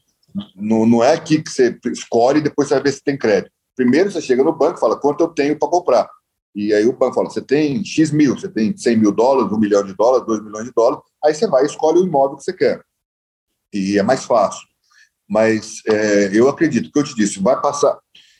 Não, 0.55 0.85
não 0.85 1.03
é 1.03 1.13
aqui 1.13 1.41
que 1.41 1.49
você 1.49 1.77
escolhe 1.91 2.39
e 2.39 2.43
depois 2.43 2.67
você 2.67 2.75
vai 2.75 2.83
ver 2.83 2.91
se 2.93 3.03
tem 3.03 3.17
crédito. 3.17 3.51
Primeiro 3.75 4.11
você 4.11 4.21
chega 4.21 4.43
no 4.43 4.55
banco 4.55 4.77
e 4.77 4.79
fala 4.79 4.99
quanto 4.99 5.21
eu 5.21 5.27
tenho 5.27 5.59
para 5.59 5.69
comprar. 5.69 6.09
E 6.55 6.73
aí 6.73 6.85
o 6.85 6.95
banco 6.95 7.15
fala, 7.15 7.29
você 7.29 7.41
tem 7.41 7.83
X 7.83 8.11
mil, 8.11 8.37
você 8.37 8.47
tem 8.47 8.75
100 8.75 8.97
mil 8.97 9.11
dólares, 9.11 9.51
1 9.51 9.59
milhão 9.59 9.83
de 9.83 9.93
dólares, 9.95 10.25
2 10.27 10.43
milhões 10.43 10.65
de 10.65 10.73
dólares, 10.73 11.03
aí 11.23 11.33
você 11.33 11.47
vai 11.47 11.63
e 11.63 11.65
escolhe 11.65 11.99
o 11.99 12.05
imóvel 12.05 12.37
que 12.37 12.43
você 12.43 12.53
quer. 12.53 12.83
E 13.73 13.97
é 13.97 14.03
mais 14.03 14.23
fácil. 14.23 14.67
Mas 15.29 15.81
é, 15.87 16.29
eu 16.33 16.49
acredito 16.49 16.91
que 16.91 16.99
eu 16.99 17.03
te 17.03 17.15
disse, 17.15 17.41
vai 17.41 17.59
passar. 17.59 17.97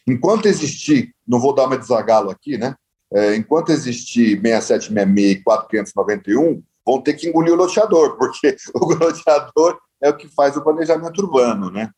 Enquanto 0.08 0.48
existir, 0.48 1.14
não 1.28 1.40
vou 1.40 1.54
dar 1.54 1.66
uma 1.66 1.78
desagalo 1.78 2.30
aqui, 2.30 2.58
né? 2.58 2.76
É, 3.14 3.36
enquanto 3.36 3.72
existir 3.72 4.42
6766 4.42 5.32
e 5.32 5.44
4591, 5.44 6.64
vão 6.86 7.02
ter 7.02 7.14
que 7.14 7.28
engolir 7.28 7.54
o 7.54 7.58
loteador, 7.58 8.18
porque 8.18 8.56
o 8.76 8.86
loteador 8.86 9.80
é 10.02 10.10
o 10.10 10.18
que 10.18 10.28
faz 10.28 10.58
o 10.58 10.64
planejamento 10.64 11.20
urbano, 11.20 11.72
né? 11.72 11.90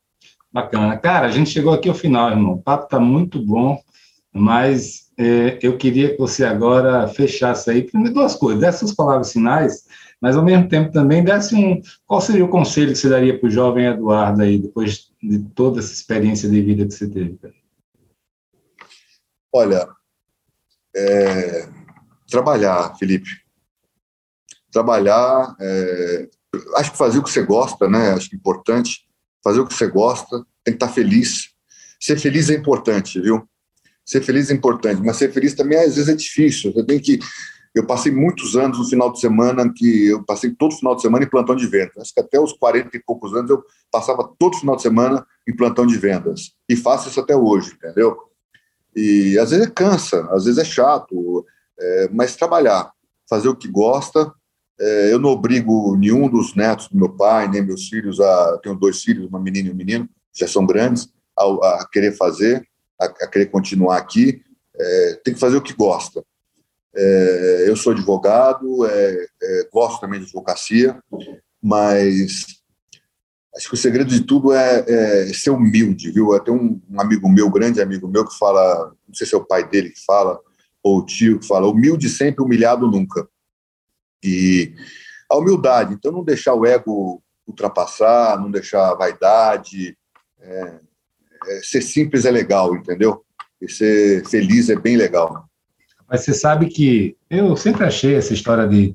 Bacana. 0.52 0.98
Cara, 0.98 1.28
a 1.28 1.32
gente 1.32 1.50
chegou 1.50 1.74
aqui 1.74 1.90
ao 1.90 1.96
final, 1.96 2.30
irmão. 2.30 2.54
O 2.54 2.62
papo 2.62 2.86
está 2.86 3.00
muito 3.00 3.40
bom, 3.44 3.78
mas 4.32 5.06
é, 5.18 5.58
eu 5.62 5.78
queria 5.78 6.12
que 6.12 6.18
você 6.18 6.46
agora 6.46 7.08
fechasse 7.08 7.70
aí, 7.70 7.84
primeiro 7.84 8.14
duas 8.14 8.36
coisas, 8.36 8.62
dessas 8.62 8.94
palavras 8.94 9.32
finais, 9.32 9.86
mas 10.22 10.36
ao 10.36 10.44
mesmo 10.44 10.68
tempo 10.68 10.92
também 10.92 11.24
desse 11.24 11.56
um. 11.56 11.82
Qual 12.06 12.22
seria 12.22 12.46
o 12.46 12.50
conselho 12.50 12.92
que 12.92 12.98
você 12.98 13.10
daria 13.10 13.38
para 13.38 13.48
o 13.48 13.52
jovem 13.52 13.86
Eduardo 13.86 14.42
aí, 14.42 14.58
depois 14.58 15.12
de 15.22 15.40
toda 15.56 15.80
essa 15.80 15.94
experiência 15.94 16.50
de 16.50 16.62
vida 16.62 16.86
que 16.86 16.94
você 16.94 17.08
teve? 17.08 17.38
Olha, 19.54 19.88
é, 20.96 21.70
trabalhar, 22.30 22.96
Felipe. 22.98 23.30
Trabalhar, 24.72 25.56
é, 25.60 26.30
acho 26.76 26.92
que 26.92 26.98
fazer 26.98 27.20
o 27.20 27.24
que 27.24 27.30
você 27.30 27.44
gosta, 27.44 27.88
né? 27.88 28.12
Acho 28.12 28.30
que 28.30 28.36
é 28.36 28.40
importante. 28.40 29.06
Fazer 29.44 29.60
o 29.60 29.68
que 29.68 29.74
você 29.74 29.88
gosta, 29.88 30.38
tem 30.64 30.74
que 30.74 30.84
estar 30.84 30.90
feliz. 30.90 31.50
Ser 32.00 32.18
feliz 32.18 32.50
é 32.50 32.56
importante, 32.56 33.22
viu? 33.22 33.48
Ser 34.06 34.22
feliz 34.22 34.50
é 34.52 34.54
importante, 34.54 35.02
mas 35.02 35.18
ser 35.18 35.32
feliz 35.32 35.54
também 35.56 35.80
às 35.80 35.96
vezes 35.96 36.10
é 36.10 36.16
difícil. 36.16 36.72
Você 36.74 36.84
tem 36.84 37.00
que 37.00 37.20
eu 37.76 37.86
passei 37.86 38.10
muitos 38.10 38.56
anos 38.56 38.80
no 38.80 38.86
final 38.86 39.12
de 39.12 39.20
semana, 39.20 39.70
que 39.72 40.08
eu 40.08 40.24
passei 40.24 40.50
todo 40.50 40.78
final 40.78 40.96
de 40.96 41.02
semana 41.02 41.26
em 41.26 41.30
plantão 41.30 41.54
de 41.54 41.68
vendas. 41.68 41.98
Acho 41.98 42.14
que 42.14 42.22
até 42.22 42.40
os 42.40 42.54
40 42.54 42.96
e 42.96 43.04
poucos 43.04 43.34
anos 43.34 43.52
eu 43.52 43.62
passava 43.92 44.34
todo 44.40 44.58
final 44.58 44.78
de 44.78 44.82
semana 44.82 45.28
em 45.46 45.54
plantão 45.54 45.86
de 45.86 45.98
vendas. 45.98 46.54
E 46.70 46.76
faço 46.78 47.10
isso 47.10 47.20
até 47.20 47.36
hoje, 47.36 47.74
entendeu? 47.74 48.18
E 48.96 49.38
às 49.38 49.52
vezes 49.52 49.70
cansa, 49.76 50.26
às 50.32 50.46
vezes 50.46 50.58
é 50.58 50.64
chato, 50.64 51.46
é, 51.78 52.10
mas 52.14 52.38
trabalhar, 52.38 52.94
fazer 53.30 53.50
o 53.50 53.56
que 53.56 53.68
gosta. 53.68 54.32
É, 54.80 55.12
eu 55.12 55.20
não 55.20 55.32
obrigo 55.32 55.98
nenhum 55.98 56.30
dos 56.30 56.56
netos 56.56 56.88
do 56.88 56.98
meu 56.98 57.10
pai, 57.10 57.50
nem 57.50 57.62
meus 57.62 57.90
filhos, 57.90 58.22
a, 58.22 58.58
tenho 58.64 58.76
dois 58.76 59.04
filhos, 59.04 59.28
uma 59.28 59.40
menina 59.40 59.68
e 59.68 59.72
um 59.72 59.76
menino, 59.76 60.10
já 60.34 60.48
são 60.48 60.66
grandes, 60.66 61.10
a, 61.38 61.44
a 61.82 61.88
querer 61.92 62.14
fazer, 62.14 62.66
a, 63.00 63.06
a, 63.06 63.28
querer 63.28 63.48
continuar 63.48 63.98
aqui. 63.98 64.42
É, 64.78 65.22
tem 65.26 65.34
que 65.34 65.40
fazer 65.42 65.58
o 65.58 65.62
que 65.62 65.74
gosta. 65.74 66.24
É, 66.96 67.66
eu 67.68 67.76
sou 67.76 67.92
advogado, 67.92 68.86
é, 68.86 69.28
é, 69.42 69.70
gosto 69.72 70.00
também 70.00 70.20
de 70.20 70.26
advocacia, 70.28 70.98
mas 71.62 72.46
acho 73.56 73.68
que 73.68 73.74
o 73.74 73.78
segredo 73.78 74.10
de 74.10 74.22
tudo 74.22 74.54
é, 74.54 74.86
é 74.88 75.34
ser 75.34 75.50
humilde, 75.50 76.12
viu? 76.12 76.34
Até 76.34 76.52
um, 76.52 76.82
um, 76.90 77.02
amigo 77.02 77.30
meu, 77.30 77.50
grande 77.50 77.82
amigo 77.82 78.08
meu, 78.08 78.26
que 78.26 78.38
fala, 78.38 78.94
não 79.08 79.14
sei 79.14 79.28
se 79.28 79.36
é 79.36 79.38
o 79.38 79.46
pai 79.46 79.68
dele 79.68 79.90
que 79.90 80.06
fala, 80.06 80.40
ou 80.82 81.00
o 81.00 81.06
tio 81.06 81.40
que 81.40 81.48
fala, 81.48 81.68
humilde 81.68 82.08
sempre, 82.08 82.44
humilhado 82.44 82.90
nunca. 82.90 83.28
E 84.24 84.74
a 85.30 85.38
humildade, 85.38 85.94
então 85.94 86.12
não 86.12 86.24
deixar 86.24 86.54
o 86.54 86.66
ego 86.66 87.22
ultrapassar, 87.48 88.40
não 88.40 88.50
deixar 88.50 88.90
a 88.90 88.96
vaidade, 88.96 89.98
é, 90.40 90.80
é, 91.48 91.62
ser 91.64 91.82
simples 91.82 92.26
é 92.26 92.32
legal, 92.32 92.76
entendeu? 92.76 93.24
E 93.62 93.70
ser 93.70 94.26
feliz 94.28 94.70
é 94.70 94.76
bem 94.76 94.96
legal. 94.96 95.48
Mas 96.10 96.22
você 96.22 96.34
sabe 96.34 96.68
que 96.68 97.16
eu 97.30 97.56
sempre 97.56 97.84
achei 97.84 98.16
essa 98.16 98.34
história 98.34 98.68
de, 98.68 98.94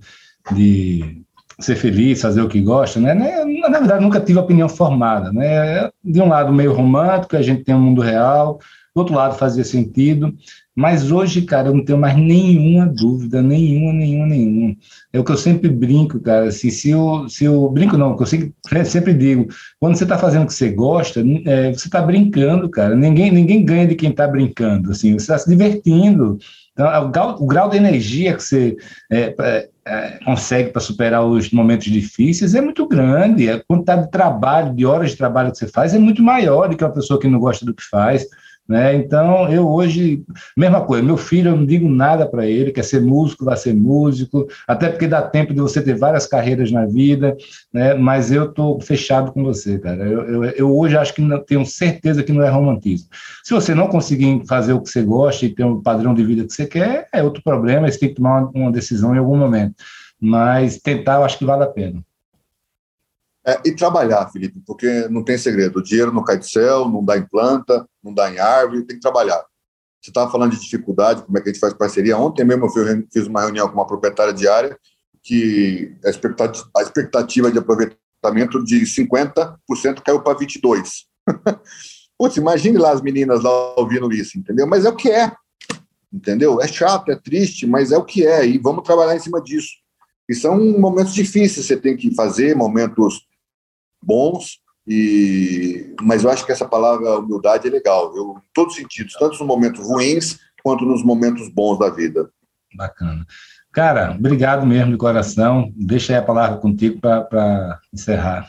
de 0.53 1.23
ser 1.59 1.77
feliz, 1.77 2.21
fazer 2.21 2.41
o 2.41 2.49
que 2.49 2.61
gosta, 2.61 3.01
né? 3.01 3.15
Na 3.15 3.79
verdade, 3.79 4.03
nunca 4.03 4.21
tive 4.21 4.39
opinião 4.39 4.69
formada, 4.69 5.33
né? 5.33 5.91
De 6.03 6.21
um 6.21 6.29
lado, 6.29 6.53
meio 6.53 6.73
romântico, 6.73 7.37
a 7.37 7.43
gente 7.43 7.65
tem 7.65 7.75
um 7.75 7.81
mundo 7.81 8.01
real, 8.01 8.59
do 8.95 9.01
outro 9.01 9.15
lado, 9.15 9.37
fazia 9.37 9.65
sentido. 9.65 10.35
Mas 10.75 11.13
hoje, 11.13 11.43
cara, 11.43 11.69
eu 11.69 11.75
não 11.75 11.85
tenho 11.85 11.99
mais 11.99 12.17
nenhuma 12.17 12.87
dúvida, 12.87 13.43
nenhuma, 13.43 13.93
nenhuma, 13.93 14.27
nenhuma. 14.27 14.77
É 15.13 15.21
o 15.21 15.25
que 15.25 15.33
eu 15.33 15.37
sempre 15.37 15.69
brinco, 15.69 16.19
cara. 16.21 16.47
Assim, 16.49 16.71
se 16.71 16.91
eu, 16.91 17.29
se 17.29 17.45
eu 17.45 17.69
brinco, 17.69 17.97
não, 17.97 18.17
que 18.17 18.23
eu 18.23 18.27
sempre, 18.27 18.55
sempre 18.85 19.13
digo, 19.13 19.47
quando 19.79 19.97
você 19.97 20.05
está 20.05 20.17
fazendo 20.17 20.45
o 20.45 20.47
que 20.47 20.55
você 20.55 20.71
gosta, 20.71 21.21
é, 21.45 21.73
você 21.73 21.87
está 21.87 22.01
brincando, 22.01 22.69
cara. 22.71 22.95
Ninguém, 22.97 23.31
ninguém 23.31 23.65
ganha 23.65 23.87
de 23.87 23.95
quem 23.95 24.11
está 24.11 24.27
brincando. 24.27 24.91
Assim, 24.91 25.13
você 25.13 25.25
está 25.25 25.39
se 25.39 25.49
divertindo. 25.49 26.39
Então, 26.81 26.91
é 26.91 26.99
o 26.99 27.09
grau, 27.11 27.37
o 27.39 27.47
grau 27.47 27.69
de 27.69 27.77
energia 27.77 28.35
que 28.35 28.43
você 28.43 28.75
é, 29.13 29.35
é, 29.39 29.69
é 29.85 30.19
consegue 30.25 30.71
para 30.71 30.81
superar 30.81 31.23
os 31.23 31.51
momentos 31.51 31.93
difíceis 31.93 32.55
é 32.55 32.61
muito 32.63 32.89
grande. 32.89 33.51
A 33.51 33.63
quantidade 33.63 34.05
de 34.05 34.11
trabalho, 34.11 34.75
de 34.75 34.87
horas 34.87 35.11
de 35.11 35.17
trabalho 35.19 35.53
que 35.53 35.59
você 35.59 35.69
faz 35.69 35.93
é 35.93 35.99
muito 35.99 36.23
maior 36.23 36.71
do 36.71 36.77
que 36.79 36.83
uma 36.83 36.95
pessoa 36.95 37.21
que 37.21 37.29
não 37.29 37.39
gosta 37.39 37.67
do 37.67 37.75
que 37.75 37.83
faz. 37.83 38.25
Né? 38.71 38.95
Então, 38.95 39.51
eu 39.51 39.69
hoje, 39.69 40.23
mesma 40.57 40.81
coisa, 40.81 41.03
meu 41.03 41.17
filho, 41.17 41.51
eu 41.51 41.57
não 41.57 41.67
digo 41.67 41.89
nada 41.89 42.25
para 42.25 42.47
ele, 42.47 42.71
quer 42.71 42.85
ser 42.85 43.03
músico, 43.03 43.45
vai 43.45 43.57
ser 43.57 43.75
músico, 43.75 44.47
até 44.65 44.89
porque 44.89 45.09
dá 45.09 45.21
tempo 45.23 45.53
de 45.53 45.61
você 45.61 45.83
ter 45.83 45.99
várias 45.99 46.25
carreiras 46.25 46.71
na 46.71 46.87
vida, 46.87 47.37
né? 47.75 47.95
mas 47.95 48.31
eu 48.31 48.45
estou 48.45 48.81
fechado 48.81 49.33
com 49.33 49.43
você, 49.43 49.77
cara. 49.81 50.05
Eu, 50.05 50.23
eu, 50.23 50.45
eu, 50.45 50.79
hoje 50.79 50.97
acho 50.97 51.13
que 51.13 51.21
não, 51.21 51.43
tenho 51.43 51.67
certeza 51.67 52.23
que 52.23 52.33
não 52.33 52.45
é 52.45 52.49
romantismo. 52.49 53.09
Se 53.43 53.53
você 53.53 53.75
não 53.75 53.89
conseguir 53.89 54.41
fazer 54.47 54.73
o 54.73 54.81
que 54.81 54.89
você 54.89 55.03
gosta 55.03 55.45
e 55.45 55.53
ter 55.53 55.65
um 55.65 55.83
padrão 55.83 56.15
de 56.15 56.23
vida 56.23 56.45
que 56.45 56.53
você 56.53 56.65
quer, 56.65 57.09
é 57.13 57.25
outro 57.25 57.43
problema, 57.43 57.91
você 57.91 57.99
tem 57.99 58.11
que 58.11 58.15
tomar 58.15 58.43
uma, 58.43 58.51
uma 58.55 58.71
decisão 58.71 59.17
em 59.17 59.19
algum 59.19 59.37
momento. 59.37 59.75
Mas 60.21 60.79
tentar, 60.79 61.15
eu 61.17 61.25
acho 61.25 61.39
que 61.39 61.45
vale 61.45 61.65
a 61.65 61.67
pena. 61.67 62.01
É, 63.47 63.59
e 63.65 63.73
trabalhar, 63.73 64.29
Felipe, 64.31 64.61
porque 64.67 65.09
não 65.09 65.25
tem 65.25 65.39
segredo. 65.39 65.79
O 65.79 65.83
dinheiro 65.83 66.13
não 66.13 66.23
cai 66.23 66.39
do 66.39 66.45
céu, 66.45 66.89
não 66.89 67.05
dá 67.05 67.17
em 67.17 67.27
planta, 67.27 67.87
não 68.03 68.13
dá 68.13 68.31
em 68.31 68.39
árvore, 68.39 68.85
tem 68.85 68.97
que 68.97 69.03
trabalhar. 69.03 69.43
Você 70.01 70.11
estava 70.11 70.31
falando 70.31 70.53
de 70.53 70.61
dificuldade, 70.61 71.23
como 71.23 71.37
é 71.37 71.41
que 71.41 71.51
a 71.51 71.53
gente 71.53 71.61
faz 71.61 71.75
parceria. 71.75 72.17
Ontem 72.17 72.45
mesmo 72.45 72.67
eu 72.67 73.07
fiz 73.13 73.27
uma 73.27 73.43
reunião 73.43 73.69
com 73.69 73.75
uma 73.75 73.87
proprietária 73.87 74.33
de 74.33 74.49
área 74.49 74.79
que 75.23 75.95
a 76.05 76.81
expectativa, 76.83 77.53
de 77.53 77.59
aproveitamento 77.59 78.63
de 78.65 78.81
50% 78.81 79.57
caiu 80.05 80.23
para 80.23 80.39
22%. 80.39 80.85
Putz, 82.19 82.37
imagine 82.37 82.79
lá 82.79 82.93
as 82.93 83.01
meninas 83.01 83.43
lá 83.43 83.75
ouvindo 83.79 84.13
isso, 84.13 84.39
entendeu? 84.39 84.67
Mas 84.67 84.85
é 84.85 84.91
o 84.91 84.97
que 84.97 85.11
é, 85.11 85.33
entendeu? 86.13 86.61
É 86.61 86.69
chato, 86.69 87.11
é 87.11 87.17
triste, 87.17 87.67
mas 87.67 87.93
é 87.93 87.97
o 87.97 88.05
que 88.05 88.27
é, 88.27 88.47
e 88.47 88.59
vamos 88.59 88.85
trabalhar 88.85 89.17
em 89.17 89.21
cima 89.21 89.41
disso. 89.41 89.71
E 90.29 90.35
são 90.35 90.59
momentos 90.79 91.15
difíceis, 91.15 91.67
você 91.67 91.77
tem 91.77 91.97
que 91.97 92.15
fazer, 92.15 92.55
momentos 92.55 93.27
bons, 94.03 94.61
e 94.87 95.95
mas 96.03 96.25
eu 96.25 96.31
acho 96.31 96.45
que 96.45 96.53
essa 96.53 96.67
palavra 96.67 97.19
humildade 97.19 97.69
é 97.69 97.71
legal, 97.71 98.15
eu, 98.17 98.37
em 98.39 98.51
todos 98.53 98.75
os 98.75 98.81
sentidos, 98.81 99.15
tanto 99.15 99.39
nos 99.39 99.47
momentos 99.47 99.81
ruins 99.81 100.39
quanto 100.63 100.85
nos 100.85 101.03
momentos 101.03 101.49
bons 101.49 101.79
da 101.79 101.91
vida. 101.91 102.31
Bacana. 102.75 103.27
Cara, 103.73 104.17
obrigado 104.19 104.67
mesmo 104.67 104.93
de 104.93 104.99
coração. 104.99 105.73
Deixa 105.77 106.13
aí 106.13 106.19
a 106.19 106.23
palavra 106.23 106.59
contigo 106.59 107.01
para 107.01 107.81
encerrar. 107.93 108.49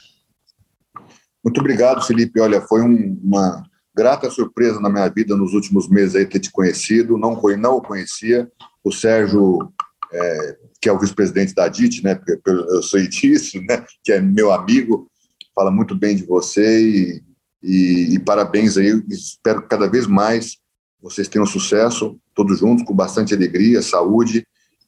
Muito 1.43 1.59
obrigado, 1.59 2.03
Felipe. 2.03 2.39
Olha, 2.39 2.61
foi 2.61 2.81
um, 2.81 3.19
uma 3.23 3.63
grata 3.95 4.29
surpresa 4.29 4.79
na 4.79 4.89
minha 4.89 5.07
vida 5.09 5.35
nos 5.35 5.53
últimos 5.53 5.87
meses 5.89 6.15
aí 6.15 6.25
ter 6.25 6.39
te 6.39 6.51
conhecido. 6.51 7.17
Não, 7.17 7.39
não 7.57 7.77
o 7.77 7.81
conhecia. 7.81 8.49
O 8.83 8.91
Sérgio, 8.91 9.71
é, 10.11 10.57
que 10.81 10.89
é 10.89 10.91
o 10.91 10.99
vice-presidente 10.99 11.53
da 11.53 11.67
DIT, 11.67 12.03
né? 12.03 12.15
Porque 12.15 12.39
eu 12.45 12.81
sou 12.81 12.99
disso, 13.07 13.61
né? 13.61 13.85
Que 14.03 14.13
é 14.13 14.21
meu 14.21 14.51
amigo, 14.51 15.10
fala 15.55 15.71
muito 15.71 15.95
bem 15.95 16.15
de 16.15 16.25
você 16.25 16.81
e, 16.81 17.23
e, 17.63 18.15
e 18.15 18.19
parabéns 18.19 18.77
aí. 18.77 19.03
Espero 19.09 19.61
que 19.61 19.69
cada 19.69 19.89
vez 19.89 20.07
mais 20.07 20.57
vocês 21.01 21.27
tenham 21.27 21.45
sucesso, 21.45 22.17
todos 22.35 22.59
juntos, 22.59 22.85
com 22.85 22.93
bastante 22.93 23.33
alegria, 23.33 23.81
saúde 23.81 24.45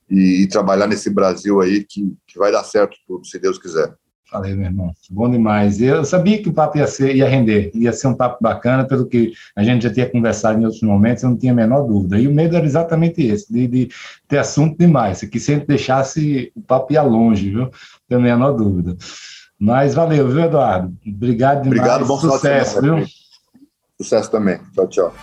e, 0.10 0.44
e 0.44 0.48
trabalhar 0.48 0.88
nesse 0.88 1.10
Brasil 1.10 1.60
aí 1.62 1.84
que, 1.84 2.14
que 2.28 2.38
vai 2.38 2.52
dar 2.52 2.64
certo 2.64 2.96
tudo, 3.08 3.26
se 3.26 3.40
Deus 3.40 3.58
quiser. 3.58 3.94
Falei, 4.34 4.56
meu 4.56 4.66
irmão. 4.66 4.92
Bom 5.12 5.30
demais. 5.30 5.80
Eu 5.80 6.04
sabia 6.04 6.42
que 6.42 6.50
o 6.50 6.54
papo 6.54 6.80
ia, 6.80 6.88
ser, 6.88 7.16
ia 7.16 7.30
render, 7.30 7.70
ia 7.76 7.94
ser 7.94 8.08
um 8.08 8.16
papo 8.16 8.40
bacana, 8.42 8.84
pelo 8.84 9.06
que 9.06 9.32
a 9.56 9.64
gente 9.64 9.84
já 9.84 9.94
tinha 9.94 10.10
conversado 10.10 10.60
em 10.60 10.66
outros 10.66 10.82
momentos, 10.82 11.22
eu 11.22 11.30
não 11.30 11.38
tinha 11.38 11.52
a 11.52 11.56
menor 11.56 11.84
dúvida. 11.84 12.20
E 12.20 12.28
o 12.28 12.34
medo 12.34 12.56
era 12.56 12.66
exatamente 12.66 13.22
esse, 13.22 13.54
de, 13.54 13.68
de 13.68 13.90
ter 14.28 14.40
assunto 14.40 14.76
demais, 14.76 15.22
que 15.22 15.40
sempre 15.40 15.68
deixasse 15.68 16.52
o 16.56 16.62
papo 16.62 16.94
ia 16.94 17.04
longe, 17.04 17.52
viu? 17.52 17.62
Não 17.62 17.72
tenho 18.10 18.22
a 18.22 18.24
menor 18.24 18.54
dúvida. 18.54 18.98
Mas 19.60 19.94
valeu, 19.94 20.28
viu, 20.28 20.46
Eduardo? 20.46 20.96
Obrigado 21.06 21.64
demais. 21.64 21.80
Obrigado, 21.80 22.06
bom 22.06 22.20
sucesso, 22.20 22.82
viu? 22.82 23.06
Sucesso 24.02 24.30
também. 24.32 24.60
Tchau, 24.74 24.88
tchau. 24.88 25.14